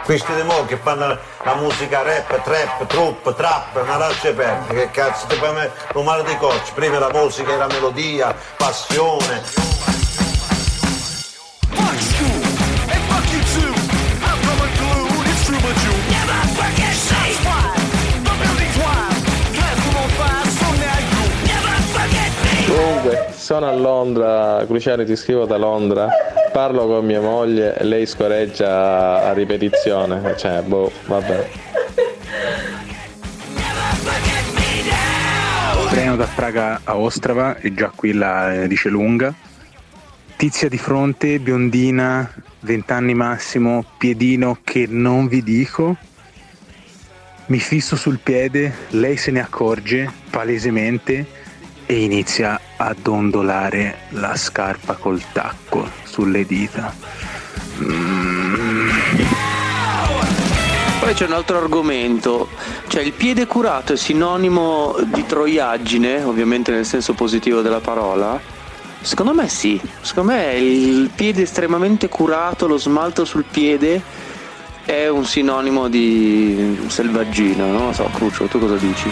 Questi 0.05 0.35
di 0.35 0.43
mo 0.43 0.67
che 0.67 0.77
fanno 0.77 1.19
la 1.45 1.55
musica 1.55 2.03
rap, 2.03 2.43
trap, 2.43 2.87
trup, 2.87 3.35
trap, 3.35 3.83
una 3.83 3.97
lascia 3.97 4.35
perdere. 4.35 4.81
Che 4.81 4.91
cazzo 4.91 5.27
ti 5.27 5.37
fai 5.37 5.55
me 5.55 5.71
un 5.95 6.05
male 6.05 6.37
cocci? 6.37 6.73
Prima 6.75 6.99
la 6.99 7.11
musica 7.11 7.55
e 7.55 7.57
la 7.57 7.69
melodia, 7.69 8.37
passione. 8.59 9.64
Sono 23.45 23.69
a 23.69 23.75
Londra, 23.75 24.65
Cruciani 24.65 25.05
ti 25.05 25.15
scrivo 25.17 25.45
da 25.45 25.59
Londra, 25.59 26.09
parlo 26.51 26.87
con 26.87 27.05
mia 27.05 27.21
moglie 27.21 27.77
e 27.77 27.85
lei 27.85 28.07
scoreggia 28.07 29.23
a 29.23 29.35
ripetizione, 29.35 30.35
cioè, 30.39 30.63
boh, 30.63 30.91
vabbè. 31.05 31.51
Treno 35.91 36.17
da 36.17 36.27
Praga 36.35 36.81
a 36.85 36.97
Ostrava 36.97 37.59
e 37.59 37.75
già 37.75 37.93
qui 37.95 38.15
la 38.15 38.63
eh, 38.63 38.67
dice 38.67 38.89
lunga. 38.89 39.35
Tizia 40.37 40.71
di 40.71 40.79
fronte, 40.79 41.39
biondina, 41.39 42.33
20 42.61 42.93
anni 42.93 43.13
massimo, 43.13 43.85
piedino 43.99 44.57
che 44.65 44.87
non 44.89 45.29
vi 45.29 45.43
dico. 45.43 45.95
Mi 47.49 47.59
fisso 47.59 47.95
sul 47.95 48.21
piede, 48.21 48.73
lei 48.93 49.19
se 49.19 49.31
ne 49.31 49.43
accorge 49.43 50.11
palesemente 50.31 51.43
e 51.85 52.03
inizia 52.03 52.59
a 52.87 52.95
dondolare 53.01 53.99
la 54.11 54.37
scarpa 54.37 54.95
col 54.95 55.23
tacco 55.33 55.89
sulle 56.05 56.45
dita. 56.45 56.95
Mm. 57.83 58.91
Poi 61.01 61.15
c'è 61.15 61.27
un 61.27 61.33
altro 61.33 61.59
argomento, 61.59 62.49
cioè 62.89 63.03
il 63.03 63.13
piede 63.13 63.47
curato 63.47 63.93
è 63.93 63.97
sinonimo 63.97 64.97
di 65.05 65.27
troiaggine, 65.27 66.23
ovviamente 66.23 66.71
nel 66.73 66.87
senso 66.87 67.13
positivo 67.13 67.61
della 67.61 67.81
parola. 67.81 68.41
Secondo 69.01 69.35
me 69.35 69.49
sì, 69.49 69.79
secondo 70.01 70.33
me 70.33 70.55
il 70.55 71.11
piede 71.15 71.43
estremamente 71.43 72.09
curato, 72.09 72.67
lo 72.67 72.79
smalto 72.79 73.27
sul 73.27 73.45
piede 73.51 74.01
è 74.85 75.09
un 75.09 75.25
sinonimo 75.25 75.89
di 75.89 76.87
selvaggino, 76.87 77.67
non 77.67 77.87
lo 77.87 77.93
so, 77.93 78.09
Crucio, 78.13 78.45
tu 78.47 78.59
cosa 78.59 78.77
dici? 78.77 79.09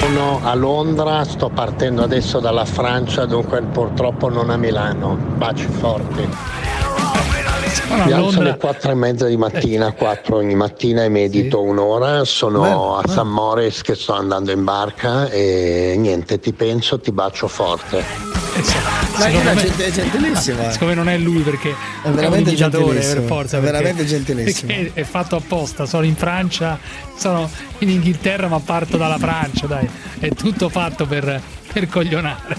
Sono 0.00 0.40
a 0.42 0.54
Londra, 0.54 1.24
sto 1.24 1.48
partendo 1.48 2.02
adesso 2.02 2.40
dalla 2.40 2.64
Francia, 2.64 3.26
dunque 3.26 3.60
purtroppo 3.62 4.28
non 4.28 4.50
a 4.50 4.56
Milano. 4.56 5.16
Baci 5.16 5.66
forti. 5.66 6.28
a 7.90 8.04
Mi 8.04 8.12
alzo 8.12 8.40
alle 8.40 8.56
4 8.56 8.90
e 8.90 8.94
mezza 8.94 9.26
di 9.26 9.36
mattina, 9.36 9.92
4 9.92 10.36
ogni 10.36 10.54
mattina 10.54 11.04
e 11.04 11.08
medito 11.08 11.62
un'ora. 11.62 12.24
Sono 12.24 12.96
a 12.96 13.06
San 13.06 13.28
Moritz 13.28 13.82
che 13.82 13.94
sto 13.94 14.12
andando 14.12 14.52
in 14.52 14.64
barca 14.64 15.28
e 15.28 15.94
niente, 15.98 16.38
ti 16.38 16.52
penso, 16.52 17.00
ti 17.00 17.12
bacio 17.12 17.48
forte. 17.48 18.27
Ma 18.62 19.20
Secondo 19.20 19.50
è 19.50 19.54
me- 19.54 19.60
gent- 19.62 19.80
è 19.80 19.90
gentilissimo. 19.90 20.70
Siccome 20.70 20.94
non 20.94 21.08
è 21.08 21.16
lui 21.18 21.42
perché 21.42 21.74
È 22.02 22.08
veramente 22.10 22.54
gentilissimo, 22.54 23.20
per 23.20 23.28
forza. 23.28 23.58
è 23.58 23.60
veramente 23.60 24.04
gentilissimo. 24.04 24.72
È 24.92 25.02
fatto 25.04 25.36
apposta. 25.36 25.86
Sono 25.86 26.04
in 26.04 26.16
Francia, 26.16 26.78
sono 27.16 27.48
in 27.78 27.90
Inghilterra, 27.90 28.48
ma 28.48 28.58
parto 28.60 28.96
dalla 28.96 29.18
Francia, 29.18 29.66
dai. 29.66 29.88
È 30.18 30.28
tutto 30.30 30.68
fatto 30.68 31.06
per, 31.06 31.40
per 31.72 31.88
coglionare. 31.88 32.56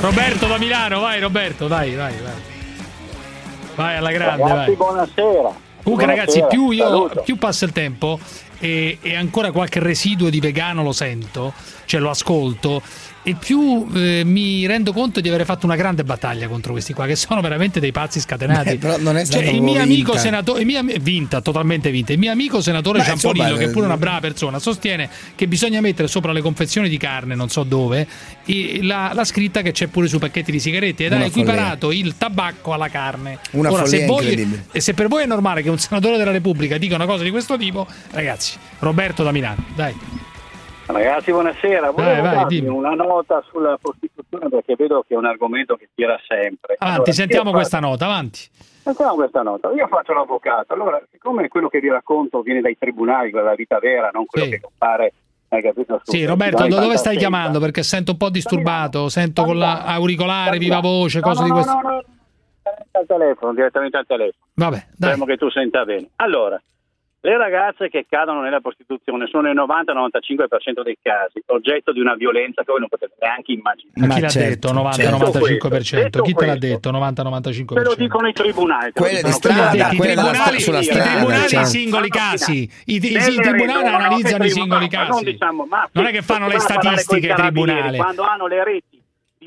Roberto 0.00 0.46
da 0.46 0.58
Milano, 0.58 1.00
vai 1.00 1.20
Roberto, 1.20 1.66
dai, 1.66 1.94
vai, 1.94 2.14
vai. 2.22 2.52
Vai 3.74 3.96
alla 3.96 4.10
grande, 4.12 4.42
Ragazzi, 4.42 4.66
vai. 4.66 4.76
buonasera. 4.76 5.52
Comunque, 5.82 6.06
ragazzi, 6.06 6.44
più, 6.48 6.70
io, 6.70 7.10
più 7.24 7.36
passa 7.36 7.64
il 7.64 7.72
tempo 7.72 8.18
e, 8.58 8.98
e 9.02 9.16
ancora 9.16 9.50
qualche 9.50 9.80
residuo 9.80 10.30
di 10.30 10.40
vegano 10.40 10.82
lo 10.82 10.92
sento, 10.92 11.52
cioè 11.84 12.00
lo 12.00 12.10
ascolto, 12.10 12.80
e 13.26 13.34
più 13.34 13.86
eh, 13.94 14.22
mi 14.24 14.66
rendo 14.66 14.92
conto 14.92 15.20
di 15.20 15.28
aver 15.30 15.44
fatto 15.46 15.64
una 15.64 15.76
grande 15.76 16.04
battaglia 16.04 16.46
contro 16.46 16.72
questi 16.72 16.92
qua, 16.92 17.06
che 17.06 17.16
sono 17.16 17.40
veramente 17.40 17.80
dei 17.80 17.90
pazzi 17.90 18.20
scatenati. 18.20 18.72
Beh, 18.72 18.76
però 18.76 18.98
non 18.98 19.16
è 19.16 19.24
Cioè, 19.24 19.42
stata 19.42 19.50
il 19.50 19.62
mio 19.62 19.80
amico 19.80 20.12
vinta. 20.12 20.18
senatore, 20.18 20.60
il 20.60 20.66
mio 20.66 20.82
vinta, 21.00 21.40
totalmente 21.40 21.90
vinta. 21.90 22.12
Il 22.12 22.18
mio 22.18 22.30
amico 22.30 22.60
senatore 22.60 22.98
Beh, 22.98 23.04
Ciampolillo, 23.06 23.44
insomma, 23.44 23.60
che 23.64 23.68
è 23.70 23.72
pure 23.72 23.84
eh, 23.84 23.88
una 23.88 23.96
brava 23.96 24.20
persona, 24.20 24.58
sostiene 24.58 25.08
che 25.34 25.48
bisogna 25.48 25.80
mettere 25.80 26.06
sopra 26.06 26.32
le 26.32 26.42
confezioni 26.42 26.88
di 26.90 26.98
carne, 26.98 27.34
non 27.34 27.48
so 27.48 27.62
dove, 27.62 28.06
e 28.44 28.80
la, 28.82 29.12
la 29.14 29.24
scritta 29.24 29.62
che 29.62 29.72
c'è 29.72 29.86
pure 29.86 30.06
sui 30.06 30.18
pacchetti 30.18 30.52
di 30.52 30.60
sigarette 30.60 31.06
ed 31.06 31.12
ha 31.12 31.16
Una 31.16 31.24
equiparato 31.24 31.92
il 31.92 32.16
tabacco 32.18 32.74
alla 32.74 32.88
carne. 32.88 33.38
Una 33.52 33.70
Ora, 33.72 33.86
se 33.86 34.04
follia 34.04 34.06
voi, 34.06 34.24
incredibile. 34.28 34.64
e 34.70 34.80
se 34.80 34.92
per 34.92 35.08
voi 35.08 35.22
è 35.22 35.26
normale 35.26 35.62
che 35.62 35.70
un 35.70 35.78
senatore 35.78 36.18
della 36.18 36.30
Repubblica 36.30 36.76
dica 36.76 36.94
una 36.94 37.06
cosa 37.06 37.22
di 37.24 37.30
questo 37.30 37.56
tipo, 37.56 37.86
ragazzi, 38.10 38.52
Roberto 38.80 39.22
da 39.22 39.32
Milano, 39.32 39.64
dai. 39.74 39.94
Ragazzi, 40.86 41.30
buonasera. 41.30 41.90
Volevo 41.90 42.22
vai, 42.22 42.44
dimmi. 42.46 42.68
una 42.68 42.90
nota 42.94 43.42
sulla 43.50 43.78
prostituzione 43.80 44.48
perché 44.48 44.74
vedo 44.76 45.04
che 45.06 45.14
è 45.14 45.16
un 45.16 45.24
argomento 45.24 45.76
che 45.76 45.88
tira 45.94 46.18
sempre. 46.28 46.76
Avanti, 46.78 46.96
Allora, 46.98 47.12
sentiamo 47.12 47.50
questa 47.52 47.78
faccio- 47.78 47.90
nota, 47.90 48.04
avanti. 48.04 48.40
Sentiamo 48.82 49.14
questa 49.14 49.42
nota. 49.42 49.70
Io 49.72 49.86
faccio 49.88 50.12
l'avvocato. 50.12 50.74
Allora, 50.74 51.02
siccome 51.10 51.48
quello 51.48 51.68
che 51.68 51.80
vi 51.80 51.88
racconto 51.88 52.42
viene 52.42 52.60
dai 52.60 52.76
tribunali, 52.78 53.30
quella 53.30 53.48
la 53.48 53.54
vita 53.54 53.78
vera, 53.78 54.10
non 54.12 54.26
quello 54.26 54.44
Sì. 54.46 54.52
che 54.52 54.60
compare, 54.60 55.12
hai 55.48 55.62
capito? 55.62 56.00
Sì, 56.04 56.24
Roberto, 56.26 56.66
dove 56.66 56.96
stai 56.98 57.16
chiamando? 57.16 57.58
Perché 57.60 57.82
sento 57.82 58.12
un 58.12 58.18
po' 58.18 58.28
disturbato, 58.28 59.08
sento 59.08 59.44
con 59.44 59.56
la 59.56 59.84
auricolare, 59.84 60.58
viva 60.58 60.80
voce, 60.80 61.20
No, 61.20 61.26
cose 61.26 61.40
no, 61.40 61.44
di 61.44 61.50
no, 61.50 61.54
questo. 61.56 61.72
no, 61.80 61.80
no, 61.88 62.02
direttamente 62.62 62.98
al 62.98 63.06
telefono, 63.06 63.54
direttamente 63.54 63.96
al 63.96 64.06
telefono. 64.06 64.44
Vabbè, 64.52 64.76
dai. 64.76 64.92
Speriamo 64.96 65.24
che 65.24 65.36
tu 65.38 65.50
senta 65.50 65.84
bene. 65.86 66.08
Allora, 66.16 66.62
le 67.24 67.38
ragazze 67.38 67.88
che 67.88 68.04
cadono 68.06 68.42
nella 68.42 68.60
prostituzione 68.60 69.26
sono 69.28 69.44
nel 69.48 69.56
90-95% 69.56 70.82
dei 70.82 70.98
casi 71.00 71.42
oggetto 71.46 71.90
di 71.92 72.00
una 72.00 72.14
violenza 72.14 72.62
che 72.62 72.70
voi 72.70 72.80
non 72.80 72.88
potete 72.90 73.14
neanche 73.18 73.52
immaginare. 73.52 74.06
Ma 74.06 74.14
chi 74.14 74.20
l'ha 74.20 74.28
certo, 74.28 74.68
detto 74.68 74.80
90-95%? 74.82 75.94
Detto 76.02 76.22
Chi 76.22 76.34
te 76.34 76.44
l'ha 76.44 76.56
questo, 76.58 76.66
detto 76.66 76.90
Ve 76.90 76.98
lo 76.98 77.92
90-95%? 77.92 77.96
dicono 77.96 78.28
i 78.28 78.32
tribunali. 78.34 78.92
te 78.92 79.00
lo 79.00 79.06
Quelle 79.06 79.22
di 79.22 79.30
dicono 79.30 79.54
strada, 79.54 79.90
I 79.90 79.96
tribunali, 79.96 80.60
sulla 80.60 80.78
i 80.80 80.84
strada, 80.84 81.10
tribunali 81.10 81.48
certo. 81.48 81.60
i 81.60 81.70
singoli 81.70 82.08
casi, 82.10 82.52
i, 82.52 82.70
i- 82.84 82.96
i 82.96 83.34
tribunali 83.40 83.86
analizzano 83.86 84.36
no, 84.38 84.44
i 84.44 84.50
singoli 84.50 84.88
non 84.92 85.06
casi. 85.06 85.24
diciamo, 85.24 85.68
Non 85.92 86.04
è 86.06 86.10
che 86.10 86.20
fanno 86.22 86.46
le 86.48 86.58
statistiche 86.58 87.26
i 87.30 87.34
tribunali. 87.34 87.96
Quando 87.96 88.22
hanno 88.22 88.46
le 88.46 88.64
reti 88.64 88.93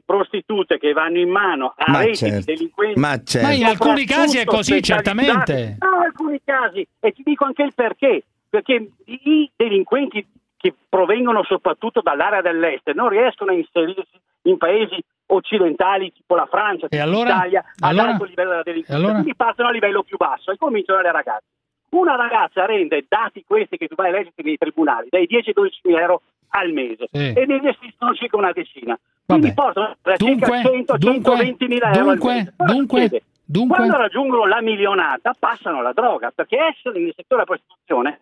prostitute 0.07 0.77
che 0.79 0.93
vanno 0.93 1.19
in 1.19 1.29
mano 1.29 1.73
a 1.75 1.91
Ma 1.91 1.99
reti 1.99 2.15
certo. 2.15 2.37
di 2.37 2.43
delinquenti. 2.45 2.99
Ma 2.99 3.21
certo. 3.21 3.47
Ma 3.47 3.53
in 3.53 3.65
alcuni 3.65 4.05
casi 4.05 4.37
è 4.37 4.45
così, 4.45 4.81
certamente. 4.81 5.75
No, 5.81 5.97
in 5.97 6.01
alcuni 6.05 6.39
casi, 6.43 6.87
e 7.01 7.11
ti 7.11 7.21
dico 7.25 7.43
anche 7.43 7.63
il 7.63 7.73
perché. 7.75 8.23
Perché 8.49 8.89
i 9.05 9.51
delinquenti 9.53 10.25
che 10.55 10.73
provengono 10.87 11.43
soprattutto 11.43 11.99
dall'area 12.01 12.41
dell'est 12.41 12.89
non 12.93 13.09
riescono 13.09 13.51
a 13.51 13.53
inserirsi 13.53 14.17
in 14.43 14.57
paesi 14.57 14.97
occidentali 15.27 16.13
tipo 16.13 16.35
la 16.35 16.47
Francia, 16.49 16.85
E 16.85 16.89
tipo 16.89 17.03
allora? 17.03 17.33
l'Italia, 17.33 17.59
ad 17.59 17.89
Allora? 17.91 18.11
alto 18.11 18.23
livello 18.23 18.49
della 18.51 18.63
delinquenza. 18.63 18.93
E 18.93 18.95
allora? 18.95 19.13
Quindi 19.19 19.35
partono 19.35 19.67
a 19.67 19.71
livello 19.73 20.03
più 20.03 20.15
basso 20.15 20.51
e 20.51 20.57
cominciano 20.57 21.01
le 21.01 21.11
ragazze. 21.11 21.45
Una 21.89 22.15
ragazza 22.15 22.65
rende 22.65 23.05
dati 23.07 23.43
questi 23.45 23.75
che 23.77 23.87
tu 23.87 23.95
vai 23.95 24.07
a 24.09 24.11
leggere 24.11 24.33
nei 24.37 24.57
tribunali 24.57 25.07
dai 25.09 25.25
10 25.25 25.49
ai 25.49 25.53
12 25.53 25.79
mila 25.83 25.99
euro 26.01 26.21
al 26.49 26.71
mese 26.71 27.07
Sì. 27.11 27.33
e 27.33 27.45
ne 27.45 27.55
investiscono 27.55 28.13
circa 28.13 28.37
una 28.37 28.51
decina. 28.51 28.97
Quindi 29.25 29.51
Vabbè. 29.53 29.61
portano 29.61 29.95
da 30.01 30.15
Dunque, 30.17 30.45
circa 30.47 30.69
100 30.69 30.97
dunque, 30.97 31.31
120 31.35 31.67
mila 31.67 31.91
euro 31.93 32.09
dunque, 32.11 32.31
al 32.31 32.37
mese. 32.37 32.53
Cosa 32.55 32.73
dunque, 32.73 33.21
dunque? 33.45 33.75
Quando 33.77 33.97
raggiungono 33.97 34.45
la 34.45 34.61
milionata 34.61 35.35
passano 35.37 35.79
alla 35.79 35.93
droga 35.93 36.31
perché 36.33 36.57
essere 36.57 36.99
nel 36.99 37.13
settore 37.15 37.43
della 37.43 37.57
prostituzione 37.57 38.09
è 38.09 38.19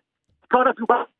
ancora 0.48 0.72
più 0.72 0.84
basso. 0.84 1.10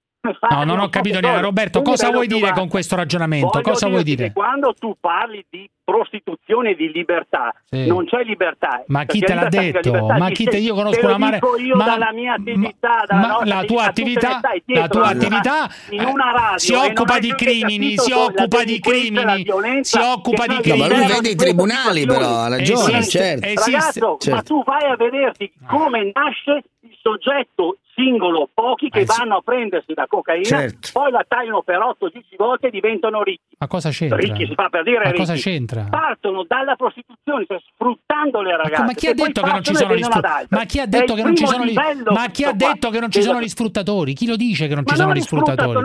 No, 0.50 0.64
non 0.64 0.78
ho 0.80 0.88
capito 0.88 1.20
niente. 1.20 1.40
Roberto, 1.40 1.82
cosa 1.82 2.10
vuoi 2.10 2.26
dire 2.26 2.52
con 2.52 2.68
questo 2.68 2.96
ragionamento? 2.96 3.48
Voglio 3.52 3.62
Cosa 3.62 3.88
vuoi 3.88 4.02
dire? 4.04 4.32
quando 4.32 4.74
tu 4.78 4.94
parli 5.00 5.44
di 5.48 5.68
prostituzione 5.84 6.74
di 6.74 6.90
libertà, 6.90 7.54
Sì. 7.70 7.86
non 7.86 8.06
c'è 8.06 8.22
libertà. 8.24 8.82
Ma 8.88 9.04
chi 9.04 9.20
Perché 9.20 9.26
te 9.26 9.40
l'ha 9.40 9.48
detto? 9.48 9.80
libertà. 9.90 10.18
Ma 10.18 10.30
chi 10.30 10.44
te 10.44 10.56
io 10.56 10.74
conosco 10.74 10.96
te 10.96 11.02
lo 11.02 11.08
una 11.08 11.18
mare 11.18 11.34
dico 11.38 11.56
io 11.58 11.76
ma- 11.76 11.84
dalla 11.84 12.12
mia 12.12 12.32
attività, 12.34 13.04
dalla 13.06 13.20
ma 13.20 13.26
nostra 13.28 13.54
la 13.54 13.64
tua 13.64 13.84
attività, 13.84 14.38
stai 14.38 14.62
la 14.66 14.72
dietro, 14.74 14.88
tua 15.00 15.08
attività 15.10 15.68
in 15.90 16.04
una 16.04 16.32
radio 16.32 16.58
si 16.58 16.72
occupa 16.74 17.18
di 17.20 17.34
crimini, 17.34 17.96
si 17.98 18.10
occupa 18.12 18.64
di 18.64 18.80
crimini, 18.80 19.46
si 19.82 19.98
occupa 19.98 20.46
di 20.46 20.54
No, 20.54 20.76
ma 20.76 20.86
lui 20.86 20.94
crimini. 20.96 21.06
vede 21.12 21.28
i 21.28 21.34
tribunali, 21.36 22.04
però 22.06 22.36
ha 22.40 22.48
ragione, 22.48 23.04
certo. 23.06 23.46
Ragazzo, 23.46 24.16
Certo. 24.18 24.30
ma 24.30 24.42
tu 24.42 24.62
vai 24.64 24.90
a 24.90 24.96
vederti 24.96 25.52
come 25.68 26.10
nasce 26.12 26.62
il 26.80 26.96
soggetto 27.00 27.78
singolo, 27.96 28.48
pochi 28.52 28.90
che 28.90 29.00
Eh, 29.00 29.06
sì. 29.06 29.18
vanno 29.18 29.36
a 29.38 29.40
prendersi 29.42 29.92
la 29.96 30.06
cocaina, 30.06 30.44
Certo. 30.44 30.90
poi 30.92 31.10
la 31.10 31.24
tagliano 31.26 31.62
per 31.62 31.78
8-10 31.80 32.36
volte 32.36 32.66
e 32.66 32.70
diventano 32.70 33.22
ricchi. 33.22 33.56
Ma 33.58 33.66
cosa 33.66 33.88
c'entra? 33.90 34.18
Ricchi 34.18 34.46
si 34.46 34.54
fa 34.54 34.68
per 34.68 34.82
dire 34.82 34.98
Ma 34.98 35.04
ricchi. 35.04 35.16
cosa 35.18 35.34
c'entra? 35.34 35.86
Partono 35.88 36.44
dalla 36.46 36.76
prostituzione, 36.76 37.44
cioè 37.46 37.58
sfruttando 37.72 38.42
le 38.42 38.56
ragazze. 38.56 38.82
Ma 38.84 38.92
chi 38.92 39.06
ha 39.08 39.14
detto 39.14 39.40
che 39.42 39.50
non 39.50 39.62
ci 39.64 39.74
sono 39.74 39.94
gli 39.94 40.02
sfruttatori? 40.02 40.46
Ma 40.50 40.64
chi 40.64 40.80
ha 40.80 40.86
detto 40.86 41.14
che 41.14 41.22
non 41.22 41.36
ci 41.36 41.46
sono 41.46 41.64
gli 41.64 41.74
Ma 42.04 42.26
chi 42.28 42.44
ha 42.44 42.52
detto 42.52 42.90
che 42.90 43.00
non 43.00 43.10
ci 43.10 43.22
sono 43.22 43.40
gli 43.40 43.48
sfruttatori? 43.48 44.12
Chi 44.12 44.26
lo 44.26 44.36
dice 44.36 44.68
che 44.68 44.74
non 44.74 44.84
ci 44.84 44.90
Ma 44.92 44.96
sono 44.96 45.08
non 45.08 45.16
gli 45.16 45.22
sfruttatori? 45.22 45.80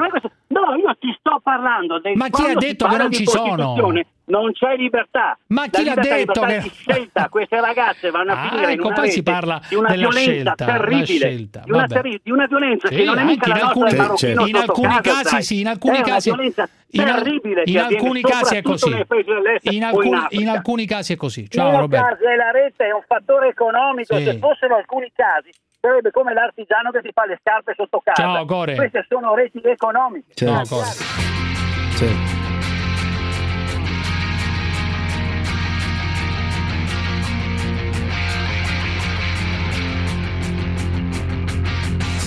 No, 0.51 0.75
io 0.75 0.95
ti 0.99 1.15
sto 1.17 1.39
parlando 1.41 1.99
del 1.99 2.17
Ma 2.17 2.27
chi 2.27 2.43
ha 2.43 2.53
detto 2.55 2.85
che 2.87 2.97
non 2.97 3.07
di 3.07 3.15
ci 3.15 3.25
sono? 3.25 3.55
prostituzione, 3.55 4.05
Non 4.25 4.51
c'è 4.53 4.75
libertà. 4.77 5.37
Ma 5.47 5.67
chi 5.67 5.83
l'ha 5.83 5.93
detto 5.95 6.41
che- 6.41 6.59
di 6.59 6.69
scelta. 6.69 7.27
Queste 7.29 7.59
ragazze 7.59 8.11
vanno 8.11 8.31
a 8.31 8.41
Ah, 8.41 8.47
finire 8.49 8.71
in 8.73 8.79
ecco, 8.79 8.87
una 8.87 8.95
poi 8.95 9.09
si 9.09 9.17
rete 9.17 9.31
parla 9.31 9.61
di 9.67 9.75
una 9.75 9.89
della 9.89 10.07
violenza 10.07 10.31
scelta, 10.31 10.65
terribile, 10.65 11.03
scelta, 11.05 11.59
di 11.65 11.71
una, 11.71 11.79
vabbè. 11.81 11.93
Di 12.01 12.31
una 12.31 12.45
violenza 12.47 12.87
Sì, 12.87 12.95
che 12.95 13.03
non 13.03 13.17
è 13.19 13.23
mica 13.23 13.49
in 13.49 13.57
la 13.57 13.63
nostra 13.65 13.69
alcuni- 13.69 13.89
del 13.89 13.99
marocchino 13.99 14.45
in 14.47 14.55
alcuni 14.55 14.99
casa, 15.01 15.29
casi 15.29 15.43
sì, 15.43 15.59
in 15.61 15.67
alcuni 15.67 15.97
è 15.97 16.01
casi- 16.01 16.29
in 16.29 17.01
al- 17.01 17.23
terribile 17.23 17.61
in 17.65 17.77
alcuni 17.79 18.21
casi 18.21 18.55
è 18.55 18.61
così. 18.61 18.89
In 18.89 18.95
o 18.95 19.05
in 19.71 19.83
alcuni, 19.83 20.13
Africa. 20.15 20.41
in 20.41 20.49
alcuni 20.49 20.85
casi 20.85 21.13
è 21.13 21.15
così. 21.15 21.49
Ciao 21.49 21.79
Roberto. 21.79 22.25
E 22.27 22.35
la 22.35 22.51
rete 22.51 22.85
è 22.85 22.91
un 22.91 23.03
fattore 23.07 23.47
economico, 23.49 24.15
Sì. 24.17 24.23
se 24.23 24.37
fossero 24.37 24.75
alcuni 24.75 25.11
casi 25.15 25.49
sarebbe 25.79 26.11
come 26.11 26.33
l'artigiano 26.33 26.91
che 26.91 26.99
si 27.03 27.09
fa 27.13 27.25
le 27.25 27.37
scarpe 27.41 27.73
sotto 27.75 28.01
casa. 28.03 28.21
Ciao. 28.21 28.45
Queste 28.45 29.05
sono 29.07 29.33
reti 29.33 29.59
economiche. 29.63 30.45
No, 30.45 30.61
cosa? 30.67 31.03
Sì. 31.95 32.39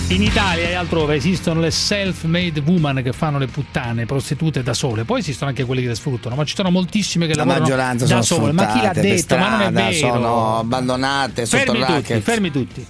In 0.09 0.21
Italia 0.21 0.69
e 0.69 0.75
altrove 0.75 1.15
esistono 1.15 1.59
le 1.59 1.71
self-made 1.71 2.61
woman 2.63 3.01
che 3.01 3.11
fanno 3.11 3.39
le 3.39 3.47
puttane, 3.47 4.05
prostitute 4.05 4.61
da 4.61 4.75
sole. 4.75 5.03
Poi 5.03 5.19
esistono 5.19 5.49
anche 5.49 5.65
quelle 5.65 5.81
che 5.81 5.87
le 5.87 5.95
sfruttano, 5.95 6.35
ma 6.35 6.45
ci 6.45 6.53
sono 6.55 6.69
moltissime 6.69 7.25
che 7.25 7.33
La 7.33 7.39
lavorano 7.39 7.63
maggioranza 7.63 8.05
da 8.05 8.21
sole. 8.21 8.51
Ma 8.51 8.67
chi 8.67 8.81
l'ha 8.81 8.93
detto? 8.93 9.35
ma 9.35 9.49
non 9.49 9.61
è 9.61 9.65
strada, 9.65 9.89
vero. 9.89 9.93
sono 9.93 10.59
abbandonate 10.59 11.45
sotto 11.47 11.73
Fermi 11.73 11.85
tutti, 11.85 12.19
fermi 12.21 12.51
tutti. 12.51 12.85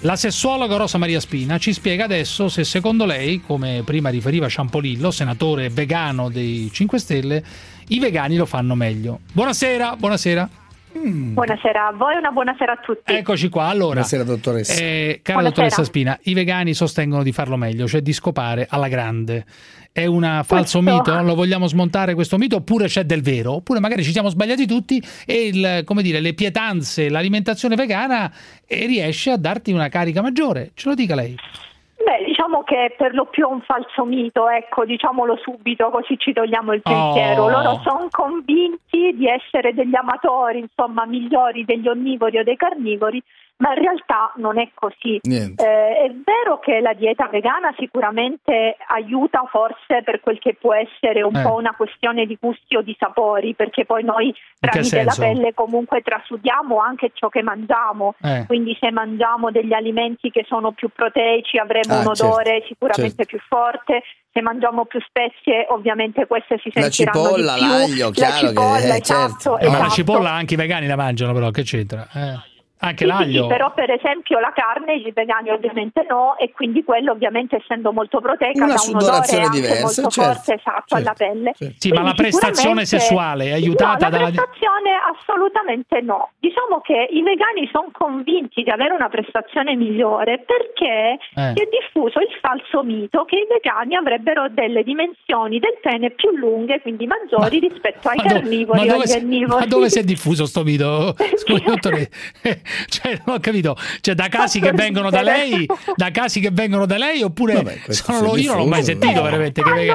La 0.00 0.16
sessuologa 0.16 0.76
Rosa 0.76 0.98
Maria 0.98 1.20
Spina 1.20 1.56
ci 1.58 1.72
spiega 1.72 2.04
adesso 2.04 2.48
se 2.48 2.64
secondo 2.64 3.04
lei, 3.04 3.40
come 3.40 3.82
prima 3.84 4.08
riferiva 4.08 4.48
Ciampolillo, 4.48 5.12
senatore 5.12 5.70
vegano 5.70 6.30
dei 6.30 6.68
5 6.70 6.98
Stelle, 6.98 7.44
i 7.88 8.00
vegani 8.00 8.36
lo 8.36 8.44
fanno 8.44 8.74
meglio. 8.74 9.20
Buonasera, 9.32 9.94
buonasera. 9.96 10.48
Buonasera 10.96 11.88
a 11.88 11.92
voi 11.92 12.14
e 12.14 12.18
una 12.18 12.30
buonasera 12.30 12.72
a 12.72 12.76
tutti. 12.76 13.12
Eccoci 13.12 13.48
qua. 13.48 13.64
Allora, 13.64 13.94
Buonasera 13.94 14.22
dottoressa. 14.22 14.74
eh, 14.80 15.20
cara 15.22 15.40
Buonasera. 15.40 15.42
dottoressa 15.66 15.84
Spina, 15.84 16.18
i 16.22 16.34
vegani 16.34 16.72
sostengono 16.72 17.22
di 17.24 17.32
farlo 17.32 17.56
meglio, 17.56 17.86
cioè 17.88 18.00
di 18.00 18.12
scopare 18.12 18.66
alla 18.70 18.88
grande. 18.88 19.44
È 19.92 20.06
un 20.06 20.22
falso 20.44 20.80
Questo- 20.80 20.80
mito? 20.80 21.22
Lo 21.22 21.34
vogliamo 21.34 21.66
smontare 21.66 22.14
questo 22.14 22.36
mito? 22.38 22.56
Oppure 22.56 22.86
c'è 22.86 23.04
del 23.04 23.22
vero? 23.22 23.54
Oppure 23.54 23.80
magari 23.80 24.02
ci 24.04 24.12
siamo 24.12 24.28
sbagliati 24.28 24.66
tutti 24.66 25.02
e 25.26 25.46
il- 25.48 25.82
come 25.84 26.02
dire, 26.02 26.20
le 26.20 26.32
pietanze, 26.34 27.08
l'alimentazione 27.08 27.74
vegana 27.76 28.32
eh, 28.66 28.86
riesce 28.86 29.30
a 29.30 29.36
darti 29.36 29.72
una 29.72 29.88
carica 29.88 30.22
maggiore? 30.22 30.70
Ce 30.74 30.88
lo 30.88 30.94
dica 30.94 31.14
lei. 31.16 31.36
Beh, 32.04 32.22
diciamo 32.26 32.62
che 32.64 32.84
è 32.84 32.90
per 32.90 33.14
lo 33.14 33.24
più 33.24 33.48
un 33.48 33.62
falso 33.62 34.04
mito, 34.04 34.46
ecco, 34.46 34.84
diciamolo 34.84 35.38
subito 35.38 35.88
così 35.88 36.18
ci 36.18 36.34
togliamo 36.34 36.74
il 36.74 36.82
pensiero. 36.82 37.44
Oh. 37.44 37.48
Loro 37.48 37.80
sono 37.82 38.08
convinti 38.10 39.14
di 39.14 39.26
essere 39.26 39.72
degli 39.72 39.96
amatori, 39.96 40.58
insomma, 40.58 41.06
migliori 41.06 41.64
degli 41.64 41.88
onnivori 41.88 42.38
o 42.38 42.44
dei 42.44 42.56
carnivori, 42.56 43.22
ma 43.56 43.72
in 43.72 43.80
realtà 43.80 44.32
non 44.36 44.58
è 44.58 44.68
così. 44.74 45.20
Eh, 45.22 45.54
è 45.54 46.10
vero 46.24 46.58
che 46.58 46.80
la 46.80 46.92
dieta 46.92 47.28
vegana 47.28 47.72
sicuramente 47.78 48.76
aiuta 48.88 49.44
forse 49.50 50.02
per 50.04 50.20
quel 50.20 50.38
che 50.38 50.54
può 50.60 50.74
essere 50.74 51.22
un 51.22 51.34
Eh. 51.36 51.42
po' 51.42 51.54
una 51.54 51.74
questione 51.76 52.26
di 52.26 52.36
gusti 52.40 52.76
o 52.76 52.82
di 52.82 52.94
sapori, 52.98 53.54
perché 53.54 53.84
poi 53.84 54.02
noi 54.02 54.34
tramite 54.58 55.04
la 55.04 55.14
pelle 55.16 55.54
comunque 55.54 56.02
trasudiamo 56.02 56.78
anche 56.78 57.10
ciò 57.14 57.28
che 57.28 57.42
mangiamo, 57.42 58.14
Eh. 58.22 58.44
quindi 58.46 58.76
se 58.80 58.90
mangiamo 58.90 59.50
degli 59.50 59.72
alimenti 59.72 60.30
che 60.30 60.44
sono 60.48 60.72
più 60.72 60.88
proteici 60.94 61.56
avremo 61.58 61.94
Ah, 61.94 62.00
un 62.00 62.06
odore 62.08 62.50
certo, 62.50 62.66
sicuramente 62.66 63.24
più 63.24 63.38
forte, 63.48 64.02
se 64.32 64.40
mangiamo 64.42 64.84
più 64.86 65.00
spezie 65.06 65.66
ovviamente 65.70 66.26
queste 66.26 66.58
si 66.58 66.70
La 66.74 66.82
sentiranno 66.90 67.22
cipolla, 67.28 67.54
di 67.54 67.60
più. 67.60 67.68
l'aglio, 67.68 68.04
La 68.06 68.10
chiaro 68.12 68.32
che- 68.40 68.46
cipolla, 68.48 68.78
eh, 68.94 68.98
esatto, 68.98 69.04
certo. 69.04 69.58
Eh, 69.58 69.66
ma 69.66 69.70
la 69.72 69.78
esatto. 69.78 69.90
cipolla 69.90 70.30
anche 70.32 70.54
i 70.54 70.56
vegani 70.56 70.86
la 70.86 70.96
mangiano 70.96 71.32
però, 71.32 71.50
che 71.50 71.62
c'entra? 71.62 72.08
Eh. 72.12 72.52
Anche 72.84 73.04
Sì, 73.06 73.10
sì, 73.10 73.16
l'aglio? 73.16 73.42
sì, 73.42 73.48
però 73.48 73.72
per 73.72 73.90
esempio 73.90 74.38
la 74.40 74.52
carne 74.54 74.94
i 74.94 75.10
vegani 75.12 75.50
ovviamente 75.50 76.04
no 76.08 76.36
e 76.38 76.52
quindi 76.52 76.84
quello 76.84 77.12
ovviamente 77.12 77.56
essendo 77.56 77.92
molto 77.92 78.20
proteica 78.20 78.64
Una 78.64 78.74
dà 78.74 78.82
un 78.86 78.96
odore 78.96 79.48
diversa, 79.50 79.80
molto 79.80 80.10
certo, 80.10 80.32
forte 80.34 80.54
esatto 80.54 80.84
certo, 80.86 80.94
alla 80.96 81.14
pelle. 81.16 81.52
Sì, 81.54 81.64
ma 81.64 81.72
Quindi 81.78 82.02
la 82.08 82.12
prestazione 82.14 82.84
sessuale 82.84 83.44
è 83.46 83.52
aiutata 83.52 83.92
no, 83.92 83.98
la 83.98 84.08
dalla... 84.10 84.24
prestazione 84.30 84.90
assolutamente 85.12 86.00
no. 86.02 86.30
Diciamo 86.38 86.80
che 86.82 87.08
i 87.10 87.22
vegani 87.22 87.68
sono 87.72 87.88
convinti 87.92 88.62
di 88.62 88.70
avere 88.70 88.92
una 88.94 89.08
prestazione 89.08 89.74
migliore 89.76 90.44
perché 90.44 91.18
Eh. 91.34 91.52
si 91.56 91.62
è 91.62 91.68
diffuso 91.70 92.20
il 92.20 92.28
falso 92.40 92.82
mito 92.82 93.24
che 93.24 93.36
i 93.36 93.46
vegani 93.48 93.96
avrebbero 93.96 94.48
delle 94.50 94.82
dimensioni 94.82 95.58
del 95.58 95.78
pene 95.80 96.10
più 96.10 96.30
lunghe, 96.36 96.80
quindi 96.80 97.06
maggiori 97.06 97.58
rispetto 97.60 98.08
ai 98.08 98.16
Ma, 98.16 98.22
carnivori 98.24 98.78
ma 98.78 98.84
o 98.84 98.88
dove, 98.98 99.02
agli 99.04 99.38
si- 99.38 99.44
ma 99.46 99.66
dove 99.66 99.88
si 99.90 99.98
è 99.98 100.02
diffuso 100.04 100.44
sto 100.46 100.62
mito? 100.64 101.14
Scusi, 101.36 101.64
dottore, 101.64 102.10
cioè, 102.88 103.20
non 103.24 103.36
ho 103.36 103.40
capito. 103.40 103.76
Cioè, 104.00 104.14
da 104.14 104.28
casi 104.28 104.60
che 104.60 104.72
vengono 104.72 105.10
da 105.10 105.22
lei, 105.22 105.66
da 105.96 106.10
casi 106.10 106.40
che 106.40 106.50
vengono 106.52 106.86
da 106.86 106.96
lei, 106.96 107.22
oppure 107.22 107.54
Vabbè, 107.54 107.80
sono 107.88 108.36
io 108.36 108.52
non 108.52 108.62
l'ho 108.62 108.68
mai 108.68 108.82
sentito 108.82 109.22
veramente. 109.22 109.62
Che 109.62 109.94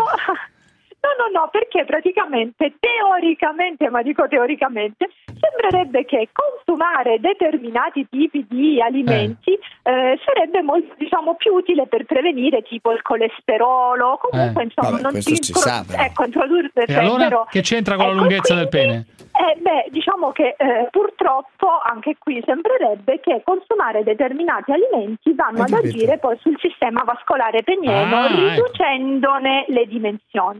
no. 1.02 1.08
No, 1.20 1.40
no, 1.42 1.50
perché 1.52 1.86
praticamente, 1.86 2.74
teoricamente, 2.80 3.90
ma 3.90 4.02
dico 4.02 4.28
teoricamente, 4.28 5.10
sembrerebbe 5.40 6.06
che 6.06 6.30
consumare 6.32 7.20
determinati 7.20 8.08
tipi 8.10 8.46
di 8.50 8.82
alimenti 8.82 9.52
eh, 9.84 10.20
sarebbe 10.26 10.62
molto, 10.62 10.94
diciamo, 10.98 11.36
più 11.36 11.54
utile 11.54 11.88
per 11.88 12.06
prevenire 12.06 12.62
tipo 12.64 12.92
il 12.92 13.02
colesterolo, 13.02 14.18
comunque 14.22 14.62
Eh. 14.62 14.66
insomma, 14.66 14.90
Vabbè, 14.92 15.02
non 15.02 15.22
si 15.22 15.36
sa, 15.54 15.84
però. 15.86 16.02
ecco, 16.04 16.24
introdurre 16.26 16.72
E 16.86 16.96
allora 16.96 17.24
però- 17.28 17.46
che 17.50 17.62
c'entra 17.62 17.96
con 17.96 18.06
la 18.06 18.12
Ecco, 18.12 18.20
lunghezza 18.22 18.56
del 18.56 18.68
quindi, 18.70 18.88
pene? 18.88 19.06
eh, 19.52 19.60
beh, 19.60 19.86
diciamo 19.90 20.32
che 20.32 20.56
eh, 20.58 20.88
purtroppo 20.90 21.68
anche 21.84 22.16
qui 22.18 22.42
sembrerebbe 22.46 23.20
che 23.20 23.42
consumare 23.44 24.04
determinati 24.04 24.72
alimenti 24.72 25.34
vanno 25.34 25.64
ad 25.64 25.74
agire 25.74 26.18
poi 26.18 26.38
sul 26.40 26.58
sistema 26.60 27.04
vascolare 27.06 27.62
penieno, 27.64 28.16
Ah, 28.16 28.26
ecco. 28.26 28.36
riducendone 28.36 29.66
le 29.68 29.86
dimensioni. 29.86 30.60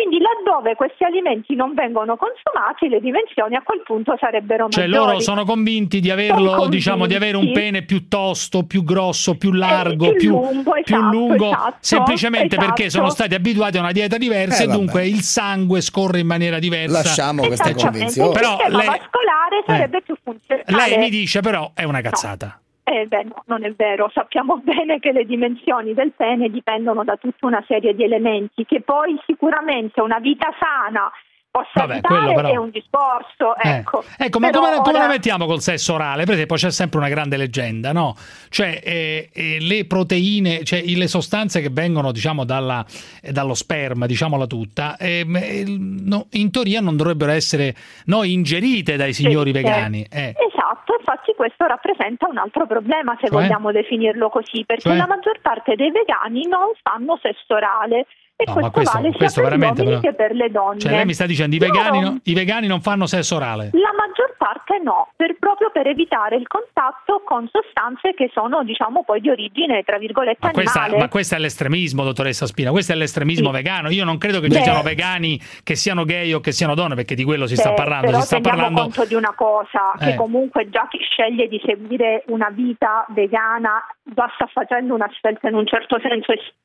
Quindi 0.00 0.18
laddove 0.18 0.74
questi 0.76 1.04
alimenti 1.04 1.54
non 1.54 1.74
vengono 1.74 2.16
consumati, 2.16 2.88
le 2.88 3.00
dimensioni 3.00 3.54
a 3.54 3.60
quel 3.62 3.82
punto 3.84 4.16
sarebbero 4.18 4.68
Cioè, 4.70 4.86
maggiori. 4.86 5.06
loro 5.06 5.20
sono 5.20 5.44
convinti 5.44 6.00
di 6.00 6.10
averlo, 6.10 6.52
Sono 6.52 6.68
diciamo, 6.68 7.06
di 7.06 7.14
avere 7.14 7.36
un 7.36 7.44
convinti. 7.44 7.60
pene 7.60 7.82
piuttosto, 7.82 8.64
più 8.64 8.82
grosso, 8.82 9.36
più 9.36 9.52
largo, 9.52 10.06
Eh, 10.06 10.12
più 10.12 10.18
più, 10.20 10.30
lungo, 10.30 10.72
più 10.72 10.94
esatto, 10.96 11.10
lungo, 11.10 11.46
esatto, 11.50 11.76
semplicemente 11.80 12.56
perché 12.56 12.84
esatto. 12.86 13.04
sono 13.04 13.10
stati 13.14 13.34
abituati 13.34 13.76
a 13.76 13.80
una 13.80 13.92
dieta 13.92 14.16
diversa 14.16 14.62
Eh, 14.62 14.66
e 14.66 14.68
dunque 14.70 15.06
il 15.06 15.20
sangue 15.20 15.80
scorre 15.82 16.20
in 16.20 16.26
maniera 16.26 16.58
diversa. 16.58 17.02
Lasciamo 17.02 17.46
queste 17.46 17.68
Esattamente, 17.70 17.98
convinzioni. 17.98 18.28
il 18.30 18.34
Però 18.34 18.50
sistema 18.56 18.76
lei- 18.78 18.86
vascolare 18.86 19.62
sarebbe 19.66 20.00
più 20.02 20.16
funzionale. 20.24 20.64
Lei 20.88 20.98
mi 20.98 21.10
dice 21.10 21.40
però 21.40 21.72
è 21.74 21.84
una 21.84 22.00
cazzata. 22.00 22.58
Eh, 22.92 23.06
beh, 23.06 23.22
no, 23.24 23.42
non 23.46 23.64
è 23.64 23.72
vero. 23.76 24.10
Sappiamo 24.12 24.56
bene 24.64 24.98
che 24.98 25.12
le 25.12 25.24
dimensioni 25.24 25.94
del 25.94 26.12
pene 26.16 26.48
dipendono 26.50 27.04
da 27.04 27.16
tutta 27.16 27.46
una 27.46 27.62
serie 27.68 27.94
di 27.94 28.02
elementi 28.02 28.64
che 28.64 28.80
poi 28.80 29.16
sicuramente 29.26 30.00
una 30.00 30.18
vita 30.18 30.48
sana 30.58 31.10
possa 31.52 31.84
Vabbè, 31.84 32.00
quello 32.00 32.16
aiutare 32.22 32.34
però- 32.34 32.52
è 32.52 32.56
un 32.56 32.70
discorso. 32.70 33.56
Eh, 33.56 33.68
Ecco, 33.78 34.04
Ecco, 34.18 34.38
ma 34.38 34.50
come, 34.50 34.76
come 34.76 34.90
ora- 34.98 35.06
la 35.06 35.08
mettiamo 35.08 35.46
col 35.46 35.60
sesso 35.60 35.94
orale? 35.94 36.24
Per 36.24 36.34
esempio, 36.34 36.54
c'è 36.56 36.70
sempre 36.70 36.98
una 36.98 37.08
grande 37.08 37.36
leggenda, 37.36 37.90
no? 37.92 38.14
Cioè, 38.48 38.80
eh, 38.84 39.30
eh, 39.32 39.58
le 39.60 39.84
proteine, 39.84 40.62
cioè 40.64 40.80
le 40.84 41.06
sostanze 41.08 41.60
che 41.60 41.68
vengono, 41.70 42.12
diciamo, 42.12 42.44
dalla- 42.44 42.84
eh, 43.22 43.32
dallo 43.32 43.54
sperma, 43.54 44.06
diciamola 44.06 44.46
tutta, 44.46 44.96
ehm, 44.96 45.36
eh, 45.36 45.64
no, 45.66 46.26
in 46.32 46.50
teoria 46.52 46.80
non 46.80 46.96
dovrebbero 46.96 47.32
essere 47.32 47.74
no, 48.06 48.22
ingerite 48.24 48.96
dai 48.96 49.12
signori 49.12 49.50
Sì, 49.52 49.56
vegani. 49.60 50.06
certo. 50.08 50.49
Esatto, 50.70 50.94
infatti 50.98 51.34
questo 51.34 51.66
rappresenta 51.66 52.28
un 52.28 52.38
altro 52.38 52.64
problema 52.64 53.16
se 53.20 53.26
Cioè? 53.26 53.40
vogliamo 53.40 53.72
definirlo 53.72 54.28
così, 54.28 54.64
perché 54.64 54.90
Cioè? 54.90 54.96
la 54.96 55.08
maggior 55.08 55.40
parte 55.40 55.74
dei 55.74 55.90
vegani 55.90 56.46
non 56.46 56.70
fanno 56.80 57.18
sesso 57.20 57.54
orale. 57.54 58.06
E 58.40 58.44
No, 58.46 58.52
questo, 58.54 58.60
ma 58.60 58.70
questo- 58.70 58.96
vale 58.96 59.08
sia 59.10 59.18
questo 59.18 59.40
per 59.42 59.50
veramente 59.50 59.82
gli 59.82 59.84
uomini 59.84 60.00
però- 60.00 60.16
che 60.16 60.22
per 60.22 60.34
le 60.34 60.50
donne. 60.50 60.78
Cioè, 60.80 60.92
lei 60.92 61.04
mi 61.04 61.12
sta 61.14 61.26
dicendo 61.26 61.56
i 61.56 61.58
Loro- 61.58 61.72
vegani, 61.72 62.00
no- 62.00 62.18
i 62.22 62.34
vegani 62.34 62.66
non 62.68 62.80
fanno 62.80 63.06
sesso 63.06 63.36
orale. 63.36 63.68
La 63.74 63.92
maggior 63.94 64.34
parte 64.38 64.80
no, 64.82 65.08
per- 65.14 65.36
proprio 65.38 65.70
per 65.70 65.86
evitare 65.88 66.36
il 66.36 66.46
contatto 66.46 67.22
con 67.26 67.46
sostanze 67.52 68.14
che 68.14 68.30
sono, 68.32 68.62
diciamo, 68.64 69.04
poi 69.04 69.20
di 69.20 69.28
origine, 69.28 69.82
tra 69.82 69.98
virgolette, 69.98 70.46
Ma, 70.46 70.52
questa- 70.52 70.80
animale. 70.82 71.02
ma 71.02 71.08
questo 71.10 71.34
è 71.34 71.38
l'estremismo, 71.38 72.02
dottoressa 72.02 72.46
Spina. 72.46 72.70
Questo 72.70 72.92
è 72.92 72.94
l'estremismo 72.94 73.48
Sì. 73.48 73.52
vegano. 73.56 73.90
Io 73.90 74.04
non 74.06 74.16
credo 74.16 74.40
che 74.40 74.48
Beh. 74.48 74.54
ci 74.54 74.62
siano 74.62 74.80
vegani 74.82 75.38
che 75.62 75.74
siano 75.76 76.04
gay 76.04 76.32
o 76.32 76.40
che 76.40 76.52
siano 76.52 76.74
donne, 76.74 76.94
perché 76.94 77.14
di 77.14 77.24
quello 77.24 77.46
si 77.46 77.56
sta 77.56 77.68
Cioè, 77.68 77.74
parlando. 77.76 78.06
Però 78.06 78.20
Si 78.20 78.26
sta 78.26 78.40
parlando. 78.40 78.80
conto 78.80 79.04
di 79.04 79.14
una 79.14 79.34
cosa, 79.36 79.92
Eh. 80.00 80.04
che 80.06 80.14
comunque 80.14 80.70
già 80.70 80.86
chi 80.88 80.98
sceglie 81.02 81.46
di 81.46 81.60
seguire 81.64 82.24
una 82.28 82.48
vita 82.50 83.04
vegana 83.10 83.84
già 84.02 84.30
sta 84.34 84.46
facendo 84.46 84.94
una 84.94 85.08
scelta 85.10 85.48
in 85.48 85.54
un 85.54 85.66
certo 85.66 85.98
senso 86.00 86.32
estrema. 86.32 86.58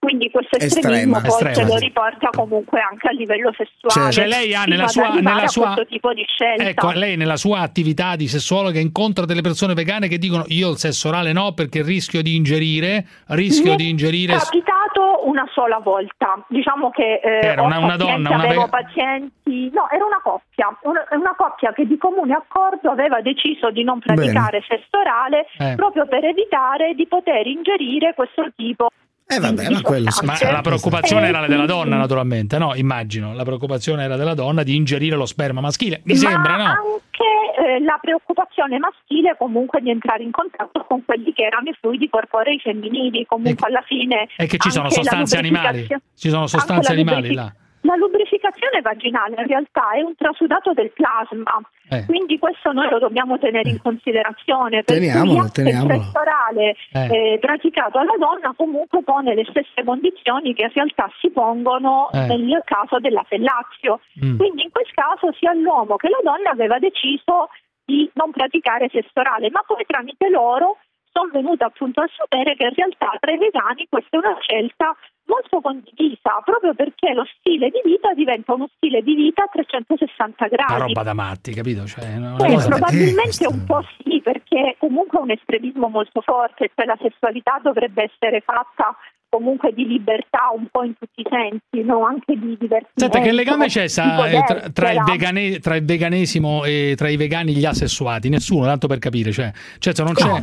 Quindi 0.00 0.30
questo 0.30 0.56
estremismo 0.56 1.16
Estrema. 1.18 1.20
poi 1.20 1.48
Estrema, 1.50 1.68
lo 1.68 1.76
riporta 1.78 2.30
comunque 2.30 2.80
anche 2.80 3.08
a 3.08 3.10
livello 3.12 3.52
sessuale. 3.54 4.10
Cioè, 4.10 4.26
lei 4.26 4.54
ha 4.54 4.64
nella 4.64 4.88
sua, 4.88 5.10
nella 5.20 5.46
sua- 5.46 5.74
tipo 5.86 6.14
di 6.14 6.24
scelta. 6.26 6.64
Ecco, 6.64 6.90
lei 6.92 7.18
nella 7.18 7.36
sua 7.36 7.58
attività 7.58 8.16
di 8.16 8.26
sessuologa 8.26 8.80
incontra 8.80 9.26
delle 9.26 9.42
persone 9.42 9.74
vegane 9.74 10.08
che 10.08 10.16
dicono 10.16 10.44
io 10.46 10.70
il 10.70 10.78
sesso 10.78 11.08
orale 11.08 11.32
no 11.32 11.52
perché 11.52 11.82
rischio 11.82 12.22
di 12.22 12.34
ingerire, 12.34 13.06
rischio 13.28 13.72
Mi 13.72 13.76
di 13.76 13.88
ingerire 13.90 14.34
è 14.34 14.38
capitato 14.38 15.28
una 15.28 15.46
sola 15.52 15.78
volta. 15.80 16.44
Diciamo 16.48 16.88
che 16.90 17.20
eh, 17.22 17.46
Era 17.46 17.60
una- 17.60 17.76
una 17.78 17.88
pazienti, 17.96 18.12
donna, 18.22 18.28
una 18.30 18.44
avevo 18.44 18.64
vega- 18.64 18.82
pazienti, 18.82 19.70
no, 19.74 19.88
era 19.90 20.04
una 20.06 20.20
coppia, 20.22 20.78
una, 20.84 21.04
una 21.10 21.34
coppia 21.36 21.72
che 21.74 21.86
di 21.86 21.98
comune 21.98 22.32
accordo 22.32 22.88
aveva 22.90 23.20
deciso 23.20 23.70
di 23.70 23.84
non 23.84 23.98
praticare 23.98 24.62
sesso 24.66 24.96
orale 24.98 25.46
Eh. 25.58 25.74
proprio 25.76 26.06
per 26.06 26.24
evitare 26.24 26.94
di 26.94 27.06
poter 27.06 27.46
ingerire 27.46 28.14
questo 28.14 28.46
tipo 28.56 28.88
Eh 29.32 29.38
vabbè, 29.38 29.70
ma 29.70 29.80
quello 29.82 30.10
sì. 30.10 30.24
Ma 30.24 30.34
Certo. 30.34 30.52
la 30.54 30.60
preoccupazione 30.60 31.28
era 31.28 31.46
della 31.46 31.66
donna, 31.66 31.96
naturalmente, 31.96 32.58
no? 32.58 32.74
Immagino. 32.74 33.32
La 33.32 33.44
preoccupazione 33.44 34.02
era 34.02 34.16
della 34.16 34.34
donna 34.34 34.62
di 34.64 34.74
ingerire 34.74 35.14
lo 35.14 35.26
sperma 35.26 35.60
maschile. 35.60 36.00
Mi 36.04 36.14
Ma 36.14 36.18
sembra, 36.18 36.56
no? 36.56 36.64
anche 36.64 37.76
eh, 37.76 37.80
la 37.84 37.98
preoccupazione 38.00 38.78
maschile 38.78 39.36
comunque 39.38 39.80
di 39.80 39.90
entrare 39.90 40.22
in 40.24 40.32
contatto 40.32 40.84
con 40.88 41.04
quelli 41.04 41.32
che 41.32 41.42
erano 41.44 41.68
i 41.68 41.76
fluidi 41.78 42.08
corporei 42.08 42.58
femminili, 42.58 43.24
comunque 43.26 43.68
alla 43.68 43.82
fine 43.86 44.26
E 44.36 44.46
che 44.46 44.58
ci 44.58 44.70
sono 44.70 44.84
anche 44.86 44.96
la 44.96 45.02
sostanze 45.02 45.38
animali. 45.38 45.86
Ci 46.16 46.28
sono 46.28 46.46
sostanze 46.48 46.90
animali 46.92 47.32
là. 47.32 47.52
La 47.82 47.96
lubrificazione 47.96 48.82
vaginale 48.82 49.36
in 49.40 49.46
realtà 49.46 49.92
è 49.92 50.02
un 50.02 50.14
trasudato 50.14 50.72
del 50.74 50.90
plasma, 50.92 51.58
Eh. 51.88 52.04
quindi 52.04 52.38
questo 52.38 52.72
noi 52.72 52.90
lo 52.90 52.98
dobbiamo 52.98 53.38
tenere 53.38 53.70
in 53.70 53.80
considerazione. 53.80 54.82
Per 54.82 54.96
cui 54.96 55.06
Teniamolo, 55.06 55.40
anche 55.40 55.62
teniamolo. 55.62 55.94
Il 55.94 56.10
orale 56.12 56.76
Eh. 56.92 57.32
eh, 57.32 57.38
praticato 57.38 57.98
alla 57.98 58.16
donna 58.18 58.52
comunque 58.54 59.02
pone 59.02 59.34
le 59.34 59.44
stesse 59.48 59.82
condizioni 59.84 60.52
che 60.54 60.64
in 60.64 60.72
realtà 60.74 61.10
si 61.20 61.30
pongono 61.30 62.10
Eh. 62.12 62.26
nel 62.36 62.62
caso 62.64 62.98
della 62.98 63.24
fellazio. 63.26 64.00
Mm. 64.22 64.36
Quindi 64.36 64.62
in 64.64 64.70
quel 64.70 64.90
caso 64.92 65.32
sia 65.38 65.54
l'uomo 65.54 65.96
che 65.96 66.08
la 66.10 66.20
donna 66.22 66.50
aveva 66.50 66.78
deciso 66.78 67.48
di 67.84 68.08
non 68.14 68.30
praticare 68.30 68.88
sesso 68.92 69.10
orale, 69.14 69.48
ma 69.50 69.62
poi 69.66 69.84
tramite 69.86 70.28
loro 70.28 70.76
sono 71.12 71.30
venuta 71.32 71.66
appunto 71.66 72.02
a 72.02 72.08
sapere 72.14 72.54
che 72.54 72.64
in 72.64 72.74
realtà 72.74 73.16
tra 73.18 73.32
i 73.32 73.38
vegani 73.38 73.86
questa 73.88 74.16
è 74.16 74.18
una 74.18 74.36
scelta 74.40 74.94
molto 75.30 75.60
condivisa, 75.62 76.42
proprio 76.44 76.74
perché 76.74 77.14
lo 77.14 77.24
stile 77.38 77.70
di 77.70 77.80
vita 77.84 78.12
diventa 78.14 78.54
uno 78.54 78.68
stile 78.74 79.02
di 79.02 79.14
vita 79.14 79.44
a 79.44 79.50
360 79.52 80.34
Una 80.44 80.48
gradi. 80.50 80.92
roba 80.92 81.02
da 81.02 81.14
matti, 81.14 81.54
capito? 81.54 81.86
Cioè, 81.86 82.16
una 82.16 82.34
Eh, 82.36 82.58
probabilmente 82.66 83.46
un 83.46 83.64
po' 83.64 83.82
sì, 84.02 84.20
perché 84.20 84.74
comunque 84.78 85.18
è 85.18 85.22
un 85.22 85.30
estremismo 85.30 85.88
molto 85.88 86.20
forte, 86.20 86.70
cioè 86.74 86.86
la 86.86 86.98
sessualità 87.00 87.60
dovrebbe 87.62 88.10
essere 88.10 88.42
fatta 88.42 88.96
comunque 89.30 89.72
di 89.72 89.86
libertà 89.86 90.50
un 90.52 90.66
po' 90.70 90.82
in 90.82 90.94
tutti 90.98 91.20
i 91.20 91.26
sensi, 91.30 91.86
no? 91.86 92.04
anche 92.04 92.34
di 92.34 92.56
divertimento. 92.58 92.90
Senta, 92.96 93.20
che 93.20 93.30
legame 93.32 93.66
c'è 93.68 93.86
sa, 93.86 94.26
eh, 94.28 94.42
tra, 94.44 94.60
tra 94.70 94.90
il 94.90 95.02
vegane- 95.06 95.58
tra 95.60 95.76
il 95.76 95.84
veganesimo 95.84 96.64
e 96.64 96.94
tra 96.96 97.08
i 97.08 97.16
vegani 97.16 97.54
gli 97.54 97.64
asessuati? 97.64 98.28
Nessuno, 98.28 98.66
tanto 98.66 98.88
per 98.88 98.98
capire. 98.98 99.30
Cioè, 99.30 99.52
cioè, 99.78 99.94
se 99.94 100.02
non 100.02 100.14
c'è. 100.14 100.42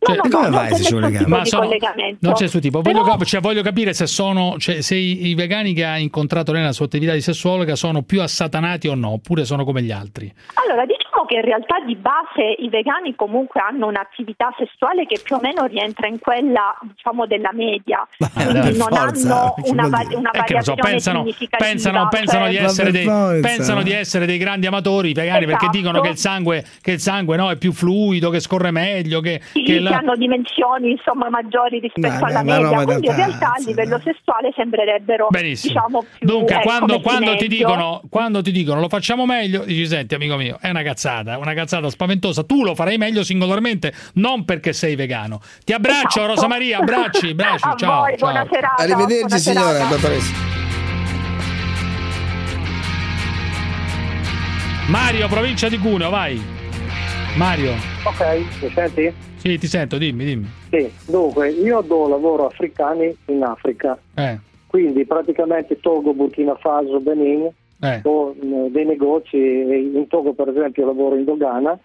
Cioè- 0.00 0.16
no, 0.16 0.40
no, 0.40 0.48
non 0.48 0.66
c'è 0.66 0.70
nessun 0.70 1.00
tipo 1.02 1.40
di 1.42 1.50
collegamento. 1.50 2.18
Non 2.20 2.32
c'è 2.34 2.46
suo 2.46 2.60
tipo. 2.60 2.80
Voglio, 2.82 3.02
Però- 3.02 3.10
cap- 3.16 3.24
cioè, 3.24 3.40
voglio 3.40 3.62
capire 3.62 3.92
se 3.92 4.06
sono 4.06 4.56
cioè, 4.58 4.80
se 4.80 4.94
i, 4.94 5.26
i 5.28 5.34
vegani 5.34 5.72
che 5.74 5.84
ha 5.84 5.98
incontrato 5.98 6.52
lei 6.52 6.60
nella 6.60 6.72
sua 6.72 6.84
attività 6.86 7.12
di 7.12 7.20
sessuologa 7.20 7.74
sono 7.76 8.02
più 8.02 8.22
assatanati 8.22 8.86
o 8.88 8.94
no, 8.94 9.10
oppure 9.10 9.44
sono 9.44 9.64
come 9.64 9.82
gli 9.82 9.90
altri. 9.90 10.32
Allora, 10.54 10.84
diciamo 10.86 10.97
che 11.28 11.34
in 11.36 11.42
realtà 11.42 11.76
di 11.84 11.94
base 11.94 12.42
i 12.58 12.68
vegani 12.70 13.14
comunque 13.14 13.60
hanno 13.60 13.86
un'attività 13.86 14.52
sessuale 14.56 15.04
che 15.06 15.20
più 15.22 15.36
o 15.36 15.40
meno 15.40 15.66
rientra 15.66 16.06
in 16.08 16.18
quella, 16.18 16.74
diciamo, 16.82 17.26
della 17.26 17.50
media. 17.52 18.06
Quindi 18.32 18.76
non 18.78 18.88
forza, 18.88 19.40
hanno 19.42 19.54
che 19.62 19.70
una, 19.70 19.88
va- 19.88 20.06
una 20.10 20.30
Eh, 20.30 20.42
che 20.44 20.54
ne 20.54 20.62
so, 20.62 20.72
variazione 20.74 20.80
pensano, 20.82 21.18
significativa. 21.20 21.68
pensano, 21.70 22.08
pensano 22.08 22.40
cioè- 22.44 22.50
di 22.50 22.56
essere 22.56 22.90
dei, 22.90 23.04
pensano 23.40 23.82
di 23.82 23.92
essere 23.92 24.26
dei 24.26 24.38
grandi 24.38 24.66
amatori 24.66 25.10
i 25.10 25.12
vegani 25.12 25.44
perché 25.44 25.64
Esatto. 25.66 25.76
dicono 25.76 26.00
che 26.00 26.08
il 26.08 26.16
sangue, 26.16 26.64
che 26.80 26.92
il 26.92 27.00
sangue 27.00 27.36
no, 27.36 27.50
è 27.50 27.56
più 27.56 27.72
fluido, 27.72 28.30
che 28.30 28.40
scorre 28.40 28.70
meglio, 28.70 29.20
che, 29.20 29.40
Sì, 29.52 29.62
che 29.62 29.74
che, 29.74 29.80
la- 29.80 29.96
hanno 29.98 30.14
dimensioni 30.16 30.92
insomma 30.92 31.28
maggiori 31.28 31.78
rispetto 31.78 32.24
Dai, 32.24 32.30
alla 32.34 32.42
media, 32.42 32.82
quindi 32.84 33.06
in 33.06 33.14
realtà 33.14 33.52
a 33.54 33.62
livello 33.64 34.00
sessuale 34.02 34.52
sembrerebbero 34.56 35.26
Benissimo. 35.28 35.72
diciamo 35.74 36.04
più 36.18 36.26
Dunque, 36.26 36.54
ecco, 36.54 36.62
quando, 36.62 37.00
quando 37.00 37.36
ti 37.36 37.48
dicono, 37.48 38.00
quando 38.08 38.40
ti 38.42 38.50
dicono 38.52 38.80
lo 38.80 38.88
facciamo 38.88 39.26
meglio, 39.26 39.64
dici 39.64 39.86
senti 39.86 40.14
amico 40.14 40.36
mio, 40.36 40.56
è 40.60 40.70
una 40.70 40.82
cazzata, 40.82 41.17
una 41.20 41.54
cazzata 41.54 41.88
spaventosa. 41.90 42.44
Tu 42.44 42.62
lo 42.64 42.74
farai 42.74 42.96
meglio 42.98 43.22
singolarmente, 43.24 43.92
non 44.14 44.44
perché 44.44 44.72
sei 44.72 44.94
vegano. 44.96 45.40
Ti 45.64 45.72
abbraccio, 45.72 46.20
Esatto. 46.20 46.26
Rosa 46.26 46.46
Maria, 46.48 46.78
abbracci, 46.78 47.30
abbracci. 47.30 47.64
A 47.68 47.74
ciao, 47.76 48.00
voi, 48.00 48.16
ciao. 48.16 48.30
buona 48.30 48.46
serata, 48.50 48.82
Arrivederci 48.82 49.18
buona 49.20 49.38
signora, 49.38 49.72
serata. 49.72 49.94
dottoressa. 49.94 50.32
Mario, 54.88 55.28
provincia 55.28 55.68
di 55.68 55.78
Cuneo, 55.78 56.08
vai. 56.10 56.40
Mario. 57.36 57.72
Ok, 58.04 58.44
mi 58.62 58.70
senti? 58.74 59.12
Sì, 59.36 59.58
ti 59.58 59.66
sento, 59.66 59.98
dimmi, 59.98 60.24
dimmi. 60.24 60.50
Sì, 60.70 60.90
dunque 61.06 61.50
io 61.50 61.80
do 61.82 62.08
lavoro 62.08 62.44
a 62.44 62.46
africani 62.48 63.14
in 63.26 63.42
Africa, 63.42 63.96
Eh, 64.14 64.38
quindi 64.66 65.04
praticamente 65.04 65.78
Togo, 65.80 66.12
Burkina 66.14 66.56
Faso, 66.56 66.98
Benin, 67.00 67.48
eh. 67.80 68.00
ho 68.04 68.34
mh, 68.34 68.68
dei 68.70 68.84
negozi, 68.84 69.36
in 69.36 70.06
Togo 70.08 70.32
per 70.32 70.48
esempio 70.48 70.86
lavoro 70.86 71.16
in 71.16 71.24
dogana 71.24 71.78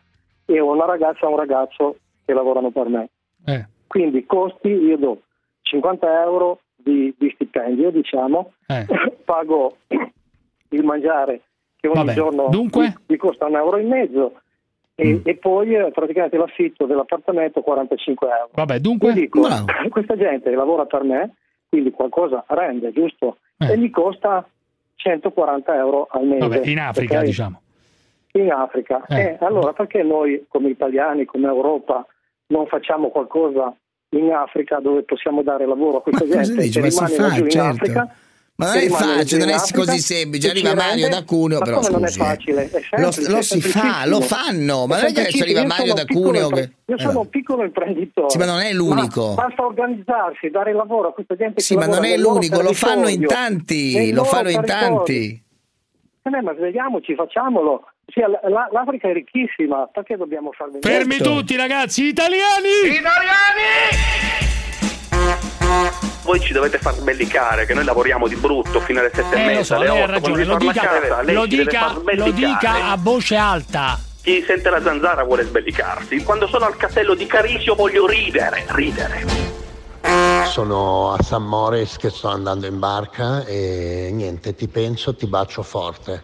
e 0.46 0.60
ho 0.60 0.72
una 0.72 0.86
ragazza 0.86 1.26
e 1.26 1.30
un 1.30 1.38
ragazzo 1.38 1.98
che 2.26 2.34
lavorano 2.34 2.72
per 2.72 2.88
me. 2.88 3.10
Eh. 3.46 3.66
Quindi 3.88 4.26
costi 4.26 4.70
io 4.70 4.98
do 4.98 5.22
50 5.62 6.22
euro 6.24 6.60
di, 6.76 7.14
di 7.18 7.32
stipendio, 7.36 7.92
diciamo, 7.92 8.54
Eh. 8.68 8.86
pago 9.24 9.78
il 10.70 10.84
mangiare 10.84 11.42
che 11.80 11.88
ogni 11.88 11.98
Vabbè, 11.98 12.14
giorno 12.14 12.48
dunque? 12.50 12.94
mi, 13.08 13.18
costa 13.18 13.46
un 13.46 13.56
euro 13.56 13.78
e 13.78 13.84
mezzo 13.84 14.40
e, 14.96 15.22
e 15.24 15.36
poi 15.36 15.76
eh, 15.76 15.92
praticamente 15.92 16.38
l'affitto 16.38 16.86
dell'appartamento 16.86 17.62
45 17.62 18.28
euro. 18.28 18.50
Vabbè, 18.54 18.80
dunque? 18.80 19.14
Dico, 19.14 19.42
questa 19.90 20.16
gente 20.16 20.50
lavora 20.52 20.86
per 20.86 21.04
me, 21.04 21.36
quindi 21.70 21.92
qualcosa 21.92 22.44
rende, 22.48 22.92
giusto? 22.92 23.38
E 23.58 23.78
mi 23.78 23.90
costa 23.90 24.46
140 24.96 25.76
euro 25.76 26.08
al 26.12 26.26
mese. 26.26 26.48
Vabbè, 26.48 26.68
in 26.68 26.80
Africa, 26.80 27.20
ok? 27.20 27.26
diciamo. 27.26 27.62
In 28.34 28.52
Africa. 28.52 29.04
Eh. 29.08 29.20
Eh, 29.20 29.38
allora 29.42 29.74
perché 29.74 30.02
noi 30.04 30.46
come 30.48 30.70
italiani, 30.70 31.26
come 31.26 31.48
Europa, 31.48 32.06
non 32.48 32.68
facciamo 32.68 33.10
qualcosa 33.10 33.76
in 34.10 34.32
Africa 34.32 34.80
dove 34.80 35.04
possiamo 35.04 35.42
dare 35.44 35.66
lavoro 35.66 35.98
a 35.98 36.02
questa 36.02 36.26
Ma 36.26 36.30
cosa 36.30 36.44
gente 36.44 36.62
dici? 36.62 36.80
che 36.80 36.90
rimane 36.90 37.18
laggiù 37.18 37.44
in 37.44 37.50
certo. 37.50 37.70
Africa? 37.70 38.16
Ma 38.56 38.68
non 38.68 38.78
è 38.78 38.88
facile, 38.88 39.40
non 39.40 39.50
è 39.50 39.54
Africa 39.54 39.80
così 39.80 39.98
semplice. 40.00 40.50
Arriva 40.52 40.76
Mario 40.76 41.10
da 41.10 41.24
Cuneo, 41.24 41.58
Ma 41.58 41.66
però 41.66 41.78
come 41.80 41.90
non 41.90 42.04
è 42.06 42.08
scusi, 42.08 42.20
eh. 42.20 42.24
facile? 42.24 42.70
È 42.70 43.02
Lo, 43.02 43.12
semplice, 43.12 43.32
lo 43.32 43.38
è 43.38 43.42
si 43.42 43.62
fa, 43.62 44.06
lo 44.06 44.22
fanno, 44.22 44.86
ma 44.86 44.98
non 44.98 45.06
è 45.08 45.12
che 45.12 45.22
adesso 45.22 45.42
arriva 45.44 45.66
Mario 45.66 45.94
da 45.96 46.06
Cuneo 46.06 46.50
che... 46.50 46.72
Io 46.86 47.00
sono 47.00 47.12
Eh. 47.12 47.18
un 47.18 47.30
piccolo 47.30 47.64
imprenditore. 47.64 48.30
Sì, 48.30 48.38
ma 48.38 48.46
non 48.46 48.60
è 48.60 48.72
l'unico. 48.72 49.34
Ma 49.36 49.46
basta 49.48 49.66
organizzarsi, 49.66 50.50
dare 50.52 50.72
lavoro 50.72 51.10
a 51.10 51.14
questa 51.14 51.36
gente 51.36 51.62
Sì, 51.62 51.74
che 51.74 51.80
ma 51.80 51.88
non 51.88 52.06
è 52.06 52.16
l'unico, 52.16 52.62
lo 52.62 52.74
fanno 52.74 53.08
in 53.08 53.26
tanti, 53.26 54.12
lo 54.12 54.24
fanno 54.24 54.50
in 54.50 54.62
tanti. 54.64 55.42
Eh, 56.22 56.42
ma 56.42 56.54
svegliamoci, 56.56 57.16
facciamolo. 57.16 57.88
Sì, 58.06 58.22
L'Africa 58.72 59.10
è 59.10 59.14
ricchissima, 59.14 59.90
perché 59.92 60.16
dobbiamo 60.16 60.52
far 60.52 60.68
venire? 60.70 60.88
Fermi 60.90 61.18
tutti, 61.18 61.56
ragazzi, 61.56 62.04
italiani! 62.06 63.02
Voi 66.24 66.40
ci 66.40 66.54
dovete 66.54 66.78
far 66.78 66.94
sbellicare 66.94 67.66
che 67.66 67.74
noi 67.74 67.84
lavoriamo 67.84 68.28
di 68.28 68.36
brutto 68.36 68.80
fino 68.80 69.00
alle 69.00 69.12
sette 69.14 69.36
e 69.36 69.40
Eh, 69.40 69.46
lo 69.46 69.52
mezza, 69.52 69.76
so, 69.76 69.82
alle 69.82 70.06
ragione, 70.06 70.46
lo 70.46 70.58
dica, 70.58 70.82
casa, 70.82 71.22
lo 71.32 71.46
dica, 71.46 71.94
lo 72.16 72.32
dica 72.32 72.92
a 72.92 72.98
voce 72.98 73.36
alta. 73.36 74.00
Chi 74.22 74.42
sente 74.48 74.70
la 74.70 74.82
zanzara 74.82 75.24
vuole 75.24 75.44
sbellicarsi. 75.44 76.24
Quando 76.24 76.48
sono 76.48 76.66
al 76.66 76.78
castello 76.78 77.14
di 77.14 77.26
Carisio 77.26 77.76
voglio 77.76 78.08
ridere, 78.08 78.66
ridere. 78.70 79.26
Sono 80.46 81.12
a 81.12 81.22
San 81.22 81.44
Moritz 81.44 81.98
che 81.98 82.10
sto 82.10 82.30
andando 82.30 82.68
in 82.68 82.80
barca 82.80 83.44
e 83.46 84.10
niente, 84.14 84.56
ti 84.56 84.70
penso, 84.70 85.14
ti 85.16 85.28
bacio 85.28 85.62
forte. 85.62 86.24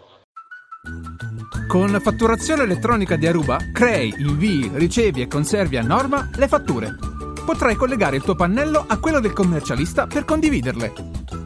Con 1.67 1.99
fatturazione 2.01 2.63
elettronica 2.63 3.17
di 3.17 3.27
Aruba 3.27 3.57
crei, 3.73 4.13
invii, 4.17 4.71
ricevi 4.75 5.21
e 5.21 5.27
conservi 5.27 5.75
a 5.75 5.81
norma 5.81 6.29
le 6.35 6.47
fatture. 6.47 6.95
Potrai 7.49 7.75
collegare 7.75 8.15
il 8.15 8.21
tuo 8.21 8.35
pannello 8.35 8.85
a 8.87 8.99
quello 8.99 9.19
del 9.19 9.33
commercialista 9.33 10.05
per 10.05 10.23
condividerle. 10.23 10.93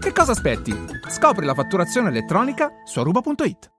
Che 0.01 0.11
cosa 0.11 0.33
aspetti? 0.33 0.75
Scopri 1.07 1.45
la 1.45 1.53
fatturazione 1.53 2.09
elettronica 2.09 2.81
su 2.83 2.99
aruba.it. 2.99 3.72